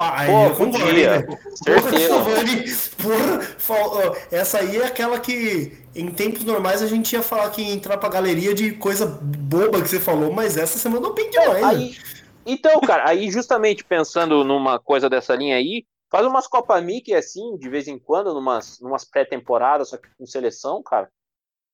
Ah, 0.00 0.22
aí 0.22 0.28
Pô, 0.28 0.44
eu 0.44 0.50
concordo, 0.56 0.86
podia. 0.86 1.26
Porra, 3.66 4.12
essa 4.30 4.58
aí 4.58 4.76
é 4.78 4.86
aquela 4.86 5.20
que 5.20 5.86
em 5.94 6.10
tempos 6.10 6.44
normais 6.44 6.82
a 6.82 6.86
gente 6.86 7.12
ia 7.12 7.22
falar 7.22 7.50
que 7.50 7.62
ia 7.62 7.72
entrar 7.72 7.96
pra 7.96 8.08
galeria 8.08 8.52
de 8.54 8.72
coisa 8.72 9.06
boba 9.06 9.80
que 9.80 9.88
você 9.88 10.00
falou, 10.00 10.32
mas 10.32 10.56
essa 10.56 10.78
você 10.78 10.88
mandou 10.88 11.14
bem 11.14 11.30
demais, 11.30 11.96
então, 12.46 12.78
cara, 12.80 13.08
aí 13.08 13.30
justamente 13.30 13.84
pensando 13.84 14.44
numa 14.44 14.78
coisa 14.78 15.08
dessa 15.08 15.34
linha 15.34 15.56
aí, 15.56 15.86
faz 16.10 16.26
umas 16.26 16.46
Copa 16.46 16.78
Mickey 16.80 17.14
assim, 17.14 17.56
de 17.56 17.68
vez 17.70 17.88
em 17.88 17.98
quando, 17.98 18.34
numas, 18.34 18.78
numas 18.80 19.04
pré-temporadas, 19.04 19.88
só 19.88 19.96
que 19.96 20.08
com 20.18 20.26
seleção, 20.26 20.82
cara. 20.82 21.10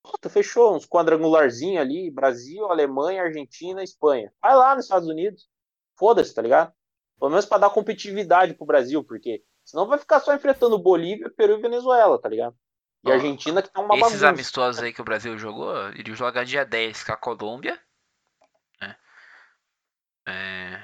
Puta, 0.03 0.29
fechou, 0.29 0.75
uns 0.75 0.87
quadrangularzinhos 0.87 1.81
ali, 1.81 2.09
Brasil, 2.09 2.65
Alemanha, 2.65 3.23
Argentina, 3.23 3.83
Espanha. 3.83 4.31
Vai 4.41 4.55
lá 4.55 4.75
nos 4.75 4.85
Estados 4.85 5.07
Unidos. 5.07 5.47
Foda-se, 5.95 6.33
tá 6.33 6.41
ligado? 6.41 6.73
Pelo 7.21 7.29
menos 7.29 7.45
pra 7.45 7.59
dar 7.59 7.69
competitividade 7.69 8.55
pro 8.55 8.65
Brasil, 8.65 9.03
porque 9.03 9.43
senão 9.63 9.85
vai 9.85 9.99
ficar 9.99 10.19
só 10.19 10.33
enfrentando 10.33 10.79
Bolívia, 10.79 11.29
Peru 11.29 11.53
e 11.53 11.61
Venezuela, 11.61 12.19
tá 12.19 12.27
ligado? 12.27 12.57
E 13.03 13.11
Argentina 13.11 13.61
que 13.61 13.69
tá 13.69 13.79
uma 13.79 13.93
Esses 13.93 14.07
bagunça. 14.07 14.29
amistosos 14.29 14.81
aí 14.81 14.91
que 14.91 15.01
o 15.01 15.05
Brasil 15.05 15.37
jogou, 15.37 15.89
ele 15.89 16.15
joga 16.15 16.43
dia 16.43 16.65
10 16.65 17.03
com 17.03 17.11
a 17.11 17.15
Colômbia. 17.15 17.79
Né? 18.81 18.95
É... 20.27 20.83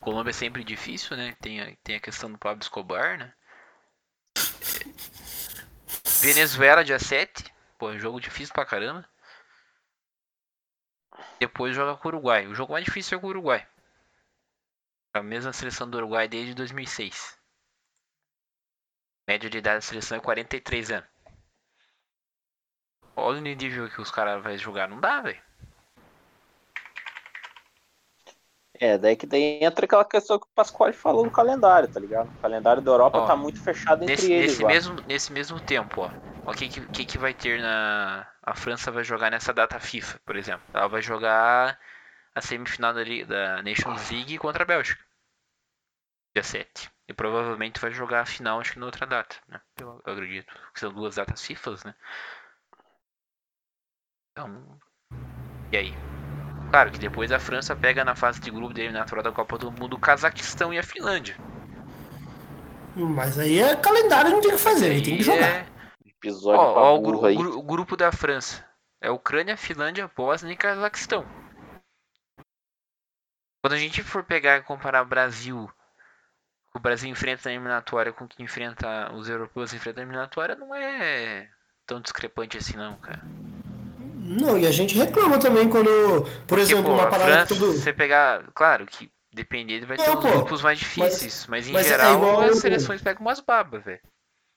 Colômbia 0.00 0.30
é 0.30 0.32
sempre 0.32 0.64
difícil, 0.64 1.16
né? 1.16 1.36
Tem 1.40 1.60
a, 1.60 1.76
tem 1.84 1.94
a 1.94 2.00
questão 2.00 2.32
do 2.32 2.36
Pablo 2.36 2.64
Escobar, 2.64 3.16
né? 3.16 3.32
Venezuela 6.22 6.82
dia 6.82 6.98
7. 6.98 7.54
Pô, 7.78 7.88
é 7.92 7.94
um 7.94 8.00
jogo 8.00 8.20
difícil 8.20 8.52
pra 8.52 8.66
caramba. 8.66 9.08
Depois 11.38 11.72
joga 11.72 11.96
com 11.96 12.08
o 12.08 12.10
Uruguai. 12.10 12.48
O 12.48 12.54
jogo 12.56 12.72
mais 12.72 12.84
difícil 12.84 13.16
é 13.16 13.20
com 13.20 13.28
o 13.28 13.30
Uruguai. 13.30 13.64
A 15.14 15.22
mesma 15.22 15.52
seleção 15.52 15.88
do 15.88 15.96
Uruguai 15.96 16.26
desde 16.26 16.54
2006. 16.54 17.38
Média 19.28 19.48
de 19.48 19.58
idade 19.58 19.76
da 19.76 19.80
seleção 19.80 20.18
é 20.18 20.20
43 20.20 20.90
anos. 20.90 21.08
Olha 23.16 23.38
o 23.38 23.40
nível 23.40 23.88
que 23.88 24.00
os 24.00 24.10
caras 24.10 24.42
vão 24.42 24.58
jogar. 24.58 24.88
Não 24.88 25.00
dá, 25.00 25.20
velho. 25.20 25.40
É, 28.74 28.98
daí 28.98 29.14
que 29.14 29.24
daí 29.24 29.60
entra 29.62 29.84
aquela 29.86 30.04
questão 30.04 30.36
que 30.36 30.46
o 30.46 30.54
Pasquale 30.54 30.92
falou 30.92 31.24
no 31.24 31.30
calendário, 31.30 31.88
tá 31.88 32.00
ligado? 32.00 32.28
O 32.28 32.42
calendário 32.42 32.82
da 32.82 32.90
Europa 32.90 33.18
Ó, 33.18 33.26
tá 33.26 33.36
muito 33.36 33.60
fechado 33.60 34.02
entre 34.02 34.14
Nesse, 34.14 34.32
eles 34.32 34.50
nesse, 34.50 34.62
lá. 34.62 34.68
mesmo, 34.68 34.96
nesse 35.06 35.32
mesmo 35.32 35.60
tempo, 35.60 36.02
ó. 36.02 36.10
O 36.50 36.52
que, 36.52 36.68
que 36.68 37.06
que 37.06 37.18
vai 37.18 37.32
ter 37.32 37.62
na. 37.62 38.28
A 38.42 38.54
França 38.54 38.90
vai 38.90 39.04
jogar 39.04 39.30
nessa 39.30 39.54
data 39.54 39.78
FIFA, 39.78 40.18
por 40.26 40.34
exemplo. 40.36 40.62
Ela 40.74 40.88
vai 40.88 41.00
jogar 41.00 41.78
a 42.34 42.40
semifinal 42.40 42.92
da, 42.92 43.02
da 43.02 43.62
Nations 43.62 44.10
League 44.10 44.38
contra 44.38 44.62
a 44.62 44.66
Bélgica. 44.66 45.02
Dia 46.34 46.42
7. 46.42 46.90
E 47.08 47.12
provavelmente 47.12 47.80
vai 47.80 47.92
jogar 47.92 48.22
a 48.22 48.26
final, 48.26 48.60
acho 48.60 48.72
que 48.72 48.78
na 48.78 48.86
outra 48.86 49.06
data, 49.06 49.36
né? 49.48 49.60
Eu, 49.80 50.00
acredito. 50.04 50.52
Que 50.72 50.80
são 50.80 50.92
duas 50.92 51.14
datas 51.16 51.44
FIFA, 51.44 51.76
né? 51.84 51.94
Então. 54.32 54.78
E 55.72 55.76
aí? 55.76 55.94
Claro 56.70 56.90
que 56.90 56.98
depois 56.98 57.30
a 57.30 57.38
França 57.38 57.76
pega 57.76 58.04
na 58.04 58.16
fase 58.16 58.40
de 58.40 58.50
grupo 58.50 58.74
da 58.74 58.80
eliminatória 58.80 59.22
da 59.22 59.30
Copa 59.32 59.56
do 59.58 59.70
Mundo 59.70 59.94
o 59.94 60.00
Cazaquistão 60.00 60.72
e 60.74 60.78
a 60.78 60.82
Finlândia. 60.82 61.36
Mas 62.96 63.38
aí 63.38 63.58
é 63.60 63.76
calendário, 63.76 64.30
não 64.30 64.40
tem 64.40 64.50
o 64.50 64.54
que 64.54 64.60
fazer, 64.60 64.90
aí 64.90 65.02
tem 65.02 65.16
que 65.16 65.22
E 65.22 65.24
jogar. 65.24 65.46
é- 65.48 65.66
Episódio 66.06 66.60
Ó, 66.60 66.74
ó, 66.94 66.96
o, 66.96 67.00
gru- 67.02 67.26
aí. 67.26 67.36
gru- 67.36 67.58
o 67.58 67.62
grupo 67.62 67.96
da 67.96 68.10
França. 68.10 68.64
É 69.00 69.10
Ucrânia, 69.10 69.56
Finlândia, 69.56 70.10
Bósnia 70.16 70.52
e 70.52 70.56
Cazaquistão. 70.56 71.24
Quando 73.64 73.72
a 73.72 73.78
gente 73.78 74.02
for 74.02 74.22
pegar 74.22 74.58
e 74.58 74.62
comparar 74.62 75.00
o 75.00 75.06
Brasil, 75.06 75.70
o 76.74 76.78
Brasil 76.78 77.08
enfrenta 77.08 77.48
na 77.48 77.54
eliminatória 77.54 78.12
com 78.12 78.26
o 78.26 78.28
que 78.28 78.42
enfrenta 78.42 79.10
os 79.14 79.26
europeus 79.26 79.72
enfrentam 79.72 80.04
na 80.04 80.10
eliminatória, 80.10 80.54
não 80.54 80.74
é 80.74 81.48
tão 81.86 81.98
discrepante 81.98 82.58
assim 82.58 82.76
não, 82.76 82.94
cara. 82.98 83.22
Não, 84.22 84.58
e 84.58 84.66
a 84.66 84.70
gente 84.70 84.94
reclama 84.98 85.38
também 85.38 85.66
quando, 85.70 85.88
por 86.46 86.46
Porque, 86.46 86.60
exemplo, 86.60 86.84
pô, 86.84 86.92
uma 86.92 87.04
a 87.04 87.06
parada 87.06 87.46
França, 87.46 87.54
tudo. 87.54 87.72
você 87.72 87.90
pegar, 87.90 88.44
claro 88.54 88.84
que 88.84 89.10
dependendo 89.32 89.86
vai 89.86 89.96
ter 89.96 90.08
Não, 90.10 90.18
os 90.18 90.22
pô, 90.22 90.30
grupos 90.30 90.60
mais 90.60 90.78
difíceis, 90.78 91.46
mas, 91.46 91.66
em 91.66 91.72
mas 91.72 91.86
é 91.86 91.88
geral 91.88 92.16
igual- 92.16 92.40
as 92.42 92.58
seleções 92.58 93.00
pegam 93.00 93.22
umas 93.22 93.40
babas, 93.40 93.82
velho. 93.82 94.00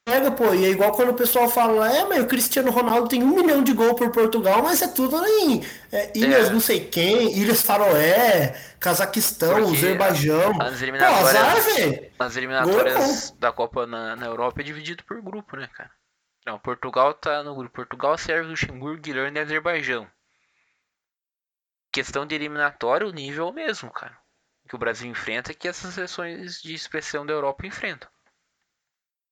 Pega, 0.07 0.31
pô, 0.31 0.53
e 0.53 0.63
é 0.63 0.69
igual 0.69 0.93
quando 0.93 1.09
o 1.09 1.13
pessoal 1.13 1.49
fala, 1.49 1.93
é, 1.93 2.05
mas 2.05 2.23
o 2.23 2.27
Cristiano 2.27 2.71
Ronaldo 2.71 3.09
tem 3.09 3.21
um 3.21 3.35
milhão 3.35 3.61
de 3.61 3.73
gol 3.73 3.93
por 3.93 4.09
Portugal, 4.09 4.63
mas 4.63 4.81
é 4.81 4.87
tudo 4.87 5.17
em 5.27 5.61
é, 5.91 6.17
ilhas 6.17 6.47
É. 6.47 6.53
não 6.53 6.61
sei 6.61 6.79
quem, 6.87 7.37
Ilhas 7.37 7.61
Faroé, 7.61 8.57
Cazaquistão, 8.79 9.55
Porque 9.55 9.75
Azerbaijão. 9.75 10.51
As 10.51 10.55
Pô, 10.55 10.63
azar, 10.63 10.81
eliminatórias. 10.81 12.11
As 12.17 12.37
eliminatórias 12.37 13.31
da 13.31 13.51
Copa 13.51 13.85
na, 13.85 14.15
na 14.15 14.27
Europa 14.27 14.61
é 14.61 14.63
dividido 14.63 15.03
por 15.03 15.21
grupo, 15.21 15.57
né, 15.57 15.67
cara? 15.75 15.91
Não, 16.45 16.57
Portugal 16.57 17.13
tá 17.13 17.43
no 17.43 17.53
grupo. 17.53 17.75
Portugal, 17.75 18.17
Sérvia, 18.17 18.49
Luxemburgo, 18.49 19.09
Irlanda 19.09 19.39
e 19.39 19.41
Azerbaijão. 19.41 20.07
Questão 21.91 22.25
de 22.25 22.33
eliminatório, 22.33 23.09
o 23.09 23.11
nível 23.11 23.47
é 23.47 23.49
o 23.49 23.53
mesmo, 23.53 23.91
cara. 23.91 24.17
Que 24.69 24.75
o 24.75 24.79
Brasil 24.79 25.11
enfrenta 25.11 25.53
que 25.53 25.67
essas 25.67 25.93
seleções 25.93 26.61
de 26.61 26.73
expressão 26.73 27.25
da 27.25 27.33
Europa 27.33 27.67
enfrentam. 27.67 28.09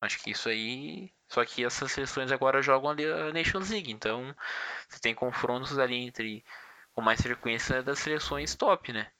Acho 0.02 0.20
que 0.20 0.32
isso 0.32 0.50
aí. 0.50 1.12
Só 1.28 1.44
que 1.44 1.66
essas 1.66 1.92
seleções 1.92 2.32
agora 2.32 2.62
jogam 2.62 2.90
ali 2.90 3.06
a 3.06 3.34
Nations 3.34 3.70
League. 3.70 3.92
Então, 3.92 4.36
você 4.88 5.00
tem 5.00 5.16
confrontos 5.16 5.78
ali 5.80 5.96
entre. 5.96 6.44
Com 6.94 7.02
mais 7.02 7.22
frequência 7.22 7.84
das 7.84 8.00
seleções 8.00 8.56
top, 8.56 8.94
né? 8.94 9.12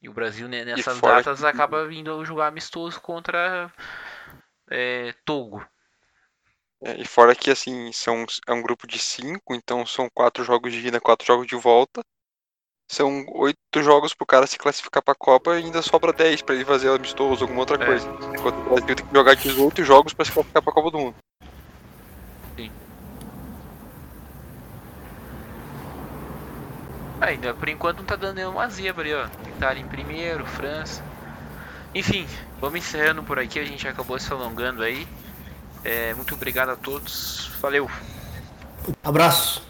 E 0.00 0.08
o 0.08 0.12
Brasil 0.12 0.46
né, 0.48 0.64
nessas 0.64 1.00
datas 1.00 1.42
acaba 1.42 1.88
vindo 1.88 2.24
jogar 2.24 2.46
amistoso 2.46 3.00
contra 3.00 3.72
é, 4.70 5.12
Togo. 5.24 5.66
É, 6.82 7.00
e 7.00 7.06
fora 7.06 7.34
que, 7.34 7.50
assim, 7.50 7.90
são, 7.90 8.26
é 8.46 8.52
um 8.52 8.62
grupo 8.62 8.86
de 8.86 8.98
cinco, 8.98 9.54
então 9.54 9.86
são 9.86 10.08
quatro 10.10 10.44
jogos 10.44 10.72
de 10.72 10.86
ida, 10.86 11.00
quatro 11.00 11.26
jogos 11.26 11.46
de 11.46 11.56
volta. 11.56 12.04
São 12.86 13.24
oito 13.34 13.58
jogos 13.82 14.12
pro 14.14 14.26
cara 14.26 14.46
se 14.46 14.58
classificar 14.58 15.02
pra 15.02 15.14
Copa 15.14 15.54
e 15.58 15.64
ainda 15.64 15.80
sobra 15.82 16.12
10 16.12 16.42
pra 16.42 16.54
ele 16.54 16.64
fazer 16.64 16.90
amistoso, 16.90 17.42
alguma 17.44 17.60
outra 17.60 17.82
É. 17.82 17.86
coisa. 17.86 18.08
Enquanto 18.36 18.56
o 18.58 18.62
Brasil 18.70 18.96
tem 18.96 19.06
que 19.06 19.14
jogar 19.14 19.34
18 19.34 19.84
jogos 19.84 20.12
pra 20.12 20.24
se 20.24 20.32
classificar 20.32 20.62
pra 20.62 20.72
Copa 20.72 20.90
do 20.90 20.98
Mundo. 20.98 21.16
Ah, 27.20 27.26
Ainda 27.26 27.54
por 27.54 27.68
enquanto 27.68 27.98
não 27.98 28.04
tá 28.04 28.16
dando 28.16 28.36
nenhuma 28.36 28.68
zebra 28.68 29.02
ali, 29.02 29.14
ó. 29.14 29.26
Itália 29.48 29.80
em 29.82 29.86
primeiro, 29.88 30.44
França. 30.44 31.02
Enfim, 31.94 32.26
vamos 32.60 32.78
encerrando 32.78 33.22
por 33.22 33.38
aqui. 33.38 33.58
A 33.58 33.64
gente 33.64 33.86
acabou 33.86 34.18
se 34.18 34.30
alongando 34.32 34.82
aí. 34.82 35.06
É, 35.84 36.12
muito 36.14 36.34
obrigado 36.34 36.70
a 36.70 36.76
todos. 36.76 37.50
Valeu! 37.60 37.88
Abraço. 39.02 39.62